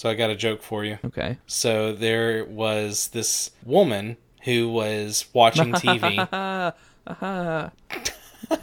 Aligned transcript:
So 0.00 0.08
I 0.08 0.14
got 0.14 0.30
a 0.30 0.34
joke 0.34 0.62
for 0.62 0.82
you. 0.82 0.98
Okay. 1.04 1.36
So 1.46 1.92
there 1.92 2.46
was 2.46 3.08
this 3.08 3.50
woman 3.66 4.16
who 4.44 4.70
was 4.70 5.26
watching 5.34 5.74
TV. 5.74 6.16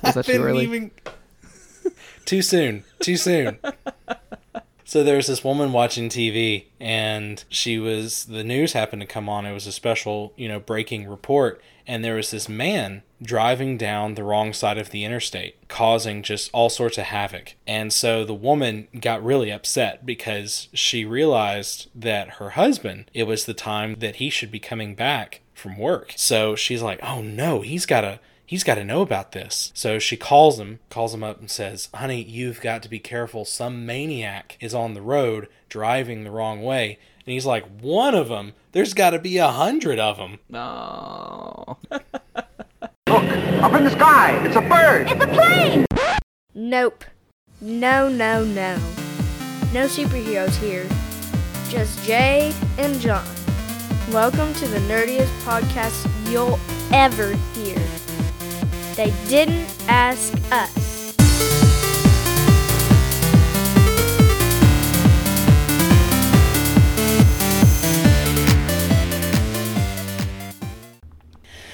Was 0.04 0.15
that 0.15 0.26
too 0.26 0.42
early? 0.44 0.63
even- 0.63 0.89
too 2.26 2.42
soon. 2.42 2.86
Too 3.02 3.18
soon. 3.18 3.60
So 4.88 5.04
there 5.04 5.18
was 5.18 5.28
this 5.28 5.44
woman 5.44 5.73
watching 5.73 6.07
TV, 6.07 6.68
and 6.79 7.43
she 7.50 7.77
was 7.77 8.23
the 8.23 8.41
news 8.41 8.71
happened 8.71 9.02
to 9.02 9.05
come 9.05 9.27
on. 9.27 9.45
It 9.45 9.52
was 9.52 9.68
a 9.68 9.73
special, 9.73 10.32
you 10.38 10.48
know, 10.48 10.62
breaking 10.62 11.09
report, 11.09 11.62
and 11.86 12.05
there 12.05 12.16
was 12.16 12.32
this 12.32 12.48
man 12.48 13.04
driving 13.21 13.77
down 13.77 14.13
the 14.13 14.23
wrong 14.23 14.54
side 14.54 14.77
of 14.77 14.91
the 14.91 15.04
interstate, 15.04 15.68
causing 15.68 16.23
just 16.23 16.50
all 16.54 16.70
sorts 16.70 16.98
of 16.98 17.04
havoc. 17.04 17.55
And 17.68 17.91
so 17.91 18.23
the 18.23 18.34
woman 18.34 18.88
got 18.98 19.21
really 19.21 19.52
upset 19.52 20.05
because 20.05 20.70
she 20.71 21.04
realized 21.04 21.90
that 21.94 22.35
her 22.35 22.52
husband, 22.52 23.12
it 23.13 23.23
was 23.23 23.44
the 23.44 23.54
time 23.54 23.95
that 23.95 24.16
he 24.16 24.30
should 24.30 24.52
be 24.52 24.59
coming 24.59 24.95
back 24.95 25.41
from 25.54 25.77
work. 25.77 26.13
So 26.16 26.55
she's 26.55 26.81
like, 26.81 27.02
"Oh 27.04 27.22
no, 27.22 27.59
he's 27.59 27.85
got 27.85 28.02
to 28.02 28.22
he's 28.48 28.64
got 28.64 28.76
to 28.76 28.84
know 28.84 29.02
about 29.02 29.34
this. 29.34 29.72
So 29.76 30.00
she 30.00 30.18
calls 30.18 30.60
him, 30.60 30.80
calls 30.90 31.14
him 31.14 31.24
up 31.24 31.40
and 31.40 31.52
says, 31.52 31.90
Honey, 31.94 32.24
you've 32.24 32.62
got 32.62 32.82
to 32.82 32.90
be 32.90 32.98
careful. 32.98 33.46
Some 33.46 33.86
maniac 33.86 34.58
is 34.60 34.73
on 34.73 34.96
the 34.96 35.02
road 35.02 35.48
driving 35.70 36.23
the 36.23 36.32
wrong 36.32 36.64
way. 36.64 36.98
And 37.26 37.34
he's 37.34 37.46
like, 37.46 37.66
One 37.82 38.16
of 38.16 38.30
them? 38.30 38.54
There's 38.72 38.96
got 38.96 39.12
to 39.12 39.20
be 39.20 39.38
a 39.38 39.50
hundred 39.50 40.00
of 40.00 40.18
them. 40.18 40.40
No. 40.50 41.78
Look, 41.92 43.23
up 43.23 43.73
in 43.73 43.84
the 43.84 43.92
sky, 43.92 44.44
it's 44.46 44.56
a 44.56 44.62
bird. 44.62 45.08
It's 45.12 45.23
a 45.23 45.28
plane! 45.28 45.86
Nope. 46.56 47.04
No, 47.62 48.09
no, 48.09 48.44
no. 48.44 48.76
No 49.73 49.86
superheroes 49.86 50.56
here. 50.56 50.88
Just 51.70 52.04
Jay 52.06 52.54
and 52.78 53.00
John. 53.00 53.28
Welcome 54.12 54.54
to 54.56 54.68
the 54.68 54.80
nerdiest 54.80 55.32
podcast 55.42 56.08
you'll 56.32 56.59
ever 56.94 57.34
hear. 57.54 57.86
They 58.98 59.14
didn't 59.30 59.67
ask 59.88 60.34
us. 60.52 61.14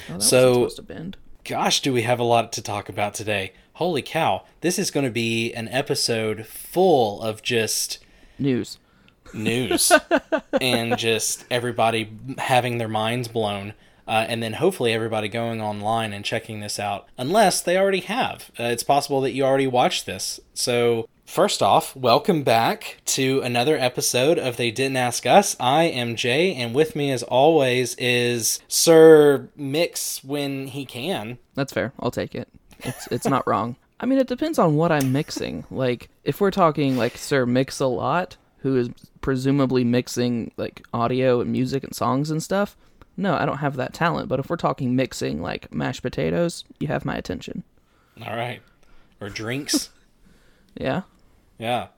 Oh, 0.09 0.19
So- 0.19 0.47
wasn't 0.59 0.71
supposed 0.71 0.75
to 0.75 0.81
bend. 0.83 1.17
Gosh, 1.45 1.81
do 1.81 1.91
we 1.91 2.03
have 2.03 2.19
a 2.19 2.23
lot 2.23 2.53
to 2.53 2.61
talk 2.61 2.87
about 2.87 3.13
today. 3.13 3.51
Holy 3.73 4.01
cow. 4.01 4.43
This 4.61 4.79
is 4.79 4.91
going 4.91 5.05
to 5.05 5.11
be 5.11 5.51
an 5.53 5.67
episode 5.69 6.45
full 6.45 7.21
of 7.21 7.41
just 7.41 7.99
News. 8.39 8.77
news 9.33 9.91
and 10.61 10.97
just 10.97 11.43
everybody 11.51 12.11
having 12.37 12.77
their 12.77 12.87
minds 12.87 13.27
blown. 13.27 13.73
Uh, 14.07 14.25
and 14.27 14.43
then 14.43 14.53
hopefully 14.53 14.91
everybody 14.93 15.29
going 15.29 15.61
online 15.61 16.13
and 16.13 16.25
checking 16.25 16.59
this 16.59 16.79
out, 16.79 17.07
unless 17.17 17.61
they 17.61 17.77
already 17.77 18.01
have. 18.01 18.51
Uh, 18.59 18.63
it's 18.63 18.83
possible 18.83 19.21
that 19.21 19.31
you 19.31 19.43
already 19.43 19.67
watched 19.67 20.05
this. 20.05 20.39
So, 20.53 21.07
first 21.25 21.61
off, 21.63 21.95
welcome 21.95 22.43
back 22.43 22.97
to 23.05 23.41
another 23.41 23.77
episode 23.77 24.37
of 24.37 24.57
They 24.57 24.71
Didn't 24.71 24.97
Ask 24.97 25.25
Us. 25.25 25.55
I 25.59 25.83
am 25.83 26.15
Jay, 26.15 26.53
and 26.53 26.75
with 26.75 26.95
me, 26.95 27.11
as 27.11 27.23
always, 27.23 27.95
is 27.95 28.59
Sir 28.67 29.47
Mix 29.55 30.23
when 30.23 30.67
he 30.67 30.85
can. 30.85 31.37
That's 31.55 31.73
fair. 31.73 31.93
I'll 31.99 32.11
take 32.11 32.35
it. 32.35 32.49
It's 32.79 33.07
it's 33.07 33.27
not 33.27 33.47
wrong. 33.47 33.77
I 33.99 34.05
mean, 34.05 34.19
it 34.19 34.27
depends 34.27 34.59
on 34.59 34.75
what 34.75 34.91
I'm 34.91 35.13
mixing. 35.13 35.63
Like, 35.71 36.09
if 36.25 36.41
we're 36.41 36.51
talking 36.51 36.97
like 36.97 37.15
Sir 37.15 37.45
Mix 37.45 37.79
a 37.79 37.87
Lot, 37.87 38.35
who 38.57 38.75
is 38.75 38.89
presumably 39.21 39.85
mixing 39.85 40.51
like 40.57 40.85
audio 40.93 41.39
and 41.39 41.51
music 41.51 41.85
and 41.85 41.95
songs 41.95 42.29
and 42.29 42.43
stuff, 42.43 42.75
no, 43.17 43.35
I 43.35 43.45
don't 43.45 43.57
have 43.59 43.75
that 43.75 43.93
talent. 43.93 44.27
But 44.29 44.39
if 44.39 44.49
we're 44.49 44.55
talking 44.55 44.95
mixing 44.95 45.41
like 45.41 45.73
mashed 45.73 46.01
potatoes, 46.01 46.63
you 46.79 46.87
have 46.87 47.05
my 47.05 47.15
attention. 47.15 47.63
All 48.25 48.35
right. 48.35 48.61
Or 49.21 49.29
drinks. 49.29 49.89
Yeah. 50.75 51.03
yeah. 51.59 51.89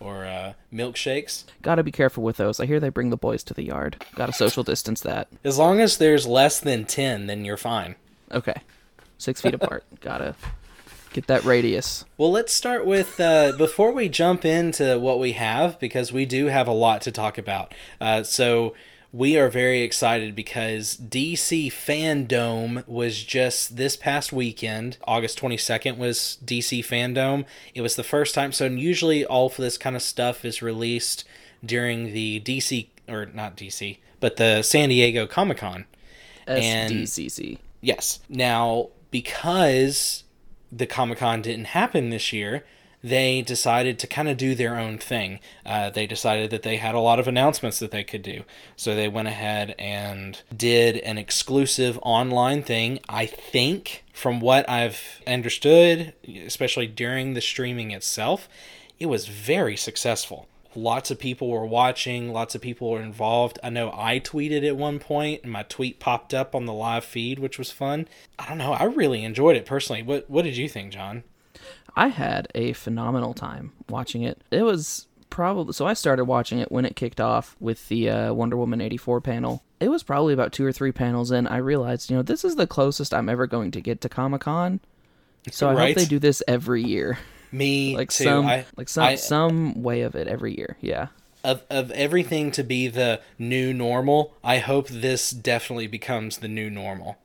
Or 0.00 0.26
uh, 0.26 0.52
milkshakes. 0.70 1.44
Gotta 1.62 1.82
be 1.82 1.90
careful 1.90 2.22
with 2.22 2.36
those. 2.36 2.60
I 2.60 2.66
hear 2.66 2.78
they 2.78 2.90
bring 2.90 3.08
the 3.08 3.16
boys 3.16 3.42
to 3.44 3.54
the 3.54 3.64
yard. 3.64 4.04
Gotta 4.14 4.34
social 4.34 4.62
distance 4.62 5.00
that. 5.00 5.28
As 5.44 5.56
long 5.56 5.80
as 5.80 5.96
there's 5.96 6.26
less 6.26 6.60
than 6.60 6.84
10, 6.84 7.26
then 7.26 7.46
you're 7.46 7.56
fine. 7.56 7.96
Okay. 8.30 8.56
Six 9.16 9.40
feet 9.40 9.54
apart. 9.54 9.84
Gotta 10.02 10.34
get 11.14 11.26
that 11.28 11.42
radius. 11.44 12.04
Well, 12.18 12.30
let's 12.30 12.52
start 12.52 12.84
with 12.84 13.18
uh, 13.18 13.52
before 13.56 13.92
we 13.92 14.10
jump 14.10 14.44
into 14.44 14.98
what 14.98 15.18
we 15.18 15.32
have, 15.32 15.80
because 15.80 16.12
we 16.12 16.26
do 16.26 16.46
have 16.48 16.68
a 16.68 16.72
lot 16.72 17.00
to 17.02 17.10
talk 17.10 17.38
about. 17.38 17.72
Uh, 17.98 18.22
so 18.22 18.74
we 19.12 19.38
are 19.38 19.48
very 19.48 19.80
excited 19.80 20.34
because 20.34 20.96
DC 20.96 21.68
Fandom 21.68 22.86
was 22.86 23.22
just 23.22 23.76
this 23.76 23.96
past 23.96 24.32
weekend. 24.32 24.98
August 25.04 25.40
22nd 25.40 25.96
was 25.96 26.38
DC 26.44 26.80
Fandom. 26.80 27.44
It 27.74 27.80
was 27.80 27.96
the 27.96 28.04
first 28.04 28.34
time. 28.34 28.52
So 28.52 28.66
usually 28.66 29.24
all 29.24 29.46
of 29.46 29.56
this 29.56 29.78
kind 29.78 29.96
of 29.96 30.02
stuff 30.02 30.44
is 30.44 30.60
released 30.60 31.24
during 31.64 32.12
the 32.12 32.40
DC, 32.40 32.88
or 33.08 33.26
not 33.26 33.56
DC, 33.56 33.98
but 34.20 34.36
the 34.36 34.62
San 34.62 34.90
Diego 34.90 35.26
Comic 35.26 35.58
Con. 35.58 35.86
And- 36.46 36.92
SDCC. 36.92 37.58
Yes. 37.80 38.20
Now, 38.28 38.88
because 39.10 40.24
the 40.70 40.86
Comic 40.86 41.18
Con 41.18 41.40
didn't 41.42 41.66
happen 41.66 42.10
this 42.10 42.32
year, 42.32 42.64
they 43.02 43.42
decided 43.42 43.98
to 43.98 44.06
kind 44.06 44.28
of 44.28 44.36
do 44.36 44.54
their 44.54 44.78
own 44.78 44.98
thing. 44.98 45.40
Uh, 45.64 45.90
they 45.90 46.06
decided 46.06 46.50
that 46.50 46.62
they 46.62 46.76
had 46.76 46.94
a 46.94 47.00
lot 47.00 47.20
of 47.20 47.28
announcements 47.28 47.78
that 47.78 47.90
they 47.90 48.04
could 48.04 48.22
do. 48.22 48.42
So 48.76 48.94
they 48.94 49.08
went 49.08 49.28
ahead 49.28 49.74
and 49.78 50.40
did 50.54 50.96
an 50.98 51.18
exclusive 51.18 51.98
online 52.02 52.62
thing. 52.62 53.00
I 53.08 53.26
think, 53.26 54.04
from 54.12 54.40
what 54.40 54.68
I've 54.68 55.20
understood, 55.26 56.12
especially 56.26 56.86
during 56.86 57.34
the 57.34 57.40
streaming 57.40 57.92
itself, 57.92 58.48
it 58.98 59.06
was 59.06 59.28
very 59.28 59.76
successful. 59.76 60.48
Lots 60.74 61.10
of 61.10 61.18
people 61.18 61.48
were 61.48 61.66
watching, 61.66 62.32
lots 62.32 62.54
of 62.54 62.60
people 62.60 62.90
were 62.90 63.02
involved. 63.02 63.58
I 63.62 63.70
know 63.70 63.90
I 63.92 64.20
tweeted 64.20 64.66
at 64.66 64.76
one 64.76 64.98
point 64.98 65.42
and 65.42 65.52
my 65.52 65.62
tweet 65.62 65.98
popped 65.98 66.34
up 66.34 66.54
on 66.54 66.66
the 66.66 66.72
live 66.72 67.04
feed, 67.04 67.38
which 67.38 67.58
was 67.58 67.70
fun. 67.70 68.06
I 68.38 68.48
don't 68.48 68.58
know, 68.58 68.74
I 68.74 68.84
really 68.84 69.24
enjoyed 69.24 69.56
it 69.56 69.66
personally. 69.66 70.02
What 70.02 70.28
what 70.28 70.42
did 70.42 70.56
you 70.56 70.68
think, 70.68 70.92
John? 70.92 71.24
I 71.98 72.08
had 72.08 72.48
a 72.54 72.72
phenomenal 72.74 73.34
time 73.34 73.72
watching 73.88 74.22
it. 74.22 74.40
It 74.50 74.62
was 74.62 75.06
probably 75.30 75.72
so 75.72 75.86
I 75.86 75.94
started 75.94 76.24
watching 76.24 76.58
it 76.60 76.70
when 76.72 76.84
it 76.84 76.96
kicked 76.96 77.20
off 77.20 77.56
with 77.60 77.88
the 77.88 78.08
uh, 78.10 78.32
Wonder 78.32 78.56
Woman 78.56 78.80
84 78.80 79.20
panel. 79.20 79.62
It 79.80 79.88
was 79.90 80.02
probably 80.02 80.32
about 80.32 80.52
2 80.52 80.64
or 80.64 80.72
3 80.72 80.92
panels 80.92 81.30
in 81.30 81.46
I 81.46 81.58
realized, 81.58 82.10
you 82.10 82.16
know, 82.16 82.22
this 82.22 82.44
is 82.44 82.56
the 82.56 82.66
closest 82.66 83.12
I'm 83.14 83.28
ever 83.28 83.46
going 83.46 83.70
to 83.72 83.80
get 83.80 84.00
to 84.02 84.08
Comic-Con. 84.08 84.80
So 85.50 85.68
I 85.68 85.74
Right. 85.74 85.88
hope 85.88 85.96
they 85.96 86.08
do 86.08 86.18
this 86.18 86.42
every 86.48 86.82
year. 86.82 87.18
Me 87.52 87.96
Like 88.00 88.10
too. 88.10 88.24
some 88.24 88.46
I, 88.46 88.64
like 88.76 88.88
some 88.88 89.04
I- 89.04 89.14
some 89.16 89.82
way 89.82 90.02
of 90.02 90.14
it 90.14 90.28
every 90.28 90.56
year. 90.56 90.76
Yeah. 90.80 91.08
of 91.44 91.62
of 91.70 91.90
everything 91.92 92.50
to 92.52 92.62
be 92.64 92.88
the 92.88 93.20
new 93.38 93.72
normal, 93.72 94.34
I 94.44 94.58
hope 94.58 94.88
this 94.88 95.30
definitely 95.30 95.86
becomes 95.88 96.38
the 96.38 96.48
new 96.48 96.70
normal. 96.70 97.16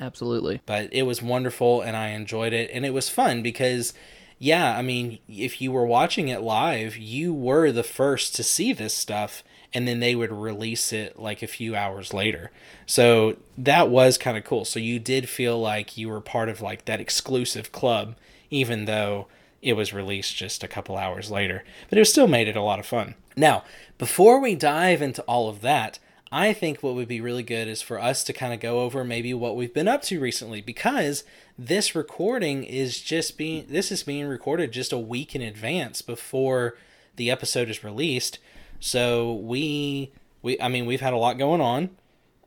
Absolutely. 0.00 0.60
but 0.66 0.88
it 0.92 1.04
was 1.04 1.22
wonderful 1.22 1.80
and 1.80 1.96
I 1.96 2.08
enjoyed 2.08 2.52
it 2.52 2.68
and 2.74 2.84
it 2.84 2.92
was 2.92 3.08
fun 3.08 3.42
because 3.42 3.94
yeah, 4.38 4.76
I 4.76 4.82
mean, 4.82 5.18
if 5.28 5.60
you 5.60 5.72
were 5.72 5.86
watching 5.86 6.28
it 6.28 6.42
live, 6.42 6.96
you 6.96 7.32
were 7.32 7.72
the 7.72 7.82
first 7.82 8.34
to 8.36 8.42
see 8.42 8.72
this 8.72 8.94
stuff 8.94 9.42
and 9.72 9.88
then 9.88 9.98
they 9.98 10.14
would 10.14 10.30
release 10.30 10.92
it 10.92 11.18
like 11.18 11.42
a 11.42 11.48
few 11.48 11.74
hours 11.74 12.14
later. 12.14 12.52
So 12.86 13.36
that 13.58 13.90
was 13.90 14.16
kind 14.18 14.36
of 14.36 14.44
cool. 14.44 14.64
So 14.64 14.78
you 14.78 15.00
did 15.00 15.28
feel 15.28 15.60
like 15.60 15.98
you 15.98 16.08
were 16.08 16.20
part 16.20 16.48
of 16.48 16.60
like 16.60 16.84
that 16.84 17.00
exclusive 17.00 17.72
club 17.72 18.14
even 18.50 18.84
though 18.84 19.26
it 19.62 19.72
was 19.72 19.92
released 19.92 20.36
just 20.36 20.62
a 20.62 20.68
couple 20.68 20.96
hours 20.96 21.30
later. 21.30 21.64
But 21.88 21.98
it 21.98 22.04
still 22.04 22.28
made 22.28 22.46
it 22.46 22.56
a 22.56 22.62
lot 22.62 22.78
of 22.78 22.86
fun. 22.86 23.14
Now, 23.36 23.64
before 23.98 24.40
we 24.40 24.54
dive 24.54 25.02
into 25.02 25.22
all 25.22 25.48
of 25.48 25.60
that, 25.62 25.98
I 26.36 26.52
think 26.52 26.82
what 26.82 26.96
would 26.96 27.06
be 27.06 27.20
really 27.20 27.44
good 27.44 27.68
is 27.68 27.80
for 27.80 28.00
us 28.00 28.24
to 28.24 28.32
kind 28.32 28.52
of 28.52 28.58
go 28.58 28.80
over 28.80 29.04
maybe 29.04 29.32
what 29.32 29.54
we've 29.54 29.72
been 29.72 29.86
up 29.86 30.02
to 30.02 30.18
recently 30.18 30.60
because 30.60 31.22
this 31.56 31.94
recording 31.94 32.64
is 32.64 33.00
just 33.00 33.38
being 33.38 33.66
this 33.68 33.92
is 33.92 34.02
being 34.02 34.26
recorded 34.26 34.72
just 34.72 34.92
a 34.92 34.98
week 34.98 35.36
in 35.36 35.42
advance 35.42 36.02
before 36.02 36.76
the 37.14 37.30
episode 37.30 37.68
is 37.68 37.84
released. 37.84 38.40
So 38.80 39.32
we 39.34 40.10
we 40.42 40.60
I 40.60 40.66
mean 40.66 40.86
we've 40.86 41.00
had 41.00 41.12
a 41.12 41.18
lot 41.18 41.38
going 41.38 41.60
on 41.60 41.90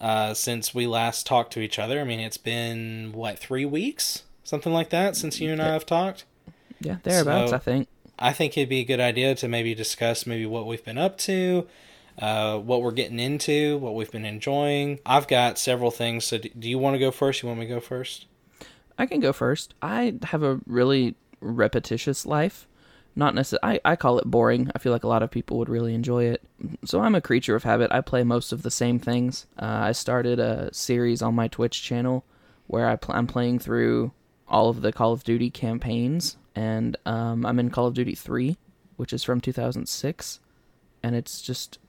uh, 0.01 0.33
since 0.33 0.75
we 0.75 0.85
last 0.85 1.25
talked 1.25 1.53
to 1.53 1.61
each 1.61 1.79
other. 1.79 2.01
I 2.01 2.03
mean 2.03 2.19
it's 2.19 2.35
been 2.37 3.13
what 3.13 3.39
three 3.39 3.65
weeks 3.65 4.23
something 4.43 4.73
like 4.73 4.89
that 4.89 5.15
since 5.15 5.39
you 5.39 5.49
and 5.53 5.61
I 5.61 5.67
have 5.67 5.85
talked. 5.85 6.25
Yeah, 6.81 6.97
thereabouts, 7.03 7.51
So- 7.51 7.55
I 7.55 7.59
think. 7.59 7.87
I 8.19 8.33
think 8.33 8.57
it'd 8.57 8.67
be 8.67 8.79
a 8.79 8.83
good 8.83 8.99
idea 8.99 9.33
to 9.35 9.47
maybe 9.47 9.73
discuss 9.75 10.25
maybe 10.25 10.45
what 10.47 10.65
we've 10.65 10.83
been 10.83 10.97
up 10.97 11.19
to, 11.19 11.67
uh, 12.17 12.57
what 12.57 12.81
we're 12.81 12.91
getting 12.91 13.19
into, 13.19 13.77
what 13.77 13.95
we've 13.95 14.11
been 14.11 14.25
enjoying. 14.25 14.99
I've 15.05 15.27
got 15.27 15.57
several 15.57 15.91
things. 15.91 16.25
So, 16.25 16.37
do, 16.37 16.69
you 16.69 16.79
want 16.79 16.95
to 16.95 16.99
go 16.99 17.11
first? 17.11 17.41
You 17.41 17.47
want 17.47 17.59
me 17.59 17.67
to 17.67 17.73
go 17.75 17.79
first? 17.79 18.25
I 18.97 19.05
can 19.05 19.19
go 19.19 19.33
first. 19.33 19.73
I 19.81 20.15
have 20.23 20.43
a 20.43 20.59
really 20.65 21.15
repetitious 21.39 22.25
life 22.25 22.67
not 23.17 23.33
necessarily. 23.33 23.81
I, 23.83 23.93
I 23.93 23.95
call 23.95 24.19
it 24.19 24.25
boring. 24.25 24.69
I 24.75 24.79
feel 24.79 24.91
like 24.91 25.03
a 25.03 25.07
lot 25.07 25.23
of 25.23 25.31
people 25.31 25.57
would 25.57 25.69
really 25.69 25.95
enjoy 25.95 26.25
it. 26.25 26.43
So 26.85 27.01
I'm 27.01 27.15
a 27.15 27.21
creature 27.21 27.55
of 27.55 27.63
habit. 27.63 27.91
I 27.91 28.01
play 28.01 28.23
most 28.23 28.53
of 28.53 28.61
the 28.61 28.71
same 28.71 28.99
things. 28.99 29.47
Uh, 29.59 29.65
I 29.65 29.91
started 29.91 30.39
a 30.39 30.71
series 30.71 31.23
on 31.23 31.33
my 31.33 31.47
Twitch 31.47 31.81
channel 31.81 32.23
where 32.67 32.87
I 32.87 32.95
pl- 32.95 33.15
I'm 33.15 33.25
playing 33.25 33.57
through 33.59 34.11
all 34.47 34.69
of 34.69 34.81
the 34.81 34.93
Call 34.93 35.13
of 35.13 35.23
Duty 35.23 35.49
campaigns, 35.49 36.37
and 36.55 36.95
um, 37.05 37.45
I'm 37.45 37.59
in 37.59 37.71
Call 37.71 37.87
of 37.87 37.95
Duty 37.95 38.13
3, 38.13 38.55
which 38.97 39.11
is 39.11 39.23
from 39.23 39.41
2006, 39.41 40.39
and 41.01 41.15
it's 41.15 41.41
just 41.41 41.79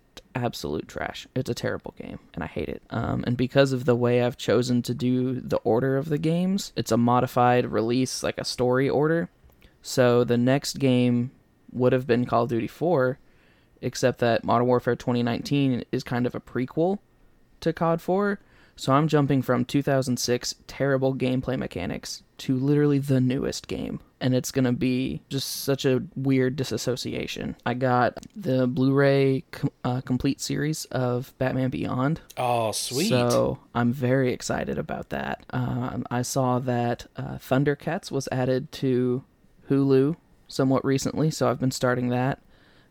absolute 0.44 0.88
trash. 0.88 1.26
It's 1.34 1.50
a 1.50 1.54
terrible 1.54 1.94
game, 1.96 2.18
and 2.34 2.42
I 2.42 2.46
hate 2.46 2.68
it. 2.68 2.82
Um, 2.90 3.24
and 3.26 3.36
because 3.36 3.72
of 3.72 3.84
the 3.84 3.96
way 3.96 4.22
I've 4.22 4.36
chosen 4.36 4.82
to 4.82 4.94
do 4.94 5.40
the 5.40 5.58
order 5.58 5.96
of 5.96 6.08
the 6.08 6.18
games, 6.18 6.72
it's 6.76 6.92
a 6.92 6.96
modified 6.96 7.66
release, 7.66 8.22
like 8.22 8.38
a 8.38 8.44
story 8.44 8.88
order. 8.88 9.30
So 9.82 10.24
the 10.24 10.38
next 10.38 10.78
game 10.78 11.30
would 11.72 11.92
have 11.92 12.06
been 12.06 12.24
Call 12.24 12.44
of 12.44 12.48
Duty 12.48 12.66
4, 12.66 13.18
except 13.80 14.18
that 14.20 14.44
Modern 14.44 14.66
Warfare 14.66 14.96
2019 14.96 15.84
is 15.92 16.02
kind 16.02 16.26
of 16.26 16.34
a 16.34 16.40
prequel 16.40 16.98
to 17.60 17.72
COD 17.72 18.00
4. 18.00 18.40
So 18.78 18.92
I'm 18.92 19.08
jumping 19.08 19.42
from 19.42 19.64
2006 19.64 20.54
terrible 20.68 21.14
gameplay 21.14 21.58
mechanics 21.58 22.22
to 22.38 22.56
literally 22.56 23.00
the 23.00 23.20
newest 23.20 23.66
game. 23.66 23.98
And 24.20 24.34
it's 24.34 24.52
going 24.52 24.64
to 24.66 24.72
be 24.72 25.20
just 25.28 25.62
such 25.64 25.84
a 25.84 26.04
weird 26.14 26.54
disassociation. 26.54 27.56
I 27.66 27.74
got 27.74 28.24
the 28.36 28.68
Blu 28.68 28.92
ray 28.92 29.42
com- 29.50 29.72
uh, 29.82 30.00
complete 30.02 30.40
series 30.40 30.84
of 30.86 31.34
Batman 31.38 31.70
Beyond. 31.70 32.20
Oh, 32.36 32.70
sweet. 32.70 33.08
So 33.08 33.58
I'm 33.74 33.92
very 33.92 34.32
excited 34.32 34.78
about 34.78 35.08
that. 35.10 35.44
Um, 35.50 36.06
I 36.10 36.22
saw 36.22 36.60
that 36.60 37.06
uh, 37.16 37.38
Thundercats 37.38 38.12
was 38.12 38.28
added 38.30 38.70
to 38.72 39.24
Hulu 39.68 40.16
somewhat 40.46 40.84
recently, 40.84 41.30
so 41.32 41.50
I've 41.50 41.60
been 41.60 41.72
starting 41.72 42.10
that. 42.10 42.40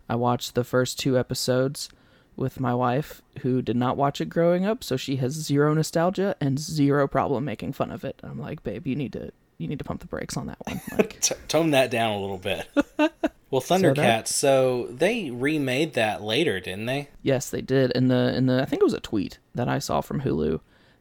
I 0.10 0.16
watched 0.16 0.54
the 0.54 0.64
first 0.66 1.00
two 1.00 1.18
episodes 1.18 1.90
with 2.38 2.60
my 2.60 2.74
wife, 2.74 3.22
who 3.42 3.62
did 3.62 3.76
not 3.76 3.98
watch 3.98 4.22
it 4.22 4.30
growing 4.30 4.66
up, 4.66 4.84
so 4.84 4.96
she 4.96 5.18
has 5.18 5.34
zero 5.34 5.74
nostalgia 5.74 6.36
and 6.40 6.58
zero 6.60 7.08
problem 7.08 7.44
making 7.44 7.74
fun 7.74 7.92
of 7.92 8.06
it. 8.06 8.20
I'm 8.24 8.40
like, 8.40 8.64
babe, 8.64 8.88
you 8.88 8.96
need 8.96 9.12
to 9.14 9.32
you 9.58 9.68
need 9.68 9.80
to 9.80 9.84
pump 9.86 10.02
the 10.02 10.08
brakes 10.08 10.38
on 10.38 10.46
that 10.48 10.58
one. 10.68 10.80
Like, 10.98 11.20
T- 11.22 11.34
tone 11.48 11.72
that 11.72 11.90
down 11.90 12.12
a 12.12 12.22
little 12.22 12.38
bit. 12.38 12.68
well, 13.50 13.60
Thundercats. 13.60 14.28
So, 14.28 14.86
they 14.92 15.32
remade 15.32 15.94
that 15.94 16.22
later, 16.22 16.60
didn't 16.60 16.86
they? 16.86 17.10
yes, 17.24 17.50
they 17.50 17.62
did. 17.62 17.90
In 17.92 18.08
the 18.08 18.36
in 18.36 18.46
the 18.46 18.62
I 18.62 18.66
think 18.66 18.82
it 18.82 18.86
was 18.86 18.94
a 18.94 19.00
tweet 19.00 19.40
that 19.56 19.68
I 19.68 19.80
saw 19.80 20.02
from 20.02 20.22
Hulu 20.22 20.60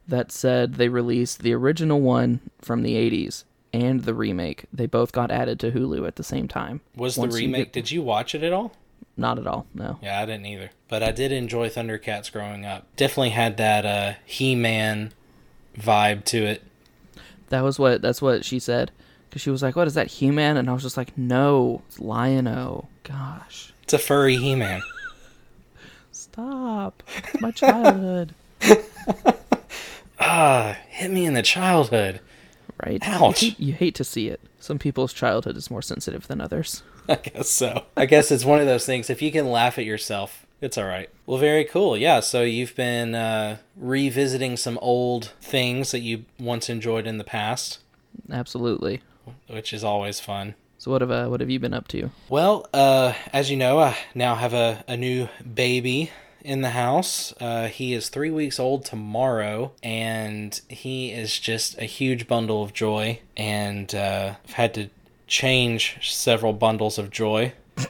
that 0.08 0.32
said 0.32 0.74
they 0.76 0.88
released 0.88 1.42
the 1.42 1.52
original 1.52 2.00
one 2.00 2.40
from 2.62 2.82
the 2.82 2.94
80s 2.94 3.44
and 3.74 4.04
the 4.04 4.14
remake. 4.14 4.64
They 4.72 4.86
both 4.86 5.12
got 5.12 5.30
added 5.30 5.60
to 5.60 5.72
Hulu 5.72 6.06
at 6.06 6.16
the 6.16 6.22
same 6.24 6.48
time. 6.48 6.80
Was 6.94 7.16
the 7.16 7.22
Once 7.22 7.34
you 7.34 7.40
remake? 7.48 7.64
get- 7.66 7.72
Did 7.74 7.90
you 7.90 8.00
watch 8.02 8.34
it 8.34 8.42
at 8.42 8.54
all? 8.54 8.72
Not 9.16 9.38
at 9.38 9.46
all. 9.46 9.66
No. 9.74 9.98
Yeah, 10.02 10.20
I 10.20 10.26
didn't 10.26 10.46
either. 10.46 10.70
But 10.88 11.02
I 11.02 11.10
did 11.10 11.32
enjoy 11.32 11.68
Thundercats 11.70 12.30
growing 12.30 12.66
up. 12.66 12.86
Definitely 12.96 13.30
had 13.30 13.56
that 13.56 13.86
uh, 13.86 14.12
He-Man 14.26 15.12
vibe 15.78 16.24
to 16.26 16.38
it. 16.44 16.62
That 17.48 17.62
was 17.62 17.78
what 17.78 18.02
that's 18.02 18.20
what 18.20 18.44
she 18.44 18.58
said 18.58 18.90
because 19.28 19.40
she 19.40 19.50
was 19.50 19.62
like, 19.62 19.74
"What 19.76 19.86
is 19.86 19.94
that, 19.94 20.08
He-Man?" 20.08 20.56
And 20.56 20.68
I 20.68 20.72
was 20.72 20.82
just 20.82 20.96
like, 20.96 21.16
"No, 21.16 21.82
it's 21.88 21.98
Lion-O." 22.00 22.88
Gosh, 23.04 23.72
It's 23.84 23.92
a 23.94 23.98
furry 23.98 24.36
He-Man. 24.36 24.82
stop! 26.10 27.02
It's 27.32 27.40
my 27.40 27.52
childhood, 27.52 28.34
Ah, 30.18 30.76
hit 30.88 31.10
me 31.10 31.24
in 31.26 31.34
the 31.34 31.42
childhood. 31.42 32.20
right? 32.84 32.98
Ouch. 33.06 33.42
You 33.42 33.50
hate, 33.50 33.60
you 33.60 33.72
hate 33.74 33.94
to 33.96 34.04
see 34.04 34.28
it. 34.28 34.40
Some 34.58 34.78
people's 34.78 35.12
childhood 35.12 35.56
is 35.56 35.70
more 35.70 35.82
sensitive 35.82 36.26
than 36.26 36.40
others. 36.40 36.82
I 37.08 37.16
guess 37.16 37.48
so. 37.48 37.84
I 37.96 38.06
guess 38.06 38.30
it's 38.30 38.44
one 38.44 38.60
of 38.60 38.66
those 38.66 38.86
things. 38.86 39.10
If 39.10 39.22
you 39.22 39.30
can 39.32 39.50
laugh 39.50 39.78
at 39.78 39.84
yourself, 39.84 40.46
it's 40.60 40.78
all 40.78 40.86
right. 40.86 41.10
Well, 41.26 41.38
very 41.38 41.64
cool. 41.64 41.96
Yeah. 41.96 42.20
So 42.20 42.42
you've 42.42 42.74
been 42.74 43.14
uh, 43.14 43.58
revisiting 43.76 44.56
some 44.56 44.78
old 44.80 45.32
things 45.40 45.90
that 45.90 46.00
you 46.00 46.24
once 46.38 46.68
enjoyed 46.68 47.06
in 47.06 47.18
the 47.18 47.24
past, 47.24 47.80
Absolutely. 48.30 49.02
which 49.48 49.72
is 49.72 49.84
always 49.84 50.20
fun. 50.20 50.54
So 50.78 50.90
what 50.90 51.00
have 51.00 51.10
uh, 51.10 51.26
what 51.28 51.40
have 51.40 51.50
you 51.50 51.58
been 51.58 51.74
up 51.74 51.88
to? 51.88 52.10
Well, 52.28 52.68
uh, 52.72 53.14
as 53.32 53.50
you 53.50 53.56
know, 53.56 53.78
I 53.78 53.96
now 54.14 54.34
have 54.34 54.54
a, 54.54 54.84
a 54.86 54.96
new 54.96 55.28
baby 55.54 56.10
in 56.42 56.60
the 56.60 56.70
house. 56.70 57.34
Uh, 57.40 57.66
he 57.66 57.92
is 57.92 58.08
three 58.08 58.30
weeks 58.30 58.60
old 58.60 58.84
tomorrow, 58.84 59.72
and 59.82 60.60
he 60.68 61.10
is 61.12 61.38
just 61.40 61.76
a 61.78 61.84
huge 61.84 62.28
bundle 62.28 62.62
of 62.62 62.72
joy. 62.72 63.20
And 63.36 63.92
uh, 63.94 64.34
I've 64.44 64.52
had 64.54 64.74
to 64.74 64.90
change 65.26 65.98
several 66.02 66.52
bundles 66.52 66.98
of 66.98 67.10
joy. 67.10 67.52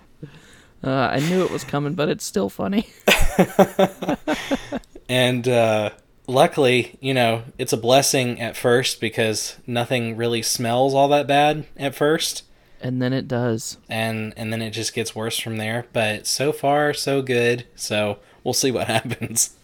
Uh, 0.84 1.08
I 1.10 1.18
knew 1.18 1.42
it 1.42 1.50
was 1.50 1.64
coming, 1.64 1.94
but 1.94 2.08
it's 2.08 2.24
still 2.24 2.48
funny. 2.48 2.86
And 5.08 5.46
uh, 5.48 5.90
luckily, 6.26 6.98
you 7.00 7.14
know, 7.14 7.44
it's 7.58 7.72
a 7.72 7.76
blessing 7.76 8.40
at 8.40 8.56
first 8.56 9.00
because 9.00 9.56
nothing 9.66 10.16
really 10.16 10.42
smells 10.42 10.94
all 10.94 11.08
that 11.08 11.26
bad 11.26 11.66
at 11.76 11.94
first. 11.94 12.42
And 12.80 13.00
then 13.00 13.12
it 13.12 13.26
does. 13.26 13.78
and 13.88 14.34
and 14.36 14.52
then 14.52 14.60
it 14.60 14.70
just 14.70 14.94
gets 14.94 15.14
worse 15.14 15.38
from 15.38 15.56
there. 15.56 15.86
But 15.92 16.26
so 16.26 16.52
far, 16.52 16.92
so 16.92 17.22
good. 17.22 17.66
So 17.74 18.18
we'll 18.44 18.52
see 18.54 18.70
what 18.70 18.86
happens. 18.86 19.56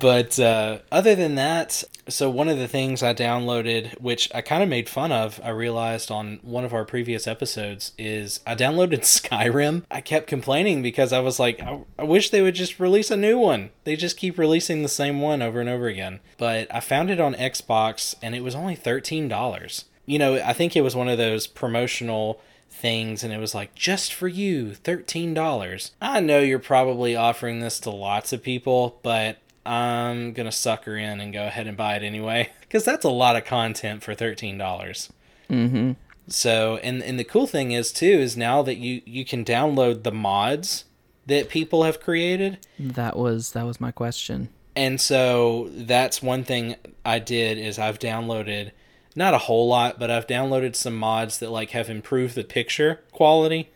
But 0.00 0.38
uh, 0.38 0.78
other 0.90 1.14
than 1.14 1.34
that, 1.36 1.84
so 2.08 2.28
one 2.30 2.48
of 2.48 2.58
the 2.58 2.68
things 2.68 3.02
I 3.02 3.14
downloaded, 3.14 4.00
which 4.00 4.30
I 4.34 4.40
kind 4.40 4.62
of 4.62 4.68
made 4.68 4.88
fun 4.88 5.12
of, 5.12 5.40
I 5.42 5.50
realized 5.50 6.10
on 6.10 6.40
one 6.42 6.64
of 6.64 6.72
our 6.72 6.84
previous 6.84 7.26
episodes, 7.26 7.92
is 7.98 8.40
I 8.46 8.54
downloaded 8.54 9.00
Skyrim. 9.00 9.84
I 9.90 10.00
kept 10.00 10.26
complaining 10.26 10.82
because 10.82 11.12
I 11.12 11.20
was 11.20 11.38
like, 11.38 11.60
I, 11.60 11.80
I 11.98 12.04
wish 12.04 12.30
they 12.30 12.42
would 12.42 12.54
just 12.54 12.80
release 12.80 13.10
a 13.10 13.16
new 13.16 13.38
one. 13.38 13.70
They 13.84 13.96
just 13.96 14.16
keep 14.16 14.38
releasing 14.38 14.82
the 14.82 14.88
same 14.88 15.20
one 15.20 15.42
over 15.42 15.60
and 15.60 15.68
over 15.68 15.86
again. 15.86 16.20
But 16.38 16.72
I 16.74 16.80
found 16.80 17.10
it 17.10 17.20
on 17.20 17.34
Xbox 17.34 18.14
and 18.22 18.34
it 18.34 18.42
was 18.42 18.54
only 18.54 18.76
$13 18.76 19.84
you 20.04 20.18
know, 20.18 20.34
I 20.34 20.52
think 20.52 20.76
it 20.76 20.80
was 20.80 20.96
one 20.96 21.08
of 21.08 21.16
those 21.16 21.46
promotional 21.46 22.40
things 22.72 23.22
and 23.22 23.32
it 23.32 23.38
was 23.38 23.54
like 23.54 23.74
just 23.74 24.12
for 24.12 24.26
you 24.26 24.74
$13 24.82 25.90
i 26.00 26.20
know 26.20 26.40
you're 26.40 26.58
probably 26.58 27.14
offering 27.14 27.60
this 27.60 27.78
to 27.78 27.90
lots 27.90 28.32
of 28.32 28.42
people 28.42 28.98
but 29.02 29.36
i'm 29.64 30.32
gonna 30.32 30.52
sucker 30.52 30.96
in 30.96 31.20
and 31.20 31.32
go 31.32 31.46
ahead 31.46 31.66
and 31.66 31.76
buy 31.76 31.94
it 31.96 32.02
anyway 32.02 32.50
because 32.60 32.84
that's 32.84 33.04
a 33.04 33.10
lot 33.10 33.36
of 33.36 33.44
content 33.44 34.02
for 34.02 34.14
$13 34.14 35.10
Mm-hmm. 35.50 35.92
so 36.28 36.78
and 36.78 37.02
and 37.02 37.18
the 37.18 37.24
cool 37.24 37.46
thing 37.46 37.72
is 37.72 37.92
too 37.92 38.06
is 38.06 38.36
now 38.36 38.62
that 38.62 38.76
you 38.76 39.02
you 39.04 39.24
can 39.24 39.44
download 39.44 40.02
the 40.02 40.12
mods 40.12 40.84
that 41.26 41.48
people 41.48 41.82
have 41.84 42.00
created 42.00 42.58
That 42.78 43.16
was 43.16 43.52
that 43.52 43.64
was 43.66 43.80
my 43.80 43.90
question. 43.92 44.48
and 44.74 45.00
so 45.00 45.68
that's 45.72 46.22
one 46.22 46.42
thing 46.44 46.76
I 47.04 47.18
did 47.18 47.58
is 47.58 47.78
I've 47.78 47.98
downloaded 47.98 48.70
not 49.14 49.34
a 49.34 49.38
whole 49.38 49.68
lot, 49.68 49.98
but 49.98 50.10
I've 50.10 50.26
downloaded 50.26 50.74
some 50.74 50.96
mods 50.96 51.38
that 51.40 51.50
like 51.50 51.70
have 51.70 51.90
improved 51.90 52.34
the 52.34 52.44
picture 52.44 53.00
quality. 53.12 53.68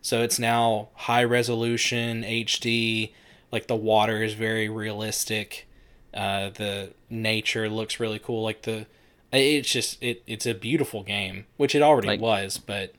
So 0.00 0.22
it's 0.22 0.38
now 0.38 0.90
high 0.94 1.24
resolution 1.24 2.22
HD, 2.22 3.12
like 3.56 3.66
the 3.68 3.76
water 3.76 4.22
is 4.22 4.34
very 4.34 4.68
realistic. 4.68 5.66
Uh, 6.12 6.50
the 6.50 6.92
nature 7.08 7.68
looks 7.70 7.98
really 7.98 8.18
cool. 8.18 8.42
Like 8.42 8.62
the 8.62 8.86
it's 9.32 9.70
just 9.70 10.02
it 10.02 10.22
it's 10.26 10.44
a 10.46 10.52
beautiful 10.54 11.02
game, 11.02 11.46
which 11.56 11.74
it 11.74 11.80
already 11.82 12.08
Like- 12.08 12.20
was, 12.20 12.58
but 12.58 12.92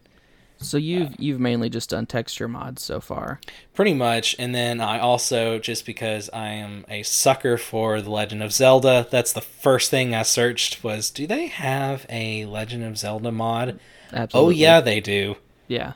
So 0.60 0.78
you've 0.78 1.14
you've 1.20 1.40
mainly 1.40 1.70
just 1.70 1.92
done 1.92 2.08
texture 2.08 2.48
mods 2.48 2.82
so 2.82 3.00
far. 3.00 3.40
Pretty 3.76 3.94
much. 3.94 4.36
And 4.40 4.56
then 4.56 4.82
I 4.82 4.98
also, 5.00 5.60
just 5.60 5.86
because 5.86 6.30
I 6.34 6.48
am 6.50 6.84
a 6.90 7.04
sucker 7.04 7.58
for 7.58 8.02
The 8.02 8.10
Legend 8.10 8.42
of 8.42 8.52
Zelda, 8.52 9.06
that's 9.12 9.34
the 9.34 9.42
first 9.42 9.92
thing 9.92 10.16
I 10.16 10.24
searched 10.24 10.84
was, 10.84 11.12
do 11.12 11.28
they 11.28 11.46
have 11.48 12.08
a 12.10 12.46
Legend 12.46 12.84
of 12.84 12.98
Zelda 12.98 13.32
mod? 13.32 13.80
Absolutely. 14.12 14.56
Oh, 14.56 14.58
yeah, 14.58 14.82
they 14.82 15.00
do. 15.00 15.36
Yeah. 15.68 15.94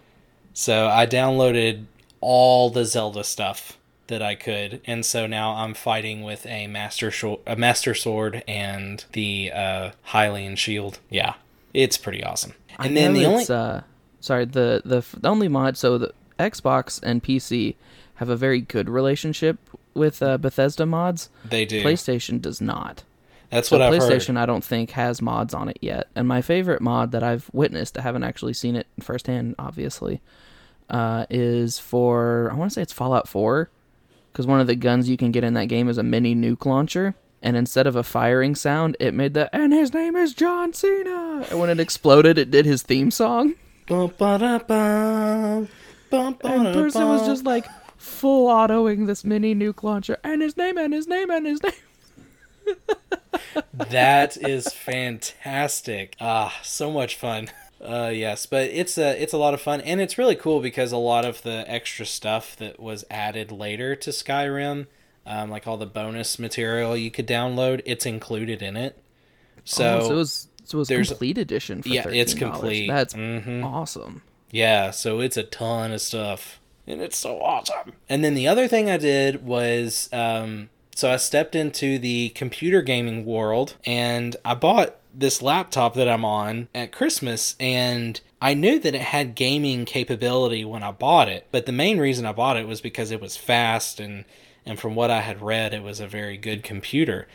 So 0.53 0.87
I 0.87 1.07
downloaded 1.07 1.85
all 2.19 2.69
the 2.69 2.85
Zelda 2.85 3.23
stuff 3.23 3.77
that 4.11 4.21
I 4.21 4.35
could, 4.35 4.79
and 4.85 5.03
so 5.05 5.25
now 5.27 5.53
I'm 5.55 5.73
fighting 5.73 6.21
with 6.23 6.45
a 6.45 6.67
master 6.67 7.09
Sho- 7.09 7.39
a 7.47 7.55
master 7.55 7.93
sword 7.95 8.43
and 8.47 9.03
the 9.13 9.51
uh, 9.53 9.91
Hylian 10.09 10.57
shield. 10.57 10.99
Yeah, 11.09 11.33
it's 11.73 11.97
pretty 11.97 12.23
awesome. 12.23 12.53
I 12.77 12.85
And 12.87 12.95
then 12.95 13.13
the 13.13 13.25
only 13.25 13.45
uh, 13.49 13.81
sorry 14.19 14.45
the 14.45 14.81
the 14.85 14.97
f- 14.97 15.15
the 15.19 15.29
only 15.29 15.47
mod 15.47 15.75
so 15.77 15.97
the 15.97 16.13
Xbox 16.39 16.99
and 17.03 17.23
PC 17.23 17.75
have 18.15 18.29
a 18.29 18.35
very 18.35 18.61
good 18.61 18.87
relationship 18.89 19.57
with 19.93 20.21
uh, 20.21 20.37
Bethesda 20.37 20.85
mods. 20.85 21.29
they 21.43 21.65
do. 21.65 21.83
PlayStation 21.83 22.39
does 22.41 22.61
not. 22.61 23.03
That's 23.49 23.67
So 23.67 23.77
what 23.77 23.81
I've 23.85 24.01
heard. 24.01 24.11
PlayStation 24.11 24.37
I 24.37 24.45
don't 24.45 24.63
think 24.63 24.91
has 24.91 25.21
mods 25.21 25.53
on 25.53 25.67
it 25.67 25.77
yet. 25.81 26.07
And 26.15 26.27
my 26.27 26.41
favorite 26.41 26.81
mod 26.81 27.11
that 27.11 27.21
I've 27.23 27.49
witnessed, 27.51 27.97
I 27.97 28.01
haven't 28.01 28.23
actually 28.23 28.53
seen 28.53 28.75
it 28.77 28.87
firsthand, 29.01 29.55
obviously, 29.59 30.21
uh, 30.89 31.25
is 31.29 31.77
for 31.77 32.49
I 32.51 32.55
want 32.55 32.71
to 32.71 32.75
say 32.75 32.81
it's 32.81 32.93
Fallout 32.93 33.27
4 33.27 33.69
because 34.31 34.47
one 34.47 34.59
of 34.59 34.67
the 34.67 34.75
guns 34.75 35.09
you 35.09 35.17
can 35.17 35.31
get 35.31 35.43
in 35.43 35.53
that 35.55 35.65
game 35.65 35.89
is 35.89 35.97
a 35.97 36.03
mini 36.03 36.35
nuke 36.35 36.65
launcher. 36.65 37.15
And 37.43 37.57
instead 37.57 37.87
of 37.87 37.95
a 37.95 38.03
firing 38.03 38.53
sound, 38.53 38.95
it 38.99 39.15
made 39.15 39.33
the 39.33 39.53
and 39.55 39.73
his 39.73 39.93
name 39.93 40.15
is 40.15 40.33
John 40.33 40.73
Cena. 40.73 41.45
And 41.49 41.59
when 41.59 41.71
it 41.71 41.79
exploded, 41.79 42.37
it 42.37 42.51
did 42.51 42.65
his 42.65 42.83
theme 42.83 43.09
song. 43.09 43.55
And 46.53 46.73
person 46.73 47.07
was 47.07 47.25
just 47.25 47.43
like 47.43 47.65
full 47.97 48.47
autoing 48.47 49.07
this 49.07 49.23
mini 49.23 49.55
nuke 49.55 49.83
launcher 49.83 50.17
and 50.23 50.41
his 50.41 50.55
name 50.55 50.77
and 50.77 50.93
his 50.93 51.07
name 51.07 51.29
and 51.29 51.45
his 51.45 51.61
name. 51.63 52.75
that 53.73 54.37
is 54.37 54.67
fantastic. 54.67 56.15
Ah, 56.21 56.55
so 56.63 56.91
much 56.91 57.15
fun. 57.15 57.49
Uh, 57.83 58.11
yes, 58.13 58.45
but 58.45 58.69
it's 58.69 58.97
a 58.97 59.19
it's 59.21 59.33
a 59.33 59.37
lot 59.37 59.53
of 59.55 59.61
fun, 59.61 59.81
and 59.81 59.99
it's 59.99 60.17
really 60.17 60.35
cool 60.35 60.59
because 60.61 60.91
a 60.91 60.97
lot 60.97 61.25
of 61.25 61.41
the 61.41 61.63
extra 61.67 62.05
stuff 62.05 62.55
that 62.57 62.79
was 62.79 63.03
added 63.09 63.51
later 63.51 63.95
to 63.95 64.11
Skyrim, 64.11 64.85
um, 65.25 65.49
like 65.49 65.65
all 65.67 65.77
the 65.77 65.87
bonus 65.87 66.37
material 66.37 66.95
you 66.95 67.09
could 67.09 67.27
download, 67.27 67.81
it's 67.85 68.05
included 68.05 68.61
in 68.61 68.77
it. 68.77 68.97
So, 69.65 69.99
Oh, 69.99 70.07
so 70.07 70.13
it 70.13 70.15
was 70.17 70.47
so 70.63 70.77
it 70.77 70.79
was 70.79 70.87
there's- 70.89 71.07
complete 71.09 71.37
edition 71.39 71.81
for 71.81 71.89
yeah, 71.89 72.07
it's 72.07 72.33
$13. 72.35 72.37
complete. 72.37 72.87
That's 72.87 73.13
Mhm. 73.15 73.63
awesome. 73.65 74.21
Yeah, 74.51 74.91
so 74.91 75.19
it's 75.19 75.37
a 75.37 75.43
ton 75.43 75.91
of 75.91 76.01
stuff. 76.01 76.59
And 76.85 77.01
it's 77.01 77.17
so 77.17 77.41
awesome. 77.41 77.93
And 78.09 78.23
then 78.23 78.33
the 78.35 78.47
other 78.47 78.67
thing 78.67 78.89
I 78.89 78.97
did 78.97 79.45
was 79.45 80.07
um, 80.11 80.69
so 80.95 81.11
I 81.11 81.17
stepped 81.17 81.55
into 81.55 81.97
the 81.97 82.29
computer 82.29 82.81
gaming 82.81 83.25
world 83.25 83.75
and 83.85 84.35
I 84.45 84.53
bought 84.55 84.95
this 85.13 85.41
laptop 85.41 85.93
that 85.95 86.07
I'm 86.07 86.25
on 86.25 86.67
at 86.73 86.91
Christmas 86.91 87.55
and 87.59 88.19
I 88.41 88.53
knew 88.53 88.79
that 88.79 88.95
it 88.95 89.01
had 89.01 89.35
gaming 89.35 89.85
capability 89.85 90.65
when 90.65 90.83
I 90.83 90.91
bought 90.91 91.29
it, 91.29 91.47
but 91.51 91.65
the 91.65 91.71
main 91.71 91.99
reason 91.99 92.25
I 92.25 92.31
bought 92.31 92.57
it 92.57 92.67
was 92.67 92.81
because 92.81 93.11
it 93.11 93.21
was 93.21 93.37
fast 93.37 93.99
and 93.99 94.25
and 94.65 94.79
from 94.79 94.93
what 94.95 95.09
I 95.11 95.21
had 95.21 95.41
read 95.41 95.73
it 95.73 95.83
was 95.83 95.99
a 95.99 96.07
very 96.07 96.37
good 96.37 96.63
computer. 96.63 97.27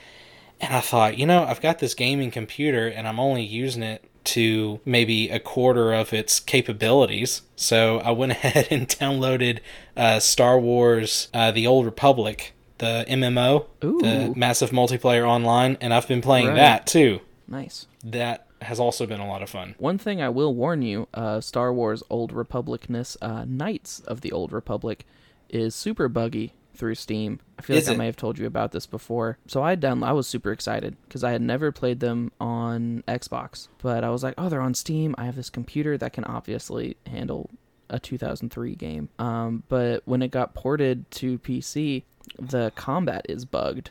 And 0.61 0.75
I 0.75 0.81
thought, 0.81 1.19
you 1.19 1.27
know, 1.27 1.45
I've 1.45 1.61
got 1.61 1.81
this 1.81 1.95
gaming 1.95 2.31
computer 2.31 2.87
and 2.89 3.07
I'm 3.07 3.21
only 3.21 3.43
using 3.45 3.83
it 3.83 4.03
to 4.25 4.81
maybe 4.85 5.29
a 5.31 5.39
quarter 5.39 5.93
of 5.93 6.13
its 6.13 6.41
capabilities. 6.41 7.43
So 7.57 7.99
I 8.01 8.11
went 8.13 8.33
ahead 8.45 8.69
and 8.71 8.89
downloaded 8.89 9.59
uh, 9.97 10.19
Star 10.21 10.59
Wars 10.59 11.29
uh, 11.35 11.51
The 11.53 11.67
Old 11.67 11.85
Republic, 11.85 12.53
the 12.79 13.05
MMO, 13.09 13.67
the 13.81 14.33
massive 14.37 14.71
multiplayer 14.71 15.27
online, 15.29 15.77
and 15.81 15.93
I've 15.95 16.09
been 16.09 16.23
playing 16.23 16.49
Right. 16.49 16.57
that 16.57 16.87
too. 16.87 17.21
Nice. 17.49 17.87
That 18.05 18.47
has 18.63 18.81
also 18.81 19.07
been 19.07 19.21
a 19.21 19.29
lot 19.29 19.43
of 19.43 19.51
fun. 19.51 19.75
One 19.79 19.99
thing 19.99 20.21
I 20.21 20.29
will 20.29 20.55
warn 20.55 20.83
you, 20.83 21.09
uh, 21.15 21.41
Star 21.41 21.73
Wars 21.73 22.03
Old 22.11 22.33
Republicness, 22.33 23.17
uh, 23.21 23.45
Knights 23.47 24.01
of 24.01 24.23
the 24.23 24.33
Old 24.33 24.53
Republic, 24.53 25.07
is 25.49 25.75
super 25.75 26.09
buggy 26.09 26.55
through 26.75 26.95
Steam. 26.95 27.41
I 27.59 27.63
feel 27.63 27.77
Is 27.77 27.89
like 27.89 27.95
I 27.95 27.99
may 27.99 28.07
have 28.07 28.17
told 28.17 28.39
you 28.39 28.47
about 28.47 28.73
this 28.73 28.87
before. 28.87 29.39
So 29.47 29.63
I 29.63 29.75
down 29.75 30.03
I 30.03 30.13
was 30.13 30.27
super 30.27 30.53
excited 30.53 30.97
because 31.05 31.25
I 31.25 31.33
had 31.33 31.43
never 31.43 31.73
played 31.73 32.01
them 32.01 32.33
on 32.41 33.03
Xbox, 33.09 33.69
but 33.83 34.05
I 34.05 34.11
was 34.11 34.23
like, 34.23 34.35
oh, 34.39 34.49
they're 34.49 34.61
on 34.61 34.75
Steam. 34.75 35.15
I 35.19 35.25
have 35.25 35.37
this 35.37 35.51
computer 35.51 35.97
that 35.99 36.13
can 36.13 36.25
obviously 36.25 36.97
handle 37.07 37.51
a 37.89 37.99
2003 37.99 38.75
game. 38.75 39.09
Um, 39.19 39.63
but 39.69 40.03
when 40.05 40.23
it 40.23 40.31
got 40.31 40.55
ported 40.55 41.11
to 41.13 41.39
PC, 41.39 42.03
the 42.39 42.73
combat 42.75 43.27
is 43.29 43.45
bugged. 43.45 43.91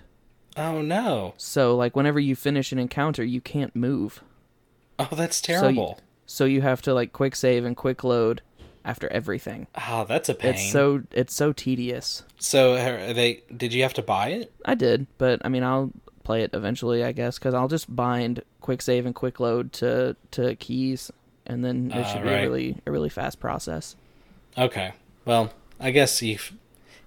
Oh 0.58 0.82
no. 0.82 1.34
So 1.38 1.76
like 1.76 1.96
whenever 1.96 2.20
you 2.20 2.36
finish 2.36 2.72
an 2.72 2.80
encounter, 2.80 3.24
you 3.24 3.42
can't 3.42 3.76
move. 3.76 4.24
Oh, 4.98 5.10
that's 5.12 5.38
So 5.38 5.52
you- 5.54 5.60
terrible. 5.60 6.00
So 6.28 6.46
you 6.46 6.62
have 6.62 6.82
to 6.84 6.94
like 6.94 7.14
quick 7.14 7.36
save 7.36 7.66
and 7.66 7.76
quick 7.78 8.04
load 8.04 8.42
after 8.84 9.08
everything. 9.12 9.68
oh, 9.90 10.06
that's 10.08 10.30
a 10.30 10.34
pain. 10.36 10.54
It's 10.56 10.72
so 10.72 11.04
it's 11.12 11.34
so 11.36 11.54
tedious. 11.54 12.24
So 12.40 12.74
are 12.76 13.14
they 13.14 13.44
did 13.56 13.74
you 13.74 13.84
have 13.84 13.94
to 13.96 14.02
buy 14.02 14.30
it? 14.30 14.54
I 14.66 14.76
did, 14.76 15.08
but 15.18 15.42
I 15.46 15.50
mean 15.50 15.64
I'll 15.64 15.92
play 16.24 16.42
it 16.42 16.52
eventually, 16.54 17.04
I 17.04 17.12
guess, 17.12 17.38
because 17.38 17.54
I'll 17.54 17.68
just 17.68 17.94
bind 17.96 18.42
quick 18.62 18.82
save 18.82 19.06
and 19.06 19.14
quick 19.14 19.40
load 19.40 19.72
to 19.74 20.16
to 20.32 20.56
keys, 20.56 21.12
and 21.46 21.64
then 21.64 21.92
it 21.92 21.98
Ah, 22.06 22.14
should 22.14 22.24
be 22.24 22.30
right. 22.30 22.40
a 22.40 22.50
really 22.50 22.78
a 22.88 22.92
really 22.92 23.10
fast 23.10 23.40
process. 23.40 23.96
Okay. 24.58 24.94
Well, 25.26 25.52
I 25.80 25.92
guess 25.92 26.24
if 26.24 26.54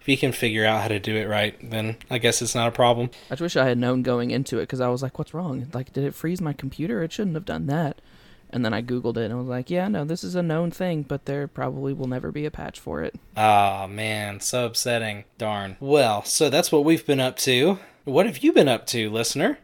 if 0.08 0.12
you 0.12 0.16
can 0.16 0.32
figure 0.32 0.64
out 0.64 0.80
how 0.80 0.88
to 0.88 0.98
do 0.98 1.14
it 1.16 1.28
right, 1.28 1.54
then 1.70 1.96
I 2.08 2.16
guess 2.16 2.40
it's 2.40 2.54
not 2.54 2.66
a 2.68 2.72
problem. 2.72 3.10
I 3.26 3.34
just 3.34 3.42
wish 3.42 3.56
I 3.56 3.68
had 3.68 3.76
known 3.76 4.02
going 4.02 4.30
into 4.30 4.56
it 4.56 4.62
because 4.62 4.80
I 4.80 4.88
was 4.88 5.02
like, 5.02 5.18
"What's 5.18 5.34
wrong? 5.34 5.66
Like, 5.74 5.92
did 5.92 6.02
it 6.02 6.14
freeze 6.14 6.40
my 6.40 6.54
computer? 6.54 7.02
It 7.02 7.12
shouldn't 7.12 7.34
have 7.34 7.44
done 7.44 7.66
that." 7.66 8.00
And 8.48 8.64
then 8.64 8.72
I 8.72 8.80
googled 8.80 9.18
it 9.18 9.24
and 9.24 9.34
I 9.34 9.36
was 9.36 9.48
like, 9.48 9.68
"Yeah, 9.68 9.86
no, 9.88 10.06
this 10.06 10.24
is 10.24 10.34
a 10.34 10.42
known 10.42 10.70
thing, 10.70 11.02
but 11.02 11.26
there 11.26 11.46
probably 11.46 11.92
will 11.92 12.06
never 12.06 12.32
be 12.32 12.46
a 12.46 12.50
patch 12.50 12.80
for 12.80 13.02
it." 13.02 13.16
Ah, 13.36 13.86
man, 13.86 14.40
so 14.40 14.64
upsetting. 14.64 15.24
Darn. 15.36 15.76
Well, 15.78 16.24
so 16.24 16.48
that's 16.48 16.72
what 16.72 16.86
we've 16.86 17.04
been 17.04 17.20
up 17.20 17.36
to. 17.40 17.78
What 18.04 18.24
have 18.24 18.38
you 18.38 18.54
been 18.54 18.68
up 18.68 18.86
to, 18.86 19.10
listener? 19.10 19.58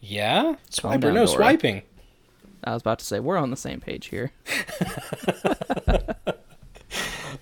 Yeah? 0.00 0.54
Swiper, 0.70 1.00
down, 1.00 1.14
no 1.14 1.26
Dora. 1.26 1.36
swiping. 1.36 1.82
I 2.62 2.74
was 2.74 2.82
about 2.82 3.00
to 3.00 3.04
say 3.04 3.18
we're 3.18 3.36
on 3.36 3.50
the 3.50 3.56
same 3.56 3.80
page 3.80 4.06
here. 4.06 4.30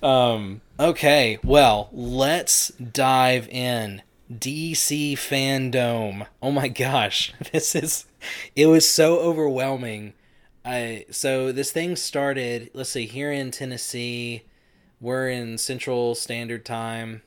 Um, 0.03 0.61
okay, 0.79 1.39
well, 1.43 1.89
let's 1.93 2.69
dive 2.71 3.49
in. 3.49 4.03
DC 4.33 5.15
fandom. 5.15 6.27
Oh 6.43 6.51
my 6.51 6.69
gosh, 6.69 7.33
this 7.53 7.75
is 7.75 8.05
it 8.55 8.67
was 8.67 8.89
so 8.89 9.19
overwhelming. 9.21 10.13
I 10.65 11.07
so 11.11 11.51
this 11.51 11.73
thing 11.73 11.97
started, 11.97 12.71
let's 12.75 12.91
see, 12.91 13.07
here 13.07 13.33
in 13.33 13.51
Tennessee, 13.51 14.43
we're 15.01 15.31
in 15.31 15.57
Central 15.57 16.15
Standard 16.15 16.67
Time. 16.67 17.23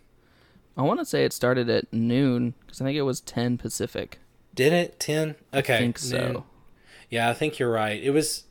I 0.78 0.84
want 0.84 1.00
to 1.00 1.06
say 1.06 1.26
it 1.26 1.34
started 1.34 1.70
at 1.70 1.92
noon 1.92 2.54
because 2.62 2.82
I 2.82 2.86
think 2.86 2.98
it 2.98 3.02
was 3.02 3.20
ten 3.20 3.58
Pacific. 3.58 4.20
Did 4.54 4.74
it 4.74 5.00
10? 5.00 5.36
Okay. 5.54 5.76
I 5.76 5.80
think 5.80 5.98
so. 5.98 6.18
noon. 6.18 6.44
Yeah, 7.10 7.30
I 7.30 7.34
think 7.34 7.58
you're 7.58 7.72
right. 7.72 8.02
It 8.02 8.12
was 8.12 8.44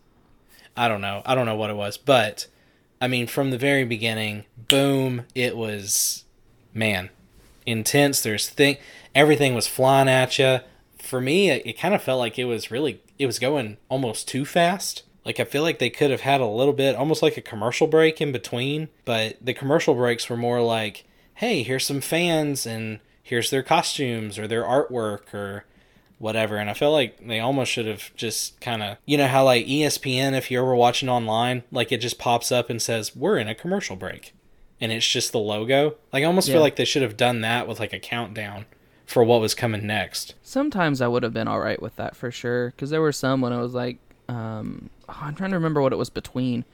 I 0.77 0.89
don't 0.89 1.01
know. 1.01 1.23
I 1.25 1.35
don't 1.35 1.47
know 1.47 1.57
what 1.57 1.71
it 1.71 1.77
was, 1.77 1.97
but 1.99 2.47
I 3.01 3.09
mean 3.09 3.27
from 3.27 3.51
the 3.51 3.59
very 3.59 3.85
beginning, 3.85 4.45
boom, 4.69 5.25
it 5.35 5.57
was 5.57 6.25
man, 6.75 7.11
intense. 7.67 8.21
There's 8.21 8.49
thing 8.49 8.77
everything 9.15 9.55
was 9.55 9.67
flying 9.67 10.09
at 10.09 10.39
you. 10.39 10.61
For 10.99 11.21
me, 11.21 11.51
it, 11.51 11.67
it 11.67 11.79
kind 11.79 11.95
of 11.95 12.03
felt 12.03 12.19
like 12.19 12.39
it 12.39 12.45
was 12.45 12.71
really 12.71 13.01
it 13.19 13.27
was 13.27 13.39
going 13.39 13.79
almost 13.89 14.29
too 14.29 14.45
fast. 14.45 15.05
Like 15.25 15.41
I 15.41 15.45
feel 15.45 15.63
like 15.63 15.79
they 15.79 15.91
could 15.91 16.11
have 16.11 16.23
had 16.23 16.41
a 16.41 16.47
little 16.47 16.73
bit 16.73 16.97
almost 16.97 17.23
like 17.23 17.37
a 17.37 17.43
commercial 17.43 17.87
break 17.87 18.21
in 18.21 18.33
between, 18.33 18.89
but 19.05 19.37
the 19.41 19.55
commercial 19.55 19.95
breaks 19.95 20.29
were 20.29 20.37
more 20.37 20.63
like, 20.63 21.05
"Hey, 21.35 21.63
here's 21.63 21.87
some 21.87 22.01
fans 22.01 22.67
and 22.67 23.01
here's 23.23 23.51
their 23.51 23.63
costumes 23.63 24.39
or 24.39 24.47
their 24.47 24.65
artwork 24.65 25.33
or 25.35 25.65
whatever. 26.21 26.57
And 26.59 26.71
I 26.71 26.75
felt 26.75 26.93
like 26.93 27.27
they 27.27 27.41
almost 27.41 27.73
should 27.73 27.87
have 27.87 28.15
just 28.15 28.61
kind 28.61 28.83
of, 28.83 28.99
you 29.07 29.17
know, 29.17 29.27
how 29.27 29.45
like 29.45 29.67
ESPN, 29.67 30.37
if 30.37 30.51
you're 30.51 30.63
ever 30.63 30.77
watching 30.77 31.09
online, 31.09 31.65
like 31.73 31.91
it 31.91 31.99
just 31.99 32.19
pops 32.19 32.53
up 32.53 32.71
and 32.71 32.81
says, 32.81 33.17
we're 33.17 33.39
in 33.39 33.49
a 33.49 33.55
commercial 33.55 33.97
break. 33.97 34.33
And 34.81 34.93
it's 34.93 35.09
just 35.09 35.33
the 35.33 35.39
logo. 35.39 35.97
Like 36.13 36.23
I 36.23 36.27
almost 36.27 36.47
Yeah. 36.49 36.55
feel 36.55 36.63
like 36.63 36.77
they 36.77 36.85
should 36.85 37.03
have 37.03 37.17
done 37.17 37.41
that 37.41 37.67
with 37.67 37.81
like 37.81 37.93
a 37.93 37.99
countdown 37.99 38.67
for 39.07 39.25
what 39.25 39.41
was 39.41 39.55
coming 39.55 39.87
next. 39.87 40.35
Sometimes 40.43 41.01
I 41.01 41.09
would 41.09 41.23
have 41.23 41.33
been 41.35 41.49
all 41.49 41.59
right 41.61 41.81
with 41.83 41.97
that 41.97 42.15
for 42.15 42.31
sure 42.31 42.71
because 42.71 42.91
there 42.91 43.01
were 43.01 43.13
some 43.13 43.41
when 43.41 43.53
I 43.53 43.61
was 43.61 43.75
like, 43.75 43.99
um, 44.29 44.89
oh, 45.09 45.19
I'm 45.23 45.35
trying 45.35 45.51
to 45.51 45.57
remember 45.57 45.83
what 45.83 45.93
it 45.93 45.97
was 45.97 46.11
between, 46.11 46.65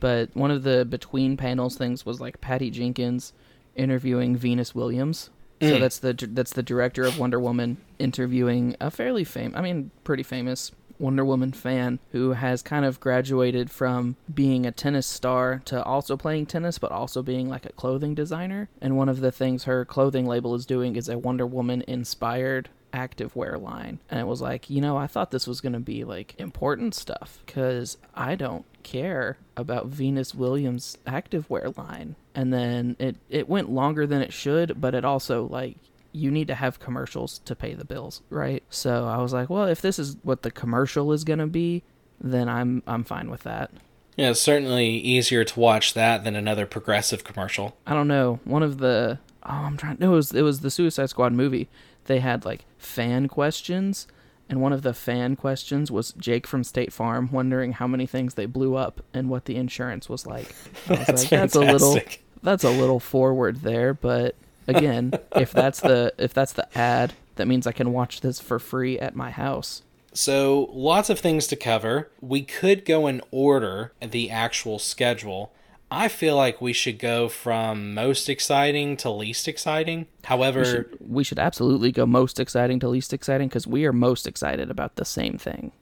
but 0.00 0.28
one 0.34 0.50
of 0.50 0.64
the 0.64 0.84
between 0.84 1.36
panels 1.36 1.76
things 1.76 2.04
was 2.04 2.20
like 2.20 2.40
Patty 2.40 2.70
Jenkins 2.70 3.32
interviewing 3.76 4.36
Venus 4.36 4.74
Williams. 4.74 5.30
So 5.60 5.76
Mm. 5.76 5.80
that's 5.80 5.98
the 5.98 6.12
that's 6.32 6.52
the 6.54 6.62
director 6.62 7.04
of 7.04 7.18
Wonder 7.18 7.38
Woman 7.38 7.76
interviewing 7.98 8.76
a 8.80 8.90
fairly 8.90 9.24
famous, 9.24 9.56
I 9.58 9.62
mean, 9.62 9.90
pretty 10.04 10.22
famous 10.22 10.72
Wonder 10.98 11.24
Woman 11.24 11.52
fan 11.52 11.98
who 12.12 12.32
has 12.32 12.62
kind 12.62 12.84
of 12.84 13.00
graduated 13.00 13.70
from 13.70 14.16
being 14.32 14.66
a 14.66 14.72
tennis 14.72 15.06
star 15.06 15.62
to 15.66 15.82
also 15.84 16.16
playing 16.16 16.46
tennis, 16.46 16.78
but 16.78 16.92
also 16.92 17.22
being 17.22 17.48
like 17.48 17.64
a 17.66 17.72
clothing 17.72 18.14
designer. 18.14 18.68
And 18.80 18.96
one 18.96 19.08
of 19.08 19.20
the 19.20 19.32
things 19.32 19.64
her 19.64 19.84
clothing 19.84 20.26
label 20.26 20.54
is 20.54 20.66
doing 20.66 20.96
is 20.96 21.08
a 21.08 21.18
Wonder 21.18 21.46
Woman 21.46 21.82
inspired 21.88 22.68
activewear 22.92 23.60
line. 23.60 23.98
And 24.10 24.18
it 24.20 24.26
was 24.26 24.40
like, 24.42 24.68
you 24.68 24.80
know, 24.80 24.96
I 24.96 25.06
thought 25.06 25.30
this 25.30 25.46
was 25.46 25.60
going 25.60 25.72
to 25.74 25.78
be 25.80 26.04
like 26.04 26.34
important 26.38 26.94
stuff 26.94 27.38
because 27.46 27.96
I 28.14 28.34
don't 28.34 28.64
care 28.82 29.38
about 29.56 29.86
Venus 29.86 30.34
Williams 30.34 30.98
activewear 31.06 31.76
line. 31.76 32.16
And 32.34 32.52
then 32.52 32.96
it, 32.98 33.16
it 33.28 33.48
went 33.48 33.70
longer 33.70 34.06
than 34.06 34.22
it 34.22 34.32
should, 34.32 34.80
but 34.80 34.94
it 34.94 35.04
also 35.04 35.46
like 35.46 35.76
you 36.12 36.30
need 36.30 36.48
to 36.48 36.54
have 36.54 36.80
commercials 36.80 37.38
to 37.40 37.54
pay 37.54 37.74
the 37.74 37.84
bills, 37.84 38.22
right? 38.30 38.62
So 38.70 39.06
I 39.06 39.18
was 39.18 39.32
like, 39.32 39.48
well, 39.50 39.64
if 39.66 39.80
this 39.80 39.98
is 39.98 40.16
what 40.22 40.42
the 40.42 40.50
commercial 40.50 41.12
is 41.12 41.24
going 41.24 41.38
to 41.38 41.46
be, 41.46 41.82
then 42.20 42.48
I'm 42.48 42.82
I'm 42.86 43.04
fine 43.04 43.30
with 43.30 43.42
that. 43.44 43.70
Yeah, 44.16 44.30
it's 44.30 44.40
certainly 44.40 44.88
easier 44.88 45.44
to 45.44 45.60
watch 45.60 45.94
that 45.94 46.24
than 46.24 46.36
another 46.36 46.66
progressive 46.66 47.24
commercial. 47.24 47.76
I 47.86 47.94
don't 47.94 48.08
know. 48.08 48.40
One 48.44 48.62
of 48.62 48.78
the 48.78 49.18
oh, 49.44 49.50
I'm 49.50 49.76
trying. 49.76 49.96
No, 50.00 50.12
it 50.12 50.16
was 50.16 50.32
it 50.32 50.42
was 50.42 50.60
the 50.60 50.70
Suicide 50.70 51.10
Squad 51.10 51.32
movie. 51.32 51.68
They 52.04 52.18
had 52.18 52.44
like 52.44 52.64
fan 52.76 53.28
questions, 53.28 54.06
and 54.50 54.60
one 54.60 54.72
of 54.74 54.82
the 54.82 54.92
fan 54.92 55.36
questions 55.36 55.90
was 55.90 56.12
Jake 56.12 56.46
from 56.46 56.64
State 56.64 56.92
Farm 56.92 57.30
wondering 57.32 57.72
how 57.72 57.86
many 57.86 58.04
things 58.06 58.34
they 58.34 58.46
blew 58.46 58.74
up 58.74 59.00
and 59.14 59.30
what 59.30 59.46
the 59.46 59.56
insurance 59.56 60.08
was 60.08 60.26
like. 60.26 60.54
I 60.88 60.94
was 60.94 61.06
That's 61.06 61.22
like, 61.22 61.30
that's 61.30 61.54
a 61.54 61.60
little 61.60 61.94
fantastic. 61.94 62.24
that's 62.42 62.64
a 62.64 62.70
little 62.70 63.00
forward 63.00 63.62
there, 63.62 63.94
but 63.94 64.34
again, 64.66 65.12
if 65.36 65.52
that's 65.52 65.80
the 65.80 66.12
if 66.18 66.34
that's 66.34 66.52
the 66.52 66.66
ad, 66.76 67.14
that 67.36 67.46
means 67.48 67.66
I 67.66 67.72
can 67.72 67.92
watch 67.92 68.20
this 68.20 68.40
for 68.40 68.58
free 68.58 68.98
at 68.98 69.16
my 69.16 69.30
house. 69.30 69.82
So, 70.12 70.68
lots 70.72 71.08
of 71.08 71.20
things 71.20 71.46
to 71.46 71.56
cover. 71.56 72.10
We 72.20 72.42
could 72.42 72.84
go 72.84 73.06
in 73.06 73.22
order 73.30 73.92
the 74.02 74.28
actual 74.28 74.80
schedule. 74.80 75.52
I 75.90 76.06
feel 76.08 76.36
like 76.36 76.60
we 76.60 76.72
should 76.72 76.98
go 77.00 77.28
from 77.28 77.94
most 77.94 78.28
exciting 78.28 78.96
to 78.98 79.10
least 79.10 79.48
exciting. 79.48 80.06
However, 80.24 80.60
We 80.60 80.64
should, 80.66 80.96
we 81.00 81.24
should 81.24 81.38
absolutely 81.40 81.90
go 81.90 82.06
most 82.06 82.38
exciting 82.38 82.78
to 82.80 82.88
least 82.88 83.12
exciting 83.12 83.48
because 83.48 83.66
we 83.66 83.84
are 83.86 83.92
most 83.92 84.26
excited 84.26 84.70
about 84.70 84.96
the 84.96 85.04
same 85.04 85.36
thing. 85.36 85.72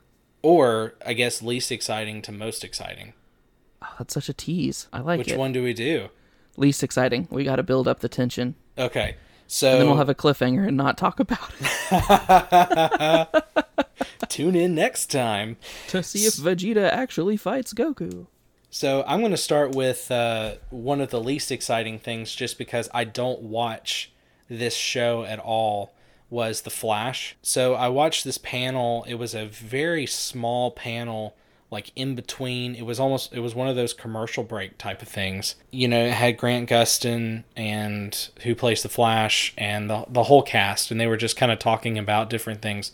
or 0.43 0.95
I 1.05 1.13
guess 1.13 1.43
least 1.43 1.71
exciting 1.71 2.23
to 2.23 2.33
most 2.33 2.65
exciting. 2.65 3.13
Oh, 3.83 3.95
that's 3.99 4.15
such 4.15 4.29
a 4.29 4.33
tease. 4.33 4.89
I 4.93 5.01
like 5.01 5.19
Which 5.19 5.33
it. 5.33 5.39
one 5.39 5.53
do 5.53 5.63
we 5.63 5.73
do? 5.75 6.09
Least 6.57 6.83
exciting. 6.83 7.29
We 7.31 7.45
got 7.45 7.57
to 7.57 7.63
build 7.63 7.87
up 7.87 8.01
the 8.01 8.09
tension. 8.09 8.55
Okay. 8.79 9.17
So 9.47 9.71
And 9.73 9.81
then 9.81 9.89
we'll 9.89 9.97
have 9.99 10.09
a 10.09 10.15
cliffhanger 10.15 10.67
and 10.69 10.77
not 10.77 10.97
talk 10.99 11.21
about 11.21 11.51
it 11.61 13.45
tune 14.29 14.55
in 14.55 14.75
next 14.75 15.11
time. 15.11 15.57
to 15.89 16.03
see 16.03 16.27
if 16.27 16.35
Vegeta 16.35 16.89
actually 16.91 17.37
fights 17.37 17.73
Goku. 17.73 18.27
So 18.71 19.03
I'm 19.07 19.21
going 19.21 19.33
to 19.33 19.37
start 19.39 19.75
with 19.75 20.11
uh, 20.11 20.57
one 20.71 21.01
of 21.01 21.11
the 21.11 21.21
least 21.21 21.51
exciting 21.51 21.99
things, 21.99 22.35
just 22.35 22.59
because 22.59 22.89
I 22.93 23.05
don't 23.05 23.43
watch 23.43 24.13
this 24.49 24.75
show 24.75 25.25
at 25.25 25.39
all. 25.39 25.93
Was 26.31 26.61
the 26.61 26.71
Flash? 26.71 27.37
So 27.41 27.73
I 27.73 27.89
watched 27.89 28.23
this 28.23 28.37
panel. 28.37 29.03
It 29.09 29.15
was 29.15 29.35
a 29.35 29.47
very 29.47 30.05
small 30.05 30.71
panel, 30.71 31.35
like 31.71 31.91
in 31.97 32.15
between. 32.15 32.75
It 32.75 32.85
was 32.85 33.01
almost. 33.01 33.33
It 33.33 33.41
was 33.41 33.55
one 33.55 33.67
of 33.67 33.77
those 33.77 33.95
commercial 33.95 34.45
break 34.45 34.77
type 34.77 35.01
of 35.01 35.09
things. 35.09 35.55
You 35.71 35.89
know, 35.89 36.05
it 36.05 36.13
had 36.13 36.37
Grant 36.37 36.69
Gustin 36.69 37.45
and 37.57 38.29
who 38.43 38.55
plays 38.55 38.83
the 38.83 38.91
Flash 38.91 39.55
and 39.57 39.89
the 39.89 40.05
the 40.07 40.25
whole 40.25 40.43
cast, 40.43 40.91
and 40.91 41.01
they 41.01 41.07
were 41.07 41.17
just 41.17 41.39
kind 41.39 41.51
of 41.51 41.59
talking 41.59 41.97
about 41.97 42.29
different 42.29 42.61
things. 42.61 42.93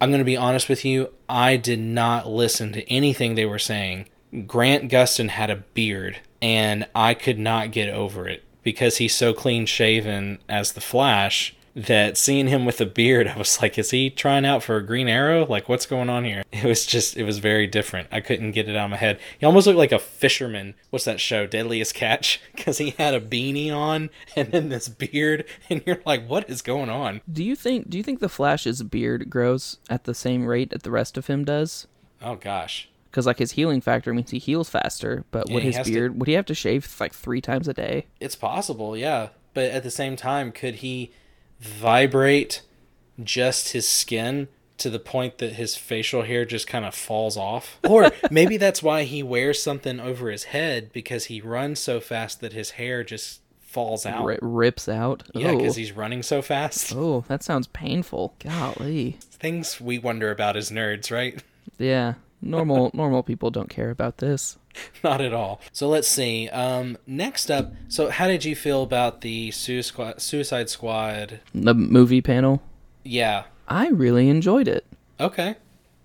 I'm 0.00 0.10
going 0.10 0.18
to 0.18 0.24
be 0.24 0.36
honest 0.36 0.68
with 0.68 0.84
you. 0.84 1.10
I 1.28 1.56
did 1.56 1.78
not 1.78 2.28
listen 2.28 2.72
to 2.72 2.90
anything 2.90 3.36
they 3.36 3.46
were 3.46 3.60
saying. 3.60 4.08
Grant 4.46 4.90
Gustin 4.90 5.28
had 5.28 5.50
a 5.50 5.56
beard, 5.56 6.18
and 6.42 6.86
I 6.94 7.14
could 7.14 7.38
not 7.38 7.70
get 7.70 7.88
over 7.88 8.28
it 8.28 8.42
because 8.62 8.96
he's 8.96 9.14
so 9.14 9.32
clean 9.32 9.66
shaven 9.66 10.38
as 10.48 10.72
the 10.72 10.80
Flash 10.80 11.54
that 11.76 12.16
seeing 12.16 12.46
him 12.46 12.64
with 12.64 12.80
a 12.80 12.86
beard, 12.86 13.26
I 13.34 13.36
was 13.36 13.60
like, 13.60 13.78
is 13.78 13.90
he 13.90 14.10
trying 14.10 14.46
out 14.46 14.62
for 14.62 14.76
a 14.76 14.86
Green 14.86 15.08
Arrow? 15.08 15.46
Like, 15.46 15.68
what's 15.68 15.86
going 15.86 16.08
on 16.08 16.24
here? 16.24 16.42
It 16.54 16.68
was 16.68 16.86
just, 16.86 17.16
it 17.16 17.24
was 17.24 17.38
very 17.40 17.66
different. 17.66 18.08
I 18.10 18.20
couldn't 18.20 18.52
get 18.52 18.68
it 18.68 18.76
out 18.76 18.86
of 18.86 18.90
my 18.92 18.96
head. 18.96 19.18
He 19.38 19.44
almost 19.44 19.66
looked 19.66 19.76
like 19.76 19.92
a 19.92 19.98
fisherman. 19.98 20.74
What's 20.90 21.04
that 21.04 21.20
show, 21.20 21.46
Deadliest 21.46 21.94
Catch? 21.94 22.40
Because 22.54 22.78
he 22.78 22.90
had 22.90 23.12
a 23.12 23.20
beanie 23.20 23.72
on 23.72 24.08
and 24.36 24.50
then 24.50 24.68
this 24.70 24.88
beard, 24.88 25.44
and 25.68 25.82
you're 25.84 26.00
like, 26.06 26.26
what 26.26 26.48
is 26.48 26.62
going 26.62 26.88
on? 26.88 27.20
Do 27.30 27.44
you 27.44 27.54
think 27.56 27.90
do 27.90 27.98
you 27.98 28.04
think 28.04 28.20
the 28.20 28.28
Flash's 28.28 28.82
beard 28.82 29.28
grows 29.28 29.78
at 29.90 30.04
the 30.04 30.14
same 30.14 30.46
rate 30.46 30.70
that 30.70 30.84
the 30.84 30.90
rest 30.90 31.18
of 31.18 31.26
him 31.26 31.44
does? 31.44 31.86
Oh 32.22 32.36
gosh. 32.36 32.88
Because 33.14 33.26
like 33.26 33.38
his 33.38 33.52
healing 33.52 33.80
factor 33.80 34.12
means 34.12 34.32
he 34.32 34.40
heals 34.40 34.68
faster, 34.68 35.24
but 35.30 35.48
would 35.48 35.62
his 35.62 35.76
has 35.76 35.86
to- 35.86 35.92
beard 35.92 36.18
would 36.18 36.26
he 36.26 36.34
have 36.34 36.46
to 36.46 36.54
shave 36.54 36.92
like 36.98 37.14
three 37.14 37.40
times 37.40 37.68
a 37.68 37.72
day? 37.72 38.06
It's 38.18 38.34
possible, 38.34 38.96
yeah. 38.96 39.28
But 39.52 39.70
at 39.70 39.84
the 39.84 39.90
same 39.92 40.16
time, 40.16 40.50
could 40.50 40.76
he 40.76 41.12
vibrate 41.60 42.62
just 43.22 43.68
his 43.68 43.88
skin 43.88 44.48
to 44.78 44.90
the 44.90 44.98
point 44.98 45.38
that 45.38 45.52
his 45.52 45.76
facial 45.76 46.22
hair 46.22 46.44
just 46.44 46.66
kind 46.66 46.84
of 46.84 46.92
falls 46.92 47.36
off? 47.36 47.78
Or 47.88 48.10
maybe 48.32 48.56
that's 48.56 48.82
why 48.82 49.04
he 49.04 49.22
wears 49.22 49.62
something 49.62 50.00
over 50.00 50.28
his 50.28 50.44
head 50.44 50.92
because 50.92 51.26
he 51.26 51.40
runs 51.40 51.78
so 51.78 52.00
fast 52.00 52.40
that 52.40 52.52
his 52.52 52.70
hair 52.70 53.04
just 53.04 53.42
falls 53.60 54.04
out. 54.04 54.24
Ri 54.24 54.38
rips 54.42 54.88
out. 54.88 55.22
Yeah, 55.34 55.54
because 55.54 55.76
he's 55.76 55.92
running 55.92 56.24
so 56.24 56.42
fast. 56.42 56.92
oh, 56.96 57.24
that 57.28 57.44
sounds 57.44 57.68
painful. 57.68 58.34
Golly. 58.40 59.18
Things 59.20 59.80
we 59.80 60.00
wonder 60.00 60.32
about 60.32 60.56
as 60.56 60.72
nerds, 60.72 61.12
right? 61.12 61.40
Yeah. 61.78 62.14
Normal 62.44 62.90
normal 62.94 63.22
people 63.22 63.50
don't 63.50 63.68
care 63.70 63.90
about 63.90 64.18
this. 64.18 64.58
Not 65.04 65.20
at 65.20 65.32
all. 65.32 65.60
So 65.72 65.88
let's 65.88 66.08
see. 66.08 66.48
Um, 66.48 66.98
next 67.06 67.50
up, 67.50 67.72
so 67.88 68.10
how 68.10 68.26
did 68.26 68.44
you 68.44 68.56
feel 68.56 68.82
about 68.82 69.20
the 69.20 69.50
Suicide 69.52 70.20
Suicide 70.20 70.68
Squad? 70.68 71.40
The 71.54 71.74
movie 71.74 72.20
panel. 72.20 72.62
Yeah. 73.04 73.44
I 73.68 73.88
really 73.88 74.28
enjoyed 74.28 74.68
it. 74.68 74.84
Okay. 75.20 75.56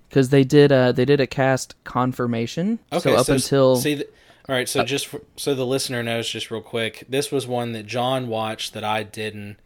because 0.08 0.30
they 0.30 0.44
did 0.44 0.72
uh 0.72 0.92
they 0.92 1.06
did 1.06 1.20
a 1.20 1.28
cast 1.28 1.76
confirmation. 1.84 2.80
Okay, 2.94 3.12
so 3.12 3.16
up 3.18 3.26
so 3.26 3.34
until 3.34 3.76
see, 3.76 3.96
the, 3.96 4.06
all 4.48 4.56
right. 4.56 4.70
So 4.70 4.84
just 4.84 5.08
for, 5.08 5.22
so 5.36 5.54
the 5.56 5.66
listener 5.66 6.02
knows, 6.04 6.30
just 6.30 6.52
real 6.52 6.62
quick, 6.62 7.06
this 7.10 7.32
was 7.32 7.48
one 7.48 7.72
that 7.74 7.86
John 7.88 8.28
watched 8.28 8.74
that 8.74 8.84
I 8.84 9.04
didn't. 9.04 9.58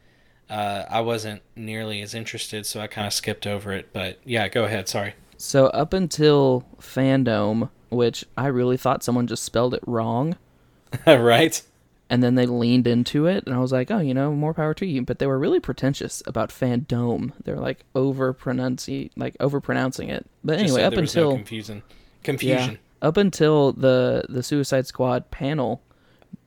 Uh, 0.49 0.85
I 0.89 1.01
wasn't 1.01 1.41
nearly 1.55 2.01
as 2.01 2.13
interested, 2.13 2.65
so 2.65 2.79
I 2.79 2.87
kind 2.87 3.07
of 3.07 3.13
skipped 3.13 3.47
over 3.47 3.71
it. 3.73 3.89
But 3.93 4.19
yeah, 4.25 4.47
go 4.47 4.63
ahead. 4.65 4.87
Sorry. 4.87 5.13
So 5.37 5.67
up 5.67 5.93
until 5.93 6.65
fandom, 6.79 7.69
which 7.89 8.25
I 8.37 8.47
really 8.47 8.77
thought 8.77 9.03
someone 9.03 9.27
just 9.27 9.43
spelled 9.43 9.73
it 9.73 9.83
wrong, 9.85 10.35
right. 11.07 11.61
and 12.09 12.21
then 12.23 12.35
they 12.35 12.45
leaned 12.45 12.87
into 12.87 13.25
it, 13.25 13.45
and 13.45 13.55
I 13.55 13.59
was 13.59 13.71
like, 13.71 13.89
oh, 13.91 13.99
you 13.99 14.13
know, 14.13 14.31
more 14.31 14.53
power 14.53 14.73
to 14.75 14.85
you. 14.85 15.01
But 15.03 15.19
they 15.19 15.27
were 15.27 15.39
really 15.39 15.59
pretentious 15.59 16.21
about 16.25 16.49
fandom. 16.49 17.33
They're 17.43 17.59
like 17.59 17.85
over 17.95 18.33
pronouncing 18.33 19.09
like 19.15 19.35
over 19.39 19.59
pronouncing 19.59 20.09
it. 20.09 20.25
But 20.43 20.59
anyway, 20.59 20.81
so 20.81 20.87
up 20.87 20.95
was 20.95 21.15
no 21.15 21.21
until 21.21 21.35
confusion. 21.37 21.77
yeah, 21.77 22.23
Confusion. 22.23 22.79
up 23.01 23.17
until 23.17 23.73
the 23.73 24.25
the 24.29 24.43
Suicide 24.43 24.87
Squad 24.87 25.29
panel, 25.31 25.81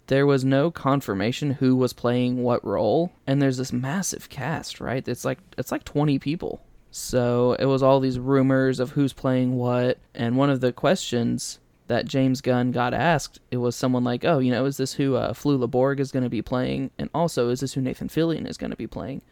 there 0.09 0.27
was 0.27 0.45
no 0.45 0.71
confirmation 0.71 1.53
who 1.53 1.75
was 1.77 1.93
playing 1.93 2.43
what 2.43 2.65
role, 2.65 3.13
and 3.27 3.43
there's 3.43 3.57
this 3.57 3.73
massive 3.73 4.29
cast, 4.29 4.81
right? 4.81 5.07
It's 5.07 5.25
like 5.25 5.39
it's 5.59 5.73
like 5.73 5.85
20 5.85 6.19
people. 6.19 6.63
So 6.91 7.55
it 7.59 7.67
was 7.67 7.83
all 7.83 8.01
these 8.01 8.19
rumors 8.19 8.81
of 8.81 8.91
who's 8.91 9.13
playing 9.13 9.57
what, 9.57 9.99
and 10.15 10.37
one 10.37 10.51
of 10.51 10.61
the 10.61 10.73
questions 10.73 11.59
that 11.89 12.07
James 12.07 12.41
Gunn 12.41 12.73
got 12.73 12.95
asked, 12.95 13.39
it 13.51 13.59
was 13.59 13.77
someone 13.77 14.03
like, 14.05 14.25
"Oh, 14.25 14.39
you 14.39 14.51
know, 14.51 14.65
is 14.65 14.77
this 14.77 14.95
who 14.95 15.15
uh, 15.17 15.33
Flula 15.33 15.71
Borg 15.71 16.01
is 16.01 16.11
going 16.11 16.25
to 16.25 16.31
be 16.31 16.43
playing, 16.43 16.91
and 16.99 17.11
also 17.15 17.51
is 17.51 17.61
this 17.61 17.75
who 17.75 17.81
Nathan 17.81 18.09
Fillion 18.09 18.47
is 18.47 18.57
going 18.57 18.71
to 18.71 18.77
be 18.77 18.87
playing?" 18.87 19.23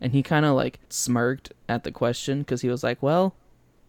And 0.00 0.12
he 0.12 0.22
kind 0.22 0.44
of 0.44 0.56
like 0.56 0.80
smirked 0.88 1.52
at 1.68 1.84
the 1.84 1.92
question 1.92 2.40
because 2.40 2.62
he 2.62 2.68
was 2.68 2.82
like, 2.82 3.02
"Well, 3.02 3.34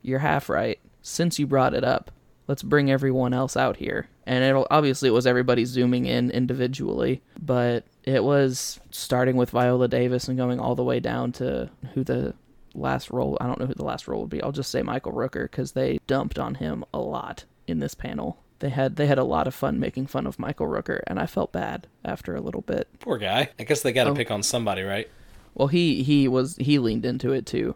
you're 0.05 0.19
half 0.19 0.49
right. 0.49 0.79
Since 1.01 1.39
you 1.39 1.47
brought 1.47 1.73
it 1.73 1.83
up, 1.83 2.11
let's 2.47 2.63
bring 2.63 2.91
everyone 2.91 3.33
else 3.33 3.57
out 3.57 3.77
here. 3.77 4.07
And 4.25 4.43
it 4.43 4.67
obviously 4.69 5.09
it 5.09 5.13
was 5.13 5.27
everybody 5.27 5.65
zooming 5.65 6.05
in 6.05 6.31
individually, 6.31 7.21
but 7.39 7.83
it 8.03 8.23
was 8.23 8.79
starting 8.91 9.35
with 9.35 9.49
Viola 9.49 9.87
Davis 9.87 10.27
and 10.27 10.37
going 10.37 10.59
all 10.59 10.75
the 10.75 10.83
way 10.83 10.99
down 10.99 11.31
to 11.33 11.69
who 11.93 12.03
the 12.03 12.33
last 12.75 13.09
role. 13.09 13.37
I 13.41 13.47
don't 13.47 13.59
know 13.59 13.65
who 13.65 13.73
the 13.73 13.83
last 13.85 14.07
role 14.07 14.21
would 14.21 14.29
be. 14.29 14.41
I'll 14.41 14.51
just 14.51 14.69
say 14.71 14.81
Michael 14.83 15.13
Rooker 15.13 15.43
because 15.49 15.71
they 15.71 15.99
dumped 16.07 16.37
on 16.37 16.55
him 16.55 16.83
a 16.93 16.99
lot 16.99 17.45
in 17.67 17.79
this 17.79 17.95
panel. 17.95 18.37
They 18.59 18.69
had 18.69 18.95
they 18.95 19.07
had 19.07 19.17
a 19.17 19.23
lot 19.23 19.47
of 19.47 19.53
fun 19.55 19.79
making 19.79 20.07
fun 20.07 20.25
of 20.27 20.39
Michael 20.39 20.67
Rooker, 20.67 20.99
and 21.07 21.19
I 21.19 21.25
felt 21.25 21.51
bad 21.51 21.87
after 22.03 22.35
a 22.35 22.41
little 22.41 22.61
bit. 22.61 22.87
Poor 22.99 23.17
guy. 23.17 23.49
I 23.59 23.63
guess 23.63 23.81
they 23.81 23.91
got 23.91 24.05
to 24.05 24.11
Oh. 24.11 24.15
pick 24.15 24.31
on 24.31 24.43
somebody, 24.43 24.81
right? 24.83 25.09
Well, 25.53 25.67
he 25.67 26.03
he 26.03 26.27
was 26.27 26.55
he 26.57 26.79
leaned 26.79 27.05
into 27.05 27.31
it 27.33 27.45
too, 27.45 27.75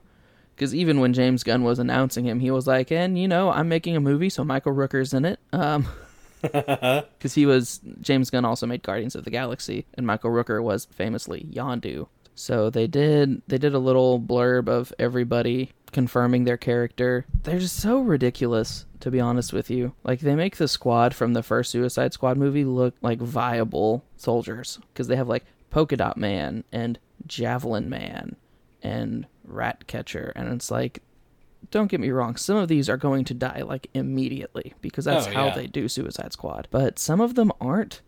because 0.56 0.74
even 0.76 1.00
when 1.00 1.14
James 1.14 1.44
Gunn 1.44 1.64
was 1.64 1.80
announcing 1.80 2.26
him, 2.26 2.40
he 2.40 2.50
was 2.52 2.66
like, 2.68 2.92
"And 2.92 3.18
you 3.20 3.28
know, 3.28 3.52
I'm 3.52 3.68
making 3.70 3.96
a 3.96 4.00
movie, 4.02 4.30
so 4.30 4.44
Michael 4.44 4.74
Rooker's 4.74 5.14
in 5.14 5.26
it." 5.26 5.40
Um, 5.54 5.86
because 6.42 7.34
he 7.36 7.46
was 7.46 7.82
James 8.02 8.30
Gunn 8.30 8.46
also 8.46 8.66
made 8.66 8.82
Guardians 8.84 9.16
of 9.16 9.26
the 9.26 9.32
Galaxy, 9.32 9.86
and 9.96 10.06
Michael 10.08 10.32
Rooker 10.32 10.64
was 10.64 10.86
famously 10.86 11.46
Yondu. 11.52 12.08
So 12.40 12.70
they 12.70 12.88
did 12.88 13.42
they 13.48 13.58
did 13.58 13.74
a 13.74 13.80
little 13.80 14.18
blurb 14.20 14.70
of 14.70 14.94
everybody 14.98 15.72
confirming 15.92 16.46
their 16.46 16.56
character. 16.56 17.26
They're 17.44 17.60
just 17.60 17.76
so 17.76 18.00
ridiculous, 18.00 18.86
to 19.02 19.12
be 19.12 19.20
honest 19.20 19.52
with 19.52 19.70
you. 19.70 19.94
Like 20.06 20.22
they 20.22 20.36
make 20.36 20.56
the 20.56 20.70
squad 20.70 21.14
from 21.14 21.34
the 21.34 21.44
first 21.44 21.70
Suicide 21.70 22.14
Squad 22.14 22.38
movie 22.38 22.64
look 22.64 22.96
like 23.02 23.20
viable 23.20 24.06
soldiers 24.16 24.80
because 24.94 25.08
they 25.08 25.18
have 25.18 25.28
like 25.28 25.44
Polka 25.70 25.98
Dot 25.98 26.16
Man 26.16 26.64
and 26.72 26.98
Javelin 27.28 27.90
Man 27.90 28.38
and 28.82 29.28
Rat 29.44 29.88
Catcher, 29.88 30.32
and 30.36 30.48
it's 30.54 30.72
like 30.72 31.04
don't 31.72 31.92
get 31.92 32.00
me 32.00 32.10
wrong, 32.10 32.38
some 32.38 32.56
of 32.56 32.70
these 32.70 32.88
are 32.90 32.96
going 32.96 33.26
to 33.26 33.34
die 33.34 33.64
like 33.64 33.88
immediately 33.94 34.74
because 34.80 35.04
that's 35.04 35.28
Oh, 35.28 35.32
how 35.32 35.46
yeah. 35.48 35.56
they 35.56 35.68
do 35.68 35.90
Suicide 35.90 36.32
Squad. 36.32 36.70
But 36.72 37.00
some 37.00 37.20
of 37.20 37.36
them 37.36 37.52
aren't, 37.60 38.02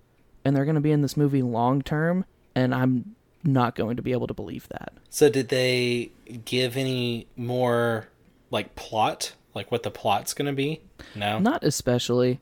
and 0.45 0.55
they're 0.55 0.63
going 0.63 0.75
to 0.75 0.81
be 0.81 0.93
in 0.93 1.01
this 1.01 1.17
movie 1.17 1.41
long 1.41 1.81
term, 1.81 2.23
and 2.55 2.73
I'm 2.73 3.15
not 3.43 3.75
going 3.75 3.95
to 3.95 4.01
be 4.01 4.11
able 4.11 4.27
to 4.27 4.33
believe 4.33 4.67
that. 4.69 4.93
So 5.09 5.29
did 5.29 5.49
they 5.49 6.11
give 6.45 6.77
any 6.77 7.27
more 7.35 8.07
like 8.49 8.75
plot, 8.75 9.33
like 9.53 9.71
what 9.71 9.83
the 9.83 9.91
plot's 9.91 10.33
gonna 10.33 10.53
be? 10.53 10.81
No. 11.15 11.39
Not 11.39 11.63
especially. 11.63 12.39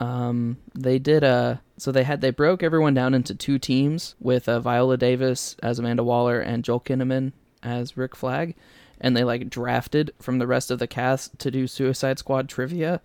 Um, 0.00 0.58
they 0.74 0.98
did 0.98 1.22
uh 1.22 1.56
so 1.82 1.90
they 1.90 2.04
had 2.04 2.20
they 2.20 2.30
broke 2.30 2.62
everyone 2.62 2.94
down 2.94 3.12
into 3.12 3.34
two 3.34 3.58
teams 3.58 4.14
with 4.20 4.48
uh, 4.48 4.60
Viola 4.60 4.96
Davis 4.96 5.56
as 5.62 5.80
Amanda 5.80 6.04
Waller 6.04 6.40
and 6.40 6.64
Joel 6.64 6.80
Kinnaman 6.80 7.32
as 7.60 7.96
Rick 7.96 8.14
Flag, 8.14 8.54
and 9.00 9.16
they 9.16 9.24
like 9.24 9.50
drafted 9.50 10.12
from 10.20 10.38
the 10.38 10.46
rest 10.46 10.70
of 10.70 10.78
the 10.78 10.86
cast 10.86 11.36
to 11.40 11.50
do 11.50 11.66
Suicide 11.66 12.20
Squad 12.20 12.48
trivia, 12.48 13.00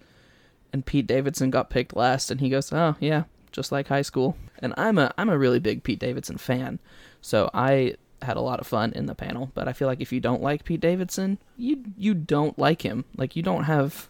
and 0.72 0.86
Pete 0.86 1.08
Davidson 1.08 1.50
got 1.50 1.72
picked 1.72 1.96
last, 1.96 2.30
and 2.30 2.40
he 2.40 2.50
goes, 2.50 2.72
"Oh 2.72 2.96
yeah, 3.00 3.24
just 3.52 3.72
like 3.72 3.88
high 3.88 4.04
school." 4.04 4.38
And 4.60 4.76
I'm 4.78 5.00
a 5.00 5.12
I'm 5.18 5.30
a 5.30 5.40
really 5.40 5.60
big 5.60 5.82
Pete 5.82 6.00
Davidson 6.00 6.38
fan, 6.38 6.78
so 7.22 7.50
I 7.54 7.96
had 8.22 8.38
a 8.38 8.42
lot 8.42 8.60
of 8.60 8.66
fun 8.68 8.92
in 8.94 9.06
the 9.06 9.16
panel. 9.16 9.52
But 9.54 9.68
I 9.68 9.74
feel 9.74 9.88
like 9.88 10.02
if 10.02 10.12
you 10.12 10.20
don't 10.20 10.42
like 10.42 10.64
Pete 10.64 10.82
Davidson, 10.82 11.38
you 11.58 11.84
you 11.98 12.14
don't 12.14 12.58
like 12.58 12.82
him. 12.84 13.06
Like 13.16 13.36
you 13.36 13.44
don't 13.44 13.64
have. 13.66 14.10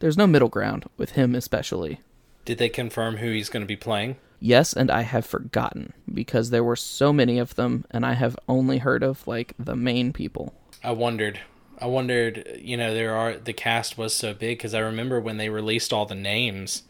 There's 0.00 0.16
no 0.16 0.26
middle 0.28 0.48
ground 0.48 0.88
with 0.96 1.12
him, 1.12 1.34
especially. 1.34 2.00
Did 2.44 2.58
they 2.58 2.68
confirm 2.68 3.16
who 3.16 3.32
he's 3.32 3.48
going 3.48 3.62
to 3.62 3.66
be 3.66 3.76
playing? 3.76 4.16
Yes, 4.40 4.72
and 4.72 4.90
I 4.90 5.02
have 5.02 5.26
forgotten 5.26 5.92
because 6.14 6.50
there 6.50 6.62
were 6.62 6.76
so 6.76 7.12
many 7.12 7.38
of 7.40 7.56
them, 7.56 7.84
and 7.90 8.06
I 8.06 8.12
have 8.12 8.36
only 8.48 8.78
heard 8.78 9.02
of 9.02 9.26
like 9.26 9.54
the 9.58 9.74
main 9.74 10.12
people. 10.12 10.54
I 10.84 10.92
wondered. 10.92 11.40
I 11.80 11.86
wondered. 11.86 12.60
You 12.60 12.76
know, 12.76 12.94
there 12.94 13.16
are 13.16 13.34
the 13.36 13.52
cast 13.52 13.98
was 13.98 14.14
so 14.14 14.32
big 14.34 14.58
because 14.58 14.74
I 14.74 14.78
remember 14.78 15.20
when 15.20 15.36
they 15.38 15.48
released 15.48 15.92
all 15.92 16.06
the 16.06 16.14
names, 16.14 16.84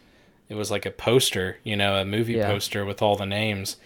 it 0.50 0.54
was 0.54 0.70
like 0.70 0.84
a 0.84 0.90
poster, 0.90 1.56
you 1.64 1.76
know, 1.76 1.96
a 1.96 2.04
movie 2.04 2.34
Yeah. 2.34 2.50
poster 2.50 2.84
with 2.84 3.00
all 3.00 3.16
the 3.16 3.24
names, 3.26 3.78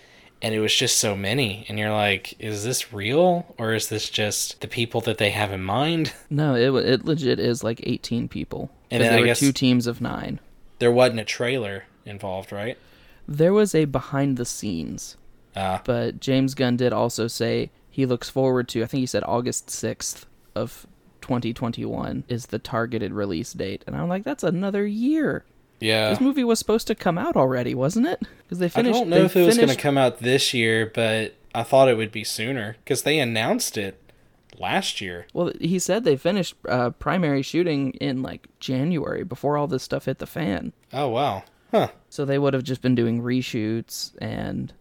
and 0.42 0.54
it 0.54 0.60
was 0.60 0.74
just 0.74 0.98
so 0.98 1.14
many, 1.16 1.64
and 1.68 1.78
you're 1.78 1.92
like, 1.92 2.34
is 2.40 2.64
this 2.64 2.92
real 2.92 3.54
or 3.58 3.72
is 3.74 3.88
this 3.88 4.10
just 4.10 4.60
the 4.60 4.68
people 4.68 5.00
that 5.02 5.18
they 5.18 5.30
have 5.30 5.52
in 5.52 5.62
mind? 5.62 6.12
No, 6.30 6.54
it 6.54 6.84
it 6.84 7.04
legit 7.04 7.38
is 7.38 7.62
like 7.62 7.80
18 7.84 8.28
people. 8.28 8.70
And 8.90 9.02
there 9.02 9.12
I 9.12 9.20
were 9.20 9.34
two 9.34 9.52
teams 9.52 9.86
of 9.86 10.00
nine. 10.00 10.40
There 10.78 10.90
wasn't 10.92 11.20
a 11.20 11.24
trailer 11.24 11.84
involved, 12.04 12.50
right? 12.52 12.76
There 13.28 13.52
was 13.52 13.74
a 13.74 13.84
behind 13.84 14.36
the 14.36 14.44
scenes, 14.44 15.16
Uh, 15.54 15.78
but 15.84 16.18
James 16.20 16.54
Gunn 16.54 16.76
did 16.76 16.92
also 16.92 17.28
say 17.28 17.70
he 17.90 18.04
looks 18.06 18.28
forward 18.28 18.68
to. 18.70 18.82
I 18.82 18.86
think 18.86 19.00
he 19.00 19.06
said 19.06 19.22
August 19.26 19.68
6th 19.68 20.24
of 20.54 20.86
2021 21.20 22.24
is 22.28 22.46
the 22.46 22.58
targeted 22.58 23.12
release 23.12 23.52
date, 23.52 23.84
and 23.86 23.94
I'm 23.94 24.08
like, 24.08 24.24
that's 24.24 24.42
another 24.42 24.86
year. 24.86 25.44
Yeah. 25.82 26.10
This 26.10 26.20
movie 26.20 26.44
was 26.44 26.58
supposed 26.58 26.86
to 26.86 26.94
come 26.94 27.18
out 27.18 27.36
already, 27.36 27.74
wasn't 27.74 28.06
it? 28.06 28.20
Because 28.20 28.58
they 28.58 28.68
finished. 28.68 28.76
I 28.76 28.82
finished. 28.82 29.00
don't 29.00 29.10
know 29.10 29.24
if 29.24 29.36
it 29.36 29.46
was 29.46 29.56
going 29.56 29.68
to 29.68 29.76
come 29.76 29.98
out 29.98 30.18
this 30.18 30.54
year, 30.54 30.90
but 30.94 31.34
I 31.54 31.62
thought 31.62 31.88
it 31.88 31.96
would 31.96 32.12
be 32.12 32.24
sooner 32.24 32.76
because 32.84 33.02
they 33.02 33.18
announced 33.18 33.76
it 33.76 33.98
last 34.58 35.00
year. 35.00 35.26
Well, 35.32 35.52
he 35.60 35.78
said 35.78 36.04
they 36.04 36.16
finished 36.16 36.54
uh, 36.68 36.90
primary 36.90 37.42
shooting 37.42 37.92
in 37.92 38.22
like 38.22 38.48
January 38.60 39.24
before 39.24 39.56
all 39.56 39.66
this 39.66 39.82
stuff 39.82 40.06
hit 40.06 40.18
the 40.18 40.26
fan. 40.26 40.72
Oh 40.92 41.08
wow, 41.08 41.44
huh? 41.70 41.88
So 42.08 42.24
they 42.24 42.38
would 42.38 42.54
have 42.54 42.64
just 42.64 42.82
been 42.82 42.94
doing 42.94 43.22
reshoots 43.22 44.12
and 44.20 44.72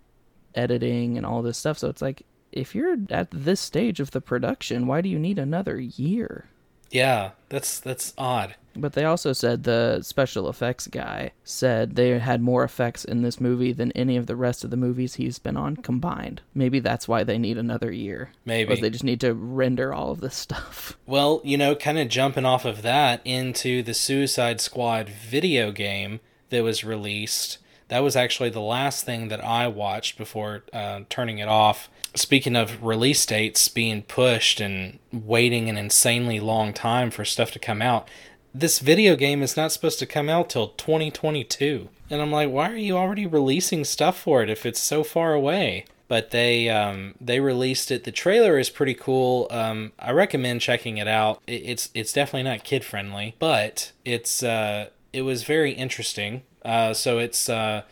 editing 0.56 1.18
and 1.18 1.26
all 1.26 1.42
this 1.42 1.58
stuff. 1.58 1.78
So 1.78 1.90
it's 1.90 2.02
like, 2.02 2.24
if 2.52 2.76
you're 2.76 2.98
at 3.10 3.32
this 3.32 3.60
stage 3.60 4.00
of 4.00 4.12
the 4.12 4.22
production, 4.22 4.88
why 4.88 5.02
do 5.02 5.10
you 5.10 5.20
need 5.20 5.40
another 5.40 5.80
year? 5.80 6.50
Yeah, 6.90 7.32
that's 7.50 7.80
that's 7.80 8.14
odd. 8.18 8.56
But 8.76 8.94
they 8.94 9.04
also 9.06 9.34
said 9.34 9.64
the 9.64 10.02
special 10.02 10.50
effects 10.50 10.88
guy 10.88 11.32
said 11.44 11.96
they 11.96 12.18
had 12.20 12.42
more 12.42 12.64
effects 12.64 13.04
in 13.04 13.22
this 13.22 13.42
movie 13.42 13.74
than 13.74 13.92
any 13.94 14.18
of 14.18 14.28
the 14.28 14.36
rest 14.36 14.64
of 14.64 14.70
the 14.70 14.78
movies 14.78 15.16
he's 15.16 15.40
been 15.40 15.58
on 15.58 15.78
combined. 15.78 16.42
Maybe 16.54 16.80
that's 16.80 17.08
why 17.08 17.24
they 17.24 17.38
need 17.38 17.58
another 17.58 17.92
year. 17.92 18.32
Maybe. 18.46 18.74
Or 18.74 18.78
they 18.78 18.90
just 18.90 19.04
need 19.04 19.22
to 19.22 19.34
render 19.34 19.94
all 19.94 20.12
of 20.12 20.22
this 20.22 20.36
stuff. 20.42 20.98
Well, 21.06 21.42
you 21.44 21.58
know, 21.58 21.76
kind 21.76 22.00
of 22.00 22.08
jumping 22.08 22.46
off 22.46 22.66
of 22.66 22.82
that 22.82 23.22
into 23.26 23.84
the 23.84 23.94
Suicide 23.94 24.62
Squad 24.62 25.10
video 25.10 25.72
game 25.72 26.20
that 26.50 26.64
was 26.64 26.84
released. 26.84 27.58
That 27.88 28.04
was 28.04 28.16
actually 28.16 28.50
the 28.50 28.62
last 28.62 29.04
thing 29.04 29.28
that 29.28 29.44
I 29.44 29.68
watched 29.68 30.18
before 30.18 30.64
uh, 30.72 31.02
turning 31.10 31.40
it 31.40 31.50
off. 31.50 31.90
Speaking 32.16 32.56
of 32.56 32.84
release 32.84 33.26
dates 33.26 33.68
being 33.68 34.04
pushed 34.04 34.62
and 34.62 35.00
waiting 35.12 35.70
an 35.70 35.78
insanely 35.78 36.40
long 36.40 36.74
time 36.74 37.10
for 37.10 37.26
stuff 37.26 37.52
to 37.52 37.60
come 37.60 37.82
out, 37.82 38.10
this 38.54 38.80
video 38.80 39.16
game 39.16 39.42
is 39.42 39.56
not 39.56 39.72
supposed 39.72 40.00
to 40.00 40.06
come 40.06 40.30
out 40.30 40.50
till 40.50 40.70
2022. 40.70 41.90
And 42.10 42.22
I'm 42.22 42.32
like, 42.32 42.50
why 42.50 42.72
are 42.72 42.78
you 42.78 42.98
already 42.98 43.26
releasing 43.26 43.86
stuff 43.86 44.20
for 44.20 44.44
it 44.44 44.50
if 44.50 44.66
it's 44.66 44.82
so 44.82 45.04
far 45.04 45.34
away? 45.34 45.86
But 46.08 46.32
they 46.32 46.68
um, 46.68 47.16
they 47.22 47.40
released 47.40 47.90
it. 47.90 48.04
The 48.04 48.12
trailer 48.12 48.60
is 48.60 48.70
pretty 48.70 48.94
cool. 48.94 49.48
Um, 49.50 49.94
I 49.98 50.12
recommend 50.12 50.60
checking 50.60 50.98
it 50.98 51.08
out. 51.08 51.42
It, 51.48 51.64
it's 51.64 51.90
it's 51.94 52.12
definitely 52.12 52.50
not 52.50 52.66
kid 52.66 52.84
friendly, 52.84 53.36
but 53.40 53.94
it's 54.04 54.44
uh, 54.44 54.90
it 55.14 55.22
was 55.22 55.44
very 55.44 55.72
interesting. 55.72 56.42
Uh, 56.66 56.94
so 56.94 57.18
it's 57.18 57.48
uh, 57.48 57.84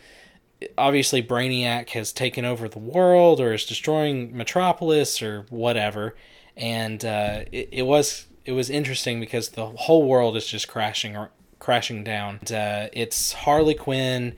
obviously 0.76 1.22
Brainiac 1.22 1.88
has 1.90 2.12
taken 2.12 2.44
over 2.44 2.68
the 2.68 2.78
world 2.78 3.40
or 3.40 3.54
is 3.54 3.64
destroying 3.64 4.36
Metropolis 4.36 5.22
or 5.22 5.46
whatever, 5.48 6.14
and 6.58 7.02
uh, 7.02 7.44
it, 7.50 7.70
it 7.72 7.86
was 7.86 8.26
it 8.44 8.52
was 8.52 8.70
interesting 8.70 9.20
because 9.20 9.50
the 9.50 9.66
whole 9.66 10.06
world 10.06 10.36
is 10.36 10.46
just 10.46 10.68
crashing 10.68 11.16
crashing 11.58 12.02
down. 12.02 12.40
Uh, 12.50 12.88
it's 12.92 13.32
Harley 13.32 13.74
Quinn, 13.74 14.34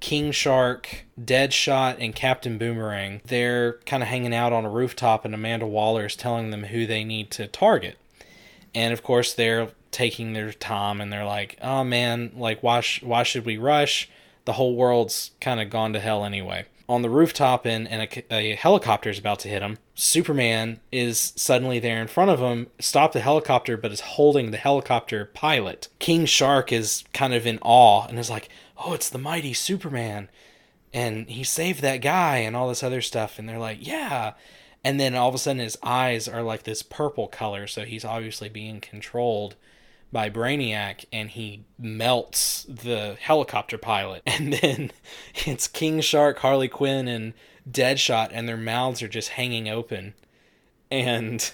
King 0.00 0.32
Shark, 0.32 1.04
Deadshot, 1.18 1.96
and 2.00 2.14
Captain 2.14 2.58
Boomerang. 2.58 3.20
They're 3.24 3.74
kind 3.86 4.02
of 4.02 4.08
hanging 4.08 4.34
out 4.34 4.52
on 4.52 4.64
a 4.64 4.70
rooftop, 4.70 5.24
and 5.24 5.34
Amanda 5.34 5.66
Waller 5.66 6.06
is 6.06 6.16
telling 6.16 6.50
them 6.50 6.64
who 6.64 6.86
they 6.86 7.04
need 7.04 7.30
to 7.32 7.46
target. 7.46 7.96
And 8.74 8.92
of 8.92 9.02
course, 9.02 9.32
they're 9.32 9.70
taking 9.92 10.32
their 10.32 10.52
time, 10.52 11.00
and 11.00 11.12
they're 11.12 11.24
like, 11.24 11.56
"Oh 11.62 11.84
man, 11.84 12.32
like 12.36 12.62
why 12.62 12.80
sh- 12.80 13.02
why 13.02 13.22
should 13.22 13.46
we 13.46 13.56
rush? 13.56 14.08
The 14.44 14.54
whole 14.54 14.74
world's 14.74 15.30
kind 15.40 15.60
of 15.60 15.70
gone 15.70 15.92
to 15.92 16.00
hell 16.00 16.24
anyway." 16.24 16.66
On 16.86 17.00
the 17.00 17.08
rooftop, 17.08 17.64
and, 17.64 17.88
and 17.88 18.02
a, 18.02 18.34
a 18.34 18.54
helicopter 18.56 19.08
is 19.08 19.18
about 19.18 19.38
to 19.40 19.48
hit 19.48 19.62
him. 19.62 19.78
Superman 19.94 20.80
is 20.92 21.32
suddenly 21.34 21.78
there 21.78 22.02
in 22.02 22.08
front 22.08 22.30
of 22.30 22.40
him, 22.40 22.66
stopped 22.78 23.14
the 23.14 23.20
helicopter, 23.20 23.78
but 23.78 23.90
is 23.92 24.00
holding 24.00 24.50
the 24.50 24.58
helicopter 24.58 25.24
pilot. 25.24 25.88
King 25.98 26.26
Shark 26.26 26.72
is 26.72 27.04
kind 27.14 27.32
of 27.32 27.46
in 27.46 27.58
awe 27.62 28.06
and 28.06 28.18
is 28.18 28.28
like, 28.28 28.50
"Oh, 28.76 28.92
it's 28.92 29.08
the 29.08 29.18
mighty 29.18 29.54
Superman!" 29.54 30.28
and 30.94 31.28
he 31.28 31.42
saved 31.42 31.82
that 31.82 31.98
guy 31.98 32.38
and 32.38 32.54
all 32.54 32.68
this 32.68 32.84
other 32.84 33.02
stuff 33.02 33.38
and 33.38 33.48
they're 33.48 33.58
like 33.58 33.78
yeah 33.80 34.32
and 34.84 34.98
then 34.98 35.14
all 35.14 35.28
of 35.28 35.34
a 35.34 35.38
sudden 35.38 35.58
his 35.60 35.76
eyes 35.82 36.28
are 36.28 36.42
like 36.42 36.62
this 36.62 36.82
purple 36.82 37.26
color 37.26 37.66
so 37.66 37.84
he's 37.84 38.04
obviously 38.04 38.48
being 38.48 38.80
controlled 38.80 39.56
by 40.14 40.30
brainiac 40.30 41.04
and 41.12 41.28
he 41.30 41.64
melts 41.76 42.62
the 42.68 43.16
helicopter 43.20 43.76
pilot. 43.76 44.22
And 44.34 44.52
then 44.52 44.92
it's 45.44 45.66
king 45.66 46.00
shark 46.00 46.38
harley 46.38 46.68
quinn 46.68 47.08
and 47.08 47.34
deadshot 47.68 48.28
and 48.30 48.48
their 48.48 48.56
mouths 48.56 49.02
are 49.02 49.08
just 49.08 49.30
hanging 49.30 49.68
open. 49.68 50.14
And 50.90 51.52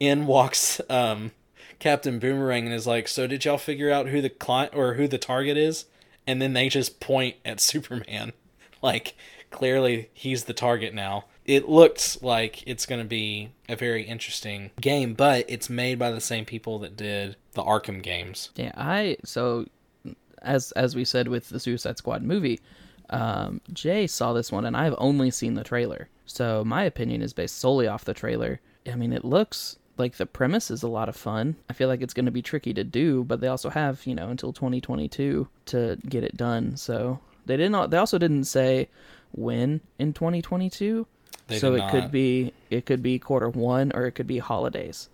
in 0.00 0.26
walks 0.26 0.80
um 0.88 1.32
captain 1.78 2.18
boomerang 2.18 2.64
and 2.64 2.74
is 2.74 2.86
like 2.86 3.08
so 3.08 3.26
did 3.26 3.44
y'all 3.44 3.58
figure 3.58 3.90
out 3.90 4.08
who 4.08 4.22
the 4.22 4.30
client 4.30 4.74
or 4.74 4.94
who 4.94 5.06
the 5.06 5.18
target 5.18 5.58
is? 5.58 5.84
And 6.26 6.40
then 6.40 6.54
they 6.54 6.70
just 6.70 7.00
point 7.00 7.36
at 7.44 7.60
superman. 7.70 8.32
Like 8.80 9.16
clearly 9.50 10.08
he's 10.14 10.44
the 10.44 10.54
target 10.54 10.94
now 10.94 11.26
it 11.48 11.68
looks 11.68 12.22
like 12.22 12.62
it's 12.68 12.86
going 12.86 13.00
to 13.00 13.08
be 13.08 13.50
a 13.68 13.74
very 13.74 14.04
interesting 14.04 14.70
game 14.80 15.14
but 15.14 15.44
it's 15.48 15.68
made 15.68 15.98
by 15.98 16.12
the 16.12 16.20
same 16.20 16.44
people 16.44 16.78
that 16.78 16.96
did 16.96 17.34
the 17.54 17.62
arkham 17.62 18.00
games 18.02 18.50
Yeah, 18.54 18.72
I 18.76 19.16
so 19.24 19.66
as 20.42 20.72
as 20.72 20.94
we 20.94 21.04
said 21.04 21.28
with 21.28 21.48
the 21.48 21.60
Suicide 21.60 21.98
Squad 21.98 22.22
movie, 22.22 22.60
um, 23.10 23.60
Jay 23.72 24.06
saw 24.06 24.32
this 24.32 24.52
one 24.52 24.64
and 24.64 24.76
I've 24.76 24.94
only 24.98 25.30
seen 25.30 25.54
the 25.54 25.64
trailer. 25.64 26.08
So 26.26 26.64
my 26.64 26.84
opinion 26.84 27.22
is 27.22 27.32
based 27.32 27.58
solely 27.58 27.88
off 27.88 28.04
the 28.04 28.14
trailer. 28.14 28.60
I 28.86 28.94
mean, 28.94 29.12
it 29.12 29.24
looks 29.24 29.78
like 29.96 30.16
the 30.16 30.26
premise 30.26 30.70
is 30.70 30.82
a 30.82 30.88
lot 30.88 31.08
of 31.08 31.16
fun. 31.16 31.56
I 31.68 31.72
feel 31.72 31.88
like 31.88 32.02
it's 32.02 32.14
going 32.14 32.26
to 32.26 32.32
be 32.32 32.42
tricky 32.42 32.72
to 32.74 32.84
do, 32.84 33.24
but 33.24 33.40
they 33.40 33.48
also 33.48 33.70
have 33.70 34.06
you 34.06 34.14
know 34.14 34.28
until 34.28 34.52
2022 34.52 35.48
to 35.66 35.98
get 36.08 36.24
it 36.24 36.36
done. 36.36 36.76
So 36.76 37.20
they 37.46 37.56
didn't. 37.56 37.90
They 37.90 37.98
also 37.98 38.18
didn't 38.18 38.44
say 38.44 38.88
when 39.32 39.80
in 39.98 40.12
2022. 40.12 41.06
They 41.46 41.58
so 41.58 41.74
it 41.74 41.90
could 41.90 42.10
be 42.10 42.52
it 42.70 42.84
could 42.86 43.02
be 43.02 43.18
quarter 43.18 43.48
one 43.48 43.92
or 43.94 44.06
it 44.06 44.12
could 44.12 44.26
be 44.26 44.38
holidays. 44.38 45.08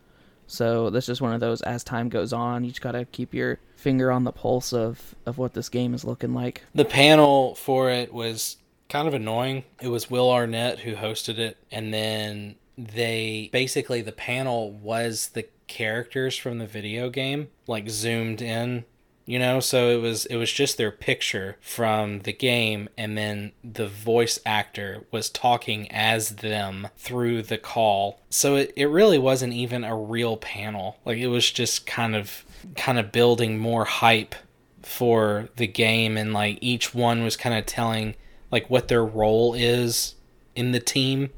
So 0.47 0.91
that's 0.91 1.07
just 1.07 1.21
one 1.23 1.33
of 1.33 1.41
those. 1.41 1.63
As 1.63 1.85
time 1.85 2.09
goes 2.09 2.33
on, 2.33 2.65
you 2.65 2.71
just 2.71 2.83
gotta 2.83 3.07
keep 3.07 3.33
your 3.33 3.59
finger 3.77 4.11
on 4.11 4.25
the 4.25 4.33
pulse 4.33 4.73
of 4.73 5.15
of 5.27 5.39
what 5.39 5.55
this 5.55 5.69
game 5.69 5.95
is 5.95 6.05
looking 6.05 6.35
like. 6.35 6.63
the 6.75 6.85
panel 6.85 7.55
for 7.55 7.91
it 7.91 8.13
was 8.13 8.57
kind 8.89 9.09
of 9.09 9.15
annoying 9.15 9.65
it 9.81 9.89
was 9.89 10.11
will 10.11 10.31
arnett 10.31 10.81
who 10.81 10.95
hosted 10.95 11.39
it 11.39 11.57
and 11.71 11.93
then 11.93 12.55
they 12.77 13.49
basically 13.53 14.03
the 14.03 14.13
panel 14.13 14.71
was 14.71 15.31
the 15.31 15.45
characters 15.67 16.37
from 16.37 16.59
the 16.59 16.67
video 16.67 17.09
game 17.11 17.49
like 17.67 17.89
zoomed 17.89 18.41
in 18.43 18.85
you 19.25 19.39
know? 19.39 19.61
So 19.61 19.91
it 19.91 20.01
was 20.01 20.27
it 20.27 20.37
was 20.37 20.53
just 20.53 20.77
their 20.77 20.91
picture 20.91 21.57
from 21.61 22.21
the 22.21 22.33
game 22.33 22.89
and 22.97 23.17
then 23.17 23.53
the 23.63 23.87
voice 23.87 24.39
actor 24.45 25.05
was 25.11 25.31
talking 25.31 25.91
as 25.91 26.37
them 26.37 26.89
through 26.97 27.43
the 27.43 27.59
call. 27.59 28.21
So 28.31 28.57
it, 28.57 28.73
it 28.77 28.87
really 28.87 29.19
wasn't 29.19 29.53
even 29.53 29.85
a 29.85 29.97
real 29.97 30.37
panel. 30.37 30.99
Like 31.05 31.19
it 31.19 31.29
was 31.29 31.51
just 31.51 31.87
kind 31.87 32.15
of 32.15 32.45
kind 32.77 32.99
of 32.99 33.13
building 33.13 33.59
more 33.59 33.85
hype 33.85 34.35
for 34.83 35.49
the 35.57 35.67
game 35.67 36.17
and 36.17 36.33
like 36.33 36.59
each 36.61 36.95
one 36.95 37.25
was 37.25 37.37
kind 37.37 37.57
of 37.57 37.65
telling 37.67 38.15
like 38.51 38.69
what 38.69 38.89
their 38.89 39.05
role 39.05 39.55
is 39.55 40.15
in 40.55 40.73
the 40.73 40.81
team. 40.81 41.31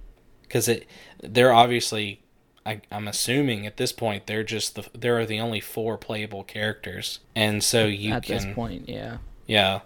Because 0.43 0.69
it 0.69 0.87
they're 1.23 1.53
obviously 1.53 2.21
I, 2.67 2.81
I'm 2.91 3.09
assuming 3.09 3.67
at 3.67 3.77
this 3.77 3.93
point 3.93 4.27
they're 4.27 4.43
just 4.45 4.75
the 4.75 4.87
there 4.93 5.19
are 5.19 5.27
the 5.27 5.41
only 5.41 5.61
four 5.61 5.97
playable 5.97 6.43
characters 6.43 7.21
and 7.35 7.63
so 7.63 7.87
you 7.87 8.13
At 8.13 8.25
can 8.25 8.35
this 8.35 8.55
point, 8.55 8.89
yeah. 8.89 9.19
yeah 9.47 9.81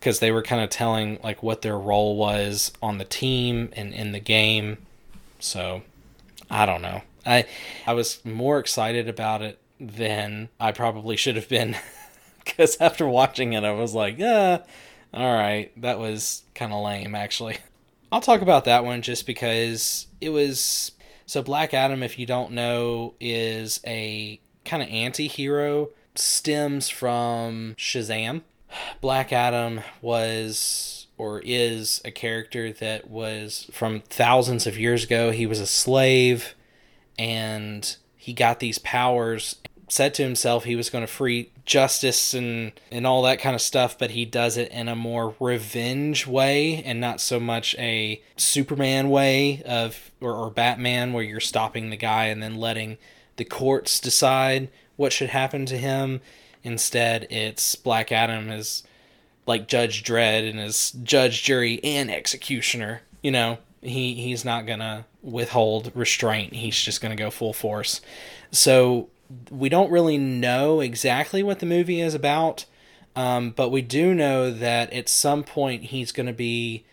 because 0.00 0.20
they 0.20 0.30
were 0.30 0.42
kind 0.42 0.62
of 0.62 0.70
telling 0.70 1.18
like 1.22 1.42
what 1.42 1.62
their 1.62 1.78
role 1.78 2.16
was 2.16 2.72
on 2.82 2.98
the 2.98 3.04
team 3.04 3.70
and 3.74 3.94
in 3.94 4.12
the 4.12 4.20
game 4.20 4.78
so 5.38 5.82
I 6.50 6.66
don't 6.66 6.82
know. 6.82 7.02
I 7.26 7.46
I 7.86 7.94
was 7.94 8.24
more 8.24 8.58
excited 8.58 9.08
about 9.08 9.42
it 9.42 9.58
than 9.80 10.48
I 10.60 10.72
probably 10.72 11.16
should 11.16 11.36
have 11.36 11.48
been 11.48 11.76
because 12.44 12.76
after 12.80 13.06
watching 13.06 13.52
it, 13.52 13.64
I 13.64 13.72
was 13.72 13.94
like, 13.94 14.18
yeah, 14.18 14.58
all 15.12 15.34
right, 15.34 15.70
that 15.80 15.98
was 15.98 16.42
kind 16.54 16.72
of 16.72 16.82
lame 16.84 17.14
actually. 17.14 17.58
I'll 18.12 18.20
talk 18.20 18.42
about 18.42 18.64
that 18.66 18.84
one 18.84 19.02
just 19.02 19.26
because 19.26 20.06
it 20.20 20.28
was 20.28 20.92
so 21.26 21.42
Black 21.42 21.74
Adam. 21.74 22.02
If 22.02 22.18
you 22.18 22.26
don't 22.26 22.52
know, 22.52 23.14
is 23.20 23.80
a 23.86 24.40
kind 24.64 24.82
of 24.82 24.88
anti-hero 24.88 25.90
stems 26.14 26.88
from 26.88 27.74
Shazam. 27.76 28.42
Black 29.00 29.32
Adam 29.32 29.80
was 30.02 31.06
or 31.16 31.40
is 31.44 32.00
a 32.04 32.10
character 32.10 32.72
that 32.72 33.08
was 33.08 33.70
from 33.72 34.00
thousands 34.00 34.66
of 34.66 34.78
years 34.78 35.04
ago. 35.04 35.30
He 35.30 35.46
was 35.46 35.60
a 35.60 35.66
slave 35.66 36.54
and 37.18 37.96
he 38.16 38.32
got 38.32 38.58
these 38.58 38.78
powers. 38.78 39.56
Said 39.88 40.14
to 40.14 40.22
himself 40.22 40.64
he 40.64 40.76
was 40.76 40.90
going 40.90 41.04
to 41.04 41.12
free 41.12 41.50
justice 41.64 42.34
and 42.34 42.72
and 42.90 43.06
all 43.06 43.22
that 43.22 43.38
kind 43.38 43.54
of 43.54 43.60
stuff, 43.60 43.98
but 43.98 44.12
he 44.12 44.24
does 44.24 44.56
it 44.56 44.70
in 44.72 44.88
a 44.88 44.96
more 44.96 45.34
revenge 45.40 46.26
way 46.26 46.82
and 46.84 47.00
not 47.00 47.20
so 47.20 47.38
much 47.38 47.74
a 47.78 48.22
Superman 48.36 49.10
way 49.10 49.62
of 49.64 50.10
or, 50.20 50.32
or 50.32 50.50
Batman 50.50 51.12
where 51.12 51.22
you're 51.22 51.40
stopping 51.40 51.90
the 51.90 51.96
guy 51.96 52.26
and 52.26 52.42
then 52.42 52.56
letting 52.56 52.96
the 53.36 53.44
courts 53.44 54.00
decide 54.00 54.68
what 54.96 55.12
should 55.12 55.30
happen 55.30 55.66
to 55.66 55.78
him. 55.78 56.20
Instead, 56.62 57.26
it's 57.30 57.74
Black 57.74 58.10
Adam 58.10 58.50
is 58.50 58.84
like 59.46 59.68
Judge 59.68 60.02
Dredd 60.02 60.48
and 60.48 60.58
is 60.58 60.92
judge, 61.02 61.42
jury, 61.42 61.80
and 61.84 62.10
executioner. 62.10 63.02
You 63.22 63.32
know, 63.32 63.58
he 63.82 64.14
he's 64.14 64.44
not 64.44 64.66
gonna 64.66 65.04
withhold 65.22 65.92
restraint. 65.94 66.54
He's 66.54 66.80
just 66.80 67.00
gonna 67.00 67.16
go 67.16 67.30
full 67.30 67.52
force. 67.52 68.00
So 68.50 69.08
we 69.50 69.68
don't 69.68 69.90
really 69.90 70.18
know 70.18 70.80
exactly 70.80 71.42
what 71.42 71.60
the 71.60 71.66
movie 71.66 72.00
is 72.00 72.14
about, 72.14 72.66
um, 73.16 73.50
but 73.50 73.70
we 73.70 73.82
do 73.82 74.14
know 74.14 74.50
that 74.50 74.92
at 74.92 75.08
some 75.08 75.44
point 75.44 75.84
he's 75.84 76.12
gonna 76.12 76.32
be 76.32 76.84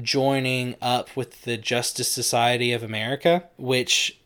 joining 0.00 0.76
up 0.80 1.16
with 1.16 1.42
the 1.42 1.56
Justice 1.56 2.10
Society 2.10 2.72
of 2.72 2.82
America, 2.82 3.44
which 3.56 4.18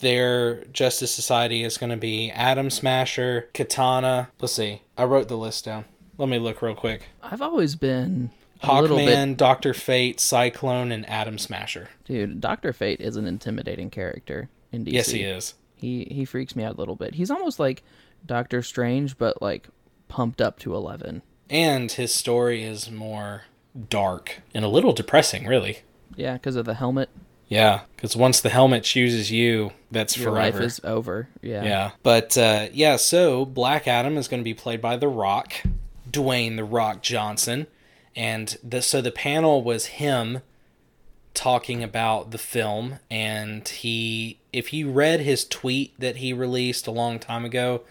their 0.00 0.64
Justice 0.66 1.12
Society 1.14 1.64
is 1.64 1.78
going 1.78 1.90
to 1.90 1.96
be 1.96 2.30
Atom 2.30 2.70
Smasher, 2.70 3.48
Katana. 3.54 4.30
Let's 4.40 4.54
see. 4.54 4.82
I 4.96 5.04
wrote 5.04 5.28
the 5.28 5.36
list 5.36 5.64
down. 5.64 5.84
Let 6.18 6.28
me 6.28 6.38
look 6.38 6.62
real 6.62 6.74
quick. 6.74 7.02
I've 7.22 7.42
always 7.42 7.74
been 7.74 8.30
little 8.64 8.96
bit 8.96 9.08
Hawkman, 9.08 9.36
Doctor 9.36 9.74
Fate, 9.74 10.20
Cyclone, 10.20 10.92
and 10.92 11.08
Atom 11.08 11.38
Smasher. 11.38 11.88
dude. 12.04 12.40
Doctor 12.40 12.72
Fate 12.72 13.00
is 13.00 13.16
an 13.16 13.26
intimidating 13.26 13.90
character 13.90 14.48
in 14.70 14.84
DC. 14.84 14.92
Yes, 14.92 15.10
he 15.10 15.22
is. 15.22 15.54
He 15.82 16.06
he 16.10 16.24
freaks 16.24 16.56
me 16.56 16.64
out 16.64 16.76
a 16.76 16.78
little 16.78 16.96
bit. 16.96 17.16
He's 17.16 17.30
almost 17.30 17.60
like 17.60 17.82
Doctor 18.24 18.62
Strange, 18.62 19.18
but 19.18 19.42
like 19.42 19.68
pumped 20.08 20.40
up 20.40 20.58
to 20.60 20.74
eleven. 20.74 21.20
And 21.50 21.92
his 21.92 22.14
story 22.14 22.62
is 22.62 22.90
more 22.90 23.42
dark 23.90 24.40
and 24.54 24.64
a 24.64 24.68
little 24.68 24.94
depressing, 24.94 25.46
really. 25.46 25.80
Yeah, 26.16 26.34
because 26.34 26.56
of 26.56 26.64
the 26.64 26.74
helmet. 26.74 27.10
Yeah, 27.48 27.80
because 27.96 28.16
once 28.16 28.40
the 28.40 28.48
helmet 28.48 28.82
chooses 28.84 29.30
you, 29.30 29.72
that's 29.90 30.16
Your 30.16 30.30
forever. 30.30 30.58
life 30.58 30.66
is 30.66 30.80
over. 30.84 31.28
Yeah. 31.42 31.64
Yeah. 31.64 31.90
But 32.02 32.38
uh, 32.38 32.68
yeah, 32.72 32.96
so 32.96 33.44
Black 33.44 33.86
Adam 33.86 34.16
is 34.16 34.26
going 34.28 34.40
to 34.40 34.44
be 34.44 34.54
played 34.54 34.80
by 34.80 34.96
The 34.96 35.08
Rock, 35.08 35.52
Dwayne 36.10 36.56
The 36.56 36.64
Rock 36.64 37.02
Johnson. 37.02 37.66
And 38.16 38.56
the, 38.64 38.80
so 38.80 39.02
the 39.02 39.10
panel 39.10 39.62
was 39.62 39.86
him 39.86 40.40
talking 41.34 41.82
about 41.82 42.30
the 42.30 42.38
film. 42.38 42.98
And 43.10 43.66
he, 43.66 44.38
if 44.52 44.72
you 44.72 44.90
read 44.90 45.20
his 45.20 45.44
tweet 45.44 45.98
that 45.98 46.16
he 46.16 46.32
released 46.32 46.86
a 46.86 46.92
long 46.92 47.18
time 47.18 47.44
ago 47.44 47.82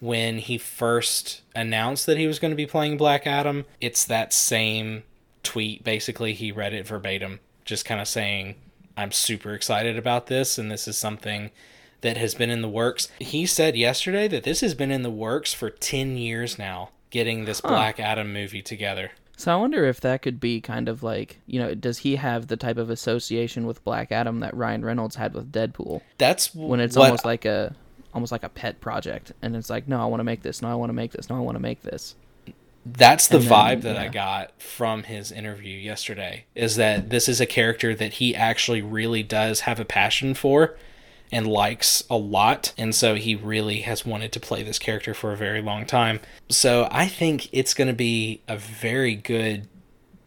when 0.00 0.38
he 0.38 0.58
first 0.58 1.42
announced 1.54 2.06
that 2.06 2.18
he 2.18 2.26
was 2.26 2.38
going 2.38 2.50
to 2.50 2.56
be 2.56 2.66
playing 2.66 2.96
Black 2.96 3.26
Adam, 3.26 3.64
it's 3.80 4.04
that 4.04 4.32
same 4.32 5.04
tweet. 5.42 5.84
Basically, 5.84 6.32
he 6.34 6.52
read 6.52 6.72
it 6.72 6.86
verbatim, 6.86 7.40
just 7.64 7.84
kind 7.84 8.00
of 8.00 8.08
saying, 8.08 8.56
I'm 8.96 9.12
super 9.12 9.54
excited 9.54 9.96
about 9.96 10.26
this, 10.26 10.58
and 10.58 10.70
this 10.70 10.86
is 10.86 10.98
something 10.98 11.50
that 12.02 12.16
has 12.16 12.34
been 12.34 12.50
in 12.50 12.62
the 12.62 12.68
works. 12.68 13.08
He 13.18 13.46
said 13.46 13.76
yesterday 13.76 14.28
that 14.28 14.42
this 14.42 14.60
has 14.60 14.74
been 14.74 14.90
in 14.90 15.02
the 15.02 15.10
works 15.10 15.54
for 15.54 15.70
10 15.70 16.16
years 16.16 16.58
now, 16.58 16.90
getting 17.10 17.44
this 17.44 17.60
Black 17.60 17.98
Adam 18.00 18.32
movie 18.32 18.62
together. 18.62 19.12
So 19.42 19.52
I 19.52 19.56
wonder 19.56 19.84
if 19.86 20.00
that 20.02 20.22
could 20.22 20.38
be 20.38 20.60
kind 20.60 20.88
of 20.88 21.02
like, 21.02 21.38
you 21.48 21.58
know, 21.58 21.74
does 21.74 21.98
he 21.98 22.14
have 22.14 22.46
the 22.46 22.56
type 22.56 22.76
of 22.76 22.90
association 22.90 23.66
with 23.66 23.82
Black 23.82 24.12
Adam 24.12 24.38
that 24.38 24.56
Ryan 24.56 24.84
Reynolds 24.84 25.16
had 25.16 25.34
with 25.34 25.50
Deadpool? 25.50 26.00
That's 26.16 26.54
When 26.54 26.78
it's 26.78 26.96
almost 26.96 27.24
like 27.24 27.44
a 27.44 27.74
almost 28.14 28.30
like 28.30 28.44
a 28.44 28.48
pet 28.48 28.80
project 28.80 29.32
and 29.42 29.56
it's 29.56 29.68
like, 29.68 29.88
no, 29.88 30.00
I 30.00 30.04
want 30.04 30.20
to 30.20 30.24
make 30.24 30.42
this. 30.42 30.62
No, 30.62 30.68
I 30.68 30.76
want 30.76 30.90
to 30.90 30.94
make 30.94 31.10
this. 31.10 31.28
No, 31.28 31.34
I 31.34 31.40
want 31.40 31.56
to 31.56 31.60
make 31.60 31.82
this. 31.82 32.14
That's 32.86 33.26
the 33.26 33.38
And 33.38 33.46
then, 33.46 33.52
vibe 33.52 33.82
that 33.82 33.96
I 33.96 34.06
got 34.06 34.62
from 34.62 35.02
his 35.02 35.32
interview 35.32 35.76
yesterday 35.76 36.44
is 36.54 36.76
that 36.76 37.10
this 37.10 37.28
is 37.28 37.40
a 37.40 37.46
character 37.46 37.96
that 37.96 38.12
he 38.12 38.36
actually 38.36 38.80
really 38.80 39.24
does 39.24 39.62
have 39.62 39.80
a 39.80 39.84
passion 39.84 40.34
for 40.34 40.76
and 41.32 41.46
likes 41.46 42.04
a 42.10 42.16
lot 42.16 42.72
and 42.76 42.94
so 42.94 43.14
he 43.14 43.34
really 43.34 43.80
has 43.80 44.04
wanted 44.04 44.30
to 44.32 44.38
play 44.38 44.62
this 44.62 44.78
character 44.78 45.14
for 45.14 45.32
a 45.32 45.36
very 45.36 45.62
long 45.62 45.86
time. 45.86 46.20
So 46.48 46.86
I 46.90 47.06
think 47.08 47.48
it's 47.52 47.74
going 47.74 47.88
to 47.88 47.94
be 47.94 48.42
a 48.46 48.56
very 48.56 49.14
good 49.16 49.66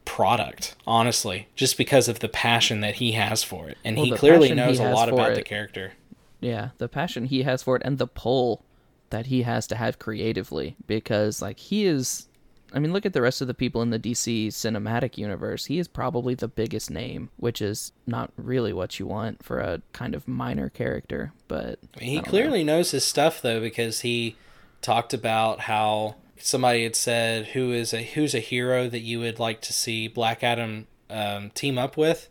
product, 0.04 0.76
honestly, 0.88 1.48
just 1.56 1.78
because 1.78 2.08
of 2.08 2.20
the 2.20 2.30
passion 2.30 2.80
that 2.82 2.96
he 2.96 3.14
has 3.14 3.44
for 3.44 3.70
it. 3.70 3.78
And 3.84 3.96
Well, 3.98 4.06
he 4.06 4.12
clearly 4.14 4.50
passion 4.50 4.58
he 4.58 4.64
knows 4.66 4.80
a 4.80 4.92
lot 4.92 5.10
about 5.10 5.32
it. 5.32 5.36
the 5.36 5.44
character. 5.44 5.94
Yeah, 6.40 6.70
the 6.78 6.88
passion 6.88 7.26
he 7.26 7.44
has 7.44 7.64
for 7.64 7.76
it 7.76 7.82
and 7.86 7.98
the 7.98 8.08
pull 8.08 8.64
that 9.10 9.28
he 9.28 9.44
has 9.44 9.68
to 9.68 9.76
have 9.76 10.00
creatively 10.00 10.76
because 10.88 11.42
like 11.42 11.60
he 11.60 11.86
is 11.86 12.28
I 12.76 12.80
mean, 12.80 12.92
look 12.92 13.06
at 13.06 13.14
the 13.14 13.22
rest 13.22 13.40
of 13.40 13.48
the 13.48 13.54
people 13.54 13.82
in 13.82 13.90
the 13.90 13.98
DC 14.00 14.48
cinematic 14.50 15.18
universe. 15.18 15.66
He 15.66 15.80
is 15.80 15.88
probably 15.88 16.36
the 16.36 16.50
biggest 16.50 16.92
name, 16.92 17.30
which 17.38 17.62
is 17.62 17.94
not 18.06 18.34
really 18.36 18.74
what 18.74 19.00
you 19.00 19.08
want 19.08 19.44
for 19.44 19.60
a 19.60 19.82
kind 19.94 20.14
of 20.14 20.28
minor 20.28 20.68
character, 20.70 21.32
but 21.48 21.80
He 22.00 22.12
I 22.12 22.16
don't 22.16 22.26
know. 22.26 22.30
clearly 22.30 22.64
knows 22.66 22.92
his 22.92 23.06
stuff 23.06 23.42
though 23.42 23.62
because 23.62 24.02
he 24.02 24.36
talked 24.82 25.14
about 25.14 25.62
how 25.62 26.16
somebody 26.38 26.84
had 26.84 26.98
said 26.98 27.48
who 27.48 27.72
is 27.72 27.94
a 27.94 28.04
who's 28.04 28.36
a 28.36 28.40
hero 28.40 28.90
that 28.90 29.00
you 29.00 29.20
would 29.22 29.40
like 29.40 29.62
to 29.62 29.74
see 29.74 30.10
Black 30.10 30.44
Adam 30.44 30.88
um, 31.10 31.52
team 31.52 31.78
up 31.78 31.96
with, 31.96 32.28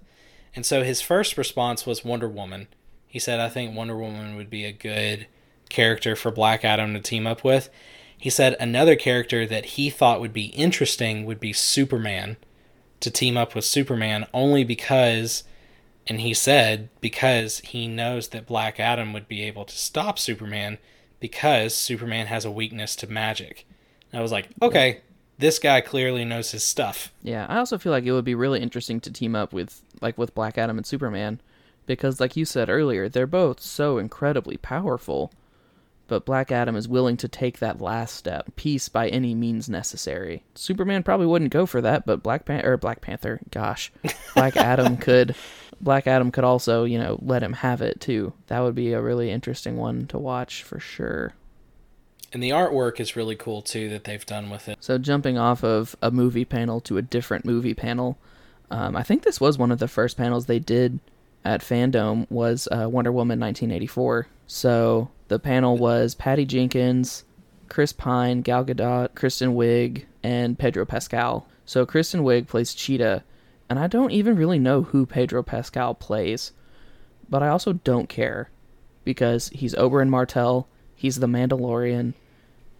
and 0.54 0.66
so 0.66 0.82
his 0.84 1.00
first 1.00 1.38
response 1.38 1.86
was 1.86 2.04
Wonder 2.04 2.28
Woman. 2.28 2.68
He 3.06 3.18
said, 3.18 3.40
"I 3.40 3.48
think 3.48 3.74
Wonder 3.74 3.96
Woman 3.96 4.36
would 4.36 4.50
be 4.50 4.66
a 4.66 4.72
good 4.72 5.26
character 5.70 6.14
for 6.14 6.30
Black 6.30 6.66
Adam 6.66 6.92
to 6.92 7.00
team 7.00 7.26
up 7.26 7.44
with." 7.44 7.70
He 8.18 8.30
said 8.30 8.56
another 8.58 8.96
character 8.96 9.46
that 9.46 9.64
he 9.66 9.90
thought 9.90 10.20
would 10.20 10.32
be 10.32 10.46
interesting 10.46 11.24
would 11.24 11.40
be 11.40 11.52
Superman 11.52 12.36
to 13.00 13.10
team 13.10 13.36
up 13.36 13.54
with 13.54 13.64
Superman 13.64 14.26
only 14.32 14.64
because 14.64 15.44
and 16.06 16.20
he 16.20 16.34
said 16.34 16.90
because 17.00 17.60
he 17.60 17.88
knows 17.88 18.28
that 18.28 18.46
Black 18.46 18.78
Adam 18.78 19.12
would 19.12 19.28
be 19.28 19.42
able 19.42 19.64
to 19.64 19.76
stop 19.76 20.18
Superman 20.18 20.78
because 21.20 21.74
Superman 21.74 22.26
has 22.26 22.44
a 22.44 22.50
weakness 22.50 22.94
to 22.96 23.06
magic. 23.06 23.66
And 24.12 24.18
I 24.18 24.22
was 24.22 24.32
like, 24.32 24.48
okay, 24.60 25.00
this 25.38 25.58
guy 25.58 25.80
clearly 25.80 26.24
knows 26.24 26.50
his 26.50 26.62
stuff. 26.62 27.12
Yeah, 27.22 27.46
I 27.48 27.56
also 27.56 27.78
feel 27.78 27.92
like 27.92 28.04
it 28.04 28.12
would 28.12 28.24
be 28.24 28.34
really 28.34 28.60
interesting 28.60 29.00
to 29.00 29.12
team 29.12 29.34
up 29.34 29.52
with 29.52 29.82
like 30.00 30.18
with 30.18 30.34
Black 30.34 30.58
Adam 30.58 30.76
and 30.76 30.86
Superman 30.86 31.40
because 31.86 32.20
like 32.20 32.36
you 32.36 32.44
said 32.44 32.68
earlier, 32.68 33.08
they're 33.08 33.26
both 33.26 33.60
so 33.60 33.98
incredibly 33.98 34.56
powerful. 34.56 35.32
But 36.06 36.26
Black 36.26 36.52
Adam 36.52 36.76
is 36.76 36.86
willing 36.86 37.16
to 37.18 37.28
take 37.28 37.58
that 37.58 37.80
last 37.80 38.14
step, 38.14 38.54
peace 38.56 38.88
by 38.88 39.08
any 39.08 39.34
means 39.34 39.70
necessary. 39.70 40.42
Superman 40.54 41.02
probably 41.02 41.26
wouldn't 41.26 41.50
go 41.50 41.64
for 41.64 41.80
that, 41.80 42.04
but 42.04 42.22
Black 42.22 42.44
Pan- 42.44 42.64
or 42.64 42.76
Black 42.76 43.00
Panther, 43.00 43.40
gosh, 43.50 43.90
Black 44.34 44.56
Adam 44.56 44.96
could. 44.96 45.34
Black 45.80 46.06
Adam 46.06 46.30
could 46.30 46.44
also, 46.44 46.84
you 46.84 46.98
know, 46.98 47.18
let 47.20 47.42
him 47.42 47.52
have 47.52 47.82
it 47.82 48.00
too. 48.00 48.32
That 48.46 48.60
would 48.60 48.74
be 48.74 48.92
a 48.92 49.02
really 49.02 49.30
interesting 49.30 49.76
one 49.76 50.06
to 50.06 50.18
watch 50.18 50.62
for 50.62 50.78
sure. 50.78 51.34
And 52.32 52.42
the 52.42 52.50
artwork 52.50 53.00
is 53.00 53.16
really 53.16 53.36
cool 53.36 53.62
too 53.62 53.88
that 53.90 54.04
they've 54.04 54.24
done 54.24 54.50
with 54.50 54.68
it. 54.68 54.78
So 54.80 54.98
jumping 54.98 55.38
off 55.38 55.62
of 55.62 55.94
a 56.02 56.10
movie 56.10 56.44
panel 56.44 56.80
to 56.82 56.96
a 56.96 57.02
different 57.02 57.44
movie 57.44 57.74
panel, 57.74 58.18
um, 58.70 58.96
I 58.96 59.02
think 59.02 59.22
this 59.22 59.40
was 59.40 59.58
one 59.58 59.70
of 59.70 59.78
the 59.78 59.88
first 59.88 60.16
panels 60.16 60.46
they 60.46 60.58
did 60.58 61.00
at 61.44 61.60
Fandom 61.60 62.28
was 62.30 62.66
uh, 62.72 62.88
Wonder 62.88 63.12
Woman 63.12 63.38
1984. 63.38 64.26
So 64.46 65.10
the 65.28 65.38
panel 65.38 65.76
was 65.76 66.14
Patty 66.14 66.44
Jenkins, 66.44 67.24
Chris 67.68 67.92
Pine, 67.92 68.42
Gal 68.42 68.64
Gadot, 68.64 69.14
Kristen 69.14 69.54
Wiig, 69.54 70.04
and 70.22 70.58
Pedro 70.58 70.84
Pascal. 70.84 71.46
So 71.64 71.86
Kristen 71.86 72.20
Wiig 72.20 72.46
plays 72.46 72.74
Cheetah, 72.74 73.24
and 73.68 73.78
I 73.78 73.86
don't 73.86 74.10
even 74.10 74.36
really 74.36 74.58
know 74.58 74.82
who 74.82 75.06
Pedro 75.06 75.42
Pascal 75.42 75.94
plays, 75.94 76.52
but 77.28 77.42
I 77.42 77.48
also 77.48 77.74
don't 77.74 78.08
care 78.08 78.50
because 79.04 79.48
he's 79.48 79.74
Oberyn 79.74 80.08
Martell, 80.08 80.68
he's 80.94 81.20
the 81.20 81.26
Mandalorian, 81.26 82.14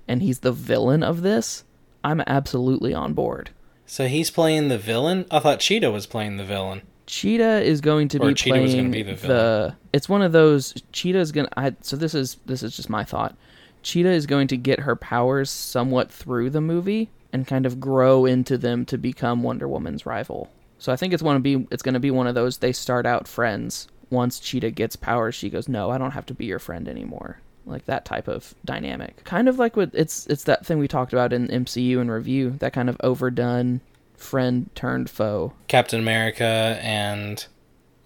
and 0.06 0.22
he's 0.22 0.40
the 0.40 0.52
villain 0.52 1.02
of 1.02 1.22
this. 1.22 1.64
I'm 2.02 2.22
absolutely 2.26 2.92
on 2.92 3.14
board. 3.14 3.50
So 3.86 4.06
he's 4.06 4.30
playing 4.30 4.68
the 4.68 4.78
villain? 4.78 5.26
I 5.30 5.38
thought 5.38 5.60
Cheetah 5.60 5.90
was 5.90 6.06
playing 6.06 6.36
the 6.36 6.44
villain. 6.44 6.82
Cheetah 7.06 7.62
is 7.62 7.80
going 7.80 8.08
to 8.08 8.18
Or 8.18 8.28
be 8.28 8.34
Cheetah 8.34 8.54
playing 8.54 8.90
be 8.90 9.02
the 9.02 9.14
the. 9.14 9.76
It's 9.92 10.08
one 10.08 10.22
of 10.22 10.32
those 10.32 10.74
Cheetah's 10.92 11.32
gonna. 11.32 11.48
I, 11.56 11.74
so 11.80 11.96
this 11.96 12.14
is 12.14 12.36
this 12.46 12.62
is 12.62 12.76
just 12.76 12.88
my 12.88 13.04
thought. 13.04 13.36
Cheetah 13.82 14.10
is 14.10 14.26
going 14.26 14.48
to 14.48 14.56
get 14.56 14.80
her 14.80 14.96
powers 14.96 15.50
somewhat 15.50 16.10
through 16.10 16.50
the 16.50 16.62
movie 16.62 17.10
and 17.32 17.46
kind 17.46 17.66
of 17.66 17.80
grow 17.80 18.24
into 18.24 18.56
them 18.56 18.86
to 18.86 18.96
become 18.96 19.42
Wonder 19.42 19.68
Woman's 19.68 20.06
rival. 20.06 20.50
So 20.78 20.92
I 20.92 20.96
think 20.96 21.12
it's 21.12 21.22
one 21.22 21.36
to 21.36 21.40
be. 21.40 21.66
It's 21.70 21.82
going 21.82 21.94
to 21.94 22.00
be 22.00 22.10
one 22.10 22.26
of 22.26 22.34
those. 22.34 22.58
They 22.58 22.72
start 22.72 23.06
out 23.06 23.28
friends. 23.28 23.88
Once 24.10 24.38
Cheetah 24.38 24.70
gets 24.70 24.96
powers, 24.96 25.34
she 25.34 25.50
goes, 25.50 25.68
"No, 25.68 25.90
I 25.90 25.98
don't 25.98 26.12
have 26.12 26.26
to 26.26 26.34
be 26.34 26.46
your 26.46 26.58
friend 26.58 26.88
anymore." 26.88 27.40
Like 27.66 27.86
that 27.86 28.04
type 28.04 28.28
of 28.28 28.54
dynamic. 28.64 29.24
Kind 29.24 29.48
of 29.48 29.58
like 29.58 29.76
what 29.76 29.90
it's 29.92 30.26
it's 30.26 30.44
that 30.44 30.64
thing 30.64 30.78
we 30.78 30.88
talked 30.88 31.12
about 31.12 31.32
in 31.32 31.48
MCU 31.48 32.00
and 32.00 32.10
review. 32.10 32.50
That 32.58 32.72
kind 32.72 32.88
of 32.88 32.96
overdone 33.00 33.80
friend 34.16 34.70
turned 34.74 35.10
foe. 35.10 35.52
Captain 35.68 35.98
America 36.00 36.78
and 36.82 37.46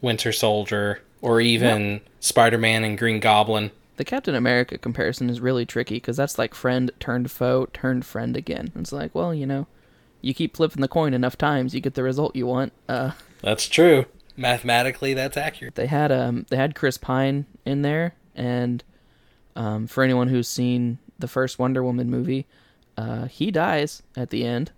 Winter 0.00 0.32
Soldier, 0.32 1.02
or 1.20 1.40
even 1.40 2.00
Spider 2.20 2.58
Man 2.58 2.84
and 2.84 2.96
Green 2.98 3.20
Goblin. 3.20 3.70
The 3.96 4.04
Captain 4.04 4.34
America 4.36 4.78
comparison 4.78 5.28
is 5.28 5.40
really 5.40 5.66
tricky 5.66 5.96
because 5.96 6.16
that's 6.16 6.38
like 6.38 6.54
friend 6.54 6.90
turned 7.00 7.30
foe 7.30 7.66
turned 7.72 8.04
friend 8.06 8.36
again. 8.36 8.70
It's 8.76 8.92
like, 8.92 9.12
well, 9.14 9.34
you 9.34 9.44
know, 9.46 9.66
you 10.20 10.34
keep 10.34 10.56
flipping 10.56 10.80
the 10.82 10.88
coin 10.88 11.14
enough 11.14 11.36
times, 11.36 11.74
you 11.74 11.80
get 11.80 11.94
the 11.94 12.02
result 12.04 12.36
you 12.36 12.46
want. 12.46 12.72
Uh, 12.88 13.12
That's 13.42 13.68
true. 13.68 14.06
Mathematically, 14.36 15.14
that's 15.14 15.36
accurate. 15.36 15.74
they 15.74 15.86
had 15.88 16.12
um 16.12 16.46
they 16.48 16.56
had 16.56 16.76
Chris 16.76 16.96
Pine 16.96 17.44
in 17.64 17.82
there, 17.82 18.14
and 18.36 18.84
um, 19.56 19.88
for 19.88 20.04
anyone 20.04 20.28
who's 20.28 20.46
seen 20.46 20.98
the 21.18 21.26
first 21.26 21.58
Wonder 21.58 21.82
Woman 21.82 22.08
movie, 22.08 22.46
uh, 22.96 23.26
he 23.26 23.50
dies 23.50 24.00
at 24.16 24.30
the 24.30 24.44
end, 24.44 24.70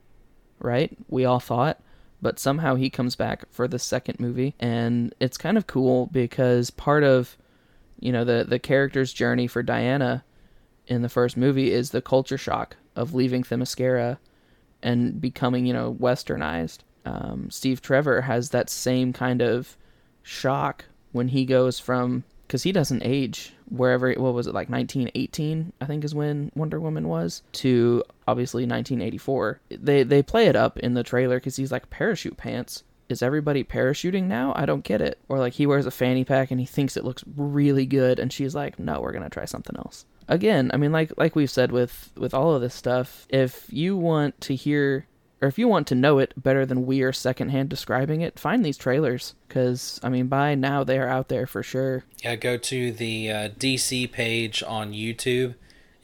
right? 0.60 0.96
We 1.08 1.24
all 1.24 1.40
thought, 1.40 1.80
but 2.22 2.38
somehow 2.38 2.74
he 2.74 2.90
comes 2.90 3.16
back 3.16 3.44
for 3.50 3.66
the 3.66 3.78
second 3.78 4.20
movie, 4.20 4.54
and 4.60 5.14
it's 5.20 5.38
kind 5.38 5.56
of 5.56 5.66
cool 5.66 6.06
because 6.06 6.70
part 6.70 7.02
of 7.02 7.36
you 7.98 8.12
know 8.12 8.24
the 8.24 8.44
the 8.48 8.58
character's 8.58 9.12
journey 9.12 9.46
for 9.46 9.62
Diana 9.62 10.24
in 10.86 11.02
the 11.02 11.08
first 11.08 11.36
movie 11.36 11.72
is 11.72 11.90
the 11.90 12.02
culture 12.02 12.38
shock 12.38 12.76
of 12.96 13.14
leaving 13.14 13.42
Themyscira 13.42 14.18
and 14.82 15.20
becoming 15.20 15.66
you 15.66 15.72
know 15.72 15.94
westernized. 15.94 16.78
Um, 17.04 17.50
Steve 17.50 17.80
Trevor 17.80 18.22
has 18.22 18.50
that 18.50 18.68
same 18.68 19.12
kind 19.12 19.40
of 19.40 19.76
shock 20.22 20.84
when 21.12 21.28
he 21.28 21.44
goes 21.44 21.80
from 21.80 22.24
because 22.50 22.64
he 22.64 22.72
doesn't 22.72 23.04
age 23.04 23.52
wherever 23.68 24.12
what 24.14 24.34
was 24.34 24.48
it 24.48 24.54
like 24.54 24.68
1918 24.68 25.72
I 25.80 25.86
think 25.86 26.02
is 26.02 26.16
when 26.16 26.50
Wonder 26.56 26.80
Woman 26.80 27.06
was 27.06 27.42
to 27.52 28.02
obviously 28.26 28.64
1984. 28.64 29.60
They 29.70 30.02
they 30.02 30.20
play 30.20 30.48
it 30.48 30.56
up 30.56 30.76
in 30.80 30.94
the 30.94 31.04
trailer 31.04 31.36
because 31.36 31.54
he's 31.54 31.70
like 31.70 31.90
parachute 31.90 32.36
pants. 32.36 32.82
Is 33.08 33.22
everybody 33.22 33.62
parachuting 33.62 34.24
now? 34.24 34.52
I 34.56 34.66
don't 34.66 34.82
get 34.82 35.00
it. 35.00 35.20
Or 35.28 35.38
like 35.38 35.52
he 35.52 35.66
wears 35.66 35.86
a 35.86 35.92
fanny 35.92 36.24
pack 36.24 36.50
and 36.50 36.58
he 36.58 36.66
thinks 36.66 36.96
it 36.96 37.04
looks 37.04 37.22
really 37.36 37.86
good, 37.86 38.18
and 38.18 38.32
she's 38.32 38.54
like, 38.54 38.80
"No, 38.80 39.00
we're 39.00 39.12
gonna 39.12 39.30
try 39.30 39.44
something 39.44 39.76
else." 39.76 40.04
Again, 40.26 40.72
I 40.74 40.76
mean, 40.76 40.90
like 40.90 41.12
like 41.16 41.36
we've 41.36 41.50
said 41.50 41.70
with 41.70 42.12
with 42.16 42.34
all 42.34 42.54
of 42.54 42.62
this 42.62 42.74
stuff, 42.74 43.26
if 43.28 43.66
you 43.70 43.96
want 43.96 44.40
to 44.42 44.56
hear 44.56 45.06
or 45.40 45.48
if 45.48 45.58
you 45.58 45.68
want 45.68 45.86
to 45.88 45.94
know 45.94 46.18
it 46.18 46.34
better 46.36 46.66
than 46.66 46.86
we 46.86 47.02
are 47.02 47.12
secondhand 47.12 47.68
describing 47.68 48.20
it, 48.20 48.38
find 48.38 48.64
these 48.64 48.76
trailers 48.76 49.34
because 49.48 49.98
I 50.02 50.08
mean, 50.08 50.26
by 50.26 50.54
now 50.54 50.84
they 50.84 50.98
are 50.98 51.08
out 51.08 51.28
there 51.28 51.46
for 51.46 51.62
sure. 51.62 52.04
Yeah, 52.22 52.36
go 52.36 52.56
to 52.56 52.92
the 52.92 53.30
uh, 53.30 53.48
DC 53.50 54.12
page 54.12 54.62
on 54.62 54.92
YouTube, 54.92 55.54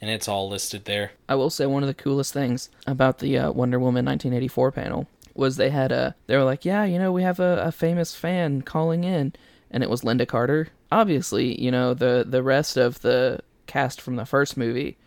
and 0.01 0.09
it's 0.09 0.27
all 0.27 0.49
listed 0.49 0.85
there. 0.85 1.11
I 1.29 1.35
will 1.35 1.49
say 1.49 1.65
one 1.65 1.83
of 1.83 1.87
the 1.87 1.93
coolest 1.93 2.33
things 2.33 2.69
about 2.85 3.19
the 3.19 3.37
uh, 3.37 3.51
Wonder 3.51 3.79
Woman 3.79 4.05
1984 4.05 4.71
panel 4.71 5.07
was 5.35 5.55
they 5.55 5.69
had 5.69 5.91
a 5.91 6.15
they 6.25 6.35
were 6.35 6.43
like, 6.43 6.65
yeah, 6.65 6.83
you 6.83 6.97
know, 6.97 7.11
we 7.11 7.21
have 7.21 7.39
a, 7.39 7.61
a 7.65 7.71
famous 7.71 8.15
fan 8.15 8.63
calling 8.63 9.03
in, 9.03 9.33
and 9.69 9.83
it 9.83 9.89
was 9.89 10.01
Lynda 10.01 10.27
Carter. 10.27 10.69
Obviously, 10.91 11.61
you 11.61 11.69
know 11.69 11.93
the 11.93 12.25
the 12.27 12.41
rest 12.41 12.75
of 12.75 13.01
the 13.01 13.41
cast 13.67 14.01
from 14.01 14.15
the 14.15 14.25
first 14.25 14.57
movie 14.57 14.97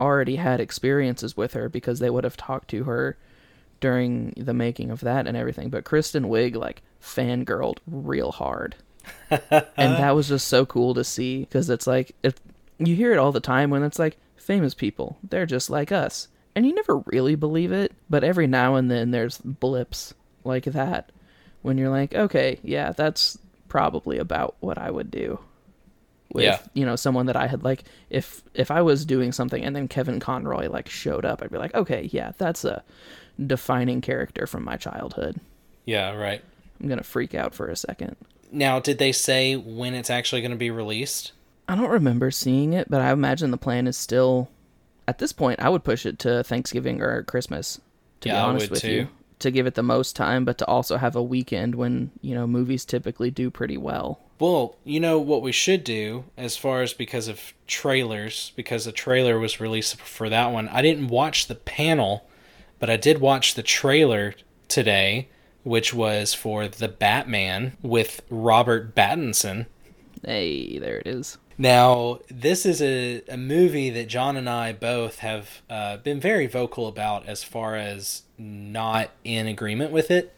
already 0.00 0.36
had 0.36 0.60
experiences 0.60 1.36
with 1.36 1.54
her 1.54 1.68
because 1.68 2.00
they 2.00 2.10
would 2.10 2.24
have 2.24 2.36
talked 2.36 2.68
to 2.68 2.84
her 2.84 3.16
during 3.82 4.32
the 4.38 4.54
making 4.54 4.90
of 4.90 5.00
that 5.00 5.26
and 5.26 5.36
everything. 5.36 5.68
But 5.68 5.84
Kristen 5.84 6.24
Wiig 6.24 6.56
like 6.56 6.80
fangirled 7.02 7.76
real 7.86 8.32
hard, 8.32 8.76
and 9.30 9.50
that 9.76 10.14
was 10.14 10.28
just 10.28 10.48
so 10.48 10.64
cool 10.64 10.94
to 10.94 11.04
see 11.04 11.40
because 11.40 11.68
it's 11.68 11.86
like 11.86 12.16
it, 12.22 12.40
you 12.78 12.96
hear 12.96 13.12
it 13.12 13.18
all 13.18 13.32
the 13.32 13.40
time 13.40 13.68
when 13.68 13.82
it's 13.82 13.98
like 13.98 14.16
famous 14.36 14.74
people 14.74 15.18
they're 15.30 15.46
just 15.46 15.70
like 15.70 15.92
us 15.92 16.26
and 16.56 16.66
you 16.66 16.74
never 16.74 16.98
really 17.06 17.36
believe 17.36 17.70
it 17.70 17.92
but 18.10 18.24
every 18.24 18.48
now 18.48 18.74
and 18.74 18.90
then 18.90 19.12
there's 19.12 19.38
blips 19.38 20.14
like 20.42 20.64
that 20.64 21.12
when 21.62 21.78
you're 21.78 21.88
like 21.90 22.12
okay 22.12 22.58
yeah 22.64 22.90
that's 22.90 23.38
probably 23.68 24.18
about 24.18 24.56
what 24.58 24.78
i 24.78 24.90
would 24.90 25.12
do 25.12 25.38
with 26.32 26.42
Yeah. 26.44 26.58
you 26.74 26.84
know 26.84 26.96
someone 26.96 27.26
that 27.26 27.36
i 27.36 27.46
had 27.46 27.62
like 27.62 27.84
if 28.10 28.42
if 28.52 28.72
i 28.72 28.82
was 28.82 29.04
doing 29.04 29.30
something 29.30 29.62
and 29.64 29.76
then 29.76 29.86
kevin 29.86 30.18
conroy 30.18 30.68
like 30.68 30.88
showed 30.88 31.24
up 31.24 31.40
i'd 31.40 31.52
be 31.52 31.58
like 31.58 31.74
okay 31.76 32.08
yeah 32.12 32.32
that's 32.36 32.64
a 32.64 32.82
defining 33.46 34.00
character 34.00 34.46
from 34.46 34.64
my 34.64 34.76
childhood 34.76 35.40
Yeah, 35.84 36.12
right. 36.14 36.42
i'm 36.80 36.88
gonna 36.88 37.02
freak 37.02 37.34
out 37.34 37.54
for 37.54 37.68
a 37.68 37.76
second 37.76 38.16
Now, 38.50 38.80
did 38.80 38.98
they 38.98 39.12
say 39.12 39.56
when 39.56 39.94
it's 39.94 40.10
actually 40.10 40.42
going 40.42 40.50
to 40.50 40.56
be 40.58 40.70
released? 40.70 41.32
I 41.68 41.74
don't 41.74 41.88
remember 41.90 42.30
seeing 42.30 42.74
it, 42.74 42.90
but 42.90 43.00
I 43.00 43.10
imagine 43.12 43.50
the 43.50 43.56
plan 43.56 43.86
is 43.86 43.96
still. 43.96 44.50
At 45.08 45.18
this 45.18 45.32
point, 45.32 45.58
I 45.60 45.70
would 45.70 45.84
push 45.84 46.04
it 46.04 46.18
to 46.18 46.44
Thanksgiving 46.44 47.00
or 47.00 47.22
Christmas. 47.22 47.80
To 48.20 48.28
be 48.28 48.32
Yeah, 48.34 48.44
I 48.44 48.48
honest 48.48 48.70
with 48.70 48.82
too. 48.82 48.90
you, 48.92 49.08
to 49.38 49.50
give 49.50 49.66
it 49.66 49.74
the 49.74 49.82
most 49.82 50.14
time, 50.16 50.44
but 50.44 50.58
to 50.58 50.66
also 50.66 50.98
have 50.98 51.16
a 51.16 51.22
weekend 51.22 51.76
when 51.76 52.10
you 52.20 52.34
know 52.34 52.46
movies 52.46 52.84
typically 52.84 53.30
do 53.30 53.48
pretty 53.50 53.78
well. 53.78 54.20
Well, 54.38 54.76
you 54.84 55.00
know 55.00 55.18
what 55.18 55.40
we 55.40 55.52
should 55.52 55.82
do 55.82 56.24
as 56.36 56.56
far 56.58 56.82
as 56.82 56.92
because 56.92 57.28
of 57.28 57.54
trailers, 57.66 58.52
because 58.54 58.84
the 58.84 58.92
trailer 58.92 59.38
was 59.38 59.60
released 59.60 59.98
for 60.00 60.28
that 60.28 60.52
one. 60.52 60.68
I 60.68 60.82
didn't 60.82 61.08
watch 61.08 61.46
the 61.46 61.54
panel, 61.54 62.26
but 62.82 62.90
I 62.90 62.96
did 62.96 63.20
watch 63.20 63.54
the 63.54 63.62
trailer 63.62 64.34
today, 64.66 65.28
which 65.62 65.94
was 65.94 66.34
for 66.34 66.66
The 66.66 66.88
Batman 66.88 67.76
with 67.80 68.22
Robert 68.28 68.96
Pattinson. 68.96 69.66
Hey, 70.24 70.80
there 70.80 70.96
it 70.96 71.06
is. 71.06 71.38
Now, 71.56 72.18
this 72.28 72.66
is 72.66 72.82
a, 72.82 73.22
a 73.28 73.36
movie 73.36 73.88
that 73.90 74.08
John 74.08 74.36
and 74.36 74.50
I 74.50 74.72
both 74.72 75.20
have 75.20 75.62
uh, 75.70 75.98
been 75.98 76.18
very 76.18 76.48
vocal 76.48 76.88
about 76.88 77.24
as 77.28 77.44
far 77.44 77.76
as 77.76 78.22
not 78.36 79.10
in 79.22 79.46
agreement 79.46 79.92
with 79.92 80.10
it 80.10 80.34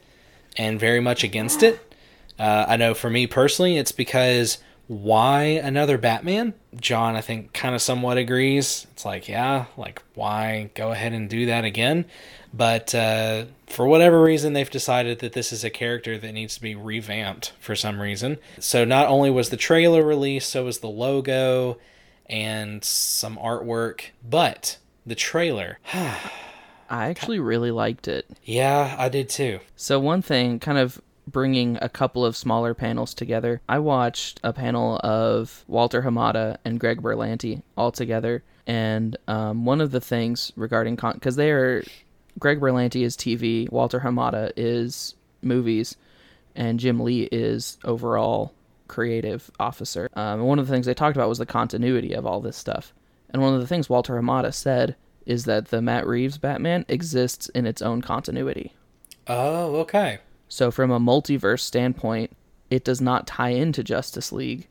and 0.59 0.79
very 0.79 1.01
much 1.01 1.25
against 1.25 1.63
it. 1.63 1.95
Uh, 2.39 2.67
I 2.69 2.77
know 2.77 2.93
for 2.93 3.09
me 3.09 3.27
personally, 3.27 3.79
it's 3.79 3.91
because 3.91 4.59
why 4.87 5.43
another 5.43 5.99
Batman? 5.99 6.55
John, 6.79 7.17
I 7.17 7.21
think, 7.21 7.53
kind 7.53 7.75
of 7.75 7.81
somewhat 7.83 8.19
agrees. 8.19 8.87
It's 8.93 9.05
like, 9.05 9.29
yeah, 9.29 9.67
like, 9.77 10.03
why 10.15 10.71
go 10.75 10.93
ahead 10.93 11.13
and 11.13 11.29
do 11.29 11.47
that 11.47 11.65
again? 11.65 12.05
But 12.53 12.95
uh, 12.95 13.47
for 13.67 13.87
whatever 13.87 14.23
reason, 14.23 14.53
they've 14.53 14.71
decided 14.71 15.21
that 15.21 15.33
this 15.33 15.53
is 15.53 15.65
a 15.65 15.71
character 15.71 16.19
that 16.19 16.33
needs 16.33 16.55
to 16.57 16.61
be 16.61 16.75
revamped 16.75 17.53
for 17.59 17.75
some 17.75 18.01
reason. 18.01 18.39
So 18.61 18.85
not 18.85 19.09
only 19.09 19.31
was 19.31 19.49
the 19.49 19.57
trailer 19.57 20.05
released, 20.05 20.51
so 20.51 20.65
was 20.65 20.79
the 20.79 20.89
logo 20.89 21.79
and 22.27 22.85
some 22.85 23.37
artwork, 23.37 24.11
but 24.29 24.79
the 25.07 25.15
trailer. 25.15 25.79
I 26.91 27.09
actually 27.09 27.41
really 27.41 27.71
liked 27.71 28.07
it. 28.07 28.27
yeah, 28.45 28.95
I 28.99 29.09
did 29.09 29.29
too. 29.31 29.61
So 29.75 29.99
one 29.99 30.23
thing, 30.23 30.61
kind 30.61 30.79
of 30.79 31.01
bringing 31.27 31.79
a 31.81 31.89
couple 31.89 32.25
of 32.25 32.37
smaller 32.37 32.75
panels 32.75 33.15
together. 33.15 33.61
I 33.69 33.79
watched 33.79 34.41
a 34.45 34.53
panel 34.53 34.99
of 35.03 35.65
Walter 35.67 36.03
Hamada 36.03 36.59
and 36.65 36.79
Greg 36.81 37.03
Berlanti 37.03 37.63
all 37.77 37.93
together, 37.93 38.43
and 38.67 39.17
um, 39.29 39.65
one 39.65 39.81
of 39.81 39.91
the 39.91 40.01
things 40.01 40.53
regarding 40.57 40.97
con 40.97 41.15
because 41.15 41.37
they 41.37 41.51
are 41.51 41.85
Greg 42.39 42.61
Berlanti 42.61 43.03
is 43.03 43.17
TV, 43.17 43.71
Walter 43.71 44.01
Hamada 44.01 44.53
is 44.57 45.15
movies, 45.43 45.97
and 46.55 46.81
Jim 46.81 47.01
Lee 47.01 47.29
is 47.31 47.79
overall 47.85 48.53
creative 48.89 49.51
officer. 49.59 50.09
Um, 50.15 50.43
one 50.43 50.59
of 50.59 50.67
the 50.67 50.73
things 50.73 50.87
they 50.87 50.95
talked 50.95 51.17
about 51.17 51.29
was 51.29 51.39
the 51.39 51.47
continuity 51.47 52.13
of 52.13 52.27
all 52.27 52.41
this 52.41 52.57
stuff. 52.57 52.93
And 53.31 53.43
one 53.43 53.55
of 53.55 53.61
the 53.61 53.67
things 53.67 53.89
Walter 53.89 54.15
Hamada 54.15 54.53
said 54.53 54.97
is 55.27 55.45
that 55.47 55.69
the 55.69 55.83
Matt 55.83 56.07
Reeves 56.07 56.39
Batman 56.39 56.85
exists 56.89 57.49
in 57.49 57.67
its 57.67 57.83
own 57.83 58.03
continuity. 58.03 58.75
Oh, 59.27 59.77
okay. 59.77 60.19
So 60.55 60.71
from 60.71 60.93
a 60.93 61.01
multiverse 61.01 61.63
standpoint, 61.63 62.31
it 62.71 62.85
does 62.85 63.01
not 63.01 63.27
tie 63.27 63.49
into 63.49 63.83
Justice 63.83 64.31
League 64.31 64.69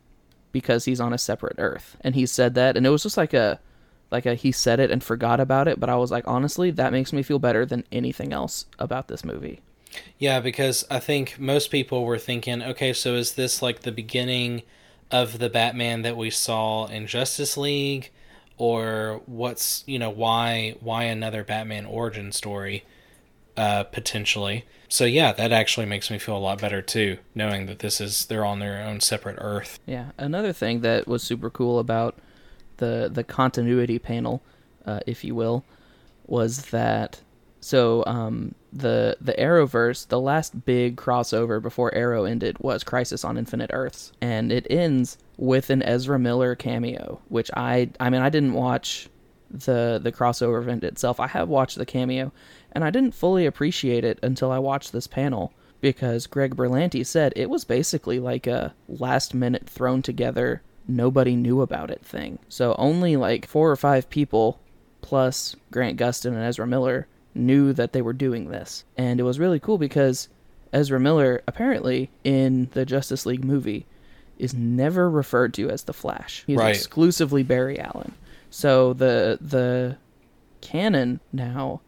because 0.53 0.85
he's 0.85 1.01
on 1.01 1.11
a 1.11 1.17
separate 1.17 1.57
Earth. 1.57 1.97
And 1.99 2.15
he 2.15 2.25
said 2.25 2.53
that 2.53 2.77
and 2.77 2.87
it 2.87 2.89
was 2.89 3.03
just 3.03 3.17
like 3.17 3.33
a 3.33 3.59
like 4.09 4.25
a 4.25 4.33
he 4.33 4.53
said 4.53 4.79
it 4.79 4.91
and 4.91 5.03
forgot 5.03 5.41
about 5.41 5.67
it, 5.67 5.81
but 5.81 5.89
I 5.89 5.97
was 5.97 6.09
like 6.09 6.25
honestly, 6.25 6.71
that 6.71 6.93
makes 6.93 7.11
me 7.11 7.21
feel 7.21 7.37
better 7.37 7.65
than 7.65 7.83
anything 7.91 8.31
else 8.31 8.65
about 8.79 9.09
this 9.09 9.25
movie. 9.25 9.59
Yeah, 10.17 10.39
because 10.39 10.85
I 10.89 10.99
think 10.99 11.37
most 11.37 11.69
people 11.69 12.05
were 12.05 12.17
thinking, 12.17 12.63
okay, 12.63 12.93
so 12.93 13.15
is 13.15 13.33
this 13.33 13.61
like 13.61 13.81
the 13.81 13.91
beginning 13.91 14.61
of 15.11 15.37
the 15.37 15.49
Batman 15.49 16.03
that 16.03 16.15
we 16.15 16.29
saw 16.29 16.85
in 16.85 17.07
Justice 17.07 17.57
League 17.57 18.09
or 18.55 19.21
what's, 19.25 19.83
you 19.85 19.99
know, 19.99 20.09
why 20.09 20.77
why 20.79 21.03
another 21.03 21.43
Batman 21.43 21.85
origin 21.85 22.31
story? 22.31 22.85
Uh, 23.57 23.83
potentially. 23.83 24.65
So 24.89 25.05
yeah, 25.05 25.31
that 25.33 25.51
actually 25.51 25.85
makes 25.85 26.11
me 26.11 26.19
feel 26.19 26.37
a 26.37 26.39
lot 26.39 26.61
better 26.61 26.81
too, 26.81 27.17
knowing 27.33 27.65
that 27.65 27.79
this 27.79 27.99
is 27.99 28.25
they're 28.25 28.45
on 28.45 28.59
their 28.59 28.83
own 28.83 28.99
separate 28.99 29.37
Earth. 29.39 29.79
Yeah. 29.85 30.11
Another 30.17 30.53
thing 30.53 30.81
that 30.81 31.07
was 31.07 31.23
super 31.23 31.49
cool 31.49 31.79
about 31.79 32.17
the 32.77 33.09
the 33.11 33.23
continuity 33.23 33.99
panel, 33.99 34.43
uh, 34.85 34.99
if 35.07 35.23
you 35.23 35.35
will, 35.35 35.63
was 36.27 36.65
that 36.67 37.21
so 37.63 38.03
um, 38.05 38.55
the 38.73 39.15
the 39.21 39.33
Arrowverse, 39.33 40.09
the 40.09 40.19
last 40.19 40.65
big 40.65 40.97
crossover 40.97 41.61
before 41.61 41.95
Arrow 41.95 42.25
ended 42.25 42.57
was 42.59 42.83
Crisis 42.83 43.23
on 43.23 43.37
Infinite 43.37 43.69
Earths, 43.73 44.11
and 44.19 44.51
it 44.51 44.67
ends 44.69 45.17
with 45.37 45.69
an 45.69 45.81
Ezra 45.81 46.19
Miller 46.19 46.55
cameo, 46.55 47.21
which 47.29 47.49
I 47.55 47.89
I 48.01 48.09
mean 48.09 48.21
I 48.21 48.29
didn't 48.29 48.53
watch 48.53 49.07
the 49.49 49.99
the 50.03 50.11
crossover 50.11 50.61
event 50.61 50.83
itself. 50.83 51.21
I 51.21 51.27
have 51.27 51.47
watched 51.47 51.77
the 51.77 51.85
cameo, 51.85 52.33
and 52.73 52.83
I 52.83 52.89
didn't 52.89 53.15
fully 53.15 53.45
appreciate 53.45 54.03
it 54.03 54.19
until 54.21 54.51
I 54.51 54.59
watched 54.59 54.91
this 54.91 55.07
panel 55.07 55.53
because 55.81 56.27
Greg 56.27 56.55
Berlanti 56.55 57.05
said 57.05 57.33
it 57.35 57.49
was 57.49 57.63
basically 57.65 58.19
like 58.19 58.47
a 58.47 58.73
last 58.87 59.33
minute 59.33 59.69
thrown 59.69 60.01
together 60.01 60.61
nobody 60.87 61.35
knew 61.35 61.61
about 61.61 61.89
it 61.89 62.05
thing. 62.05 62.39
So 62.49 62.75
only 62.77 63.15
like 63.15 63.47
four 63.47 63.71
or 63.71 63.75
five 63.77 64.09
people 64.09 64.59
plus 65.01 65.55
Grant 65.71 65.97
Gustin 65.97 66.33
and 66.33 66.43
Ezra 66.43 66.67
Miller 66.67 67.07
knew 67.35 67.73
that 67.73 67.93
they 67.93 68.01
were 68.01 68.13
doing 68.13 68.49
this. 68.49 68.83
And 68.97 69.19
it 69.19 69.23
was 69.23 69.39
really 69.39 69.59
cool 69.59 69.77
because 69.77 70.29
Ezra 70.71 70.99
Miller 70.99 71.41
apparently 71.47 72.09
in 72.23 72.69
the 72.73 72.85
Justice 72.85 73.25
League 73.25 73.43
movie 73.45 73.85
is 74.37 74.53
never 74.53 75.09
referred 75.09 75.53
to 75.53 75.69
as 75.69 75.83
the 75.83 75.93
Flash. 75.93 76.43
He's 76.47 76.57
Right. 76.57 76.75
exclusively 76.75 77.43
Barry 77.43 77.79
Allen. 77.79 78.13
So 78.49 78.93
the 78.93 79.37
the 79.41 79.97
canon 80.61 81.19
now 81.31 81.81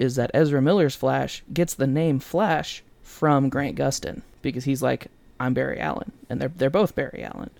is 0.00 0.16
that 0.16 0.30
Ezra 0.34 0.60
Miller's 0.62 0.96
Flash 0.96 1.42
gets 1.52 1.74
the 1.74 1.86
name 1.86 2.18
Flash 2.18 2.82
from 3.02 3.48
Grant 3.48 3.76
Gustin 3.76 4.22
because 4.42 4.64
he's 4.64 4.82
like, 4.82 5.08
I'm 5.38 5.54
Barry 5.54 5.78
Allen, 5.80 6.12
and 6.28 6.40
they're 6.40 6.52
they're 6.56 6.70
both 6.70 6.94
Barry 6.94 7.22
Allen, 7.22 7.50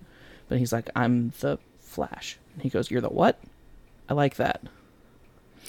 but 0.49 0.57
he's 0.57 0.73
like, 0.73 0.89
I'm 0.95 1.33
the 1.39 1.57
Flash. 1.79 2.37
And 2.53 2.63
he 2.63 2.69
goes, 2.69 2.89
You're 2.91 3.01
the 3.01 3.09
what? 3.09 3.39
I 4.09 4.13
like 4.13 4.35
that, 4.35 4.61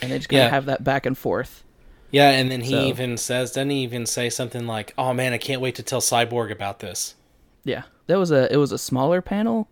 and 0.00 0.10
they 0.10 0.18
just 0.18 0.28
kind 0.28 0.42
of 0.42 0.46
Yeah. 0.46 0.50
have 0.50 0.66
that 0.66 0.82
back 0.84 1.06
and 1.06 1.16
forth. 1.16 1.62
Yeah, 2.10 2.30
and 2.30 2.50
then 2.50 2.60
he 2.62 2.72
So- 2.72 2.84
even 2.84 3.16
says, 3.16 3.52
doesn't 3.52 3.70
he 3.70 3.78
even 3.82 4.04
say 4.04 4.28
something 4.28 4.66
like, 4.66 4.92
"Oh 4.98 5.14
man, 5.14 5.32
I 5.32 5.38
can't 5.38 5.60
wait 5.62 5.74
to 5.76 5.82
tell 5.82 6.00
Cyborg 6.00 6.50
about 6.50 6.80
this." 6.80 7.14
Yeah, 7.64 7.82
that 8.06 8.18
was 8.18 8.30
a 8.30 8.52
it 8.52 8.56
was 8.56 8.72
a 8.72 8.78
smaller 8.78 9.22
panel, 9.22 9.68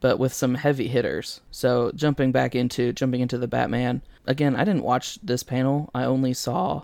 but 0.00 0.18
with 0.18 0.32
some 0.32 0.54
heavy 0.54 0.88
hitters. 0.88 1.40
So 1.50 1.92
jumping 1.94 2.32
back 2.32 2.54
into 2.54 2.92
jumping 2.92 3.20
into 3.20 3.38
the 3.38 3.48
Batman 3.48 4.02
again, 4.26 4.56
I 4.56 4.64
didn't 4.64 4.82
watch 4.82 5.18
this 5.22 5.42
panel. 5.42 5.90
I 5.94 6.04
only 6.04 6.34
saw 6.34 6.82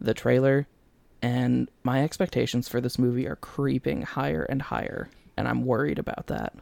the 0.00 0.14
trailer, 0.14 0.66
and 1.22 1.70
my 1.82 2.02
expectations 2.02 2.68
for 2.68 2.80
this 2.80 2.98
movie 2.98 3.26
are 3.26 3.36
creeping 3.36 4.02
higher 4.02 4.42
and 4.44 4.62
higher, 4.62 5.08
and 5.36 5.46
I'm 5.46 5.64
worried 5.64 5.98
about 5.98 6.26
that. 6.28 6.54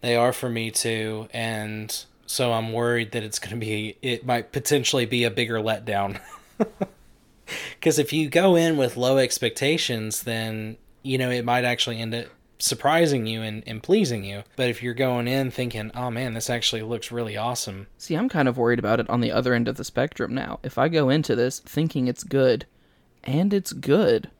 They 0.00 0.16
are 0.16 0.32
for 0.32 0.48
me 0.48 0.70
too, 0.70 1.28
and 1.32 2.04
so 2.26 2.52
I'm 2.52 2.72
worried 2.72 3.12
that 3.12 3.22
it's 3.22 3.38
going 3.38 3.58
to 3.58 3.64
be 3.64 3.96
it 4.02 4.26
might 4.26 4.52
potentially 4.52 5.06
be 5.06 5.24
a 5.24 5.30
bigger 5.30 5.58
letdown. 5.58 6.20
Cuz 7.80 7.98
if 7.98 8.12
you 8.12 8.28
go 8.28 8.56
in 8.56 8.76
with 8.76 8.96
low 8.96 9.18
expectations, 9.18 10.22
then 10.22 10.76
you 11.02 11.18
know 11.18 11.30
it 11.30 11.44
might 11.44 11.64
actually 11.64 12.00
end 12.00 12.14
up 12.14 12.26
surprising 12.58 13.26
you 13.26 13.42
and, 13.42 13.62
and 13.66 13.82
pleasing 13.82 14.24
you. 14.24 14.42
But 14.56 14.70
if 14.70 14.82
you're 14.82 14.94
going 14.94 15.28
in 15.28 15.50
thinking, 15.50 15.90
"Oh 15.94 16.10
man, 16.10 16.34
this 16.34 16.50
actually 16.50 16.82
looks 16.82 17.12
really 17.12 17.36
awesome." 17.36 17.86
See, 17.98 18.14
I'm 18.14 18.28
kind 18.28 18.48
of 18.48 18.58
worried 18.58 18.78
about 18.78 19.00
it 19.00 19.08
on 19.10 19.20
the 19.20 19.32
other 19.32 19.54
end 19.54 19.68
of 19.68 19.76
the 19.76 19.84
spectrum 19.84 20.34
now. 20.34 20.60
If 20.62 20.78
I 20.78 20.88
go 20.88 21.08
into 21.08 21.36
this 21.36 21.60
thinking 21.60 22.08
it's 22.08 22.24
good, 22.24 22.66
and 23.24 23.52
it's 23.52 23.72
good, 23.72 24.30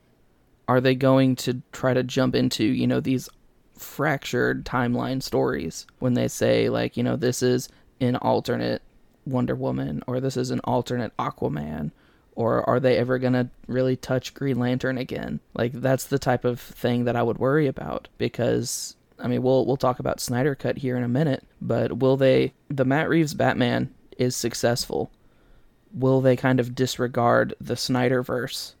are 0.67 0.81
they 0.81 0.95
going 0.95 1.35
to 1.37 1.61
try 1.71 1.93
to 1.93 2.03
jump 2.03 2.35
into, 2.35 2.63
you 2.63 2.87
know, 2.87 2.99
these 2.99 3.29
fractured 3.75 4.65
timeline 4.65 5.21
stories 5.21 5.85
when 5.99 6.13
they 6.13 6.27
say, 6.27 6.69
like, 6.69 6.97
you 6.97 7.03
know, 7.03 7.15
this 7.15 7.43
is 7.43 7.69
an 8.01 8.15
alternate 8.17 8.81
Wonder 9.25 9.55
Woman, 9.55 10.01
or 10.07 10.19
this 10.19 10.37
is 10.37 10.51
an 10.51 10.61
alternate 10.63 11.15
Aquaman? 11.17 11.91
Or 12.37 12.69
are 12.69 12.79
they 12.79 12.97
ever 12.97 13.17
going 13.17 13.33
to 13.33 13.49
really 13.65 13.95
touch 13.95 14.35
Green 14.35 14.59
Lantern 14.59 14.99
again? 14.99 15.39
Like 15.55 15.71
that's 15.71 16.03
the 16.03 16.19
type 16.19 16.45
of 16.45 16.59
thing 16.59 17.05
that 17.05 17.15
I 17.15 17.23
would 17.23 17.39
worry 17.39 17.65
about 17.65 18.09
because 18.19 18.95
I 19.17 19.27
mean, 19.27 19.41
we'll 19.41 19.65
we'll 19.65 19.75
talk 19.75 19.97
about 19.97 20.19
Snyder 20.19 20.53
Cut 20.53 20.77
here 20.77 20.95
in 20.95 21.03
a 21.03 21.07
minute, 21.07 21.43
but 21.59 21.97
will 21.97 22.15
they 22.15 22.53
the 22.69 22.85
Matt 22.85 23.09
Reeves 23.09 23.33
Batman 23.33 23.91
is 24.19 24.35
successful. 24.35 25.09
Will 25.91 26.21
they 26.21 26.35
kind 26.35 26.59
of 26.59 26.75
disregard 26.75 27.55
the 27.59 27.73
Snyderverse 27.73 28.73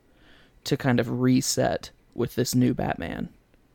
to 0.65 0.77
kind 0.77 0.99
of 0.99 1.19
reset 1.19 1.89
with 2.13 2.35
this 2.35 2.53
new 2.53 2.75
Batman? 2.75 3.29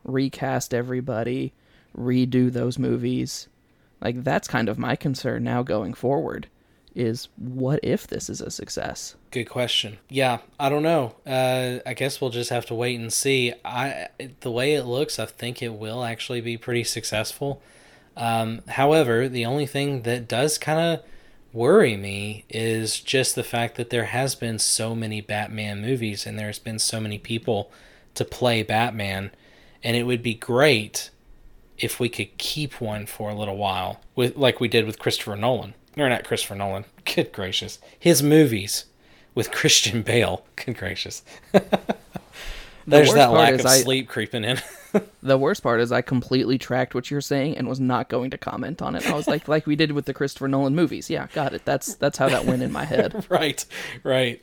Recast 0.05 0.73
everybody, 0.73 1.55
redo 1.99 2.53
those 2.53 2.79
movies. 2.79 3.49
Like 4.01 4.23
that's 4.23 4.47
kind 4.47 4.69
of 4.69 4.79
my 4.79 4.95
concern 4.95 5.43
now 5.43 5.65
going 5.65 5.93
forward 5.93 6.47
is 6.95 7.29
what 7.37 7.81
if 7.83 8.07
this 8.07 8.29
is 8.29 8.41
a 8.41 8.51
success? 8.51 9.17
Good 9.31 9.45
question. 9.45 9.99
Yeah, 10.09 10.39
I 10.59 10.69
don't 10.69 10.83
know. 10.83 11.15
Uh, 11.27 11.79
I 11.87 11.95
guess 11.95 12.21
we'll 12.21 12.31
just 12.31 12.51
have 12.51 12.67
to 12.67 12.75
wait 12.75 12.99
and 12.99 13.13
see. 13.13 13.53
I 13.65 14.09
the 14.41 14.51
way 14.51 14.75
it 14.75 14.85
looks, 14.85 15.19
I 15.19 15.27
think 15.27 15.63
it 15.63 15.75
will 15.75 16.05
actually 16.05 16.41
be 16.41 16.57
pretty 16.57 16.85
successful. 16.85 17.63
Um, 18.17 18.61
however, 18.69 19.29
the 19.29 19.47
only 19.47 19.67
thing 19.67 20.03
that 20.03 20.29
does 20.29 20.59
kind 20.59 20.79
of 20.79 21.05
worry 21.53 21.97
me 21.97 22.45
is 22.49 23.01
just 23.01 23.35
the 23.35 23.45
fact 23.45 23.77
that 23.77 23.91
there 23.91 24.07
has 24.07 24.35
been 24.35 24.59
so 24.59 24.95
many 24.95 25.21
Batman 25.21 25.83
movies 25.83 26.27
and 26.27 26.39
there's 26.39 26.59
been 26.59 26.79
so 26.79 27.01
many 27.01 27.19
people 27.19 27.71
to 28.15 28.25
play 28.25 28.63
Batman, 28.63 29.31
and 29.83 29.97
it 29.97 30.05
would 30.05 30.23
be 30.23 30.35
great 30.35 31.11
if 31.79 31.99
we 31.99 32.09
could 32.09 32.37
keep 32.39 32.81
one 32.81 33.07
for 33.07 33.31
a 33.31 33.35
little 33.35 33.57
while, 33.57 34.01
with 34.15 34.37
like 34.37 34.61
we 34.61 34.69
did 34.69 34.85
with 34.85 34.99
Christopher 34.99 35.37
Nolan. 35.37 35.75
Or 35.97 36.09
not 36.09 36.25
Christopher 36.25 36.55
Nolan. 36.55 36.85
Good 37.05 37.33
gracious, 37.33 37.79
his 37.99 38.23
movies 38.23 38.87
with 39.35 39.51
Christian 39.51 40.03
Bale. 40.03 40.45
Good 40.57 40.77
gracious. 40.77 41.23
There's 42.85 43.09
worst 43.09 43.15
that 43.15 43.31
lack 43.31 43.55
of 43.55 43.67
I- 43.67 43.79
sleep 43.79 44.09
creeping 44.09 44.45
in. 44.45 44.61
The 45.23 45.39
worst 45.39 45.63
part 45.63 45.81
is 45.81 45.91
I 45.91 46.03
completely 46.03 46.59
tracked 46.59 46.95
what 46.95 47.11
you're 47.11 47.23
saying 47.23 47.57
and 47.57 47.67
was 47.67 47.81
not 47.81 48.11
going 48.11 48.31
to 48.33 48.37
comment 48.37 48.83
on 48.83 48.95
it. 48.95 49.09
I 49.09 49.15
was 49.15 49.27
like 49.27 49.49
like 49.49 49.67
we 49.67 49.75
did 49.75 49.93
with 49.93 50.05
the 50.05 50.13
Christopher 50.13 50.49
Nolan 50.49 50.75
movies. 50.75 51.09
Yeah, 51.09 51.29
got 51.33 51.55
it. 51.55 51.65
That's 51.65 51.95
that's 51.95 52.19
how 52.19 52.29
that 52.29 52.45
went 52.45 52.63
in 52.63 52.73
my 52.73 52.85
head. 52.85 53.25
right, 53.31 53.65
right. 54.03 54.43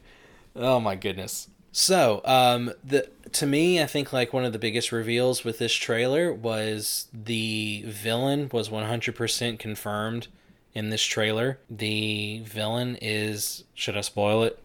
Oh 0.56 0.80
my 0.80 0.96
goodness. 0.96 1.50
So, 1.72 2.22
um, 2.26 2.72
the 2.84 3.10
to 3.34 3.46
me, 3.46 3.82
I 3.82 3.86
think 3.86 4.12
like 4.12 4.34
one 4.34 4.44
of 4.44 4.54
the 4.54 4.60
biggest 4.60 4.92
reveals 4.92 5.44
with 5.44 5.60
this 5.60 5.74
trailer 5.74 6.34
was 6.34 7.08
the 7.14 7.84
villain 7.86 8.50
was 8.52 8.70
100% 8.70 9.60
confirmed 9.60 10.28
in 10.74 10.90
this 10.90 11.04
trailer. 11.04 11.58
The 11.70 12.40
villain 12.46 12.98
is 13.02 13.64
should 13.74 13.98
I 13.98 14.02
spoil 14.02 14.44
it? 14.44 14.60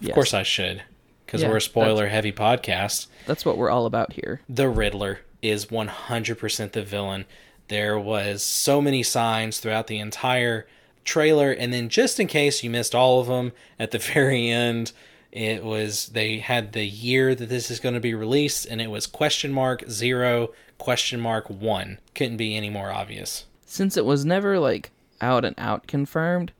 Of 0.00 0.06
Yes. 0.08 0.14
course 0.14 0.32
I 0.34 0.42
should, 0.42 0.82
because 1.26 1.42
Yeah, 1.42 1.48
we're 1.48 1.56
a 1.58 1.60
spoiler 1.60 2.08
heavy 2.08 2.32
podcast. 2.32 3.06
That's 3.26 3.44
what 3.44 3.56
we're 3.58 3.70
all 3.70 3.86
about 3.86 4.14
here. 4.14 4.40
the 4.48 4.68
Riddler 4.68 5.20
is 5.42 5.66
100% 5.70 6.72
the 6.72 6.82
villain. 6.82 7.24
There 7.68 7.98
was 7.98 8.42
so 8.42 8.80
many 8.82 9.02
signs 9.02 9.58
throughout 9.58 9.86
the 9.86 9.98
entire 9.98 10.66
trailer 11.04 11.50
and 11.50 11.72
then 11.72 11.88
just 11.88 12.20
in 12.20 12.26
case 12.26 12.62
you 12.62 12.68
missed 12.68 12.94
all 12.94 13.20
of 13.20 13.26
them 13.26 13.52
at 13.78 13.90
the 13.90 13.98
very 14.14 14.48
end 14.50 14.92
it 15.32 15.64
was 15.64 16.08
they 16.08 16.38
had 16.40 16.72
the 16.72 16.84
year 16.84 17.34
that 17.34 17.48
this 17.48 17.70
is 17.70 17.80
going 17.80 17.94
to 17.94 18.00
be 18.00 18.12
released 18.12 18.66
and 18.66 18.82
it 18.82 18.90
was 18.90 19.06
question 19.06 19.50
mark 19.50 19.82
0 19.88 20.50
question 20.76 21.18
mark 21.18 21.48
1 21.48 21.98
couldn't 22.14 22.36
be 22.36 22.54
any 22.54 22.68
more 22.68 22.92
obvious 22.92 23.46
Since 23.64 23.96
it 23.96 24.04
was 24.04 24.26
never 24.26 24.58
like 24.58 24.90
out 25.20 25.44
and 25.44 25.54
out 25.58 25.86
confirmed, 25.86 26.52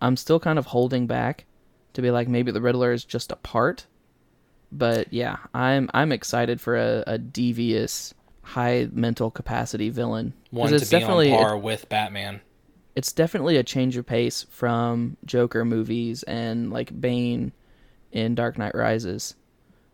I'm 0.00 0.16
still 0.16 0.40
kind 0.40 0.58
of 0.58 0.66
holding 0.66 1.06
back 1.06 1.44
to 1.94 2.02
be 2.02 2.10
like 2.10 2.28
maybe 2.28 2.50
the 2.50 2.60
Riddler 2.60 2.92
is 2.92 3.04
just 3.04 3.32
a 3.32 3.36
part. 3.36 3.86
But 4.70 5.12
yeah, 5.12 5.38
I'm 5.54 5.90
I'm 5.94 6.12
excited 6.12 6.60
for 6.60 6.76
a, 6.76 7.04
a 7.06 7.18
devious, 7.18 8.14
high 8.42 8.88
mental 8.92 9.30
capacity 9.30 9.90
villain. 9.90 10.34
one 10.50 10.70
to 10.70 10.76
it's 10.76 10.90
be 10.90 10.96
on 10.96 11.00
definitely 11.00 11.30
par 11.30 11.56
with 11.56 11.88
Batman 11.88 12.40
it's 12.98 13.12
definitely 13.12 13.56
a 13.56 13.62
change 13.62 13.96
of 13.96 14.04
pace 14.04 14.44
from 14.50 15.16
Joker 15.24 15.64
movies 15.64 16.24
and 16.24 16.72
like 16.72 17.00
Bane 17.00 17.52
in 18.10 18.34
Dark 18.34 18.58
Knight 18.58 18.74
Rises 18.74 19.36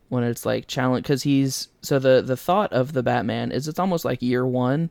when 0.08 0.24
it's 0.24 0.46
like 0.46 0.66
challenge 0.66 1.02
because 1.02 1.22
he's 1.22 1.68
so 1.82 1.98
the 1.98 2.22
the 2.22 2.34
thought 2.34 2.72
of 2.72 2.94
the 2.94 3.02
Batman 3.02 3.52
is 3.52 3.68
it's 3.68 3.78
almost 3.78 4.06
like 4.06 4.22
year 4.22 4.46
one 4.46 4.88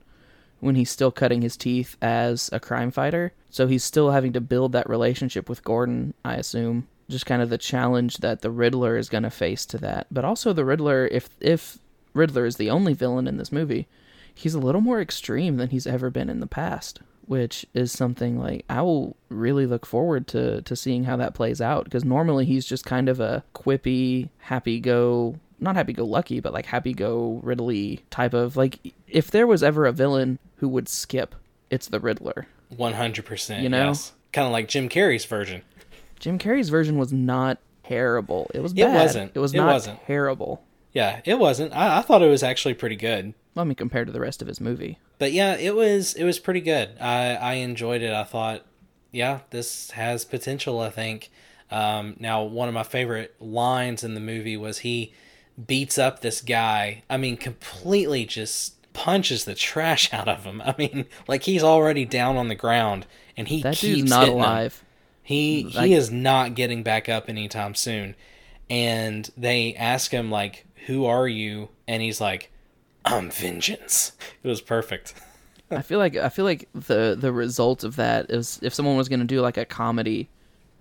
when 0.63 0.75
he's 0.75 0.89
still 0.89 1.11
cutting 1.11 1.41
his 1.41 1.57
teeth 1.57 1.97
as 2.01 2.49
a 2.51 2.59
crime 2.59 2.91
fighter. 2.91 3.33
So 3.49 3.67
he's 3.67 3.83
still 3.83 4.11
having 4.11 4.33
to 4.33 4.41
build 4.41 4.71
that 4.71 4.89
relationship 4.89 5.49
with 5.49 5.63
Gordon 5.63 6.13
I 6.25 6.35
assume. 6.35 6.87
Just 7.09 7.25
kind 7.25 7.41
of 7.41 7.49
the 7.49 7.57
challenge 7.57 8.17
that 8.17 8.41
the 8.41 8.49
Riddler 8.49 8.97
is 8.97 9.09
going 9.09 9.23
to 9.23 9.29
face 9.29 9.65
to 9.67 9.77
that. 9.79 10.07
But 10.09 10.25
also 10.25 10.53
the 10.53 10.65
Riddler 10.65 11.07
if 11.07 11.29
if 11.39 11.77
Riddler 12.13 12.45
is 12.45 12.55
the 12.55 12.69
only 12.69 12.93
villain 12.93 13.27
in 13.27 13.37
this 13.37 13.51
movie 13.51 13.87
he's 14.33 14.53
a 14.53 14.59
little 14.59 14.81
more 14.81 15.01
extreme 15.01 15.57
than 15.57 15.69
he's 15.69 15.87
ever 15.87 16.09
been 16.09 16.29
in 16.29 16.39
the 16.39 16.47
past, 16.47 17.01
which 17.25 17.65
is 17.73 17.91
something 17.91 18.39
like 18.39 18.65
I 18.69 18.81
will 18.81 19.15
really 19.29 19.65
look 19.65 19.85
forward 19.85 20.27
to 20.29 20.61
to 20.61 20.75
seeing 20.75 21.05
how 21.05 21.17
that 21.17 21.33
plays 21.33 21.61
out. 21.61 21.85
Because 21.85 22.03
normally 22.03 22.45
he's 22.45 22.65
just 22.65 22.85
kind 22.85 23.09
of 23.09 23.19
a 23.19 23.43
quippy, 23.53 24.29
happy 24.39 24.79
go, 24.79 25.39
not 25.63 25.75
happy 25.75 25.93
go 25.93 26.05
lucky, 26.05 26.39
but 26.39 26.53
like 26.53 26.65
happy 26.65 26.93
go 26.93 27.39
Ridley 27.43 28.03
type 28.09 28.33
of 28.33 28.55
like 28.57 28.79
if 29.07 29.31
there 29.31 29.47
was 29.47 29.63
ever 29.63 29.85
a 29.85 29.91
villain 29.91 30.39
who 30.57 30.67
would 30.69 30.87
skip, 30.89 31.35
it's 31.69 31.87
the 31.87 31.99
Riddler. 31.99 32.47
One 32.75 32.93
hundred 32.93 33.25
percent. 33.25 33.63
You 33.63 33.69
know? 33.69 33.87
yes. 33.87 34.13
kind 34.31 34.45
of 34.45 34.51
like 34.51 34.67
Jim 34.67 34.89
Carrey's 34.89 35.25
version. 35.25 35.61
Jim 36.19 36.39
Carrey's 36.39 36.69
version 36.69 36.97
was 36.97 37.11
not 37.13 37.57
terrible. 37.83 38.49
It 38.53 38.61
was. 38.61 38.73
It 38.73 38.87
wasn't. 38.87 39.31
It 39.35 39.39
was 39.39 39.53
It 39.53 39.57
not 39.57 39.73
wasn't. 39.73 39.99
terrible. 40.05 40.63
Yeah, 40.93 41.21
it 41.25 41.39
wasn't. 41.39 41.75
I, 41.75 41.97
I 41.99 42.01
thought 42.01 42.21
it 42.21 42.29
was 42.29 42.43
actually 42.43 42.75
pretty 42.75 42.95
good. 42.95 43.33
I 43.57 43.63
mean, 43.63 43.75
compared 43.75 44.07
to 44.07 44.13
the 44.13 44.19
rest 44.19 44.41
of 44.41 44.47
his 44.47 44.61
movie. 44.61 44.99
But 45.19 45.31
yeah, 45.33 45.55
it 45.55 45.75
was 45.75 46.13
it 46.13 46.23
was 46.23 46.39
pretty 46.39 46.61
good. 46.61 46.89
I 46.99 47.35
I 47.35 47.53
enjoyed 47.55 48.01
it. 48.01 48.13
I 48.13 48.23
thought, 48.23 48.65
yeah, 49.11 49.39
this 49.49 49.91
has 49.91 50.25
potential. 50.25 50.79
I 50.79 50.89
think. 50.89 51.29
Um, 51.71 52.15
now, 52.19 52.43
one 52.43 52.67
of 52.67 52.73
my 52.75 52.83
favorite 52.83 53.33
lines 53.39 54.03
in 54.03 54.13
the 54.13 54.19
movie 54.19 54.55
was 54.57 54.79
he 54.79 55.13
beats 55.67 55.97
up 55.97 56.21
this 56.21 56.41
guy. 56.41 57.03
I 57.09 57.17
mean, 57.17 57.37
completely 57.37 58.25
just 58.25 58.75
punches 58.93 59.45
the 59.45 59.55
trash 59.55 60.11
out 60.13 60.27
of 60.27 60.43
him. 60.43 60.61
I 60.61 60.75
mean, 60.77 61.05
like 61.27 61.43
he's 61.43 61.63
already 61.63 62.05
down 62.05 62.37
on 62.37 62.47
the 62.47 62.55
ground, 62.55 63.05
and 63.37 63.47
he 63.47 63.61
That 63.61 63.75
keeps 63.75 64.09
not 64.09 64.21
hitting 64.21 64.35
him. 64.37 64.41
alive. 64.43 64.83
He 65.21 65.63
Like- 65.73 65.85
he 65.87 65.93
is 65.93 66.11
not 66.11 66.53
getting 66.55 66.83
back 66.83 67.07
up 67.09 67.29
anytime 67.29 67.75
soon. 67.75 68.15
And 68.69 69.29
they 69.37 69.75
ask 69.75 70.11
him 70.11 70.31
like, 70.31 70.65
"Who 70.87 71.05
are 71.05 71.27
you?" 71.27 71.69
And 71.87 72.01
he's 72.01 72.19
like, 72.21 72.49
"I'm 73.05 73.29
vengeance." 73.29 74.13
It 74.43 74.47
was 74.47 74.61
perfect. 74.61 75.13
I 75.69 75.81
feel 75.81 75.99
like 75.99 76.15
I 76.15 76.29
feel 76.29 76.45
like 76.45 76.67
the 76.73 77.15
the 77.19 77.31
result 77.31 77.83
of 77.83 77.95
that 77.97 78.29
is 78.31 78.59
if 78.61 78.73
someone 78.73 78.95
was 78.95 79.09
gonna 79.09 79.25
do 79.25 79.41
like 79.41 79.57
a 79.57 79.65
comedy 79.65 80.29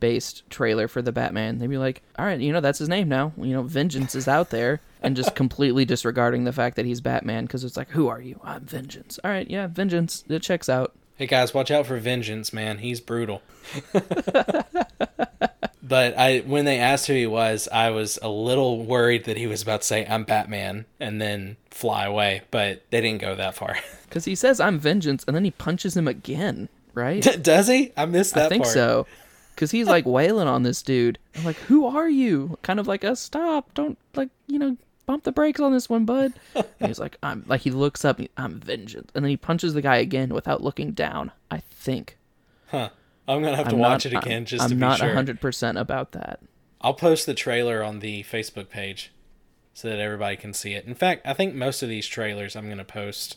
based 0.02 0.42
trailer 0.50 0.88
for 0.88 1.00
the 1.00 1.12
Batman, 1.12 1.58
they'd 1.58 1.68
be 1.68 1.78
like, 1.78 2.02
All 2.18 2.26
right, 2.26 2.40
you 2.40 2.52
know, 2.52 2.60
that's 2.60 2.80
his 2.80 2.88
name 2.88 3.08
now. 3.08 3.32
You 3.38 3.52
know, 3.54 3.62
vengeance 3.62 4.16
is 4.16 4.26
out 4.26 4.50
there 4.50 4.80
and 5.00 5.14
just 5.14 5.36
completely 5.36 5.84
disregarding 5.84 6.42
the 6.42 6.52
fact 6.52 6.74
that 6.74 6.84
he's 6.84 7.00
Batman 7.00 7.46
because 7.46 7.62
it's 7.62 7.76
like, 7.76 7.90
Who 7.90 8.08
are 8.08 8.20
you? 8.20 8.40
I'm 8.42 8.62
vengeance. 8.62 9.20
All 9.22 9.30
right, 9.30 9.48
yeah, 9.48 9.68
vengeance. 9.68 10.24
It 10.28 10.42
checks 10.42 10.68
out. 10.68 10.92
Hey 11.14 11.26
guys, 11.26 11.54
watch 11.54 11.70
out 11.70 11.86
for 11.86 11.98
vengeance, 11.98 12.52
man. 12.52 12.78
He's 12.78 13.00
brutal. 13.00 13.42
but 15.84 16.18
I 16.18 16.42
when 16.46 16.64
they 16.64 16.80
asked 16.80 17.06
who 17.06 17.12
he 17.12 17.28
was, 17.28 17.68
I 17.70 17.90
was 17.90 18.18
a 18.22 18.28
little 18.28 18.84
worried 18.84 19.26
that 19.26 19.36
he 19.36 19.46
was 19.46 19.62
about 19.62 19.82
to 19.82 19.86
say 19.86 20.04
I'm 20.04 20.24
Batman 20.24 20.84
and 20.98 21.22
then 21.22 21.58
fly 21.70 22.06
away, 22.06 22.42
but 22.50 22.82
they 22.90 23.00
didn't 23.00 23.20
go 23.20 23.36
that 23.36 23.54
far. 23.54 23.78
Because 24.12 24.26
he 24.26 24.34
says 24.34 24.60
I'm 24.60 24.78
vengeance 24.78 25.24
and 25.26 25.34
then 25.34 25.42
he 25.42 25.52
punches 25.52 25.96
him 25.96 26.06
again, 26.06 26.68
right? 26.92 27.22
Does 27.42 27.66
he? 27.68 27.92
I 27.96 28.04
missed 28.04 28.34
that 28.34 28.44
I 28.44 28.48
think 28.50 28.64
part. 28.64 28.74
so. 28.74 29.06
Because 29.54 29.70
he's 29.70 29.86
like 29.86 30.06
wailing 30.06 30.48
on 30.48 30.62
this 30.62 30.82
dude. 30.82 31.18
I'm 31.36 31.44
like, 31.44 31.56
who 31.56 31.86
are 31.86 32.08
you? 32.08 32.58
Kind 32.62 32.80
of 32.80 32.86
like 32.86 33.04
a 33.04 33.14
stop. 33.16 33.72
Don't 33.74 33.98
like 34.14 34.30
you 34.46 34.58
know 34.58 34.76
bump 35.06 35.24
the 35.24 35.32
brakes 35.32 35.60
on 35.60 35.72
this 35.72 35.88
one, 35.90 36.04
bud. 36.04 36.32
And 36.54 36.66
he's 36.88 36.98
like, 36.98 37.16
I'm 37.22 37.44
like 37.46 37.60
he 37.62 37.70
looks 37.70 38.04
up. 38.04 38.20
I'm 38.36 38.60
vengeance, 38.60 39.10
and 39.14 39.24
then 39.24 39.30
he 39.30 39.36
punches 39.36 39.74
the 39.74 39.82
guy 39.82 39.96
again 39.96 40.30
without 40.34 40.62
looking 40.62 40.92
down. 40.92 41.30
I 41.50 41.58
think. 41.58 42.18
Huh. 42.68 42.90
I'm 43.28 43.42
gonna 43.42 43.56
have 43.56 43.68
to 43.68 43.74
I'm 43.74 43.80
watch 43.80 44.04
not- 44.04 44.12
it 44.12 44.16
again 44.18 44.32
I'm- 44.38 44.44
just 44.46 44.62
I'm 44.64 44.70
to 44.70 44.74
be 44.74 44.80
not 44.80 44.98
sure. 44.98 45.14
hundred 45.14 45.40
percent 45.40 45.78
about 45.78 46.12
that. 46.12 46.40
I'll 46.80 46.94
post 46.94 47.26
the 47.26 47.34
trailer 47.34 47.82
on 47.84 48.00
the 48.00 48.24
Facebook 48.24 48.68
page 48.68 49.12
so 49.74 49.88
that 49.88 50.00
everybody 50.00 50.36
can 50.36 50.52
see 50.52 50.74
it. 50.74 50.84
In 50.86 50.94
fact, 50.96 51.24
I 51.26 51.32
think 51.32 51.54
most 51.54 51.82
of 51.82 51.88
these 51.88 52.06
trailers 52.08 52.56
I'm 52.56 52.68
to 52.76 52.84
post 52.84 53.36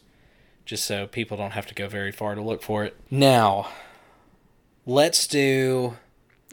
just 0.65 0.83
so 0.85 1.05
people 1.05 1.37
don't 1.37 1.51
have 1.51 1.67
to 1.67 1.75
go 1.75 1.87
very 1.87 2.11
far 2.11 2.33
to 2.33 2.41
look 2.41 2.63
for 2.63 2.83
it. 2.83 2.97
Now, 3.11 3.67
let's 4.85 5.27
do. 5.27 5.97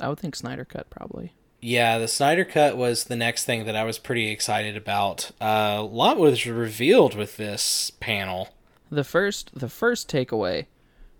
I 0.02 0.08
would 0.08 0.18
think 0.18 0.36
Snyder 0.36 0.64
cut 0.64 0.90
probably. 0.90 1.32
Yeah, 1.64 1.98
the 1.98 2.08
Snyder 2.08 2.44
Cut 2.44 2.76
was 2.76 3.04
the 3.04 3.14
next 3.14 3.44
thing 3.44 3.66
that 3.66 3.76
I 3.76 3.84
was 3.84 3.96
pretty 3.96 4.30
excited 4.30 4.76
about. 4.76 5.30
Uh, 5.40 5.76
a 5.78 5.82
lot 5.82 6.18
was 6.18 6.44
revealed 6.44 7.14
with 7.14 7.36
this 7.36 7.92
panel. 8.00 8.48
The 8.90 9.04
first 9.04 9.52
the 9.54 9.68
first 9.68 10.10
takeaway 10.10 10.66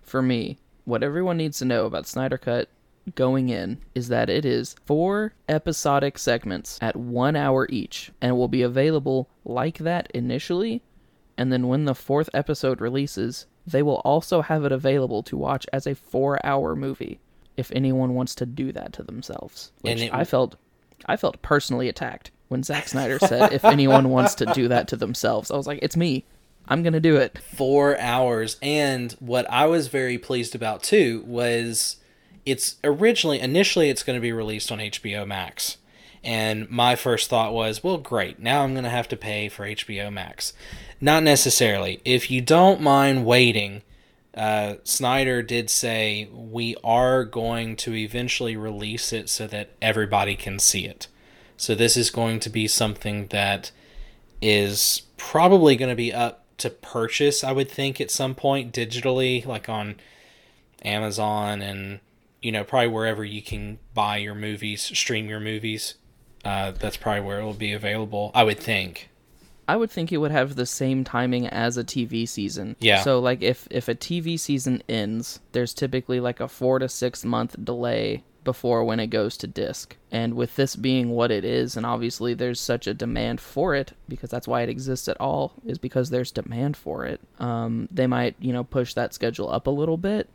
for 0.02 0.20
me, 0.20 0.58
what 0.84 1.04
everyone 1.04 1.36
needs 1.36 1.58
to 1.58 1.64
know 1.64 1.86
about 1.86 2.08
Snyder 2.08 2.38
Cut 2.38 2.68
going 3.14 3.48
in 3.50 3.78
is 3.94 4.08
that 4.08 4.28
it 4.28 4.44
is 4.44 4.74
four 4.84 5.34
episodic 5.48 6.18
segments 6.18 6.78
at 6.80 6.96
one 6.96 7.36
hour 7.36 7.66
each 7.70 8.10
and 8.20 8.36
will 8.36 8.48
be 8.48 8.62
available 8.62 9.28
like 9.44 9.78
that 9.78 10.08
initially 10.14 10.82
and 11.36 11.52
then 11.52 11.66
when 11.66 11.84
the 11.84 11.94
fourth 11.96 12.30
episode 12.32 12.80
releases 12.80 13.46
they 13.66 13.82
will 13.82 14.00
also 14.04 14.42
have 14.42 14.64
it 14.64 14.70
available 14.70 15.22
to 15.22 15.36
watch 15.36 15.66
as 15.72 15.86
a 15.86 15.94
four 15.94 16.44
hour 16.46 16.76
movie 16.76 17.18
if 17.57 17.70
anyone 17.72 18.14
wants 18.14 18.34
to 18.34 18.46
do 18.46 18.72
that 18.72 18.92
to 18.92 19.03
themselves 19.03 19.72
which 19.82 20.00
it- 20.00 20.14
i 20.14 20.24
felt 20.24 20.57
i 21.07 21.16
felt 21.16 21.40
personally 21.42 21.88
attacked 21.88 22.30
when 22.48 22.62
Zack 22.64 22.88
Snyder 22.88 23.18
said 23.18 23.53
if 23.53 23.64
anyone 23.64 24.11
wants 24.11 24.34
to 24.36 24.46
do 24.46 24.68
that 24.68 24.88
to 24.88 24.96
themselves 24.96 25.50
i 25.50 25.57
was 25.57 25.66
like 25.66 25.78
it's 25.82 25.96
me 25.96 26.24
i'm 26.68 26.82
gonna 26.82 27.00
do 27.00 27.16
it 27.16 27.38
four 27.38 27.98
hours. 27.98 28.57
And 28.62 29.12
what 29.20 29.48
I 29.50 29.66
was 29.66 29.88
very 29.88 30.18
pleased 30.18 30.55
about 30.55 30.82
too 30.82 31.22
was 31.26 31.96
it's 32.44 32.76
originally, 32.82 33.40
initially, 33.40 33.88
it's 33.88 34.03
going 34.03 34.16
to 34.16 34.20
be 34.20 34.32
released 34.32 34.72
on 34.72 34.78
HBO 34.78 35.26
Max. 35.26 35.78
And 36.24 36.68
my 36.70 36.96
first 36.96 37.28
thought 37.30 37.53
was, 37.53 37.82
well, 37.84 37.98
great. 37.98 38.38
Now 38.40 38.62
I'm 38.62 38.72
going 38.74 38.84
to 38.84 38.90
have 38.90 39.09
to 39.09 39.16
pay 39.16 39.48
for 39.48 39.64
HBO 39.66 40.12
Max. 40.12 40.53
Not 41.00 41.22
necessarily. 41.22 42.00
If 42.05 42.30
you 42.30 42.40
don't 42.40 42.80
mind 42.80 43.24
waiting, 43.26 43.82
uh, 44.34 44.74
Snyder 44.84 45.42
did 45.42 45.68
say 45.68 46.28
we 46.32 46.74
are 46.82 47.24
going 47.24 47.76
to 47.76 47.94
eventually 47.94 48.56
release 48.56 49.12
it 49.12 49.28
so 49.28 49.46
that 49.46 49.70
everybody 49.82 50.36
can 50.36 50.58
see 50.58 50.86
it. 50.86 51.06
So 51.56 51.74
this 51.74 51.96
is 51.96 52.10
going 52.10 52.40
to 52.40 52.50
be 52.50 52.66
something 52.66 53.26
that 53.28 53.70
is 54.40 55.02
probably 55.16 55.76
going 55.76 55.90
to 55.90 55.96
be 55.96 56.12
up 56.12 56.44
to 56.58 56.70
purchase, 56.70 57.44
I 57.44 57.52
would 57.52 57.70
think, 57.70 58.00
at 58.00 58.10
some 58.10 58.34
point 58.34 58.72
digitally, 58.72 59.44
like 59.44 59.68
on 59.68 59.96
Amazon 60.84 61.62
and, 61.62 62.00
you 62.40 62.52
know, 62.52 62.64
probably 62.64 62.88
wherever 62.88 63.24
you 63.24 63.42
can 63.42 63.78
buy 63.94 64.16
your 64.16 64.34
movies, 64.34 64.82
stream 64.82 65.28
your 65.28 65.40
movies. 65.40 65.94
Uh, 66.44 66.72
that's 66.72 66.96
probably 66.96 67.20
where 67.20 67.40
it 67.40 67.44
will 67.44 67.52
be 67.52 67.72
available, 67.72 68.32
I 68.34 68.42
would 68.42 68.58
think. 68.58 69.08
I 69.72 69.76
would 69.76 69.90
think 69.90 70.12
it 70.12 70.18
would 70.18 70.32
have 70.32 70.54
the 70.54 70.66
same 70.66 71.02
timing 71.02 71.46
as 71.46 71.78
a 71.78 71.82
TV 71.82 72.28
season. 72.28 72.76
Yeah. 72.78 73.00
So 73.00 73.20
like 73.20 73.40
if 73.40 73.66
if 73.70 73.88
a 73.88 73.94
TV 73.94 74.38
season 74.38 74.82
ends, 74.86 75.40
there's 75.52 75.72
typically 75.72 76.20
like 76.20 76.40
a 76.40 76.48
4 76.48 76.80
to 76.80 76.90
6 76.90 77.24
month 77.24 77.56
delay 77.64 78.22
before 78.44 78.84
when 78.84 79.00
it 79.00 79.06
goes 79.06 79.38
to 79.38 79.46
disc. 79.46 79.96
And 80.10 80.34
with 80.34 80.56
this 80.56 80.76
being 80.76 81.08
what 81.08 81.30
it 81.30 81.42
is 81.42 81.74
and 81.74 81.86
obviously 81.86 82.34
there's 82.34 82.60
such 82.60 82.86
a 82.86 82.92
demand 82.92 83.40
for 83.40 83.74
it 83.74 83.94
because 84.10 84.28
that's 84.28 84.46
why 84.46 84.60
it 84.60 84.68
exists 84.68 85.08
at 85.08 85.18
all 85.18 85.54
is 85.64 85.78
because 85.78 86.10
there's 86.10 86.32
demand 86.32 86.76
for 86.76 87.06
it. 87.06 87.22
Um 87.38 87.88
they 87.90 88.06
might, 88.06 88.36
you 88.40 88.52
know, 88.52 88.64
push 88.64 88.92
that 88.92 89.14
schedule 89.14 89.50
up 89.50 89.66
a 89.66 89.78
little 89.80 89.96
bit, 89.96 90.28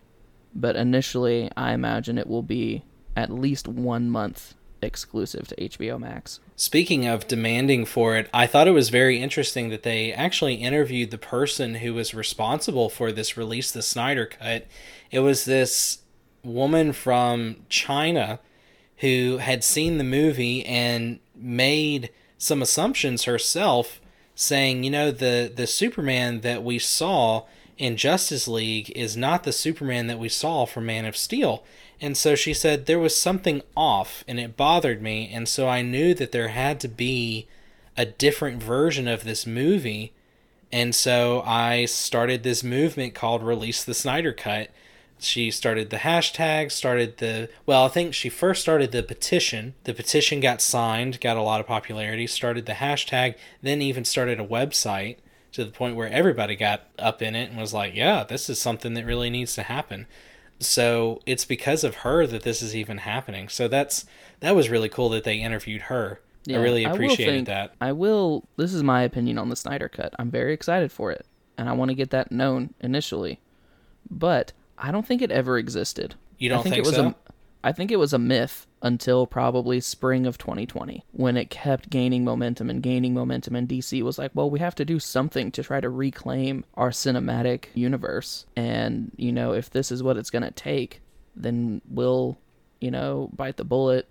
but 0.55 0.75
initially 0.75 1.51
I 1.55 1.73
imagine 1.73 2.17
it 2.17 2.27
will 2.27 2.41
be 2.41 2.85
at 3.15 3.29
least 3.29 3.67
1 3.67 4.09
month 4.09 4.55
exclusive 4.82 5.47
to 5.47 5.55
HBO 5.55 5.99
Max. 5.99 6.39
Speaking 6.55 7.05
of 7.05 7.28
demanding 7.28 7.86
for 7.86 8.15
it, 8.15 8.30
I 8.34 8.47
thought 8.47 8.67
it 8.67 8.71
was 8.71 8.89
very 8.89 9.21
interesting 9.21 9.69
that 9.69 9.84
they 9.84 10.11
actually 10.13 10.55
interviewed 10.55 11.11
the 11.11 11.17
person 11.17 11.75
who 11.75 11.93
was 11.93 12.13
responsible 12.13 12.89
for 12.89 13.11
this 13.11 13.38
release, 13.38 13.71
the 13.71 13.82
Snyder 13.82 14.25
Cut. 14.25 14.65
It 15.11 15.19
was 15.19 15.45
this 15.45 15.99
woman 16.43 16.93
from 16.93 17.57
China 17.69 18.39
who 18.97 19.38
had 19.38 19.63
seen 19.63 19.97
the 19.97 20.03
movie 20.03 20.65
and 20.65 21.19
made 21.36 22.09
some 22.38 22.61
assumptions 22.61 23.23
herself, 23.23 24.01
saying, 24.36 24.84
you 24.84 24.89
know, 24.89 25.11
the, 25.11 25.51
the 25.53 25.67
Superman 25.67 26.41
that 26.41 26.63
we 26.63 26.80
saw 26.80 27.45
in 27.78 27.95
Justice 27.95 28.47
League 28.47 28.91
is 28.95 29.15
not 29.15 29.43
the 29.43 29.51
Superman 29.51 30.07
that 30.07 30.19
we 30.19 30.30
saw 30.30 30.65
from 30.65 30.86
Man 30.88 31.05
of 31.05 31.15
Steel. 31.15 31.63
And 31.99 32.15
so 32.15 32.35
she 32.35 32.53
said 32.53 32.85
there 32.85 32.99
was 32.99 33.17
something 33.17 33.61
off 33.75 34.23
and 34.27 34.39
it 34.39 34.55
bothered 34.55 35.01
me. 35.01 35.29
And 35.33 35.47
so 35.47 35.67
I 35.67 35.81
knew 35.81 36.13
that 36.13 36.31
there 36.31 36.49
had 36.49 36.79
to 36.81 36.87
be 36.87 37.47
a 37.95 38.05
different 38.05 38.61
version 38.61 39.07
of 39.07 39.23
this 39.23 39.47
movie. 39.47 40.13
And 40.71 40.93
so 40.93 41.41
I 41.45 41.85
started 41.85 42.43
this 42.43 42.63
movement 42.63 43.15
called 43.15 43.41
Release 43.41 43.83
the 43.83 43.93
Snyder 43.93 44.33
Cut. 44.33 44.69
She 45.19 45.49
started 45.49 45.89
the 45.89 45.97
hashtag, 45.97 46.71
started 46.71 47.17
the, 47.17 47.49
well, 47.65 47.85
I 47.85 47.87
think 47.87 48.13
she 48.13 48.29
first 48.29 48.61
started 48.61 48.91
the 48.91 49.01
petition. 49.01 49.73
The 49.85 49.95
petition 49.95 50.39
got 50.39 50.61
signed, 50.61 51.19
got 51.19 51.37
a 51.37 51.41
lot 51.41 51.59
of 51.59 51.65
popularity, 51.65 52.27
started 52.27 52.67
the 52.67 52.73
hashtag, 52.73 53.33
then 53.63 53.81
even 53.81 54.05
started 54.05 54.39
a 54.39 54.45
website 54.45 55.17
to 55.53 55.65
the 55.65 55.71
point 55.71 55.95
where 55.95 56.09
everybody 56.09 56.55
got 56.55 56.83
up 56.99 57.23
in 57.23 57.33
it 57.33 57.49
and 57.49 57.59
was 57.59 57.73
like, 57.73 57.95
yeah, 57.95 58.23
this 58.23 58.47
is 58.47 58.59
something 58.59 58.93
that 58.93 59.05
really 59.05 59.31
needs 59.31 59.55
to 59.55 59.63
happen. 59.63 60.05
So 60.60 61.22
it's 61.26 61.45
because 61.45 61.84
of 61.84 61.95
her 61.97 62.26
that 62.28 62.43
this 62.43 62.62
is 62.62 62.76
even 62.76 62.99
happening. 62.99 63.47
So 63.49 63.68
that's 63.68 64.05
that 64.39 64.55
was 64.55 64.70
really 64.70 64.89
cool 64.89 65.10
that 65.10 65.24
they 65.24 65.38
interviewed 65.38 65.84
her. 65.84 66.20
I 66.49 66.55
really 66.55 66.86
appreciated 66.86 67.32
think- 67.34 67.47
that. 67.47 67.74
I 67.82 67.91
will. 67.91 68.47
This 68.55 68.74
is 68.74 68.82
my 68.82 69.01
opinion 69.03 69.38
on 69.38 69.49
the 69.49 69.55
Snyder 69.55 69.89
Cut. 69.89 70.14
I'm 70.18 70.32
very 70.32 70.53
excited 70.53 70.91
for 70.91 71.12
it. 71.12 71.26
and 71.60 71.68
I 71.68 71.74
want 71.74 71.89
to 71.89 71.95
get 71.95 72.12
that 72.12 72.32
known 72.32 72.76
initially. 72.82 73.39
But 74.12 74.53
I 74.78 74.91
don't 74.91 75.08
think 75.08 75.24
it 75.24 75.32
ever 75.32 75.58
existed. 75.58 76.14
You 76.38 76.49
don't 76.49 76.60
I 76.60 76.62
think, 76.62 76.76
think 76.76 76.86
it 76.86 76.89
was 76.89 76.95
so? 76.95 77.08
a 77.08 77.16
I 77.64 77.72
think 77.72 77.91
it 77.91 77.95
was 77.95 78.14
a 78.14 78.20
myth 78.20 78.66
until 78.82 79.25
probably 79.25 79.80
spring 79.80 80.28
of 80.28 80.38
2020 80.38 81.03
when 81.11 81.36
it 81.36 81.49
kept 81.49 81.89
gaining 81.89 82.23
momentum 82.23 82.69
and 82.69 82.84
gaining 82.84 83.13
momentum 83.13 83.55
and 83.55 83.67
DC 83.67 84.01
was 84.03 84.17
like, 84.17 84.32
"Well, 84.34 84.49
we 84.49 84.59
have 84.59 84.75
to 84.75 84.86
do 84.86 84.99
something 84.99 85.51
to 85.51 85.63
try 85.63 85.82
to 85.82 85.89
reclaim 85.89 86.63
our 86.75 86.91
cinematic 86.91 87.65
universe." 87.73 88.45
And, 88.55 89.11
you 89.15 89.32
know, 89.32 89.53
if 89.53 89.69
this 89.69 89.91
is 89.91 90.03
what 90.03 90.17
it's 90.17 90.30
going 90.30 90.43
to 90.43 90.51
take, 90.51 91.01
then 91.36 91.82
we'll, 91.89 92.38
you 92.80 92.91
know, 92.91 93.30
bite 93.34 93.57
the 93.57 93.65
bullet 93.65 94.07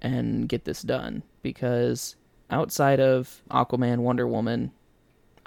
and 0.00 0.48
get 0.48 0.64
this 0.64 0.82
done 0.82 1.22
because 1.42 2.16
outside 2.50 3.00
of 3.00 3.42
Aquaman, 3.50 3.98
Wonder 3.98 4.26
Woman, 4.26 4.72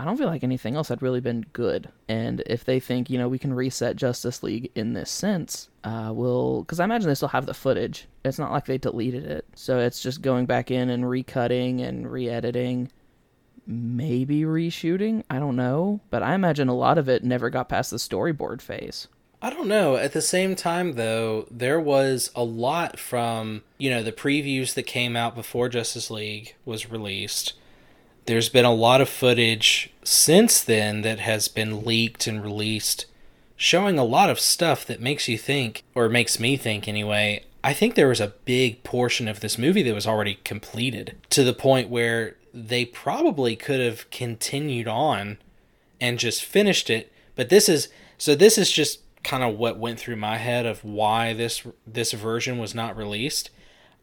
I 0.02 0.04
don't 0.04 0.18
feel 0.18 0.26
like 0.26 0.43
anything 0.43 0.76
else 0.76 0.88
had 0.88 1.04
really 1.04 1.20
been 1.20 1.45
good. 1.54 1.89
And 2.10 2.41
if 2.47 2.66
they 2.66 2.80
think, 2.80 3.08
you 3.08 3.20
know, 3.20 3.30
we 3.30 3.38
can 3.38 3.54
reset 3.54 3.97
Justice 3.97 4.41
League 4.41 4.72
in 4.74 4.93
this 4.93 5.12
sense, 5.12 5.70
uh, 5.84 6.12
we'll. 6.12 6.64
Because 6.64 6.80
I 6.80 6.86
imagine 6.86 7.08
they 7.08 7.14
still 7.14 7.28
have 7.28 7.45
the 7.45 7.54
footage. 7.54 8.08
It's 8.26 8.39
not 8.39 8.52
like 8.52 8.66
they 8.66 8.80
deleted 8.80 9.26
it. 9.26 9.45
So 9.54 9.78
it's 9.78 10.02
just 10.02 10.24
going 10.24 10.47
back 10.47 10.72
in 10.72 10.89
and 10.89 11.04
recutting 11.04 11.84
and 11.84 12.12
re 12.12 12.28
editing. 12.28 12.91
Maybe 13.68 14.41
reshooting. 14.41 15.24
I 15.30 15.38
don't 15.38 15.56
know. 15.56 15.99
But 16.10 16.24
I 16.24 16.34
imagine 16.34 16.68
a 16.68 16.76
lot 16.76 16.97
of 16.97 17.08
it 17.08 17.24
never 17.24 17.52
got 17.52 17.70
past 17.70 17.91
the 17.91 17.97
storyboard 17.97 18.60
phase. 18.60 19.08
I 19.39 19.52
don't 19.52 19.68
know. 19.68 19.97
At 19.97 20.14
the 20.14 20.22
same 20.22 20.56
time, 20.56 20.93
though, 20.93 21.45
there 21.52 21.80
was 21.80 22.32
a 22.36 22.43
lot 22.43 22.97
from, 22.97 23.62
you 23.78 23.91
know, 23.91 24.02
the 24.02 24.12
previews 24.12 24.74
that 24.74 24.84
came 24.84 25.16
out 25.16 25.36
before 25.36 25.70
Justice 25.70 26.10
League 26.10 26.56
was 26.66 26.89
released. 26.89 27.54
There's 28.26 28.49
been 28.49 28.65
a 28.65 28.74
lot 28.74 29.01
of 29.01 29.09
footage 29.09 29.91
since 30.03 30.61
then 30.61 31.01
that 31.01 31.19
has 31.19 31.47
been 31.47 31.84
leaked 31.84 32.28
and 32.28 32.43
released, 32.43 33.05
showing 33.55 33.97
a 33.97 34.03
lot 34.03 34.30
of 34.30 34.39
stuff 34.39 34.86
that 34.86 35.01
makes 35.01 35.28
you 35.28 35.38
think, 35.38 35.84
or 35.95 36.07
makes 36.09 36.39
me 36.39 36.57
think 36.57 36.88
anyway. 36.88 37.43
I 37.63 37.74
think 37.74 37.95
there 37.95 38.07
was 38.07 38.22
a 38.22 38.34
big 38.45 38.84
portion 38.84 39.28
of 39.28 39.39
this 39.39 39.57
movie 39.57 39.84
that 39.84 39.93
was 39.93 40.07
already 40.07 40.39
completed 40.43 41.17
to 41.30 41.43
the 41.43 41.53
point 41.53 41.89
where 41.89 42.36
they 42.53 42.86
probably 42.86 43.55
could 43.55 43.80
have 43.80 44.09
continued 44.09 44.88
on 44.88 45.38
and 45.99 46.19
just 46.19 46.43
finished 46.43 46.89
it. 46.89 47.11
But 47.36 47.49
this 47.49 47.69
is 47.69 47.89
so 48.17 48.36
this 48.36 48.57
is 48.57 48.72
just 48.72 48.99
kind 49.24 49.43
of 49.43 49.57
what 49.57 49.78
went 49.78 49.99
through 49.99 50.15
my 50.15 50.38
head 50.38 50.65
of 50.65 50.84
why 50.84 51.34
this 51.34 51.63
this 51.86 52.11
version 52.11 52.57
was 52.57 52.74
not 52.74 52.97
released. 52.97 53.49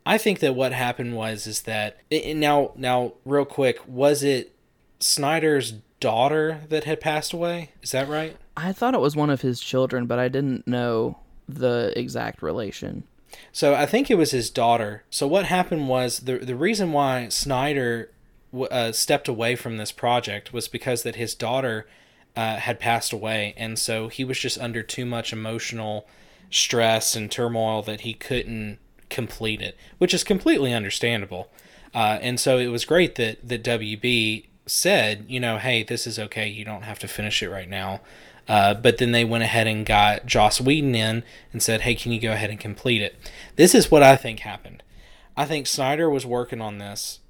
I 0.08 0.16
think 0.16 0.38
that 0.38 0.54
what 0.54 0.72
happened 0.72 1.14
was 1.14 1.46
is 1.46 1.62
that 1.62 1.98
now 2.10 2.72
now 2.76 3.12
real 3.26 3.44
quick 3.44 3.78
was 3.86 4.22
it 4.22 4.54
Snyder's 5.00 5.74
daughter 6.00 6.62
that 6.70 6.84
had 6.84 6.98
passed 6.98 7.34
away? 7.34 7.72
Is 7.82 7.90
that 7.90 8.08
right? 8.08 8.34
I 8.56 8.72
thought 8.72 8.94
it 8.94 9.00
was 9.00 9.14
one 9.14 9.28
of 9.28 9.42
his 9.42 9.60
children, 9.60 10.06
but 10.06 10.18
I 10.18 10.28
didn't 10.28 10.66
know 10.66 11.18
the 11.46 11.92
exact 11.94 12.40
relation. 12.40 13.04
So 13.52 13.74
I 13.74 13.84
think 13.84 14.10
it 14.10 14.14
was 14.14 14.30
his 14.30 14.48
daughter. 14.48 15.04
So 15.10 15.26
what 15.26 15.44
happened 15.44 15.90
was 15.90 16.20
the 16.20 16.38
the 16.38 16.56
reason 16.56 16.92
why 16.92 17.28
Snyder 17.28 18.10
uh, 18.70 18.92
stepped 18.92 19.28
away 19.28 19.56
from 19.56 19.76
this 19.76 19.92
project 19.92 20.54
was 20.54 20.68
because 20.68 21.02
that 21.02 21.16
his 21.16 21.34
daughter 21.34 21.86
uh, 22.34 22.56
had 22.56 22.80
passed 22.80 23.12
away, 23.12 23.52
and 23.58 23.78
so 23.78 24.08
he 24.08 24.24
was 24.24 24.38
just 24.38 24.58
under 24.58 24.82
too 24.82 25.04
much 25.04 25.34
emotional 25.34 26.06
stress 26.50 27.14
and 27.14 27.30
turmoil 27.30 27.82
that 27.82 28.00
he 28.00 28.14
couldn't 28.14 28.78
complete 29.08 29.60
it, 29.60 29.76
which 29.98 30.14
is 30.14 30.24
completely 30.24 30.72
understandable. 30.72 31.50
Uh, 31.94 32.18
and 32.20 32.38
so 32.38 32.58
it 32.58 32.68
was 32.68 32.84
great 32.84 33.14
that 33.16 33.46
that 33.46 33.62
WB 33.62 34.46
said, 34.66 35.24
you 35.28 35.40
know, 35.40 35.58
hey, 35.58 35.82
this 35.82 36.06
is 36.06 36.18
okay. 36.18 36.46
You 36.48 36.64
don't 36.64 36.82
have 36.82 36.98
to 37.00 37.08
finish 37.08 37.42
it 37.42 37.50
right 37.50 37.68
now. 37.68 38.00
Uh, 38.46 38.72
but 38.72 38.96
then 38.98 39.12
they 39.12 39.24
went 39.24 39.44
ahead 39.44 39.66
and 39.66 39.84
got 39.84 40.24
Joss 40.24 40.60
Whedon 40.60 40.94
in 40.94 41.22
and 41.52 41.62
said, 41.62 41.82
hey, 41.82 41.94
can 41.94 42.12
you 42.12 42.20
go 42.20 42.32
ahead 42.32 42.50
and 42.50 42.58
complete 42.58 43.02
it? 43.02 43.14
This 43.56 43.74
is 43.74 43.90
what 43.90 44.02
I 44.02 44.16
think 44.16 44.40
happened. 44.40 44.82
I 45.36 45.44
think 45.44 45.66
Snyder 45.66 46.08
was 46.08 46.24
working 46.24 46.60
on 46.60 46.78
this, 46.78 47.20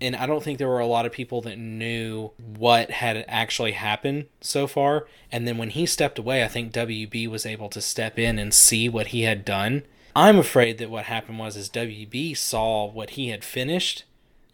and 0.00 0.16
I 0.16 0.26
don't 0.26 0.42
think 0.42 0.58
there 0.58 0.68
were 0.68 0.80
a 0.80 0.86
lot 0.86 1.06
of 1.06 1.12
people 1.12 1.40
that 1.42 1.58
knew 1.58 2.32
what 2.36 2.90
had 2.90 3.24
actually 3.28 3.72
happened 3.72 4.26
so 4.40 4.66
far. 4.66 5.06
And 5.30 5.46
then 5.46 5.56
when 5.56 5.70
he 5.70 5.86
stepped 5.86 6.18
away, 6.18 6.44
I 6.44 6.48
think 6.48 6.72
WB 6.72 7.28
was 7.28 7.46
able 7.46 7.68
to 7.70 7.80
step 7.80 8.18
in 8.18 8.38
and 8.38 8.52
see 8.52 8.88
what 8.88 9.08
he 9.08 9.22
had 9.22 9.44
done. 9.44 9.84
I'm 10.16 10.38
afraid 10.38 10.78
that 10.78 10.90
what 10.90 11.06
happened 11.06 11.38
was 11.38 11.56
is 11.56 11.68
WB 11.70 12.36
saw 12.36 12.86
what 12.86 13.10
he 13.10 13.28
had 13.28 13.44
finished 13.44 14.04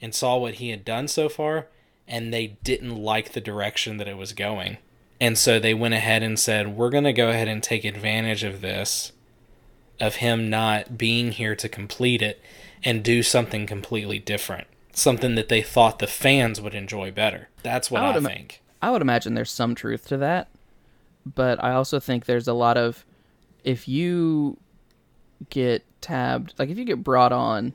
and 0.01 0.15
saw 0.15 0.37
what 0.37 0.55
he 0.55 0.71
had 0.71 0.85
done 0.85 1.07
so 1.09 1.29
far, 1.29 1.67
and 2.09 2.33
they 2.33 2.59
didn't 2.65 2.97
like 2.97 3.33
the 3.33 3.41
direction 3.41 3.99
that 3.99 4.09
it 4.09 4.17
was 4.17 4.33
going. 4.33 4.79
And 5.21 5.37
so 5.37 5.61
they 5.61 5.75
went 5.75 5.95
ahead 5.95 6.23
and 6.23 6.39
said, 6.39 6.77
We're 6.77 6.89
going 6.89 7.05
to 7.05 7.13
go 7.13 7.29
ahead 7.29 7.49
and 7.49 7.63
take 7.63 7.85
advantage 7.85 8.43
of 8.43 8.63
this, 8.63 9.13
of 10.01 10.17
him 10.17 10.49
not 10.49 10.97
being 10.97 11.33
here 11.33 11.55
to 11.57 11.69
complete 11.69 12.23
it, 12.23 12.41
and 12.83 13.05
do 13.05 13.23
something 13.23 13.67
completely 13.67 14.19
different. 14.19 14.67
Something 14.93 15.35
that 15.35 15.51
they 15.51 15.63
thought 15.63 15.99
the 15.99 16.07
fans 16.07 16.61
would 16.61 16.75
enjoy 16.75 17.11
better. 17.11 17.49
That's 17.63 17.91
what 17.91 18.03
I 18.03 18.17
I, 18.17 18.21
think. 18.21 18.63
I 18.81 18.91
would 18.91 19.03
imagine 19.03 19.35
there's 19.35 19.53
some 19.53 19.75
truth 19.75 20.09
to 20.09 20.17
that, 20.17 20.49
but 21.27 21.63
I 21.63 21.73
also 21.73 22.01
think 22.01 22.25
there's 22.25 22.49
a 22.49 22.55
lot 22.55 22.79
of 22.79 23.05
if 23.63 23.87
you 23.87 24.57
get 25.49 25.85
tabbed, 26.01 26.55
like 26.59 26.69
if 26.69 26.79
you 26.79 26.85
get 26.85 27.03
brought 27.03 27.33
on 27.33 27.73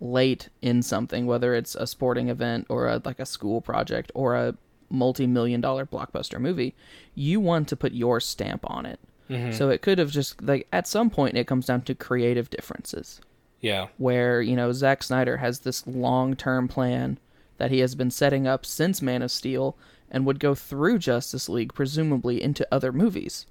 late 0.00 0.48
in 0.62 0.82
something, 0.82 1.26
whether 1.26 1.54
it's 1.54 1.74
a 1.74 1.86
sporting 1.86 2.28
event 2.28 2.66
or 2.68 2.86
a, 2.88 3.02
like 3.04 3.18
a 3.20 3.26
school 3.26 3.60
project 3.60 4.10
or 4.14 4.34
a 4.34 4.54
multi-million 4.88 5.60
dollar 5.60 5.84
blockbuster 5.86 6.40
movie, 6.40 6.74
you 7.14 7.38
want 7.40 7.68
to 7.68 7.76
put 7.76 7.92
your 7.92 8.20
stamp 8.20 8.62
on 8.68 8.86
it. 8.86 8.98
Mm-hmm. 9.28 9.52
So 9.52 9.68
it 9.68 9.82
could 9.82 9.98
have 9.98 10.10
just 10.10 10.42
like 10.42 10.66
at 10.72 10.86
some 10.88 11.10
point 11.10 11.36
it 11.36 11.46
comes 11.46 11.66
down 11.66 11.82
to 11.82 11.94
creative 11.94 12.50
differences 12.50 13.20
Yeah. 13.60 13.86
where 13.98 14.40
you 14.42 14.56
know 14.56 14.72
Zack 14.72 15.02
Snyder 15.04 15.36
has 15.36 15.60
this 15.60 15.86
long-term 15.86 16.66
plan 16.68 17.18
that 17.58 17.70
he 17.70 17.78
has 17.80 17.94
been 17.94 18.10
setting 18.10 18.46
up 18.48 18.66
since 18.66 19.02
Man 19.02 19.22
of 19.22 19.30
Steel 19.30 19.76
and 20.10 20.26
would 20.26 20.40
go 20.40 20.54
through 20.56 20.98
Justice 20.98 21.48
League 21.48 21.74
presumably 21.74 22.42
into 22.42 22.66
other 22.72 22.90
movies. 22.92 23.46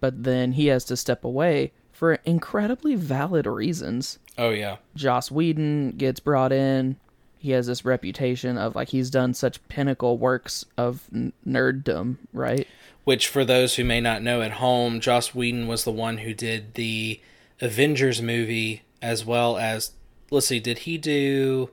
But 0.00 0.24
then 0.24 0.52
he 0.52 0.66
has 0.66 0.84
to 0.86 0.96
step 0.96 1.24
away 1.24 1.72
for 1.98 2.14
incredibly 2.24 2.94
valid 2.94 3.44
reasons. 3.44 4.20
Oh, 4.38 4.50
yeah. 4.50 4.76
Joss 4.94 5.32
Whedon 5.32 5.96
gets 5.96 6.20
brought 6.20 6.52
in. 6.52 6.96
He 7.38 7.50
has 7.50 7.66
this 7.66 7.84
reputation 7.84 8.56
of 8.56 8.76
like 8.76 8.90
he's 8.90 9.10
done 9.10 9.34
such 9.34 9.66
pinnacle 9.66 10.16
works 10.16 10.64
of 10.76 11.08
n- 11.12 11.32
nerddom, 11.44 12.18
right? 12.32 12.68
Which, 13.02 13.26
for 13.26 13.44
those 13.44 13.74
who 13.74 13.82
may 13.82 14.00
not 14.00 14.22
know 14.22 14.42
at 14.42 14.52
home, 14.52 15.00
Joss 15.00 15.34
Whedon 15.34 15.66
was 15.66 15.82
the 15.82 15.90
one 15.90 16.18
who 16.18 16.34
did 16.34 16.74
the 16.74 17.20
Avengers 17.60 18.22
movie 18.22 18.82
as 19.02 19.24
well 19.24 19.56
as. 19.56 19.90
Let's 20.30 20.46
see, 20.46 20.60
did 20.60 20.78
he 20.80 20.98
do 20.98 21.70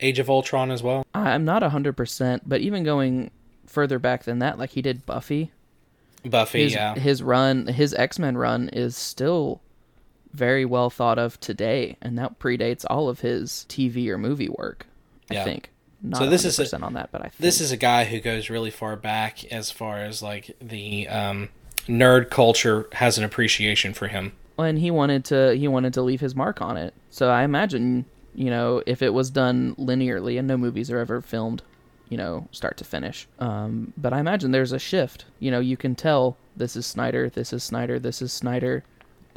Age 0.00 0.18
of 0.18 0.28
Ultron 0.28 0.72
as 0.72 0.82
well? 0.82 1.06
I'm 1.14 1.44
not 1.44 1.62
100%, 1.62 2.40
but 2.44 2.60
even 2.62 2.82
going 2.82 3.30
further 3.66 4.00
back 4.00 4.24
than 4.24 4.40
that, 4.40 4.58
like 4.58 4.70
he 4.70 4.82
did 4.82 5.06
Buffy, 5.06 5.52
Buffy, 6.24 6.64
his 6.64 6.72
yeah. 6.72 6.96
his 6.96 7.22
run, 7.22 7.68
his 7.68 7.94
X 7.94 8.18
Men 8.18 8.36
run 8.36 8.70
is 8.70 8.96
still 8.96 9.60
very 10.38 10.64
well 10.64 10.88
thought 10.88 11.18
of 11.18 11.38
today, 11.40 11.96
and 12.00 12.16
that 12.18 12.38
predates 12.38 12.84
all 12.88 13.08
of 13.08 13.20
his 13.20 13.66
TV 13.68 14.08
or 14.08 14.16
movie 14.16 14.48
work. 14.48 14.86
I 15.30 15.34
Yeah. 15.34 15.44
think. 15.44 15.70
Not 16.00 16.18
So 16.22 16.30
this 16.30 16.44
is 16.44 16.58
a- 16.72 16.80
on 16.80 16.94
that, 16.94 17.10
but 17.10 17.20
I 17.22 17.24
think 17.24 17.38
This 17.40 17.60
is 17.60 17.72
a 17.72 17.76
guy 17.76 18.04
who 18.04 18.20
goes 18.20 18.48
really 18.48 18.70
far 18.70 18.94
back 18.96 19.44
as 19.52 19.70
far 19.72 19.98
as 19.98 20.22
like 20.22 20.56
the 20.60 21.08
um, 21.08 21.48
nerd 21.88 22.30
culture 22.30 22.86
has 22.92 23.18
an 23.18 23.24
appreciation 23.24 23.92
for 23.92 24.06
him. 24.08 24.32
and 24.58 24.78
he 24.78 24.90
wanted 24.90 25.24
to 25.24 25.54
he 25.56 25.68
wanted 25.68 25.92
to 25.94 26.02
leave 26.02 26.20
his 26.20 26.34
mark 26.34 26.60
on 26.62 26.76
it. 26.76 26.94
So 27.10 27.30
I 27.30 27.42
imagine 27.42 28.04
you 28.34 28.50
know 28.50 28.82
if 28.86 29.02
it 29.02 29.12
was 29.12 29.28
done 29.30 29.74
linearly, 29.76 30.38
and 30.38 30.46
no 30.48 30.56
movies 30.56 30.88
are 30.90 30.98
ever 30.98 31.20
filmed, 31.20 31.62
you 32.08 32.16
know, 32.16 32.46
start 32.52 32.76
to 32.78 32.84
finish. 32.84 33.26
Um, 33.40 33.92
but 33.96 34.12
I 34.12 34.20
imagine 34.20 34.50
there's 34.52 34.72
a 34.72 34.78
shift. 34.78 35.24
You 35.40 35.50
know, 35.50 35.60
you 35.60 35.76
can 35.76 35.94
tell 35.96 36.36
this 36.56 36.74
is 36.76 36.86
Snyder, 36.86 37.28
this 37.28 37.52
is 37.52 37.62
Snyder, 37.64 37.98
this 37.98 38.22
is 38.22 38.32
Snyder. 38.32 38.82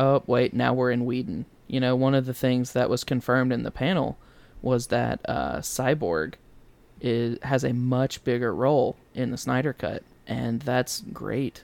Oh 0.02 0.24
wait, 0.26 0.52
now 0.56 0.74
we're 0.74 0.90
in 0.90 1.06
Whedon. 1.06 1.46
You 1.68 1.80
know, 1.80 1.96
one 1.96 2.16
of 2.16 2.26
the 2.26 2.34
things 2.34 2.74
that 2.74 2.90
was 2.90 3.04
confirmed 3.04 3.54
in 3.54 3.62
the 3.62 3.70
panel 3.70 4.18
was 4.64 4.88
that 4.88 5.20
uh, 5.26 5.58
Cyborg 5.60 6.34
is 7.00 7.38
has 7.44 7.64
a 7.64 7.72
much 7.72 8.24
bigger 8.24 8.54
role 8.54 8.98
in 9.14 9.30
the 9.30 9.38
Snyder 9.38 9.74
cut, 9.74 10.02
and 10.26 10.60
that's 10.62 11.02
great 11.14 11.64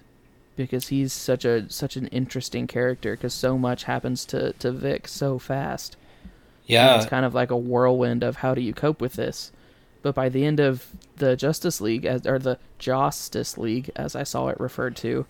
because 0.56 0.90
he's 0.90 1.14
such 1.14 1.46
a 1.46 1.68
such 1.72 1.98
an 1.98 2.06
interesting 2.08 2.68
character 2.68 3.16
because 3.16 3.34
so 3.34 3.58
much 3.58 3.86
happens 3.86 4.24
to 4.26 4.54
to 4.54 4.72
Vic 4.72 5.08
so 5.08 5.40
fast. 5.40 5.96
And 5.96 6.32
Yeah, 6.68 6.96
it's 6.98 7.08
kind 7.08 7.26
of 7.26 7.34
like 7.34 7.50
a 7.50 7.58
whirlwind 7.58 8.24
of 8.24 8.38
how 8.38 8.54
do 8.54 8.62
you 8.62 8.74
cope 8.74 9.02
with 9.02 9.14
this. 9.14 9.52
But 10.04 10.14
by 10.14 10.30
the 10.30 10.46
end 10.46 10.60
of 10.60 10.86
the 11.16 11.36
Justice 11.36 11.82
League, 11.82 12.06
as, 12.06 12.28
or 12.28 12.38
the 12.38 12.60
Justice 12.78 13.58
League, 13.58 13.90
as 13.96 14.16
I 14.16 14.22
saw 14.22 14.50
it 14.50 14.60
referred 14.60 14.96
to, 14.98 15.26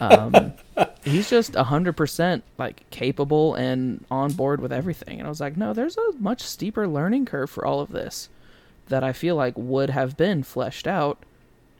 um, 0.00 0.52
he's 1.04 1.30
just 1.30 1.56
a 1.56 1.64
hundred 1.64 1.96
percent 1.96 2.44
like 2.58 2.88
capable 2.90 3.54
and 3.54 4.04
on 4.10 4.32
board 4.32 4.60
with 4.60 4.72
everything. 4.72 5.18
And 5.18 5.26
I 5.26 5.28
was 5.30 5.40
like, 5.40 5.56
no, 5.56 5.72
there's 5.72 5.96
a 5.96 6.12
much 6.18 6.42
steeper 6.42 6.86
learning 6.86 7.26
curve 7.26 7.50
for 7.50 7.64
all 7.64 7.80
of 7.80 7.90
this 7.92 8.28
that 8.88 9.04
I 9.04 9.12
feel 9.12 9.36
like 9.36 9.54
would 9.56 9.90
have 9.90 10.16
been 10.16 10.42
fleshed 10.42 10.86
out 10.86 11.18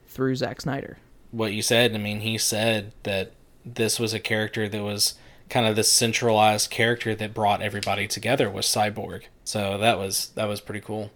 through 0.08 0.36
Zack 0.36 0.60
Snyder. 0.60 0.98
what 1.30 1.52
you 1.52 1.62
said. 1.62 1.94
I 1.94 1.98
mean, 1.98 2.20
he 2.20 2.38
said 2.38 2.92
that 3.02 3.32
this 3.64 3.98
was 4.00 4.14
a 4.14 4.20
character 4.20 4.68
that 4.68 4.82
was 4.82 5.14
kind 5.50 5.66
of 5.66 5.76
the 5.76 5.84
centralized 5.84 6.70
character 6.70 7.14
that 7.14 7.34
brought 7.34 7.62
everybody 7.62 8.06
together 8.06 8.50
was 8.50 8.66
Cyborg. 8.66 9.24
So 9.44 9.78
that 9.78 9.98
was 9.98 10.30
that 10.34 10.46
was 10.46 10.60
pretty 10.60 10.80
cool. 10.80 11.10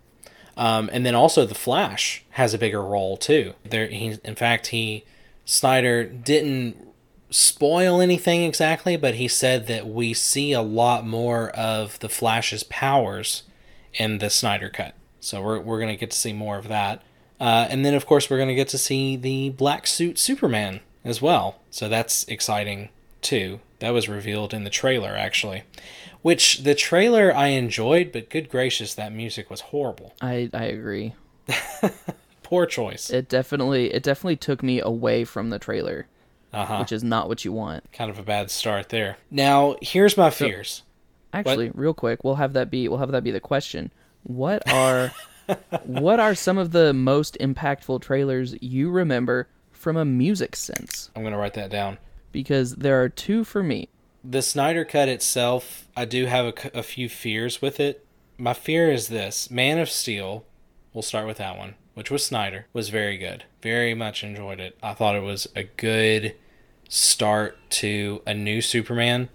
Um, 0.56 0.90
and 0.92 1.04
then 1.06 1.14
also 1.14 1.46
the 1.46 1.54
Flash 1.54 2.24
has 2.30 2.52
a 2.52 2.58
bigger 2.58 2.82
role 2.82 3.16
too. 3.16 3.54
There, 3.64 3.86
he 3.86 4.18
in 4.24 4.34
fact 4.34 4.68
he 4.68 5.04
Snyder 5.44 6.04
didn't 6.04 6.76
spoil 7.30 8.00
anything 8.00 8.44
exactly, 8.44 8.96
but 8.96 9.14
he 9.14 9.26
said 9.28 9.66
that 9.66 9.86
we 9.86 10.12
see 10.14 10.52
a 10.52 10.62
lot 10.62 11.06
more 11.06 11.50
of 11.50 11.98
the 12.00 12.08
Flash's 12.08 12.62
powers 12.64 13.42
in 13.94 14.18
the 14.18 14.30
Snyder 14.30 14.68
cut. 14.68 14.94
So 15.20 15.40
we're 15.42 15.60
we're 15.60 15.80
gonna 15.80 15.96
get 15.96 16.10
to 16.10 16.18
see 16.18 16.32
more 16.32 16.58
of 16.58 16.68
that. 16.68 17.02
Uh, 17.40 17.66
and 17.70 17.84
then 17.84 17.94
of 17.94 18.06
course 18.06 18.28
we're 18.28 18.38
gonna 18.38 18.54
get 18.54 18.68
to 18.68 18.78
see 18.78 19.16
the 19.16 19.50
black 19.50 19.86
suit 19.86 20.18
Superman 20.18 20.80
as 21.04 21.22
well. 21.22 21.60
So 21.70 21.88
that's 21.88 22.24
exciting 22.24 22.90
too. 23.20 23.60
That 23.78 23.90
was 23.90 24.08
revealed 24.08 24.52
in 24.54 24.64
the 24.64 24.70
trailer 24.70 25.16
actually. 25.16 25.64
Which 26.22 26.58
the 26.58 26.74
trailer 26.74 27.34
I 27.34 27.48
enjoyed, 27.48 28.12
but 28.12 28.30
good 28.30 28.48
gracious, 28.48 28.94
that 28.94 29.12
music 29.12 29.50
was 29.50 29.60
horrible. 29.60 30.14
I 30.20 30.50
I 30.52 30.64
agree. 30.64 31.14
Poor 32.52 32.66
choice. 32.66 33.08
It 33.08 33.30
definitely 33.30 33.94
it 33.94 34.02
definitely 34.02 34.36
took 34.36 34.62
me 34.62 34.78
away 34.78 35.24
from 35.24 35.48
the 35.48 35.58
trailer, 35.58 36.06
Uh-huh. 36.52 36.80
which 36.80 36.92
is 36.92 37.02
not 37.02 37.26
what 37.26 37.46
you 37.46 37.50
want. 37.52 37.90
Kind 37.94 38.10
of 38.10 38.18
a 38.18 38.22
bad 38.22 38.50
start 38.50 38.90
there. 38.90 39.16
Now, 39.30 39.76
here's 39.80 40.18
my 40.18 40.28
fears. 40.28 40.82
Actually, 41.32 41.70
real 41.72 41.94
quick, 41.94 42.22
we'll 42.22 42.34
have 42.34 42.52
that 42.52 42.70
be 42.70 42.88
we'll 42.88 42.98
have 42.98 43.10
that 43.12 43.24
be 43.24 43.30
the 43.30 43.40
question. 43.40 43.90
What 44.24 44.70
are 44.70 45.12
what 45.84 46.20
are 46.20 46.34
some 46.34 46.58
of 46.58 46.72
the 46.72 46.92
most 46.92 47.38
impactful 47.40 48.02
trailers 48.02 48.54
you 48.60 48.90
remember 48.90 49.48
from 49.70 49.96
a 49.96 50.04
music 50.04 50.54
sense? 50.54 51.10
I'm 51.16 51.22
going 51.22 51.32
to 51.32 51.38
write 51.38 51.54
that 51.54 51.70
down. 51.70 51.96
Because 52.32 52.74
there 52.76 53.02
are 53.02 53.08
two 53.08 53.44
for 53.44 53.62
me. 53.62 53.88
The 54.22 54.42
Snyder 54.42 54.84
Cut 54.84 55.08
itself, 55.08 55.88
I 55.96 56.04
do 56.04 56.26
have 56.26 56.52
a 56.74 56.82
few 56.82 57.08
fears 57.08 57.62
with 57.62 57.80
it. 57.80 58.04
My 58.36 58.52
fear 58.52 58.92
is 58.92 59.08
this 59.08 59.50
Man 59.50 59.78
of 59.78 59.88
Steel, 59.88 60.44
we'll 60.92 61.00
start 61.00 61.26
with 61.26 61.38
that 61.38 61.56
one, 61.56 61.76
which 61.94 62.10
was 62.10 62.24
Snyder, 62.24 62.66
was 62.72 62.88
very 62.88 63.16
good. 63.16 63.44
Very 63.62 63.94
much 63.94 64.24
enjoyed 64.24 64.60
it. 64.60 64.76
I 64.82 64.94
thought 64.94 65.16
it 65.16 65.22
was 65.22 65.48
a 65.54 65.64
good 65.64 66.34
start 66.88 67.56
to 67.70 68.22
a 68.26 68.34
new 68.34 68.60
Superman. 68.60 69.28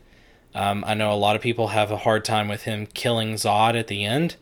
Um, 0.54 0.84
I 0.88 0.94
know 0.94 1.12
a 1.12 1.16
lot 1.16 1.36
of 1.36 1.42
people 1.42 1.70
have 1.70 1.92
a 1.92 1.98
hard 1.98 2.26
time 2.26 2.48
with 2.48 2.64
him 2.64 2.88
killing 2.88 3.34
Zod 3.34 3.78
at 3.78 3.88
the 3.88 4.06
end, 4.06 4.36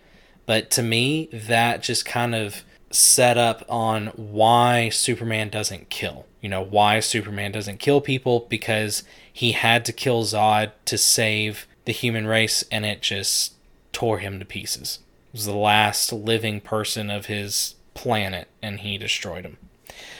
but 0.46 0.70
to 0.72 0.84
me, 0.84 1.30
that 1.32 1.84
just 1.84 2.06
kind 2.06 2.36
of 2.36 2.64
set 2.92 3.38
up 3.38 3.64
on 3.68 4.08
why 4.16 4.90
Superman 4.90 5.50
doesn't 5.50 5.90
kill. 5.90 6.26
You 6.42 6.50
know, 6.50 6.62
why 6.62 7.00
Superman 7.00 7.52
doesn't 7.52 7.80
kill 7.80 8.02
people 8.02 8.48
because 8.50 9.04
he 9.32 9.52
had 9.54 9.84
to 9.86 9.94
kill 9.94 10.24
Zod 10.24 10.72
to 10.86 10.98
save 10.98 11.68
the 11.86 11.92
human 11.92 12.28
race 12.28 12.64
and 12.72 12.86
it 12.86 13.02
just 13.02 13.56
tore 13.92 14.20
him 14.20 14.40
to 14.40 14.46
pieces. 14.46 15.00
It 15.28 15.38
was 15.38 15.46
the 15.46 15.56
last 15.56 16.14
living 16.14 16.62
person 16.62 17.10
of 17.10 17.26
his 17.26 17.76
planet 17.96 18.48
and 18.62 18.82
he 18.82 19.00
destroyed 19.00 19.44
him. 19.46 19.58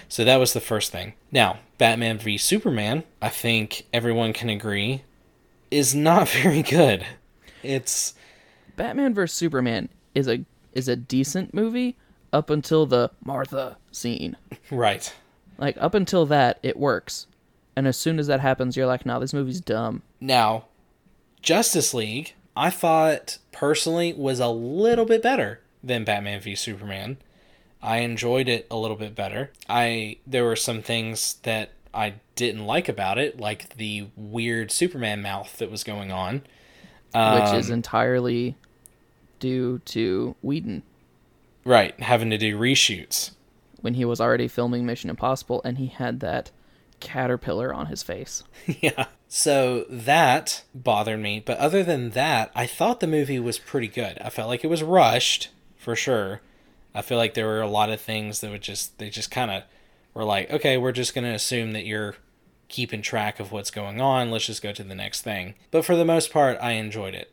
So 0.10 0.24
that 0.24 0.38
was 0.38 0.54
the 0.54 0.62
first 0.62 0.92
thing. 0.92 1.14
Now, 1.32 1.60
Batman 1.78 2.18
v 2.18 2.38
Superman, 2.38 3.04
I 3.22 3.30
think 3.30 3.86
everyone 3.94 4.34
can 4.34 4.50
agree, 4.50 5.04
is 5.70 5.94
not 5.94 6.28
very 6.44 6.64
good. 6.64 7.06
It's 7.62 8.16
Batman 8.76 9.14
vs 9.14 9.36
Superman 9.36 9.90
is 10.16 10.28
a 10.28 10.44
is 10.74 10.88
a 10.88 10.96
decent 10.96 11.54
movie 11.54 11.96
up 12.34 12.50
until 12.50 12.86
the 12.86 13.12
Martha 13.24 13.78
scene. 13.92 14.36
right. 14.72 15.14
Like 15.58 15.78
up 15.80 15.94
until 15.94 16.26
that, 16.26 16.60
it 16.64 16.78
works, 16.78 17.28
and 17.78 17.88
as 17.88 17.96
soon 17.98 18.20
as 18.20 18.28
that 18.28 18.42
happens, 18.42 18.76
you're 18.76 18.86
like, 18.86 19.06
"No, 19.06 19.20
this 19.22 19.34
movie's 19.34 19.62
dumb." 19.62 20.02
Now, 20.20 20.66
Justice 21.42 21.94
League, 21.94 22.34
I 22.58 22.70
thought 22.70 23.38
personally 23.54 24.14
was 24.14 24.40
a 24.42 24.50
little 24.50 25.06
bit 25.06 25.24
better 25.24 25.62
than 25.82 26.04
Batman 26.04 26.42
v 26.42 26.56
Superman. 26.56 27.18
I 27.86 27.98
enjoyed 27.98 28.50
it 28.50 28.68
a 28.72 28.76
little 28.76 28.98
bit 28.98 29.16
better. 29.16 29.52
I 29.70 30.18
there 30.26 30.44
were 30.44 30.56
some 30.56 30.82
things 30.82 31.36
that 31.44 31.72
I 31.94 32.16
didn't 32.36 32.66
like 32.66 32.90
about 32.90 33.18
it, 33.18 33.40
like 33.40 33.76
the 33.78 34.08
weird 34.16 34.72
Superman 34.72 35.22
mouth 35.22 35.58
that 35.60 35.72
was 35.72 35.84
going 35.84 36.12
on. 36.12 36.42
which 37.14 37.54
is 37.60 37.70
um, 37.70 37.74
entirely 37.76 38.56
due 39.40 39.80
to 39.86 40.36
Whedon 40.42 40.84
Right, 41.64 42.00
having 42.00 42.30
to 42.30 42.38
do 42.38 42.58
reshoots. 42.60 43.32
when 43.82 43.96
he 43.96 44.06
was 44.06 44.20
already 44.22 44.48
filming 44.48 44.86
Mission 44.86 45.10
Impossible 45.10 45.62
and 45.64 45.78
he 45.78 45.88
had 45.88 46.20
that 46.20 46.52
caterpillar 47.00 47.74
on 47.74 47.88
his 47.88 48.04
face. 48.04 48.44
yeah. 48.82 49.06
So 49.28 49.86
that 49.90 50.64
bothered 50.74 51.20
me, 51.20 51.42
but 51.44 51.58
other 51.58 51.84
than 51.84 52.12
that, 52.12 52.52
I 52.56 52.68
thought 52.68 53.00
the 53.00 53.08
movie 53.08 53.40
was 53.40 53.58
pretty 53.60 53.88
good. 53.88 54.18
I 54.22 54.30
felt 54.30 54.48
like 54.50 54.64
it 54.64 54.70
was 54.70 54.84
rushed 54.84 55.50
for 55.78 55.96
sure. 55.96 56.42
I 56.96 57.02
feel 57.02 57.18
like 57.18 57.34
there 57.34 57.46
were 57.46 57.62
a 57.62 57.68
lot 57.68 57.90
of 57.90 58.02
things 58.02 58.40
that 58.42 58.50
would 58.50 58.62
just 58.62 58.98
they 58.98 59.10
just 59.10 59.30
kind 59.30 59.52
of 59.52 59.64
were 60.14 60.24
like, 60.24 60.50
okay, 60.50 60.78
we're 60.78 60.92
just 60.92 61.14
going 61.14 61.26
to 61.26 61.34
assume 61.34 61.74
that 61.74 61.86
you're 61.86 62.16
keeping 62.68 63.02
track 63.02 63.40
of 63.40 63.52
what's 63.52 63.70
going 63.70 64.02
on. 64.02 64.32
Let's 64.32 64.48
just 64.48 64.64
go 64.64 64.72
to 64.72 64.84
the 64.84 64.96
next 64.96 65.22
thing. 65.22 65.56
But 65.72 65.86
for 65.86 65.96
the 65.96 66.06
most 66.06 66.32
part, 66.32 66.58
I 66.62 66.72
enjoyed 66.72 67.14
it. 67.14 67.32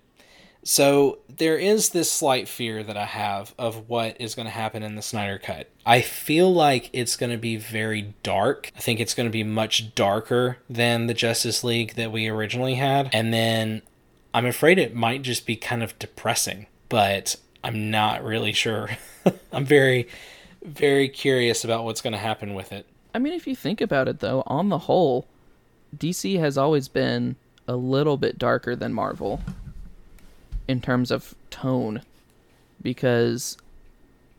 So 0.64 1.18
there 1.28 1.58
is 1.58 1.90
this 1.90 2.10
slight 2.10 2.46
fear 2.48 2.84
that 2.84 2.96
I 2.96 3.04
have 3.04 3.52
of 3.58 3.88
what 3.88 4.20
is 4.20 4.34
going 4.34 4.46
to 4.46 4.52
happen 4.52 4.82
in 4.82 4.94
the 4.94 5.02
Snyder 5.02 5.38
Cut. 5.38 5.68
I 5.84 6.00
feel 6.00 6.52
like 6.52 6.88
it's 6.92 7.16
going 7.16 7.32
to 7.32 7.38
be 7.38 7.56
very 7.56 8.14
dark. 8.22 8.70
I 8.76 8.80
think 8.80 9.00
it's 9.00 9.14
going 9.14 9.28
to 9.28 9.32
be 9.32 9.42
much 9.42 9.94
darker 9.94 10.58
than 10.70 11.06
the 11.08 11.14
Justice 11.14 11.64
League 11.64 11.94
that 11.94 12.12
we 12.12 12.28
originally 12.28 12.74
had. 12.74 13.10
And 13.12 13.34
then 13.34 13.82
I'm 14.32 14.46
afraid 14.46 14.78
it 14.78 14.94
might 14.94 15.22
just 15.22 15.46
be 15.46 15.56
kind 15.56 15.82
of 15.82 15.98
depressing, 15.98 16.66
but 16.88 17.36
I'm 17.64 17.90
not 17.90 18.24
really 18.24 18.52
sure. 18.52 18.90
I'm 19.52 19.64
very, 19.64 20.08
very 20.62 21.08
curious 21.08 21.64
about 21.64 21.84
what's 21.84 22.00
going 22.00 22.12
to 22.12 22.18
happen 22.18 22.54
with 22.54 22.72
it. 22.72 22.86
I 23.14 23.18
mean, 23.18 23.32
if 23.32 23.46
you 23.46 23.54
think 23.54 23.80
about 23.80 24.08
it 24.08 24.20
though, 24.20 24.42
on 24.46 24.68
the 24.68 24.78
whole, 24.78 25.26
DC 25.96 26.38
has 26.38 26.56
always 26.56 26.88
been 26.88 27.36
a 27.68 27.76
little 27.76 28.16
bit 28.16 28.38
darker 28.38 28.74
than 28.74 28.92
Marvel 28.92 29.40
in 30.66 30.80
terms 30.80 31.10
of 31.10 31.34
tone 31.50 32.02
because 32.80 33.56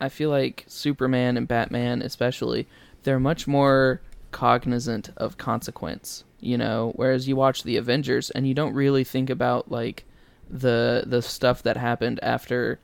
I 0.01 0.09
feel 0.09 0.29
like 0.29 0.65
Superman 0.67 1.37
and 1.37 1.47
Batman 1.47 2.01
especially 2.01 2.67
they're 3.03 3.19
much 3.19 3.47
more 3.47 4.01
cognizant 4.31 5.09
of 5.17 5.37
consequence, 5.37 6.23
you 6.39 6.57
know, 6.57 6.91
whereas 6.95 7.27
you 7.27 7.35
watch 7.35 7.63
the 7.63 7.77
Avengers 7.77 8.29
and 8.31 8.47
you 8.47 8.53
don't 8.53 8.73
really 8.73 9.03
think 9.03 9.29
about 9.29 9.71
like 9.71 10.05
the 10.49 11.03
the 11.05 11.21
stuff 11.21 11.63
that 11.63 11.77
happened 11.77 12.19
after 12.21 12.79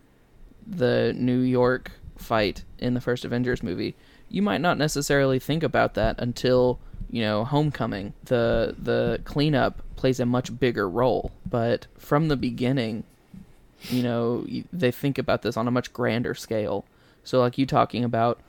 the 0.70 1.14
New 1.16 1.40
York 1.40 1.92
fight 2.18 2.64
in 2.78 2.94
the 2.94 3.02
first 3.02 3.26
Avengers 3.26 3.64
movie. 3.64 3.96
You 4.30 4.42
might 4.42 4.62
not 4.62 4.78
necessarily 4.78 5.40
think 5.40 5.64
about 5.64 5.96
that 5.96 6.20
until, 6.20 6.80
you 7.10 7.22
know, 7.22 7.44
Homecoming. 7.44 8.14
The 8.26 8.76
the 8.78 9.22
cleanup 9.24 9.82
plays 9.96 10.20
a 10.20 10.26
much 10.26 10.60
bigger 10.60 10.88
role, 10.88 11.32
but 11.50 11.88
from 11.98 12.28
the 12.28 12.38
beginning, 12.38 13.04
you 13.84 14.04
know, 14.04 14.46
they 14.72 14.92
think 14.92 15.18
about 15.18 15.42
this 15.42 15.58
on 15.58 15.68
a 15.68 15.72
much 15.72 15.92
grander 15.94 16.36
scale. 16.36 16.86
So 17.24 17.40
like 17.40 17.58
you 17.58 17.66
talking 17.66 18.04
about 18.04 18.40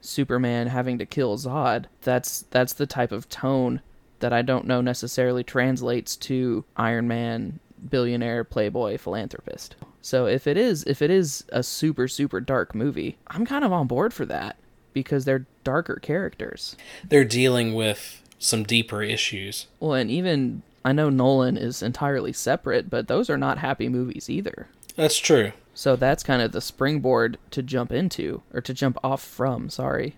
Superman 0.00 0.68
having 0.68 0.98
to 0.98 1.06
kill 1.06 1.36
Zod, 1.36 1.86
that's 2.02 2.44
that's 2.50 2.72
the 2.72 2.86
type 2.86 3.12
of 3.12 3.28
tone 3.28 3.80
that 4.20 4.32
I 4.32 4.42
don't 4.42 4.66
know 4.66 4.80
necessarily 4.80 5.44
translates 5.44 6.16
to 6.16 6.64
Iron 6.76 7.08
Man 7.08 7.58
billionaire 7.90 8.44
playboy 8.44 8.98
philanthropist. 8.98 9.76
So 10.02 10.26
if 10.26 10.46
it 10.46 10.56
is 10.56 10.84
if 10.84 11.02
it 11.02 11.10
is 11.10 11.44
a 11.50 11.62
super 11.62 12.08
super 12.08 12.40
dark 12.40 12.74
movie, 12.74 13.18
I'm 13.28 13.46
kind 13.46 13.64
of 13.64 13.72
on 13.72 13.86
board 13.86 14.14
for 14.14 14.24
that 14.26 14.56
because 14.92 15.24
they're 15.24 15.46
darker 15.64 15.96
characters. 15.96 16.76
They're 17.08 17.24
dealing 17.24 17.74
with 17.74 18.22
some 18.38 18.62
deeper 18.62 19.02
issues. 19.02 19.66
Well, 19.80 19.94
and 19.94 20.10
even 20.10 20.62
I 20.84 20.92
know 20.92 21.10
Nolan 21.10 21.56
is 21.56 21.82
entirely 21.82 22.32
separate, 22.32 22.88
but 22.88 23.08
those 23.08 23.28
are 23.28 23.36
not 23.36 23.58
happy 23.58 23.88
movies 23.88 24.30
either. 24.30 24.68
That's 24.94 25.18
true. 25.18 25.52
So 25.74 25.96
that's 25.96 26.22
kind 26.22 26.40
of 26.40 26.52
the 26.52 26.60
springboard 26.60 27.38
to 27.50 27.62
jump 27.62 27.92
into 27.92 28.42
or 28.54 28.60
to 28.62 28.72
jump 28.72 28.96
off 29.04 29.22
from, 29.22 29.68
sorry. 29.68 30.16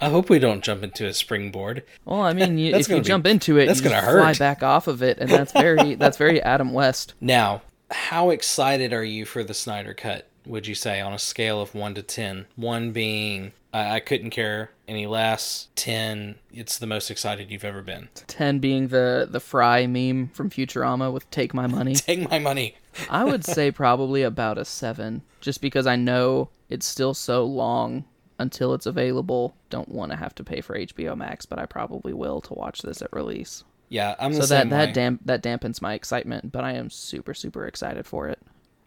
I 0.00 0.08
hope 0.08 0.28
we 0.30 0.38
don't 0.38 0.62
jump 0.62 0.82
into 0.82 1.06
a 1.06 1.12
springboard. 1.12 1.82
Well, 2.04 2.20
I 2.22 2.32
mean, 2.32 2.58
you, 2.58 2.74
if 2.76 2.88
you 2.88 2.96
be- 2.96 3.02
jump 3.02 3.26
into 3.26 3.58
it, 3.58 3.66
that's 3.66 3.80
you 3.80 3.84
gonna 3.84 3.96
just 3.96 4.10
fly 4.10 4.26
hurt. 4.28 4.38
back 4.38 4.62
off 4.62 4.86
of 4.86 5.02
it, 5.02 5.18
and 5.18 5.28
that's 5.30 5.52
very 5.52 5.94
that's 5.96 6.16
very 6.16 6.42
Adam 6.42 6.72
West. 6.72 7.14
Now, 7.20 7.62
how 7.90 8.30
excited 8.30 8.92
are 8.92 9.04
you 9.04 9.24
for 9.24 9.44
the 9.44 9.54
Snyder 9.54 9.94
Cut? 9.94 10.28
Would 10.46 10.66
you 10.66 10.74
say 10.74 11.00
on 11.00 11.12
a 11.12 11.18
scale 11.18 11.60
of 11.60 11.74
one 11.74 11.94
to 11.94 12.02
ten? 12.02 12.46
One 12.56 12.92
being 12.92 13.52
I 13.72 13.96
I 13.96 14.00
couldn't 14.00 14.30
care 14.30 14.70
any 14.88 15.06
less. 15.06 15.68
Ten, 15.76 16.36
it's 16.52 16.78
the 16.78 16.86
most 16.86 17.10
excited 17.10 17.50
you've 17.50 17.64
ever 17.64 17.82
been. 17.82 18.08
Ten 18.26 18.58
being 18.58 18.88
the 18.88 19.26
the 19.30 19.40
Fry 19.40 19.86
meme 19.86 20.28
from 20.28 20.50
Futurama 20.50 21.12
with 21.12 21.30
"Take 21.30 21.52
my 21.54 21.66
money." 21.66 21.94
Take 21.96 22.30
my 22.30 22.38
money. 22.38 22.76
I 23.10 23.24
would 23.24 23.44
say 23.44 23.70
probably 23.70 24.22
about 24.22 24.56
a 24.56 24.64
seven, 24.64 25.22
just 25.40 25.60
because 25.60 25.86
I 25.86 25.96
know 25.96 26.48
it's 26.70 26.86
still 26.86 27.12
so 27.12 27.44
long 27.44 28.04
until 28.38 28.74
it's 28.74 28.86
available. 28.86 29.56
Don't 29.70 29.88
want 29.88 30.12
to 30.12 30.16
have 30.16 30.34
to 30.36 30.44
pay 30.44 30.60
for 30.60 30.76
HBO 30.78 31.16
Max, 31.16 31.46
but 31.46 31.58
I 31.58 31.66
probably 31.66 32.12
will 32.12 32.40
to 32.42 32.54
watch 32.54 32.82
this 32.82 33.02
at 33.02 33.12
release. 33.12 33.64
Yeah, 33.88 34.14
I'm 34.18 34.32
the 34.32 34.42
So 34.42 34.54
that 34.54 34.70
that 34.70 34.86
way. 34.88 34.92
damp 34.92 35.20
that 35.24 35.42
dampens 35.42 35.80
my 35.80 35.94
excitement, 35.94 36.50
but 36.52 36.64
I 36.64 36.72
am 36.72 36.90
super 36.90 37.34
super 37.34 37.66
excited 37.66 38.06
for 38.06 38.28
it. 38.28 38.40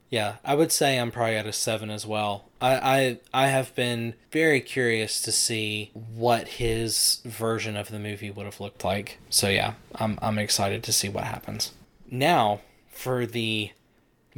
Yeah, 0.10 0.38
I 0.44 0.56
would 0.56 0.72
say 0.72 0.98
I'm 1.00 1.12
probably 1.12 1.36
at 1.36 1.46
a 1.46 1.54
seven 1.54 1.92
as 1.92 2.06
well. 2.06 2.46
I, 2.60 3.20
I 3.34 3.44
I 3.46 3.48
have 3.48 3.74
been 3.76 4.16
very 4.32 4.60
curious 4.60 5.22
to 5.22 5.32
see 5.32 5.92
what 5.94 6.48
his 6.48 7.22
version 7.24 7.78
of 7.78 7.90
the 7.90 8.00
movie 8.00 8.32
would 8.32 8.46
have 8.46 8.60
looked 8.60 8.84
like. 8.84 9.20
So 9.30 9.48
yeah, 9.50 9.74
I'm 9.96 10.18
I'm 10.22 10.40
excited 10.40 10.84
to 10.84 10.92
see 10.92 11.10
what 11.10 11.26
happens. 11.26 11.72
Now, 12.10 12.62
for 12.90 13.26
the 13.28 13.72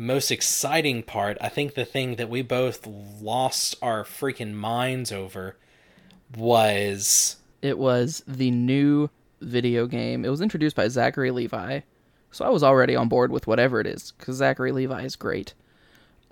most 0.02 0.32
exciting 0.32 1.04
part, 1.04 1.38
I 1.40 1.48
think 1.48 1.76
the 1.76 1.86
thing 1.86 2.16
that 2.16 2.30
we 2.30 2.42
both 2.42 2.88
lost 2.88 3.76
our 3.84 4.04
freaking 4.04 4.54
minds 4.54 5.12
over 5.12 5.58
was 6.36 7.38
It 7.62 7.78
was 7.78 8.24
the 8.28 8.50
new 8.50 9.10
video 9.42 9.86
game. 9.86 10.26
It 10.26 10.30
was 10.30 10.42
introduced 10.42 10.76
by 10.76 10.88
Zachary 10.88 11.30
Levi, 11.30 11.82
so 12.32 12.44
I 12.44 12.50
was 12.50 12.64
already 12.64 12.96
on 12.96 13.10
board 13.10 13.32
with 13.32 13.46
whatever 13.46 13.80
it 13.80 13.86
is 13.86 14.14
because 14.18 14.38
Zachary 14.38 14.72
Levi 14.72 15.04
is 15.04 15.16
great. 15.16 15.54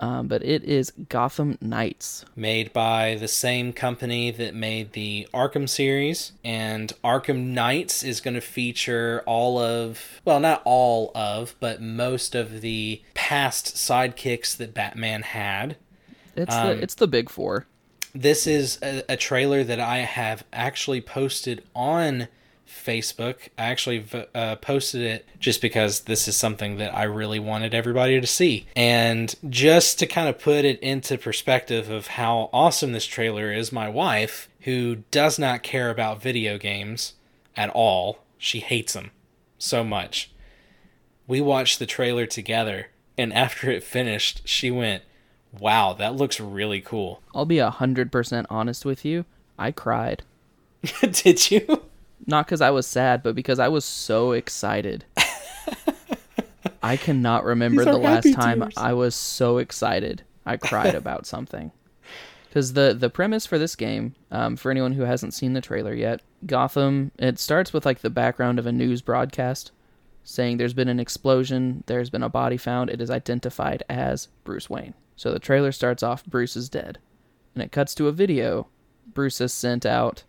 Um, 0.01 0.27
but 0.27 0.43
it 0.43 0.63
is 0.63 0.93
Gotham 1.09 1.57
Knights. 1.59 2.23
made 2.35 2.71
by 2.71 3.17
the 3.19 3.27
same 3.27 3.73
company 3.73 4.31
that 4.31 4.55
made 4.55 4.93
the 4.93 5.27
Arkham 5.33 5.67
series. 5.67 6.31
And 6.43 6.93
Arkham 7.03 7.47
Knights 7.47 8.03
is 8.03 8.21
going 8.21 8.35
to 8.35 8.41
feature 8.41 9.23
all 9.25 9.57
of, 9.59 10.21
well, 10.23 10.39
not 10.39 10.61
all 10.63 11.11
of, 11.15 11.55
but 11.59 11.81
most 11.81 12.33
of 12.33 12.61
the 12.61 13.01
past 13.13 13.75
sidekicks 13.75 14.55
that 14.57 14.73
Batman 14.73 15.23
had. 15.23 15.75
It's 16.35 16.55
Um, 16.55 16.67
the 16.67 16.83
it's 16.83 16.95
the 16.95 17.07
big 17.07 17.29
four. 17.29 17.65
This 18.15 18.47
is 18.47 18.79
a, 18.81 19.03
a 19.09 19.17
trailer 19.17 19.63
that 19.63 19.79
I 19.79 19.99
have 19.99 20.43
actually 20.53 21.01
posted 21.01 21.63
on 21.75 22.27
Facebook. 22.69 23.49
I 23.57 23.65
actually 23.65 24.05
uh, 24.33 24.55
posted 24.57 25.01
it 25.01 25.25
just 25.39 25.61
because 25.61 26.01
this 26.01 26.27
is 26.27 26.37
something 26.37 26.77
that 26.77 26.95
I 26.95 27.03
really 27.03 27.39
wanted 27.39 27.73
everybody 27.73 28.19
to 28.21 28.27
see. 28.27 28.67
And 28.75 29.33
just 29.49 29.99
to 29.99 30.07
kind 30.07 30.29
of 30.29 30.39
put 30.39 30.65
it 30.65 30.79
into 30.79 31.17
perspective 31.17 31.89
of 31.89 32.07
how 32.07 32.49
awesome 32.53 32.91
this 32.91 33.05
trailer 33.05 33.51
is, 33.51 33.71
my 33.71 33.89
wife, 33.89 34.49
who 34.61 34.97
does 35.11 35.39
not 35.39 35.63
care 35.63 35.89
about 35.89 36.21
video 36.21 36.57
games 36.57 37.13
at 37.55 37.69
all, 37.71 38.19
she 38.37 38.59
hates 38.59 38.93
them 38.93 39.11
so 39.57 39.83
much. 39.83 40.31
We 41.27 41.41
watched 41.41 41.79
the 41.79 41.85
trailer 41.85 42.25
together, 42.25 42.87
and 43.17 43.33
after 43.33 43.69
it 43.69 43.83
finished, 43.83 44.41
she 44.45 44.71
went, 44.71 45.03
Wow, 45.57 45.93
that 45.93 46.15
looks 46.15 46.39
really 46.39 46.79
cool. 46.79 47.21
I'll 47.33 47.45
be 47.45 47.59
a 47.59 47.71
hundred 47.71 48.11
percent 48.11 48.47
honest 48.49 48.85
with 48.85 49.03
you. 49.03 49.25
I 49.57 49.71
cried. 49.71 50.23
Did 51.11 51.51
you? 51.51 51.88
Not 52.25 52.45
because 52.45 52.61
I 52.61 52.69
was 52.69 52.85
sad, 52.85 53.23
but 53.23 53.35
because 53.35 53.59
I 53.59 53.67
was 53.67 53.85
so 53.85 54.31
excited. 54.31 55.05
I 56.83 56.97
cannot 56.97 57.43
remember 57.43 57.83
These 57.83 57.93
the 57.93 57.99
last 57.99 58.33
time 58.33 58.61
tears. 58.61 58.73
I 58.77 58.93
was 58.93 59.15
so 59.15 59.57
excited. 59.57 60.23
I 60.45 60.57
cried 60.57 60.95
about 60.95 61.25
something. 61.25 61.71
Because 62.47 62.73
the 62.73 62.95
the 62.97 63.09
premise 63.09 63.45
for 63.45 63.59
this 63.59 63.75
game, 63.75 64.15
um, 64.31 64.55
for 64.55 64.71
anyone 64.71 64.93
who 64.93 65.03
hasn't 65.03 65.33
seen 65.33 65.53
the 65.53 65.61
trailer 65.61 65.93
yet, 65.93 66.21
Gotham. 66.45 67.11
It 67.19 67.37
starts 67.39 67.73
with 67.73 67.85
like 67.85 67.99
the 67.99 68.09
background 68.09 68.57
of 68.57 68.65
a 68.65 68.71
news 68.71 69.01
broadcast, 69.01 69.71
saying 70.23 70.57
there's 70.57 70.73
been 70.73 70.89
an 70.89 70.99
explosion, 70.99 71.83
there's 71.87 72.09
been 72.09 72.23
a 72.23 72.29
body 72.29 72.57
found, 72.57 72.89
it 72.89 73.01
is 73.01 73.11
identified 73.11 73.83
as 73.89 74.29
Bruce 74.43 74.69
Wayne. 74.69 74.93
So 75.15 75.31
the 75.31 75.39
trailer 75.39 75.71
starts 75.71 76.01
off, 76.01 76.25
Bruce 76.25 76.55
is 76.55 76.69
dead, 76.69 76.97
and 77.53 77.63
it 77.63 77.71
cuts 77.71 77.93
to 77.95 78.07
a 78.07 78.11
video. 78.11 78.67
Bruce 79.13 79.39
has 79.39 79.53
sent 79.53 79.85
out 79.85 80.23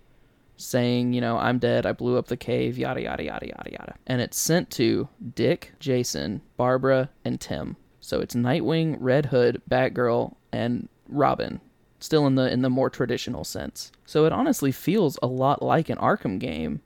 saying, 0.61 1.13
you 1.13 1.21
know, 1.21 1.39
I'm 1.39 1.59
dead, 1.59 1.87
I 1.87 1.93
blew 1.93 2.17
up 2.19 2.27
the 2.29 2.37
cave, 2.37 2.77
yada, 2.79 3.03
yada, 3.03 3.25
yada, 3.25 3.47
yada, 3.47 3.71
yada. 3.73 3.95
And 4.07 4.21
it's 4.21 4.39
sent 4.39 4.71
to 4.73 5.09
Dick, 5.35 5.73
Jason, 5.81 6.43
Barbara, 6.57 7.11
and 7.25 7.41
Tim. 7.41 7.77
So 8.01 8.21
it's 8.21 8.35
Nightwing, 8.35 8.97
Red 9.01 9.27
Hood, 9.27 9.63
Batgirl, 9.71 10.35
and 10.53 10.89
Robin, 11.09 11.61
still 11.99 12.27
in 12.27 12.35
the 12.35 12.51
in 12.51 12.63
the 12.63 12.71
more 12.71 12.91
traditional 12.91 13.45
sense. 13.45 13.91
So 14.07 14.25
it 14.27 14.33
honestly 14.33 14.73
feels 14.73 15.19
a 15.23 15.27
lot 15.27 15.63
like 15.63 15.89
an 15.89 15.99
Arkham 15.99 16.39
game, 16.39 16.81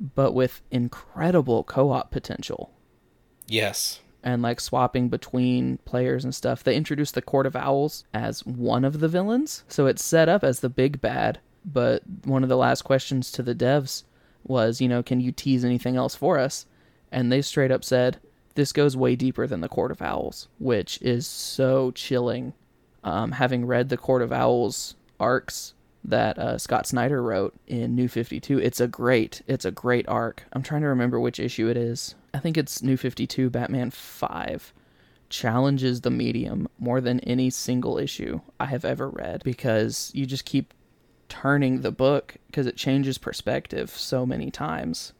but 0.00 0.32
with 0.32 0.62
incredible 0.70 1.64
co-op 1.64 2.10
potential 2.10 2.72
Yes. 3.46 4.00
and 4.22 4.42
like 4.42 4.58
swapping 4.60 5.08
between 5.08 5.78
players 5.84 6.24
and 6.24 6.34
stuff. 6.34 6.62
They 6.64 6.76
introduced 6.76 7.14
the 7.14 7.22
Court 7.22 7.46
of 7.46 7.54
Owls 7.56 8.04
as 8.14 8.44
one 8.46 8.84
of 8.84 9.00
the 9.00 9.08
villains. 9.08 9.64
So 9.68 9.86
it's 9.86 10.04
set 10.04 10.28
up 10.28 10.42
as 10.42 10.60
the 10.60 10.70
big 10.70 11.00
bad, 11.00 11.40
but 11.64 12.02
one 12.24 12.42
of 12.42 12.48
the 12.48 12.56
last 12.56 12.82
questions 12.82 13.30
to 13.32 13.42
the 13.42 13.54
devs 13.54 14.04
was, 14.42 14.80
you 14.80 14.88
know, 14.88 15.02
can 15.02 15.20
you 15.20 15.32
tease 15.32 15.64
anything 15.64 15.96
else 15.96 16.14
for 16.14 16.38
us? 16.38 16.66
And 17.10 17.30
they 17.30 17.42
straight 17.42 17.70
up 17.70 17.84
said, 17.84 18.18
this 18.54 18.72
goes 18.72 18.96
way 18.96 19.16
deeper 19.16 19.46
than 19.46 19.60
the 19.60 19.68
Court 19.68 19.90
of 19.90 20.02
Owls, 20.02 20.48
which 20.58 21.00
is 21.02 21.26
so 21.26 21.90
chilling. 21.92 22.52
Um, 23.02 23.32
having 23.32 23.66
read 23.66 23.88
the 23.88 23.96
Court 23.96 24.22
of 24.22 24.32
Owls 24.32 24.94
arcs 25.20 25.74
that 26.04 26.38
uh, 26.38 26.58
Scott 26.58 26.86
Snyder 26.86 27.22
wrote 27.22 27.54
in 27.66 27.94
New 27.94 28.08
52, 28.08 28.58
it's 28.58 28.80
a 28.80 28.86
great, 28.86 29.42
it's 29.46 29.64
a 29.64 29.70
great 29.70 30.08
arc. 30.08 30.44
I'm 30.52 30.62
trying 30.62 30.82
to 30.82 30.88
remember 30.88 31.18
which 31.18 31.40
issue 31.40 31.68
it 31.68 31.76
is. 31.76 32.14
I 32.32 32.38
think 32.38 32.56
it's 32.56 32.82
New 32.82 32.96
52, 32.96 33.50
Batman 33.50 33.90
5 33.90 34.72
challenges 35.30 36.02
the 36.02 36.10
medium 36.10 36.68
more 36.78 37.00
than 37.00 37.18
any 37.20 37.50
single 37.50 37.98
issue 37.98 38.40
I 38.60 38.66
have 38.66 38.84
ever 38.84 39.08
read 39.08 39.42
because 39.42 40.12
you 40.14 40.26
just 40.26 40.44
keep 40.44 40.72
turning 41.34 41.80
the 41.80 41.90
book 41.90 42.36
because 42.46 42.66
it 42.66 42.76
changes 42.76 43.18
perspective 43.18 43.90
so 43.90 44.24
many 44.24 44.50
times. 44.50 45.12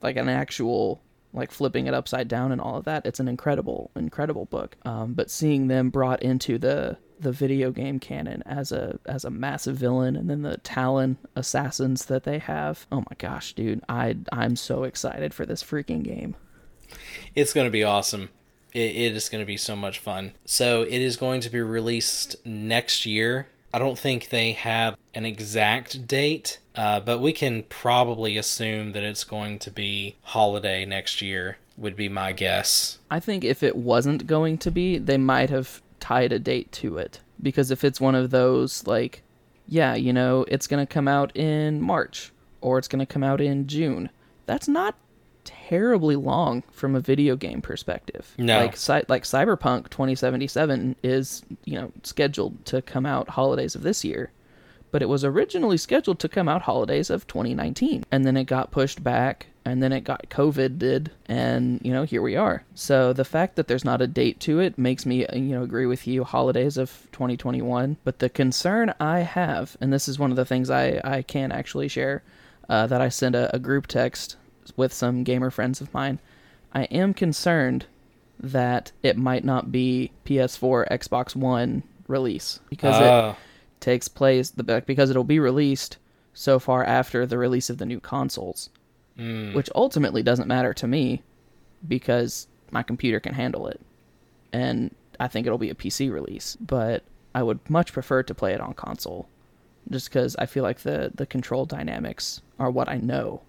Like 0.00 0.16
an 0.16 0.28
actual 0.28 1.02
like 1.34 1.50
flipping 1.50 1.86
it 1.86 1.92
upside 1.92 2.26
down 2.26 2.52
and 2.52 2.60
all 2.60 2.76
of 2.76 2.84
that. 2.86 3.04
It's 3.04 3.20
an 3.20 3.28
incredible, 3.28 3.90
incredible 3.94 4.46
book. 4.46 4.76
Um, 4.84 5.12
but 5.12 5.30
seeing 5.30 5.68
them 5.68 5.90
brought 5.90 6.22
into 6.22 6.58
the 6.58 6.96
the 7.20 7.32
video 7.32 7.72
game 7.72 7.98
canon 7.98 8.44
as 8.46 8.70
a 8.70 8.98
as 9.04 9.24
a 9.24 9.30
massive 9.30 9.76
villain 9.76 10.14
and 10.14 10.30
then 10.30 10.42
the 10.42 10.56
Talon 10.58 11.18
assassins 11.36 12.06
that 12.06 12.24
they 12.24 12.38
have. 12.38 12.86
Oh 12.90 13.00
my 13.00 13.16
gosh, 13.18 13.52
dude. 13.52 13.82
I 13.88 14.16
I'm 14.32 14.56
so 14.56 14.84
excited 14.84 15.34
for 15.34 15.44
this 15.44 15.62
freaking 15.62 16.02
game. 16.02 16.34
It's 17.34 17.52
to 17.66 17.70
be 17.70 17.84
awesome. 17.84 18.30
It, 18.72 18.96
it 18.96 19.16
is 19.16 19.28
to 19.42 19.46
be 19.46 19.56
so 19.58 19.76
much 19.76 19.98
fun. 19.98 20.32
So 20.46 20.82
it 20.82 21.02
is 21.02 21.16
going 21.16 21.42
to 21.42 21.50
be 21.50 21.60
released 21.60 22.36
next 22.46 23.04
year. 23.04 23.48
I 23.72 23.78
don't 23.78 23.98
think 23.98 24.30
they 24.30 24.52
have 24.52 24.96
an 25.14 25.24
exact 25.24 26.06
date, 26.06 26.58
uh, 26.74 27.00
but 27.00 27.20
we 27.20 27.32
can 27.32 27.64
probably 27.64 28.36
assume 28.36 28.92
that 28.92 29.02
it's 29.02 29.24
going 29.24 29.58
to 29.60 29.70
be 29.70 30.16
holiday 30.22 30.84
next 30.84 31.20
year, 31.20 31.58
would 31.76 31.96
be 31.96 32.08
my 32.08 32.32
guess. 32.32 32.98
I 33.10 33.20
think 33.20 33.44
if 33.44 33.62
it 33.62 33.76
wasn't 33.76 34.26
going 34.26 34.58
to 34.58 34.70
be, 34.70 34.98
they 34.98 35.18
might 35.18 35.50
have 35.50 35.82
tied 36.00 36.32
a 36.32 36.38
date 36.38 36.72
to 36.72 36.98
it. 36.98 37.20
Because 37.42 37.70
if 37.70 37.84
it's 37.84 38.00
one 38.00 38.14
of 38.14 38.30
those, 38.30 38.86
like, 38.86 39.22
yeah, 39.66 39.94
you 39.94 40.12
know, 40.12 40.44
it's 40.48 40.66
going 40.66 40.84
to 40.84 40.92
come 40.92 41.06
out 41.06 41.36
in 41.36 41.80
March 41.80 42.32
or 42.60 42.78
it's 42.78 42.88
going 42.88 43.00
to 43.00 43.06
come 43.06 43.22
out 43.22 43.40
in 43.40 43.66
June, 43.66 44.10
that's 44.46 44.66
not 44.66 44.96
terribly 45.48 46.16
long 46.16 46.62
from 46.70 46.94
a 46.94 47.00
video 47.00 47.36
game 47.36 47.60
perspective. 47.62 48.34
No. 48.38 48.58
Like, 48.58 49.08
like 49.08 49.22
Cyberpunk 49.24 49.88
2077 49.90 50.96
is, 51.02 51.42
you 51.64 51.80
know, 51.80 51.90
scheduled 52.02 52.64
to 52.66 52.82
come 52.82 53.06
out 53.06 53.30
holidays 53.30 53.74
of 53.74 53.82
this 53.82 54.04
year 54.04 54.30
but 54.90 55.02
it 55.02 55.08
was 55.08 55.24
originally 55.24 55.76
scheduled 55.76 56.18
to 56.20 56.28
come 56.28 56.48
out 56.48 56.62
holidays 56.62 57.10
of 57.10 57.26
2019 57.26 58.04
and 58.10 58.26
then 58.26 58.36
it 58.36 58.44
got 58.44 58.70
pushed 58.70 59.02
back 59.02 59.46
and 59.64 59.82
then 59.82 59.92
it 59.92 60.02
got 60.02 60.28
covid 60.30 60.78
did 60.78 61.10
and 61.26 61.80
you 61.84 61.92
know 61.92 62.04
here 62.04 62.22
we 62.22 62.36
are 62.36 62.64
so 62.74 63.12
the 63.12 63.24
fact 63.24 63.56
that 63.56 63.68
there's 63.68 63.84
not 63.84 64.00
a 64.00 64.06
date 64.06 64.40
to 64.40 64.60
it 64.60 64.78
makes 64.78 65.04
me 65.04 65.26
you 65.32 65.54
know 65.54 65.62
agree 65.62 65.86
with 65.86 66.06
you 66.06 66.24
holidays 66.24 66.76
of 66.76 67.06
2021 67.12 67.96
but 68.04 68.18
the 68.18 68.28
concern 68.28 68.92
i 69.00 69.20
have 69.20 69.76
and 69.80 69.92
this 69.92 70.08
is 70.08 70.18
one 70.18 70.30
of 70.30 70.36
the 70.36 70.44
things 70.44 70.70
i 70.70 71.00
i 71.04 71.22
can 71.22 71.52
actually 71.52 71.88
share 71.88 72.22
uh, 72.68 72.86
that 72.86 73.00
i 73.00 73.08
sent 73.08 73.34
a, 73.34 73.54
a 73.54 73.58
group 73.58 73.86
text 73.86 74.36
with 74.76 74.92
some 74.92 75.24
gamer 75.24 75.50
friends 75.50 75.80
of 75.80 75.92
mine 75.94 76.18
i 76.72 76.84
am 76.84 77.14
concerned 77.14 77.86
that 78.40 78.92
it 79.02 79.16
might 79.16 79.44
not 79.44 79.72
be 79.72 80.10
ps4 80.24 80.88
xbox 80.90 81.34
one 81.34 81.82
release 82.06 82.60
because 82.70 82.96
it 83.00 83.04
Oh, 83.04 83.36
takes 83.80 84.08
place 84.08 84.50
the 84.50 84.82
because 84.86 85.10
it'll 85.10 85.24
be 85.24 85.38
released 85.38 85.98
so 86.34 86.58
far 86.58 86.84
after 86.84 87.26
the 87.26 87.38
release 87.38 87.68
of 87.70 87.78
the 87.78 87.86
new 87.86 88.00
consoles, 88.00 88.70
hmm. 89.16 89.52
which 89.54 89.68
ultimately 89.74 90.22
doesn't 90.22 90.48
matter 90.48 90.72
to 90.74 90.86
me 90.86 91.22
because 91.86 92.46
my 92.70 92.82
computer 92.82 93.20
can 93.20 93.34
handle 93.34 93.66
it, 93.66 93.80
and 94.52 94.94
I 95.20 95.28
think 95.28 95.46
it'll 95.46 95.58
be 95.58 95.70
a 95.70 95.74
PC 95.74 96.10
release. 96.12 96.56
But 96.60 97.02
I 97.34 97.42
would 97.42 97.68
much 97.68 97.92
prefer 97.92 98.22
to 98.22 98.34
play 98.34 98.52
it 98.52 98.60
on 98.60 98.74
console, 98.74 99.28
just 99.90 100.08
because 100.08 100.36
I 100.36 100.46
feel 100.46 100.62
like 100.62 100.78
the 100.80 101.10
the 101.14 101.26
control 101.26 101.66
dynamics 101.66 102.40
are 102.58 102.70
what 102.70 102.88
I 102.88 102.98
know 102.98 103.42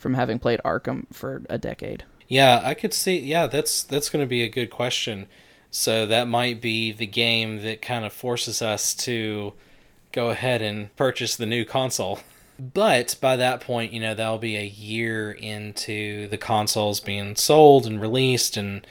from 0.00 0.14
having 0.14 0.38
played 0.38 0.60
Arkham 0.64 1.04
for 1.12 1.42
a 1.50 1.58
decade. 1.58 2.04
Yeah, 2.26 2.62
I 2.64 2.72
could 2.72 2.94
see. 2.94 3.18
Yeah, 3.18 3.46
that's 3.46 3.82
that's 3.82 4.08
going 4.08 4.24
to 4.24 4.28
be 4.28 4.42
a 4.42 4.48
good 4.48 4.70
question. 4.70 5.26
So 5.70 6.06
that 6.06 6.26
might 6.26 6.60
be 6.60 6.90
the 6.90 7.06
game 7.06 7.62
that 7.62 7.82
kind 7.82 8.04
of 8.04 8.12
forces 8.12 8.62
us 8.62 8.94
to 8.94 9.52
go 10.10 10.30
ahead 10.30 10.62
and 10.62 10.94
purchase 10.96 11.36
the 11.36 11.46
new 11.46 11.64
console. 11.64 12.20
But 12.58 13.16
by 13.20 13.36
that 13.36 13.60
point, 13.60 13.92
you 13.92 14.00
know, 14.00 14.14
that'll 14.14 14.38
be 14.38 14.56
a 14.56 14.66
year 14.66 15.30
into 15.30 16.28
the 16.28 16.38
consoles 16.38 16.98
being 16.98 17.36
sold 17.36 17.86
and 17.86 18.00
released 18.00 18.56
and 18.56 18.86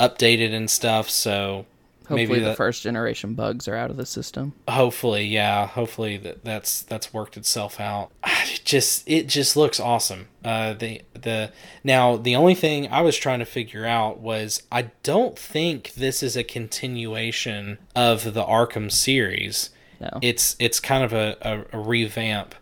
updated 0.00 0.52
and 0.54 0.70
stuff. 0.70 1.10
So 1.10 1.66
Hopefully, 2.08 2.26
maybe 2.26 2.38
the 2.40 2.46
that, 2.50 2.56
first 2.56 2.82
generation 2.84 3.34
bugs 3.34 3.66
are 3.66 3.74
out 3.74 3.90
of 3.90 3.96
the 3.96 4.06
system. 4.06 4.52
hopefully, 4.68 5.24
yeah, 5.24 5.66
hopefully 5.66 6.16
that 6.18 6.44
that's 6.44 6.82
that's 6.82 7.12
worked 7.12 7.36
itself 7.36 7.80
out. 7.80 8.10
It 8.48 8.60
just 8.64 9.02
it 9.08 9.26
just 9.26 9.56
looks 9.56 9.80
awesome. 9.80 10.28
Uh, 10.44 10.72
the 10.72 11.02
the 11.14 11.50
now 11.82 12.16
the 12.16 12.36
only 12.36 12.54
thing 12.54 12.88
I 12.92 13.00
was 13.00 13.16
trying 13.16 13.40
to 13.40 13.44
figure 13.44 13.84
out 13.84 14.20
was 14.20 14.62
I 14.70 14.90
don't 15.02 15.36
think 15.36 15.94
this 15.94 16.22
is 16.22 16.36
a 16.36 16.44
continuation 16.44 17.78
of 17.96 18.34
the 18.34 18.44
Arkham 18.44 18.90
series. 18.92 19.70
No, 20.00 20.18
It's 20.22 20.54
it's 20.60 20.78
kind 20.78 21.02
of 21.02 21.12
a, 21.12 21.36
a, 21.42 21.76
a 21.76 21.80
revamp. 21.80 22.54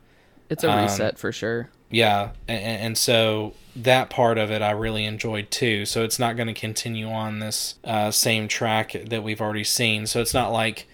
it's 0.48 0.64
a 0.64 0.70
um, 0.70 0.82
reset 0.82 1.18
for 1.18 1.32
sure. 1.32 1.68
Yeah, 1.94 2.30
and, 2.48 2.64
and 2.64 2.98
so 2.98 3.54
that 3.76 4.10
part 4.10 4.36
of 4.36 4.50
it 4.50 4.62
I 4.62 4.72
really 4.72 5.04
enjoyed 5.04 5.50
too. 5.50 5.86
So 5.86 6.02
it's 6.02 6.18
not 6.18 6.36
going 6.36 6.48
to 6.48 6.54
continue 6.54 7.08
on 7.08 7.38
this 7.38 7.76
uh, 7.84 8.10
same 8.10 8.48
track 8.48 8.96
that 9.08 9.22
we've 9.22 9.40
already 9.40 9.64
seen. 9.64 10.06
So 10.06 10.20
it's 10.20 10.34
not 10.34 10.52
like 10.52 10.88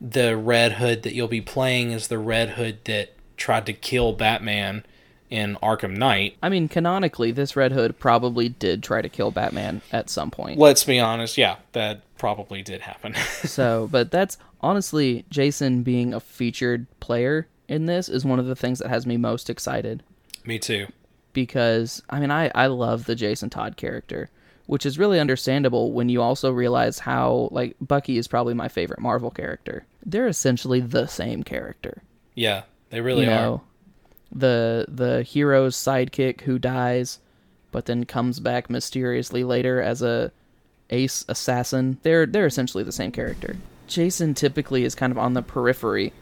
the 0.00 0.36
Red 0.36 0.74
Hood 0.74 1.02
that 1.04 1.14
you'll 1.14 1.28
be 1.28 1.40
playing 1.40 1.92
is 1.92 2.08
the 2.08 2.18
Red 2.18 2.50
Hood 2.50 2.84
that 2.86 3.10
tried 3.36 3.64
to 3.66 3.72
kill 3.72 4.12
Batman 4.12 4.84
in 5.28 5.56
Arkham 5.62 5.96
Knight. 5.96 6.36
I 6.42 6.48
mean, 6.48 6.66
canonically, 6.68 7.30
this 7.30 7.54
Red 7.54 7.70
Hood 7.70 8.00
probably 8.00 8.48
did 8.48 8.82
try 8.82 9.02
to 9.02 9.08
kill 9.08 9.30
Batman 9.30 9.82
at 9.92 10.10
some 10.10 10.32
point. 10.32 10.58
Let's 10.58 10.82
be 10.82 10.98
honest, 10.98 11.38
yeah, 11.38 11.56
that 11.72 12.02
probably 12.18 12.62
did 12.62 12.80
happen. 12.80 13.14
So, 13.44 13.88
but 13.90 14.10
that's 14.10 14.36
honestly 14.60 15.24
Jason 15.30 15.82
being 15.82 16.12
a 16.12 16.20
featured 16.20 16.86
player 16.98 17.46
in 17.68 17.86
this 17.86 18.08
is 18.08 18.24
one 18.24 18.38
of 18.38 18.46
the 18.46 18.56
things 18.56 18.80
that 18.80 18.88
has 18.88 19.06
me 19.06 19.16
most 19.16 19.48
excited 19.48 20.02
Me 20.44 20.58
too. 20.58 20.86
because 21.32 22.02
I 22.10 22.20
mean, 22.20 22.30
I 22.30 22.50
I 22.54 22.66
love 22.66 23.04
the 23.04 23.14
Jason 23.14 23.50
Todd 23.50 23.76
character, 23.76 24.30
which 24.66 24.86
is 24.86 24.98
really 24.98 25.20
understandable 25.20 25.92
when 25.92 26.08
you 26.08 26.22
also 26.22 26.50
realize 26.50 26.98
how 27.00 27.48
like 27.52 27.76
Bucky 27.80 28.18
is 28.18 28.28
probably 28.28 28.54
my 28.54 28.68
favorite 28.68 29.00
Marvel 29.00 29.30
character. 29.30 29.86
They're 30.04 30.28
essentially 30.28 30.80
the 30.80 31.06
same 31.06 31.42
character. 31.42 32.02
Yeah, 32.34 32.62
they 32.90 33.00
really 33.00 33.24
you 33.24 33.30
are. 33.30 33.34
know, 33.34 33.62
the 34.32 34.86
the 34.88 35.22
hero's 35.22 35.76
sidekick 35.76 36.40
who 36.42 36.58
dies, 36.58 37.18
but 37.70 37.86
then 37.86 38.04
comes 38.04 38.40
back 38.40 38.70
mysteriously 38.70 39.44
later 39.44 39.80
as 39.82 40.02
a 40.02 40.32
ace 40.90 41.24
assassin. 41.28 41.98
They're 42.02 42.26
they're 42.26 42.46
essentially 42.46 42.82
the 42.84 42.92
same 42.92 43.12
character. 43.12 43.56
Jason 43.86 44.34
typically 44.34 44.84
is 44.84 44.94
kind 44.94 45.10
of 45.10 45.18
on 45.18 45.34
the 45.34 45.42
periphery, 45.42 46.12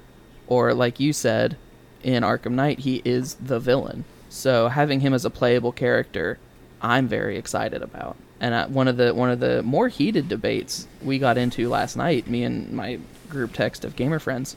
or 0.47 0.73
like 0.75 0.99
you 0.99 1.12
said, 1.12 1.57
in 2.03 2.23
Arkham 2.23 2.53
Knight, 2.53 2.81
he 2.81 3.03
is 3.05 3.35
the 3.35 3.59
villain. 3.59 4.05
So 4.29 4.69
having 4.69 5.01
him 5.01 5.15
as 5.15 5.25
a 5.25 5.31
playable 5.31 5.73
character, 5.73 6.39
I'm 6.81 7.09
very 7.09 7.37
excited 7.37 7.83
about. 7.83 8.17
And 8.41 8.55
uh, 8.55 8.67
one 8.69 8.87
of 8.87 8.97
the 8.97 9.15
one 9.15 9.31
of 9.31 9.41
the 9.41 9.63
more 9.63 9.89
heated 9.89 10.29
debates 10.29 10.87
we 11.03 11.19
got 11.19 11.37
into 11.39 11.69
last 11.69 11.97
night, 11.97 12.29
me 12.29 12.45
and 12.45 12.73
my 12.73 13.01
group 13.29 13.53
text 13.53 13.85
of 13.85 13.97
gamer 13.97 14.19
friends, 14.19 14.55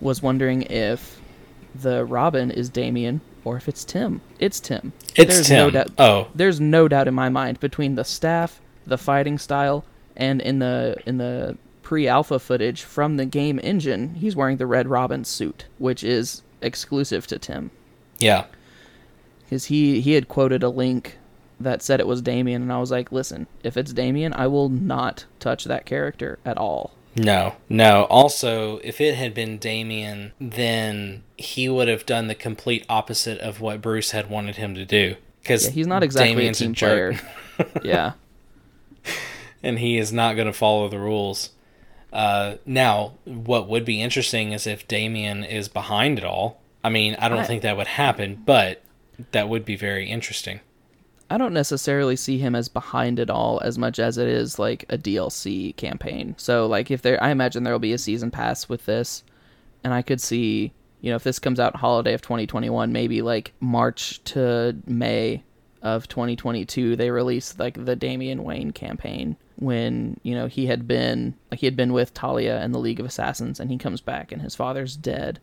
was 0.00 0.22
wondering 0.22 0.62
if 0.62 1.20
the 1.74 2.04
Robin 2.04 2.50
is 2.50 2.68
Damian 2.68 3.20
or 3.44 3.56
if 3.56 3.68
it's 3.68 3.84
Tim. 3.84 4.20
It's 4.38 4.60
Tim. 4.60 4.92
It's 5.16 5.50
no 5.50 5.70
Tim. 5.70 5.72
doubt. 5.72 5.90
Oh. 5.98 6.28
there's 6.34 6.60
no 6.60 6.86
doubt 6.86 7.08
in 7.08 7.14
my 7.14 7.28
mind 7.28 7.60
between 7.60 7.96
the 7.96 8.04
staff, 8.04 8.60
the 8.86 8.98
fighting 8.98 9.38
style, 9.38 9.84
and 10.16 10.40
in 10.40 10.60
the 10.60 10.96
in 11.04 11.18
the 11.18 11.58
pre-alpha 11.82 12.38
footage 12.38 12.82
from 12.82 13.16
the 13.16 13.26
game 13.26 13.60
engine, 13.62 14.14
he's 14.14 14.34
wearing 14.34 14.56
the 14.56 14.66
Red 14.66 14.88
Robin 14.88 15.24
suit, 15.24 15.66
which 15.78 16.02
is 16.02 16.42
exclusive 16.64 17.26
to 17.28 17.38
Tim 17.38 17.70
Yeah. 18.18 18.44
because 19.44 19.66
he 19.66 20.00
he 20.00 20.12
had 20.12 20.28
quoted 20.28 20.62
a 20.62 20.68
link 20.68 21.18
that 21.60 21.82
said 21.82 22.00
it 22.00 22.06
was 22.08 22.20
Damian, 22.20 22.62
and 22.62 22.72
I 22.72 22.78
was 22.80 22.90
like, 22.90 23.12
listen, 23.12 23.46
if 23.62 23.76
it's 23.76 23.92
Damian, 23.92 24.32
I 24.34 24.48
will 24.48 24.68
not 24.68 25.24
touch 25.38 25.64
that 25.64 25.86
character 25.86 26.38
at 26.44 26.58
all. 26.58 26.92
No, 27.16 27.54
no. 27.68 28.04
Also, 28.10 28.78
if 28.78 29.00
it 29.00 29.14
had 29.14 29.34
been 29.34 29.58
Damian, 29.58 30.32
then 30.40 31.22
he 31.36 31.68
would 31.68 31.86
have 31.86 32.04
done 32.04 32.26
the 32.26 32.34
complete 32.34 32.84
opposite 32.88 33.38
of 33.38 33.60
what 33.60 33.80
Bruce 33.80 34.10
had 34.10 34.28
wanted 34.28 34.56
him 34.56 34.74
to 34.74 34.84
do. 34.84 35.14
Because 35.42 35.66
Yeah, 35.66 35.70
he's 35.70 35.86
not 35.86 36.02
exactly 36.02 36.34
Damian's 36.34 36.60
a 36.60 36.64
team 36.64 36.74
jerk, 36.74 37.16
player. 37.56 37.70
yeah, 37.84 38.12
and 39.62 39.78
he 39.78 39.96
is 39.96 40.12
not 40.12 40.34
going 40.34 40.46
to 40.48 40.52
follow 40.52 40.88
the 40.88 40.98
rules. 40.98 41.50
Uh, 42.14 42.56
now, 42.64 43.14
what 43.24 43.68
would 43.68 43.84
be 43.84 44.00
interesting 44.00 44.52
is 44.52 44.66
if 44.66 44.86
Damian 44.86 45.42
is 45.44 45.68
behind 45.68 46.16
it 46.16 46.24
all. 46.24 46.60
I 46.84 46.88
mean, 46.88 47.16
I 47.18 47.28
don't 47.28 47.40
I- 47.40 47.44
think 47.44 47.62
that 47.62 47.76
would 47.76 47.88
happen, 47.88 48.40
but 48.46 48.82
that 49.32 49.48
would 49.48 49.64
be 49.64 49.76
very 49.76 50.08
interesting. 50.08 50.60
I 51.30 51.38
don't 51.38 51.54
necessarily 51.54 52.16
see 52.16 52.38
him 52.38 52.54
as 52.54 52.68
behind 52.68 53.18
it 53.18 53.30
all 53.30 53.60
as 53.64 53.78
much 53.78 53.98
as 53.98 54.18
it 54.18 54.28
is 54.28 54.58
like 54.58 54.84
a 54.90 54.98
DLC 54.98 55.74
campaign. 55.76 56.34
So 56.38 56.66
like 56.66 56.90
if 56.90 57.02
there, 57.02 57.20
I 57.22 57.30
imagine 57.30 57.64
there 57.64 57.72
will 57.72 57.80
be 57.80 57.94
a 57.94 57.98
season 57.98 58.30
pass 58.30 58.68
with 58.68 58.84
this, 58.86 59.24
and 59.82 59.92
I 59.92 60.02
could 60.02 60.20
see 60.20 60.72
you 61.00 61.10
know 61.10 61.16
if 61.16 61.24
this 61.24 61.38
comes 61.38 61.58
out 61.58 61.76
holiday 61.76 62.12
of 62.12 62.22
2021, 62.22 62.92
maybe 62.92 63.22
like 63.22 63.52
March 63.58 64.22
to 64.24 64.76
May 64.86 65.42
of 65.82 66.06
2022, 66.08 66.94
they 66.94 67.10
release 67.10 67.58
like 67.58 67.84
the 67.84 67.96
Damian 67.96 68.44
Wayne 68.44 68.70
campaign 68.70 69.36
when 69.56 70.18
you 70.22 70.34
know 70.34 70.46
he 70.46 70.66
had 70.66 70.88
been 70.88 71.34
like 71.50 71.60
he 71.60 71.66
had 71.66 71.76
been 71.76 71.92
with 71.92 72.14
Talia 72.14 72.58
and 72.60 72.74
the 72.74 72.78
League 72.78 73.00
of 73.00 73.06
Assassins, 73.06 73.60
and 73.60 73.70
he 73.70 73.78
comes 73.78 74.00
back 74.00 74.32
and 74.32 74.42
his 74.42 74.54
father's 74.54 74.96
dead, 74.96 75.40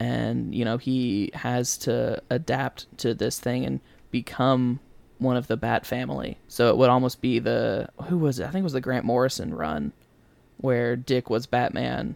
and 0.00 0.54
you 0.54 0.64
know 0.64 0.78
he 0.78 1.30
has 1.34 1.76
to 1.78 2.22
adapt 2.30 2.86
to 2.98 3.14
this 3.14 3.38
thing 3.38 3.64
and 3.64 3.80
become 4.10 4.80
one 5.18 5.36
of 5.36 5.46
the 5.46 5.56
Bat 5.56 5.86
family. 5.86 6.38
So 6.48 6.68
it 6.68 6.76
would 6.76 6.90
almost 6.90 7.20
be 7.20 7.38
the 7.38 7.88
who 8.08 8.18
was 8.18 8.38
it? 8.38 8.44
I 8.44 8.50
think 8.50 8.62
it 8.62 8.64
was 8.64 8.72
the 8.72 8.80
Grant 8.80 9.04
Morrison 9.04 9.54
run 9.54 9.92
where 10.58 10.96
Dick 10.96 11.28
was 11.28 11.46
Batman 11.46 12.14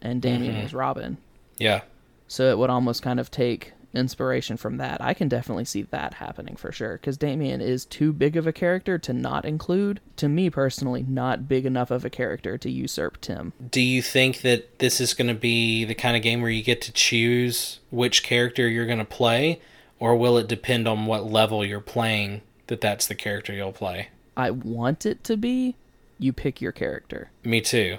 and 0.00 0.20
Damian 0.22 0.54
mm-hmm. 0.54 0.62
was 0.62 0.74
Robin. 0.74 1.18
Yeah. 1.58 1.82
So 2.28 2.50
it 2.50 2.58
would 2.58 2.70
almost 2.70 3.02
kind 3.02 3.20
of 3.20 3.30
take 3.30 3.72
inspiration 3.94 4.56
from 4.56 4.76
that. 4.76 5.00
I 5.00 5.14
can 5.14 5.28
definitely 5.28 5.64
see 5.64 5.82
that 5.82 6.14
happening 6.14 6.56
for 6.56 6.72
sure 6.72 6.94
because 6.94 7.16
Damian 7.16 7.60
is 7.60 7.84
too 7.84 8.12
big 8.12 8.36
of 8.36 8.46
a 8.46 8.52
character 8.52 8.98
to 8.98 9.12
not 9.12 9.44
include. 9.44 10.00
To 10.16 10.28
me 10.28 10.50
personally, 10.50 11.04
not 11.06 11.48
big 11.48 11.66
enough 11.66 11.90
of 11.90 12.04
a 12.04 12.10
character 12.10 12.56
to 12.58 12.70
usurp 12.70 13.20
Tim. 13.20 13.52
Do 13.70 13.80
you 13.80 14.02
think 14.02 14.40
that 14.42 14.78
this 14.78 15.00
is 15.00 15.14
going 15.14 15.28
to 15.28 15.34
be 15.34 15.84
the 15.84 15.94
kind 15.94 16.16
of 16.16 16.22
game 16.22 16.40
where 16.40 16.50
you 16.50 16.62
get 16.62 16.82
to 16.82 16.92
choose 16.92 17.80
which 17.90 18.22
character 18.22 18.68
you're 18.68 18.86
going 18.86 18.98
to 18.98 19.04
play, 19.04 19.60
or 19.98 20.16
will 20.16 20.38
it 20.38 20.48
depend 20.48 20.86
on 20.86 21.06
what 21.06 21.30
level 21.30 21.64
you're 21.64 21.80
playing 21.80 22.42
that 22.66 22.80
that's 22.80 23.06
the 23.06 23.14
character 23.14 23.52
you'll 23.52 23.72
play? 23.72 24.08
I 24.36 24.50
want 24.50 25.06
it 25.06 25.24
to 25.24 25.36
be 25.36 25.76
you 26.18 26.32
pick 26.32 26.60
your 26.60 26.72
character. 26.72 27.30
Me 27.44 27.60
too. 27.60 27.98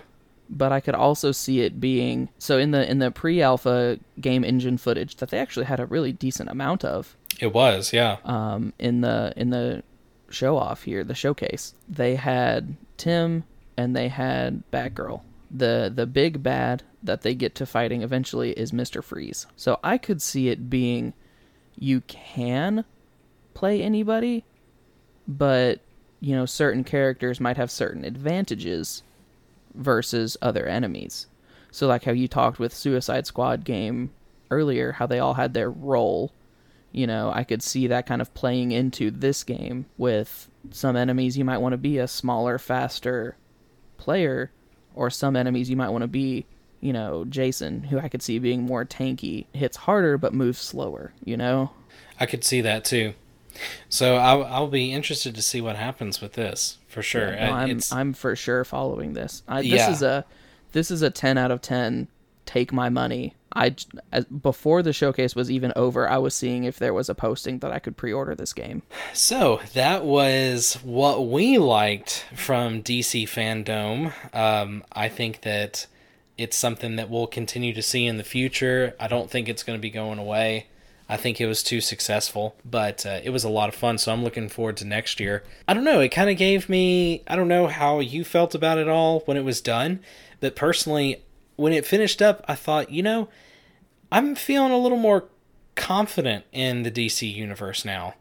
But 0.49 0.71
I 0.71 0.79
could 0.79 0.95
also 0.95 1.31
see 1.31 1.61
it 1.61 1.79
being 1.79 2.29
so 2.39 2.57
in 2.57 2.71
the 2.71 2.89
in 2.89 2.99
the 2.99 3.11
pre-alpha 3.11 3.99
game 4.19 4.43
engine 4.43 4.77
footage 4.77 5.17
that 5.17 5.29
they 5.29 5.39
actually 5.39 5.65
had 5.65 5.79
a 5.79 5.85
really 5.85 6.11
decent 6.11 6.49
amount 6.49 6.85
of 6.85 7.15
It 7.39 7.53
was, 7.53 7.93
yeah. 7.93 8.17
um, 8.23 8.73
in 8.79 9.01
the 9.01 9.33
in 9.35 9.49
the 9.49 9.83
show 10.29 10.57
off 10.57 10.83
here, 10.83 11.03
the 11.03 11.15
showcase. 11.15 11.73
They 11.87 12.15
had 12.15 12.75
Tim 12.97 13.43
and 13.77 13.95
they 13.95 14.07
had 14.07 14.63
Batgirl. 14.71 15.21
The 15.49 15.91
the 15.93 16.05
big 16.05 16.43
bad 16.43 16.83
that 17.03 17.21
they 17.21 17.35
get 17.35 17.55
to 17.55 17.65
fighting 17.65 18.01
eventually 18.01 18.51
is 18.51 18.73
Mister 18.73 19.01
Freeze. 19.01 19.47
So 19.55 19.79
I 19.83 19.97
could 19.97 20.21
see 20.21 20.49
it 20.49 20.69
being 20.69 21.13
you 21.77 22.01
can 22.01 22.83
play 23.53 23.81
anybody, 23.81 24.43
but 25.27 25.79
you 26.19 26.35
know 26.35 26.45
certain 26.45 26.83
characters 26.83 27.39
might 27.39 27.57
have 27.57 27.69
certain 27.69 28.03
advantages 28.03 29.03
versus 29.78 30.36
other 30.41 30.65
enemies. 30.65 31.28
So 31.71 31.88
like 31.88 32.03
how 32.03 32.11
you 32.11 32.28
talked 32.28 32.59
with 32.59 32.73
Suicide 32.73 33.28
Squad 33.28 33.63
game 33.63 34.11
earlier, 34.49 34.93
how 34.93 35.05
they 35.05 35.19
all 35.19 35.36
had 35.36 35.53
their 35.53 35.69
role. 35.69 36.32
You 36.91 37.05
know, 37.05 37.32
I 37.34 37.43
could 37.43 37.61
see 37.61 37.88
that 37.88 38.05
kind 38.05 38.21
of 38.21 38.34
playing 38.34 38.71
into 38.71 39.11
this 39.11 39.43
game 39.43 39.86
with 39.97 40.49
some 40.71 40.95
enemies 40.95 41.38
you 41.38 41.45
might 41.45 41.59
want 41.59 41.73
to 41.73 41.78
be 41.78 41.97
a 41.97 42.07
smaller, 42.07 42.57
faster 42.57 43.36
player, 43.97 44.51
or 44.95 45.09
some 45.09 45.36
enemies 45.36 45.69
you 45.69 45.75
might 45.75 45.89
want 45.89 46.01
to 46.01 46.07
be, 46.07 46.45
you 46.82 46.93
know, 46.93 47.25
Jason, 47.25 47.84
who 47.84 47.99
I 47.99 48.09
could 48.09 48.23
see 48.23 48.39
being 48.39 48.63
more 48.63 48.86
tanky, 48.86 49.45
hits 49.53 49.78
harder 49.78 50.17
but 50.17 50.34
moves 50.34 50.59
slower, 50.59 51.13
you 51.23 51.38
know? 51.38 51.71
I 52.19 52.25
could 52.25 52.43
see 52.43 52.61
that 52.61 52.84
too. 52.84 53.13
So 53.89 54.16
I'll, 54.18 54.43
I'll 54.45 54.68
be 54.68 54.91
interested 54.93 55.36
to 55.36 55.41
see 55.41 55.62
what 55.62 55.76
happens 55.76 56.22
with 56.22 56.34
this 56.34 56.78
for 56.88 57.01
sure. 57.01 57.32
No, 57.32 57.38
Uh, 57.38 57.51
I'm 57.51 57.70
it's, 57.72 57.91
I'm 57.91 58.14
for 58.14 58.36
sure 58.36 58.64
following 58.64 59.14
this. 59.14 59.43
I, 59.47 59.62
this 59.62 59.72
Yeah. 59.72 59.91
is 59.91 60.01
a 60.01 60.26
this 60.74 60.91
is 60.91 61.01
a 61.01 61.10
10 61.10 61.38
out 61.38 61.51
of 61.51 61.62
10 61.62 62.08
take 62.45 62.72
my 62.72 62.89
money. 62.89 63.34
I 63.55 63.76
as, 64.12 64.26
before 64.26 64.84
the 64.84 64.93
showcase 64.93 65.36
was 65.36 65.49
even 65.49 65.74
over, 65.76 66.08
I 66.08 66.18
was 66.18 66.36
seeing 66.36 66.64
if 66.66 66.78
there 66.80 66.93
was 66.93 67.10
a 67.10 67.16
posting 67.16 67.60
that 67.60 67.72
I 67.72 67.80
could 67.80 67.97
pre-order 67.97 68.36
this 68.36 68.53
game. 68.53 68.84
So 69.14 69.60
that 69.74 70.03
was 70.05 70.76
what 70.84 71.28
we 71.28 71.58
liked 71.58 72.26
from 72.36 72.84
DC 72.84 73.24
Fandom. 73.24 74.14
Um, 74.36 74.84
I 74.91 75.10
think 75.10 75.41
that 75.41 75.88
It's 76.38 76.55
something 76.55 76.97
that 76.97 77.10
we'll 77.10 77.26
continue 77.26 77.74
to 77.74 77.82
see 77.82 78.05
in 78.05 78.18
the 78.18 78.24
future. 78.24 78.93
I 78.99 79.08
don't 79.08 79.30
think 79.32 79.49
it's 79.49 79.64
going 79.64 79.78
to 79.80 79.82
be 79.82 79.89
going 79.89 80.20
away. 80.20 80.68
I 81.10 81.16
think 81.18 81.39
it 81.39 81.47
was 81.47 81.64
too 81.64 81.80
successful, 81.80 82.55
but 82.66 83.05
uh, 83.05 83.20
it 83.24 83.30
was 83.30 83.43
a 83.43 83.49
lot 83.49 83.70
of 83.70 83.76
fun. 83.76 83.97
So 83.97 84.12
I'm 84.12 84.24
looking 84.24 84.49
forward 84.49 84.78
to 84.78 84.86
next 84.86 85.20
year. 85.20 85.43
I 85.68 85.74
don't 85.74 85.86
know. 85.86 86.01
It 86.01 86.10
kind 86.10 86.30
of 86.30 86.38
gave 86.38 86.68
me, 86.68 87.24
I 87.28 87.36
don't 87.36 87.47
know 87.47 87.68
how 87.68 87.99
you 87.99 88.24
felt 88.24 88.53
about 88.53 88.78
it 88.78 88.89
all 88.89 89.22
when 89.22 89.38
it 89.38 89.45
was 89.45 89.62
done, 89.62 89.99
but 90.39 90.55
personally, 90.55 91.24
when 91.55 91.74
it 91.74 91.86
finished 91.86 92.22
up, 92.22 92.43
I 92.47 92.55
thought, 92.55 92.91
you 92.91 93.01
know, 93.01 93.30
I'm 94.12 94.36
feeling 94.36 94.72
a 94.72 94.78
little 94.78 94.97
more 94.97 95.26
confident 95.76 96.45
in 96.51 96.84
the 96.84 96.91
DC 96.91 97.34
universe 97.34 97.86
now. 97.86 98.16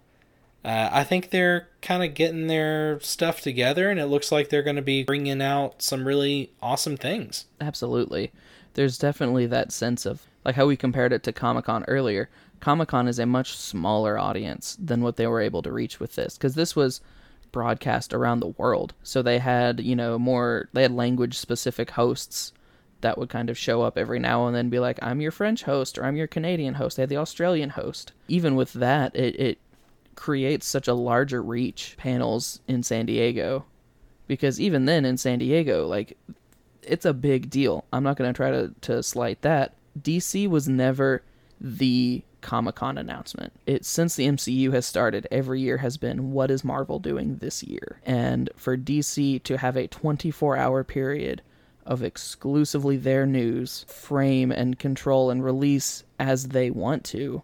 Uh, 0.65 0.89
I 0.91 1.05
think 1.05 1.31
they're 1.31 1.69
kind 1.81 2.03
of 2.03 2.15
getting 2.15 2.49
their 2.49 2.99
stuff 3.01 3.41
together, 3.41 3.89
and 3.89 4.01
it 4.01 4.07
looks 4.07 4.33
like 4.33 4.49
they're 4.49 4.65
going 4.65 4.77
to 4.77 4.83
be 4.83 5.05
bringing 5.05 5.41
out 5.41 5.81
some 5.81 6.07
really 6.07 6.51
awesome 6.61 6.97
things. 6.97 7.47
Absolutely. 7.61 8.33
There's 8.75 8.99
definitely 8.99 9.47
that 9.47 9.71
sense 9.71 10.07
of, 10.07 10.23
like 10.45 10.57
how 10.57 10.67
we 10.67 10.77
compared 10.77 11.13
it 11.13 11.23
to 11.23 11.33
Comic 11.33 11.67
Con 11.67 11.85
earlier. 11.87 12.29
Comic 12.67 12.89
Con 12.89 13.07
is 13.07 13.21
a 13.21 13.27
much 13.27 13.57
smaller 13.57 14.19
audience 14.19 14.77
than 14.83 15.01
what 15.01 15.15
they 15.15 15.29
were 15.29 15.41
able 15.41 15.63
to 15.63 15.71
reach 15.71 16.01
with 16.01 16.17
this, 16.17 16.37
because 16.37 16.57
this 16.57 16.75
was 16.75 17.01
broadcast 17.53 18.13
around 18.13 18.41
the 18.41 18.49
world. 18.49 18.93
So 19.05 19.23
they 19.23 19.39
had, 19.39 19.79
you 19.79 19.95
know, 19.95 20.19
more, 20.19 20.69
they 20.73 20.83
had 20.83 20.91
language 20.91 21.39
specific 21.39 21.93
hosts 21.93 22.53
that 23.03 23.19
would 23.19 23.29
kind 23.29 23.51
of 23.51 23.57
show 23.57 23.83
up 23.83 23.97
every 23.97 24.19
now 24.19 24.49
and 24.49 24.57
then 24.57 24.69
be 24.69 24.81
like, 24.81 24.99
I'm 25.01 25.21
your 25.21 25.31
French 25.31 25.63
host 25.63 25.97
or 25.97 26.05
I'm 26.05 26.17
your 26.17 26.27
Canadian 26.27 26.75
host. 26.75 26.97
They 26.97 27.05
had 27.05 27.09
the 27.09 27.19
Australian 27.19 27.71
host. 27.71 28.11
Even 28.27 28.57
with 28.57 28.73
that, 28.73 29.15
it, 29.15 29.39
it 29.39 29.59
creates 30.17 30.67
such 30.67 30.89
a 30.89 30.95
larger 30.95 31.41
reach 31.41 31.95
panels 31.97 32.59
in 32.67 32.83
San 32.83 33.07
Diego. 33.07 33.65
Because 34.27 34.61
even 34.61 34.87
then 34.87 35.05
in 35.05 35.19
San 35.19 35.39
Diego, 35.39 35.87
like 35.87 36.19
it's 36.83 37.05
a 37.07 37.15
big 37.15 37.49
deal. 37.49 37.85
I'm 37.93 38.03
not 38.03 38.17
gonna 38.17 38.33
try 38.33 38.51
to, 38.51 38.75
to 38.81 39.05
slight 39.05 39.43
that. 39.43 39.75
DC 40.03 40.49
was 40.49 40.69
never 40.69 41.23
the 41.61 42.25
Comic 42.41 42.77
Con 42.77 42.99
announcement. 42.99 43.53
It 43.67 43.85
since 43.85 44.15
the 44.15 44.27
MCU 44.27 44.73
has 44.73 44.87
started, 44.87 45.27
every 45.31 45.61
year 45.61 45.79
has 45.79 45.97
been 45.97 46.33
what 46.33 46.51
is 46.51 46.65
Marvel 46.65 46.99
doing 46.99 47.37
this 47.39 47.63
year? 47.63 48.01
And 48.05 48.51
for 48.57 48.77
DC 48.77 49.43
to 49.43 49.59
have 49.59 49.77
a 49.77 49.89
24 49.89 50.57
hour 50.57 50.85
period 50.85 51.43
of 51.87 52.03
exclusively 52.03 52.97
their 52.97 53.27
news, 53.27 53.85
frame 53.89 54.51
and 54.51 54.79
control 54.79 55.31
and 55.31 55.45
release 55.45 56.05
as 56.19 56.49
they 56.49 56.71
want 56.71 57.05
to. 57.05 57.43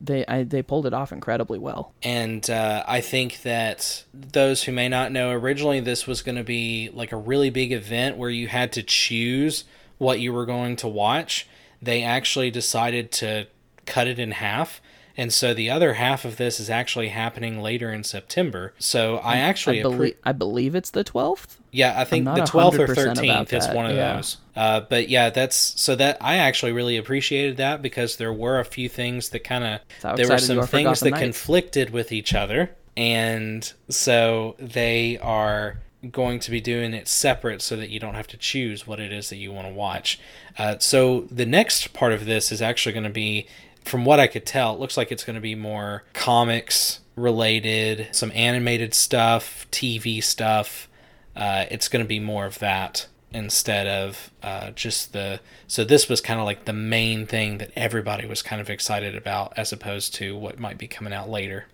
They 0.00 0.26
I, 0.26 0.42
they 0.42 0.62
pulled 0.62 0.86
it 0.86 0.92
off 0.92 1.12
incredibly 1.12 1.58
well. 1.58 1.94
And 2.02 2.48
uh, 2.50 2.84
I 2.86 3.00
think 3.00 3.42
that 3.42 4.04
those 4.12 4.64
who 4.64 4.72
may 4.72 4.88
not 4.88 5.12
know, 5.12 5.30
originally 5.30 5.80
this 5.80 6.06
was 6.06 6.22
going 6.22 6.36
to 6.36 6.44
be 6.44 6.90
like 6.92 7.12
a 7.12 7.16
really 7.16 7.50
big 7.50 7.72
event 7.72 8.16
where 8.16 8.30
you 8.30 8.48
had 8.48 8.72
to 8.72 8.82
choose 8.82 9.64
what 9.98 10.20
you 10.20 10.32
were 10.32 10.46
going 10.46 10.76
to 10.76 10.88
watch. 10.88 11.46
They 11.80 12.02
actually 12.02 12.50
decided 12.50 13.12
to 13.12 13.46
cut 13.86 14.06
it 14.06 14.18
in 14.18 14.32
half 14.32 14.80
and 15.16 15.32
so 15.32 15.54
the 15.54 15.70
other 15.70 15.94
half 15.94 16.24
of 16.24 16.36
this 16.36 16.60
is 16.60 16.68
actually 16.68 17.08
happening 17.08 17.62
later 17.62 17.90
in 17.90 18.04
September. 18.04 18.74
So 18.78 19.16
I 19.16 19.38
actually 19.38 19.80
I, 19.80 19.82
belie- 19.82 20.14
I 20.24 20.32
believe 20.32 20.74
it's 20.74 20.90
the 20.90 21.04
12th. 21.04 21.56
Yeah, 21.72 21.98
I 21.98 22.04
think 22.04 22.26
the 22.26 22.42
12th 22.42 22.78
or 22.78 22.86
13th 22.88 23.52
is 23.52 23.68
one 23.68 23.86
of 23.86 23.96
yeah. 23.96 24.16
those. 24.16 24.36
Uh, 24.54 24.80
but 24.80 25.08
yeah, 25.08 25.30
that's 25.30 25.56
so 25.56 25.96
that 25.96 26.18
I 26.20 26.36
actually 26.36 26.72
really 26.72 26.98
appreciated 26.98 27.56
that 27.58 27.80
because 27.80 28.16
there 28.16 28.32
were 28.32 28.60
a 28.60 28.64
few 28.64 28.88
things 28.88 29.30
that 29.30 29.44
kind 29.44 29.80
of 30.02 30.16
there 30.16 30.28
were 30.28 30.38
some 30.38 30.66
things 30.66 31.00
that 31.00 31.14
conflicted 31.14 31.90
with 31.90 32.12
each 32.12 32.34
other, 32.34 32.70
and 32.96 33.70
so 33.88 34.56
they 34.58 35.18
are 35.18 35.78
going 36.10 36.38
to 36.40 36.50
be 36.50 36.60
doing 36.60 36.94
it 36.94 37.08
separate 37.08 37.60
so 37.60 37.76
that 37.76 37.90
you 37.90 37.98
don't 37.98 38.14
have 38.14 38.26
to 38.28 38.36
choose 38.36 38.86
what 38.86 39.00
it 39.00 39.12
is 39.12 39.28
that 39.30 39.36
you 39.36 39.52
want 39.52 39.66
to 39.66 39.72
watch. 39.72 40.20
Uh, 40.58 40.78
so 40.78 41.22
the 41.30 41.46
next 41.46 41.92
part 41.92 42.12
of 42.12 42.26
this 42.26 42.52
is 42.52 42.62
actually 42.62 42.92
going 42.92 43.04
to 43.04 43.10
be 43.10 43.46
from 43.86 44.04
what 44.04 44.20
I 44.20 44.26
could 44.26 44.44
tell, 44.44 44.74
it 44.74 44.80
looks 44.80 44.96
like 44.96 45.12
it's 45.12 45.24
going 45.24 45.34
to 45.34 45.40
be 45.40 45.54
more 45.54 46.04
comics 46.12 47.00
related, 47.14 48.08
some 48.12 48.30
animated 48.34 48.94
stuff, 48.94 49.66
TV 49.70 50.22
stuff. 50.22 50.88
Uh, 51.34 51.66
it's 51.70 51.88
going 51.88 52.04
to 52.04 52.08
be 52.08 52.20
more 52.20 52.46
of 52.46 52.58
that 52.58 53.06
instead 53.32 53.86
of 53.86 54.30
uh, 54.42 54.70
just 54.70 55.12
the. 55.12 55.40
So 55.66 55.84
this 55.84 56.08
was 56.08 56.20
kind 56.20 56.40
of 56.40 56.46
like 56.46 56.64
the 56.64 56.72
main 56.72 57.26
thing 57.26 57.58
that 57.58 57.70
everybody 57.76 58.26
was 58.26 58.42
kind 58.42 58.60
of 58.60 58.70
excited 58.70 59.14
about, 59.14 59.52
as 59.56 59.72
opposed 59.72 60.14
to 60.16 60.36
what 60.36 60.58
might 60.58 60.78
be 60.78 60.86
coming 60.88 61.12
out 61.12 61.28
later. 61.28 61.66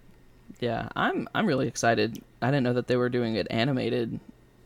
Yeah, 0.60 0.88
I'm 0.94 1.28
I'm 1.34 1.46
really 1.46 1.68
excited. 1.68 2.22
I 2.40 2.48
didn't 2.48 2.64
know 2.64 2.72
that 2.74 2.86
they 2.86 2.96
were 2.96 3.08
doing 3.08 3.36
it 3.36 3.46
animated. 3.50 4.20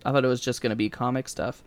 I 0.04 0.12
thought 0.12 0.24
it 0.24 0.28
was 0.28 0.40
just 0.40 0.62
going 0.62 0.70
to 0.70 0.76
be 0.76 0.88
comic 0.88 1.28
stuff 1.28 1.62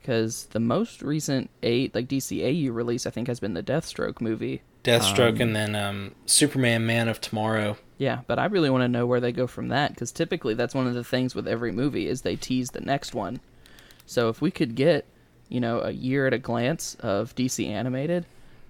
because 0.00 0.46
the 0.46 0.60
most 0.60 1.02
recent 1.02 1.50
eight 1.62 1.94
like 1.94 2.08
DCAU 2.08 2.72
release 2.72 3.06
I 3.06 3.10
think 3.10 3.28
has 3.28 3.40
been 3.40 3.54
the 3.54 3.62
Deathstroke 3.62 4.20
movie, 4.20 4.62
Deathstroke, 4.84 5.36
um, 5.36 5.40
and 5.40 5.56
then 5.56 5.74
um, 5.74 6.14
Superman 6.26 6.86
Man 6.86 7.08
of 7.08 7.20
Tomorrow. 7.20 7.76
Yeah, 7.98 8.20
but 8.26 8.38
I 8.38 8.46
really 8.46 8.70
want 8.70 8.82
to 8.82 8.88
know 8.88 9.06
where 9.06 9.20
they 9.20 9.32
go 9.32 9.46
from 9.46 9.68
that 9.68 9.90
because 9.90 10.10
typically 10.10 10.54
that's 10.54 10.74
one 10.74 10.86
of 10.86 10.94
the 10.94 11.04
things 11.04 11.34
with 11.34 11.46
every 11.46 11.70
movie 11.70 12.08
is 12.08 12.22
they 12.22 12.36
tease 12.36 12.70
the 12.70 12.80
next 12.80 13.14
one. 13.14 13.40
So 14.06 14.28
if 14.28 14.40
we 14.40 14.50
could 14.50 14.74
get, 14.74 15.04
you 15.48 15.60
know, 15.60 15.80
a 15.80 15.90
year 15.90 16.26
at 16.26 16.32
a 16.32 16.38
glance 16.38 16.96
of 17.00 17.34
DC 17.34 17.68
animated, 17.68 18.24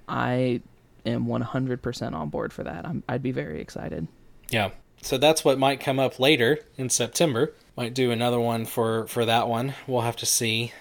I 0.08 0.62
am 1.06 1.26
100% 1.26 2.12
on 2.12 2.28
board 2.28 2.52
for 2.52 2.64
that. 2.64 2.84
I'm, 2.84 3.04
I'd 3.08 3.22
be 3.22 3.32
very 3.32 3.61
excited. 3.61 4.08
Yeah. 4.50 4.70
So 5.02 5.16
that's 5.16 5.44
what 5.44 5.58
might 5.58 5.80
come 5.80 5.98
up 5.98 6.18
later 6.18 6.58
in 6.76 6.90
September. 6.90 7.54
Might 7.76 7.94
do 7.94 8.11
another 8.11 8.38
one 8.38 8.66
for 8.66 9.06
for 9.06 9.24
that 9.24 9.48
one. 9.48 9.74
We'll 9.86 10.02
have 10.02 10.16
to 10.16 10.26
see. 10.26 10.72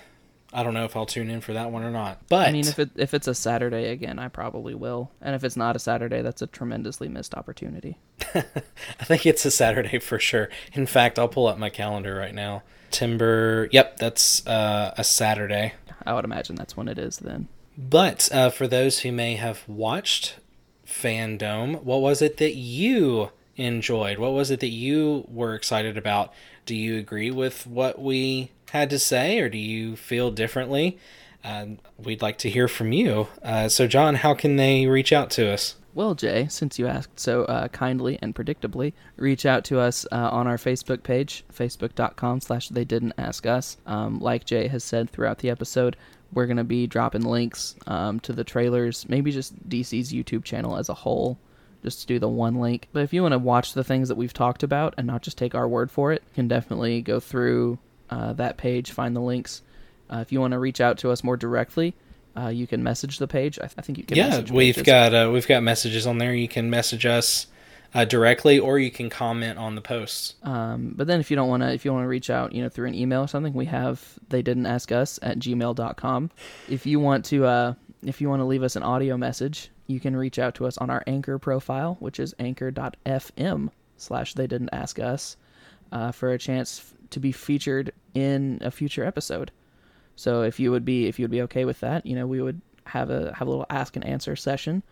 I 0.51 0.63
don't 0.63 0.73
know 0.73 0.85
if 0.85 0.95
I'll 0.95 1.05
tune 1.05 1.29
in 1.29 1.41
for 1.41 1.53
that 1.53 1.71
one 1.71 1.83
or 1.83 1.91
not. 1.91 2.27
But 2.27 2.47
I 2.47 2.51
mean, 2.51 2.67
if 2.67 2.79
it 2.79 2.89
if 2.95 3.13
it's 3.13 3.27
a 3.27 3.35
Saturday 3.35 3.89
again, 3.91 4.17
I 4.17 4.29
probably 4.29 4.73
will. 4.73 5.11
And 5.21 5.35
if 5.35 5.43
it's 5.43 5.57
not 5.57 5.75
a 5.75 5.79
Saturday, 5.79 6.21
that's 6.21 6.41
a 6.41 6.47
tremendously 6.47 7.07
missed 7.07 7.35
opportunity. 7.35 7.99
I 8.33 9.05
think 9.05 9.25
it's 9.25 9.45
a 9.45 9.51
Saturday 9.51 9.99
for 9.99 10.19
sure. 10.19 10.49
In 10.73 10.87
fact, 10.87 11.19
I'll 11.19 11.27
pull 11.27 11.47
up 11.47 11.57
my 11.57 11.69
calendar 11.69 12.15
right 12.15 12.33
now. 12.33 12.63
Timber. 12.91 13.69
Yep, 13.71 13.97
that's 13.97 14.45
uh, 14.47 14.93
a 14.97 15.03
Saturday. 15.03 15.73
I 16.05 16.13
would 16.13 16.25
imagine 16.25 16.55
that's 16.55 16.75
when 16.75 16.87
it 16.87 16.97
is 16.97 17.17
then. 17.17 17.47
But 17.77 18.29
uh, 18.31 18.49
for 18.49 18.67
those 18.67 18.99
who 18.99 19.11
may 19.11 19.35
have 19.35 19.67
watched 19.67 20.35
Fandom, 20.85 21.83
what 21.83 22.01
was 22.01 22.21
it 22.21 22.37
that 22.37 22.55
you 22.55 23.29
enjoyed? 23.55 24.17
What 24.17 24.33
was 24.33 24.51
it 24.51 24.59
that 24.61 24.69
you 24.69 25.25
were 25.29 25.53
excited 25.53 25.97
about? 25.97 26.33
Do 26.65 26.75
you 26.75 26.97
agree 26.97 27.31
with 27.31 27.67
what 27.67 28.01
we 28.01 28.51
had 28.69 28.89
to 28.89 28.99
say, 28.99 29.39
or 29.39 29.49
do 29.49 29.57
you 29.57 29.95
feel 29.95 30.31
differently? 30.31 30.97
Uh, 31.43 31.65
we'd 31.97 32.21
like 32.21 32.37
to 32.39 32.49
hear 32.49 32.67
from 32.67 32.91
you. 32.91 33.27
Uh, 33.43 33.69
so, 33.69 33.87
John, 33.87 34.15
how 34.15 34.33
can 34.33 34.57
they 34.57 34.87
reach 34.87 35.13
out 35.13 35.29
to 35.31 35.49
us? 35.49 35.75
Well, 35.95 36.13
Jay, 36.13 36.47
since 36.49 36.77
you 36.77 36.87
asked 36.87 37.19
so 37.19 37.45
uh, 37.45 37.67
kindly 37.69 38.19
and 38.21 38.35
predictably, 38.35 38.93
reach 39.15 39.45
out 39.45 39.63
to 39.65 39.79
us 39.79 40.05
uh, 40.11 40.29
on 40.31 40.47
our 40.47 40.57
Facebook 40.57 41.03
page, 41.03 41.43
facebook.com 41.53 42.41
slash 42.41 42.69
they 42.69 42.85
didn't 42.85 43.13
ask 43.17 43.45
us. 43.45 43.77
Um, 43.85 44.19
like 44.19 44.45
Jay 44.45 44.67
has 44.67 44.83
said 44.83 45.09
throughout 45.09 45.39
the 45.39 45.49
episode, 45.49 45.97
we're 46.31 46.45
going 46.45 46.57
to 46.57 46.63
be 46.63 46.85
dropping 46.85 47.23
links 47.23 47.75
um, 47.87 48.19
to 48.21 48.33
the 48.33 48.43
trailers, 48.43 49.09
maybe 49.09 49.31
just 49.31 49.67
DC's 49.67 50.13
YouTube 50.13 50.43
channel 50.43 50.77
as 50.77 50.89
a 50.89 50.93
whole, 50.93 51.39
just 51.83 52.01
to 52.01 52.07
do 52.07 52.19
the 52.19 52.29
one 52.29 52.55
link. 52.55 52.87
But 52.93 53.03
if 53.03 53.11
you 53.13 53.23
want 53.23 53.31
to 53.31 53.39
watch 53.39 53.73
the 53.73 53.83
things 53.83 54.09
that 54.09 54.15
we've 54.15 54.33
talked 54.33 54.61
about 54.61 54.93
and 54.97 55.07
not 55.07 55.23
just 55.23 55.37
take 55.37 55.55
our 55.55 55.67
word 55.67 55.89
for 55.89 56.11
it, 56.11 56.21
you 56.29 56.35
can 56.35 56.47
definitely 56.47 57.01
go 57.01 57.19
through 57.19 57.79
uh, 58.09 58.33
that 58.33 58.57
page, 58.57 58.91
find 58.91 59.15
the 59.15 59.21
links. 59.21 59.61
Uh, 60.11 60.17
if 60.17 60.31
you 60.31 60.39
want 60.39 60.53
to 60.53 60.59
reach 60.59 60.81
out 60.81 60.97
to 60.99 61.11
us 61.11 61.23
more 61.23 61.37
directly, 61.37 61.95
uh, 62.37 62.47
you 62.47 62.67
can 62.67 62.83
message 62.83 63.17
the 63.17 63.27
page. 63.27 63.59
I, 63.59 63.63
th- 63.63 63.75
I 63.77 63.81
think 63.81 63.97
you 63.97 64.03
can. 64.03 64.17
Yeah, 64.17 64.39
we've 64.51 64.75
pages. 64.75 64.83
got 64.83 65.13
uh, 65.13 65.29
we've 65.31 65.47
got 65.47 65.63
messages 65.63 66.07
on 66.07 66.17
there. 66.17 66.33
You 66.33 66.47
can 66.47 66.69
message 66.69 67.05
us 67.05 67.47
uh, 67.93 68.05
directly, 68.05 68.59
or 68.59 68.79
you 68.79 68.91
can 68.91 69.09
comment 69.09 69.57
on 69.57 69.75
the 69.75 69.81
posts. 69.81 70.35
Um, 70.43 70.93
but 70.95 71.07
then 71.07 71.19
if 71.19 71.29
you 71.29 71.35
don't 71.35 71.49
want 71.49 71.63
to, 71.63 71.71
if 71.73 71.85
you 71.85 71.93
want 71.93 72.05
to 72.05 72.07
reach 72.07 72.29
out, 72.29 72.53
you 72.53 72.61
know, 72.61 72.69
through 72.69 72.87
an 72.87 72.95
email 72.95 73.21
or 73.21 73.27
something, 73.27 73.53
we 73.53 73.65
have 73.65 74.17
they 74.29 74.41
didn't 74.41 74.65
ask 74.65 74.91
us 74.91 75.19
at 75.21 75.39
gmail.com. 75.39 76.31
If 76.69 76.85
you 76.85 76.99
want 76.99 77.25
to, 77.25 77.45
uh, 77.45 77.73
if 78.03 78.21
you 78.21 78.29
want 78.29 78.41
to 78.41 78.45
leave 78.45 78.63
us 78.63 78.75
an 78.75 78.83
audio 78.83 79.17
message, 79.17 79.69
you 79.87 79.99
can 79.99 80.15
reach 80.15 80.39
out 80.39 80.55
to 80.55 80.65
us 80.65 80.77
on 80.77 80.89
our 80.89 81.03
Anchor 81.07 81.39
profile, 81.39 81.97
which 81.99 82.19
is 82.19 82.33
anchor.fm 82.39 83.69
slash 83.97 84.33
they 84.33 84.47
didn't 84.47 84.69
ask 84.71 84.97
us, 84.99 85.35
for 86.13 86.31
a 86.31 86.37
chance 86.37 86.93
to 87.11 87.19
be 87.19 87.31
featured 87.31 87.91
in 88.13 88.59
a 88.61 88.71
future 88.71 89.03
episode. 89.05 89.51
So 90.15 90.41
if 90.41 90.59
you 90.59 90.71
would 90.71 90.85
be 90.85 91.07
if 91.07 91.19
you 91.19 91.23
would 91.23 91.31
be 91.31 91.41
okay 91.43 91.65
with 91.65 91.79
that, 91.79 92.05
you 92.05 92.15
know, 92.15 92.27
we 92.27 92.41
would 92.41 92.61
have 92.85 93.09
a 93.09 93.33
have 93.35 93.47
a 93.47 93.51
little 93.51 93.65
ask 93.69 93.95
and 93.95 94.05
answer 94.05 94.35
session. 94.35 94.83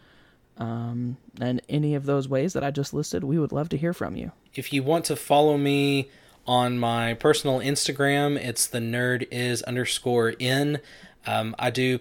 Um, 0.58 1.18
and 1.40 1.62
any 1.70 1.94
of 1.94 2.06
those 2.06 2.28
ways 2.28 2.54
that 2.54 2.64
I 2.64 2.72
just 2.72 2.94
listed, 2.94 3.24
we 3.24 3.38
would 3.38 3.52
love 3.52 3.70
to 3.70 3.78
hear 3.78 3.94
from 3.94 4.16
you. 4.16 4.32
If 4.56 4.74
you 4.74 4.82
want 4.82 5.06
to 5.06 5.16
follow 5.16 5.58
me 5.58 6.10
on 6.48 6.80
my 6.80 7.14
personal 7.14 7.60
Instagram, 7.60 8.38
it's 8.38 8.66
the 8.66 8.80
nerd 8.80 9.28
is 9.30 9.62
underscore 9.64 10.30
in. 10.30 10.80
Um, 11.28 11.56
I 11.60 11.70
do 11.70 12.00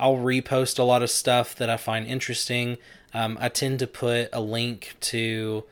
I'll 0.00 0.16
repost 0.16 0.78
a 0.78 0.82
lot 0.82 1.02
of 1.02 1.10
stuff 1.10 1.54
that 1.56 1.70
I 1.70 1.76
find 1.76 2.06
interesting. 2.06 2.78
Um, 3.14 3.38
I 3.40 3.48
tend 3.48 3.78
to 3.78 3.86
put 3.86 4.28
a 4.32 4.40
link 4.40 4.96
to 5.00 5.64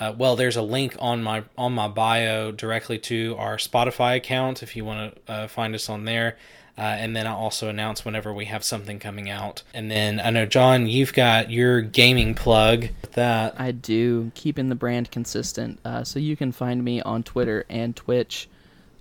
uh, 0.00 0.14
well, 0.16 0.36
there's 0.36 0.56
a 0.56 0.62
link 0.62 0.96
on 0.98 1.22
my 1.22 1.44
on 1.56 1.72
my 1.72 1.88
bio 1.88 2.52
directly 2.52 2.98
to 2.98 3.34
our 3.38 3.56
Spotify 3.56 4.16
account 4.16 4.62
if 4.62 4.76
you 4.76 4.84
want 4.84 5.14
to 5.26 5.32
uh, 5.32 5.48
find 5.48 5.74
us 5.74 5.88
on 5.88 6.04
there. 6.04 6.36
Uh, 6.76 6.82
and 6.82 7.16
then 7.16 7.26
I'll 7.26 7.36
also 7.36 7.68
announce 7.68 8.04
whenever 8.04 8.32
we 8.32 8.44
have 8.44 8.62
something 8.62 9.00
coming 9.00 9.28
out. 9.28 9.64
And 9.74 9.90
then 9.90 10.20
I 10.20 10.30
know, 10.30 10.46
John, 10.46 10.86
you've 10.86 11.12
got 11.12 11.50
your 11.50 11.80
gaming 11.80 12.36
plug. 12.36 12.90
That, 13.14 13.60
I 13.60 13.72
do 13.72 14.30
keeping 14.36 14.68
the 14.68 14.76
brand 14.76 15.10
consistent. 15.10 15.80
Uh, 15.84 16.04
so 16.04 16.20
you 16.20 16.36
can 16.36 16.52
find 16.52 16.84
me 16.84 17.00
on 17.00 17.24
Twitter 17.24 17.64
and 17.68 17.96
Twitch 17.96 18.48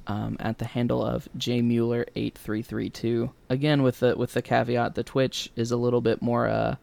um, 0.07 0.37
at 0.39 0.57
the 0.57 0.65
handle 0.65 1.05
of 1.05 1.29
jmueller8332. 1.37 3.31
Again, 3.49 3.83
with 3.83 3.99
the 3.99 4.15
with 4.17 4.33
the 4.33 4.41
caveat, 4.41 4.95
the 4.95 5.03
Twitch 5.03 5.51
is 5.55 5.69
a 5.69 5.77
little 5.77 6.01
bit 6.01 6.19
more 6.19 6.47
uh, 6.47 6.77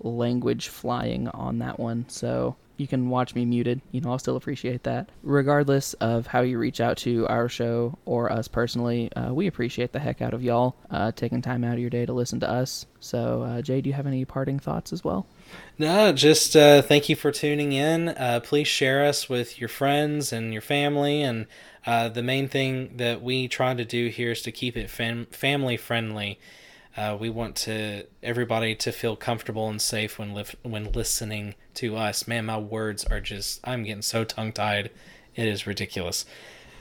language 0.00 0.68
flying 0.68 1.28
on 1.28 1.58
that 1.58 1.78
one. 1.78 2.06
So 2.08 2.56
you 2.78 2.86
can 2.86 3.10
watch 3.10 3.34
me 3.34 3.44
muted. 3.44 3.80
You 3.90 4.00
know, 4.00 4.12
I'll 4.12 4.18
still 4.18 4.36
appreciate 4.36 4.84
that. 4.84 5.10
Regardless 5.22 5.94
of 5.94 6.28
how 6.28 6.40
you 6.42 6.58
reach 6.58 6.80
out 6.80 6.96
to 6.98 7.26
our 7.26 7.48
show 7.48 7.98
or 8.04 8.30
us 8.32 8.48
personally, 8.48 9.12
uh, 9.12 9.34
we 9.34 9.48
appreciate 9.48 9.92
the 9.92 9.98
heck 9.98 10.22
out 10.22 10.32
of 10.32 10.42
y'all 10.42 10.76
uh, 10.90 11.10
taking 11.12 11.42
time 11.42 11.64
out 11.64 11.74
of 11.74 11.80
your 11.80 11.90
day 11.90 12.06
to 12.06 12.12
listen 12.12 12.40
to 12.40 12.48
us. 12.48 12.86
So, 13.00 13.42
uh, 13.42 13.62
Jay, 13.62 13.80
do 13.80 13.90
you 13.90 13.94
have 13.94 14.06
any 14.06 14.24
parting 14.24 14.60
thoughts 14.60 14.92
as 14.92 15.02
well? 15.02 15.26
No, 15.76 16.12
just 16.12 16.54
uh, 16.54 16.82
thank 16.82 17.08
you 17.08 17.16
for 17.16 17.32
tuning 17.32 17.72
in. 17.72 18.10
Uh, 18.10 18.40
please 18.42 18.68
share 18.68 19.04
us 19.04 19.28
with 19.28 19.58
your 19.58 19.68
friends 19.68 20.32
and 20.32 20.52
your 20.52 20.62
family. 20.62 21.22
And 21.22 21.46
uh, 21.84 22.08
the 22.08 22.22
main 22.22 22.48
thing 22.48 22.96
that 22.96 23.22
we 23.22 23.48
try 23.48 23.74
to 23.74 23.84
do 23.84 24.08
here 24.08 24.32
is 24.32 24.42
to 24.42 24.52
keep 24.52 24.76
it 24.76 24.88
fam- 24.88 25.26
family 25.26 25.76
friendly. 25.76 26.38
Uh, 26.98 27.16
we 27.16 27.30
want 27.30 27.54
to 27.54 28.04
everybody 28.22 28.74
to 28.74 28.90
feel 28.90 29.14
comfortable 29.14 29.68
and 29.68 29.80
safe 29.80 30.18
when 30.18 30.34
li- 30.34 30.44
when 30.62 30.90
listening 30.92 31.54
to 31.74 31.96
us. 31.96 32.26
Man, 32.26 32.46
my 32.46 32.58
words 32.58 33.04
are 33.04 33.20
just 33.20 33.60
I'm 33.62 33.84
getting 33.84 34.02
so 34.02 34.24
tongue 34.24 34.52
tied. 34.52 34.90
It 35.36 35.46
is 35.46 35.66
ridiculous. 35.66 36.26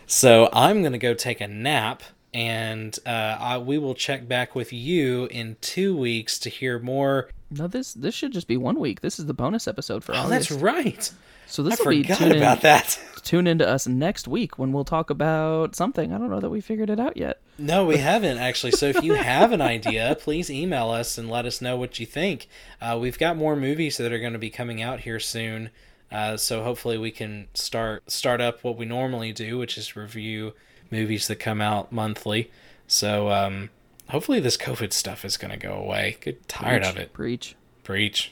So 0.07 0.49
I'm 0.51 0.81
gonna 0.81 0.97
go 0.97 1.13
take 1.13 1.39
a 1.41 1.47
nap, 1.47 2.01
and 2.33 2.97
uh, 3.05 3.09
I, 3.39 3.57
we 3.59 3.77
will 3.77 3.93
check 3.93 4.27
back 4.27 4.55
with 4.55 4.73
you 4.73 5.25
in 5.25 5.57
two 5.61 5.95
weeks 5.95 6.39
to 6.39 6.49
hear 6.49 6.79
more. 6.79 7.29
No, 7.51 7.67
this 7.67 7.93
this 7.93 8.15
should 8.15 8.31
just 8.33 8.47
be 8.47 8.57
one 8.57 8.79
week. 8.79 9.01
This 9.01 9.19
is 9.19 9.25
the 9.27 9.33
bonus 9.33 9.67
episode 9.67 10.03
for 10.03 10.13
Oh, 10.13 10.19
August. 10.19 10.49
that's 10.49 10.61
right. 10.61 11.11
So 11.45 11.63
I 11.63 11.69
this 11.69 11.79
will 11.79 11.91
be 11.91 12.03
forgot 12.03 12.35
about 12.35 12.61
that. 12.61 12.99
Tune 13.27 13.45
into 13.45 13.67
us 13.67 13.87
next 13.87 14.25
week 14.25 14.57
when 14.57 14.71
we'll 14.71 14.85
talk 14.85 15.09
about 15.09 15.75
something. 15.75 16.13
I 16.13 16.17
don't 16.17 16.29
know 16.29 16.39
that 16.39 16.49
we 16.49 16.61
figured 16.61 16.89
it 16.89 16.99
out 16.99 17.17
yet. 17.17 17.41
No, 17.57 17.85
we 17.85 17.97
haven't 17.97 18.37
actually. 18.37 18.71
So 18.71 18.85
if 18.87 19.03
you 19.03 19.15
have 19.15 19.51
an 19.51 19.61
idea, 19.61 20.15
please 20.19 20.49
email 20.49 20.89
us 20.89 21.17
and 21.17 21.29
let 21.29 21.45
us 21.45 21.61
know 21.61 21.75
what 21.75 21.99
you 21.99 22.05
think. 22.05 22.47
Uh, 22.81 22.97
we've 22.99 23.19
got 23.19 23.35
more 23.35 23.57
movies 23.57 23.97
that 23.97 24.13
are 24.13 24.19
going 24.19 24.33
to 24.33 24.39
be 24.39 24.49
coming 24.49 24.81
out 24.81 25.01
here 25.01 25.19
soon, 25.19 25.71
uh, 26.09 26.37
so 26.37 26.63
hopefully 26.63 26.97
we 26.97 27.11
can 27.11 27.49
start 27.53 28.09
start 28.09 28.39
up 28.39 28.63
what 28.63 28.77
we 28.77 28.85
normally 28.85 29.33
do, 29.33 29.57
which 29.57 29.77
is 29.77 29.97
review 29.97 30.53
movies 30.89 31.27
that 31.27 31.35
come 31.35 31.59
out 31.59 31.91
monthly. 31.91 32.49
So 32.87 33.29
um, 33.29 33.71
hopefully 34.09 34.39
this 34.39 34.55
COVID 34.55 34.93
stuff 34.93 35.25
is 35.25 35.35
going 35.35 35.51
to 35.51 35.57
go 35.57 35.73
away. 35.73 36.15
Get 36.21 36.47
tired 36.47 36.83
of 36.83 36.95
it. 36.95 37.11
Preach. 37.11 37.55
Preach. 37.83 38.31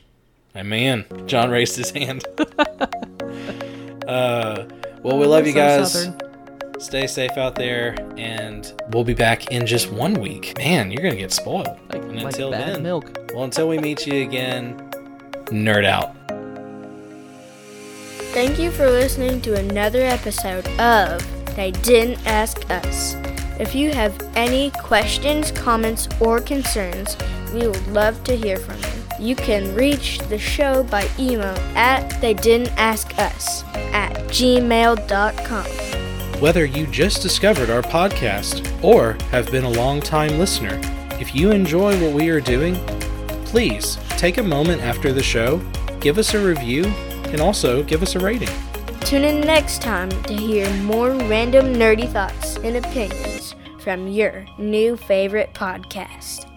Amen. 0.56 1.04
John 1.26 1.50
raised 1.50 1.76
his 1.76 1.92
hand. 1.92 2.24
uh, 4.08 4.66
well, 5.06 5.19
we 5.19 5.26
oh, 5.27 5.30
love 5.30 5.45
you 5.45 5.53
guys. 5.53 5.94
Southern. 5.94 6.19
Stay 6.80 7.06
safe 7.06 7.38
out 7.38 7.53
there, 7.53 7.95
and 8.18 8.73
we'll 8.90 9.03
be 9.03 9.14
back 9.14 9.52
in 9.52 9.68
just 9.68 9.91
one 9.91 10.15
week. 10.15 10.57
Man, 10.57 10.90
you're 10.90 11.03
gonna 11.03 11.15
get 11.15 11.32
spoiled. 11.32 11.77
Like, 11.90 12.02
and 12.02 12.15
like 12.15 12.26
until 12.26 12.49
bad 12.49 12.76
then, 12.77 12.84
milk. 12.84 13.15
well, 13.32 13.44
until 13.44 13.69
we 13.69 13.77
meet 13.77 14.07
you 14.07 14.23
again, 14.23 14.77
nerd 15.52 15.86
out. 15.86 16.15
Thank 18.34 18.57
you 18.57 18.72
for 18.72 18.90
listening 18.90 19.41
to 19.41 19.56
another 19.56 20.02
episode 20.02 20.68
of 20.80 21.23
They 21.56 21.69
Didn't 21.69 22.26
Ask 22.26 22.68
Us. 22.72 23.14
If 23.60 23.76
you 23.76 23.94
have 23.94 24.19
any 24.36 24.72
questions, 24.72 25.52
comments, 25.52 26.10
or 26.19 26.41
concerns, 26.41 27.15
we 27.53 27.68
would 27.68 27.88
love 27.90 28.23
to 28.23 28.36
hear 28.36 28.57
from 28.57 28.80
you. 28.80 29.05
You 29.20 29.36
can 29.36 29.74
reach 29.76 30.20
the 30.20 30.38
show 30.38 30.84
by 30.84 31.08
email 31.18 31.56
at 31.76 32.10
they 32.22 32.34
didn't 32.34 32.78
ask 32.78 33.18
us 33.18 33.64
at 33.94 34.14
gmail.com. 34.28 35.66
Whether 36.42 36.66
you 36.66 36.86
just 36.88 37.22
discovered 37.22 37.70
our 37.70 37.82
podcast 37.82 38.84
or 38.84 39.14
have 39.32 39.50
been 39.52 39.64
a 39.64 39.70
long-time 39.70 40.38
listener, 40.38 40.80
if 41.20 41.34
you 41.34 41.52
enjoy 41.52 42.00
what 42.04 42.14
we 42.14 42.30
are 42.30 42.42
doing, 42.42 42.76
please 43.46 43.98
take 44.10 44.38
a 44.38 44.44
moment 44.44 44.82
after 44.82 45.14
the 45.14 45.24
show, 45.24 45.62
give 46.02 46.18
us 46.18 46.34
a 46.34 46.46
review, 46.46 46.86
and 47.28 47.40
also 47.40 47.84
give 47.84 48.04
us 48.04 48.16
a 48.16 48.20
rating. 48.20 48.50
Tune 49.02 49.24
in 49.24 49.42
next 49.42 49.82
time 49.82 50.10
to 50.24 50.34
hear 50.34 50.70
more 50.84 51.12
random 51.12 51.74
nerdy 51.74 52.12
thoughts 52.12 52.58
and 52.58 52.76
opinions 52.76 53.56
from 53.80 54.08
your 54.08 54.46
new 54.58 54.98
favorite 54.98 55.54
podcast. 55.54 56.52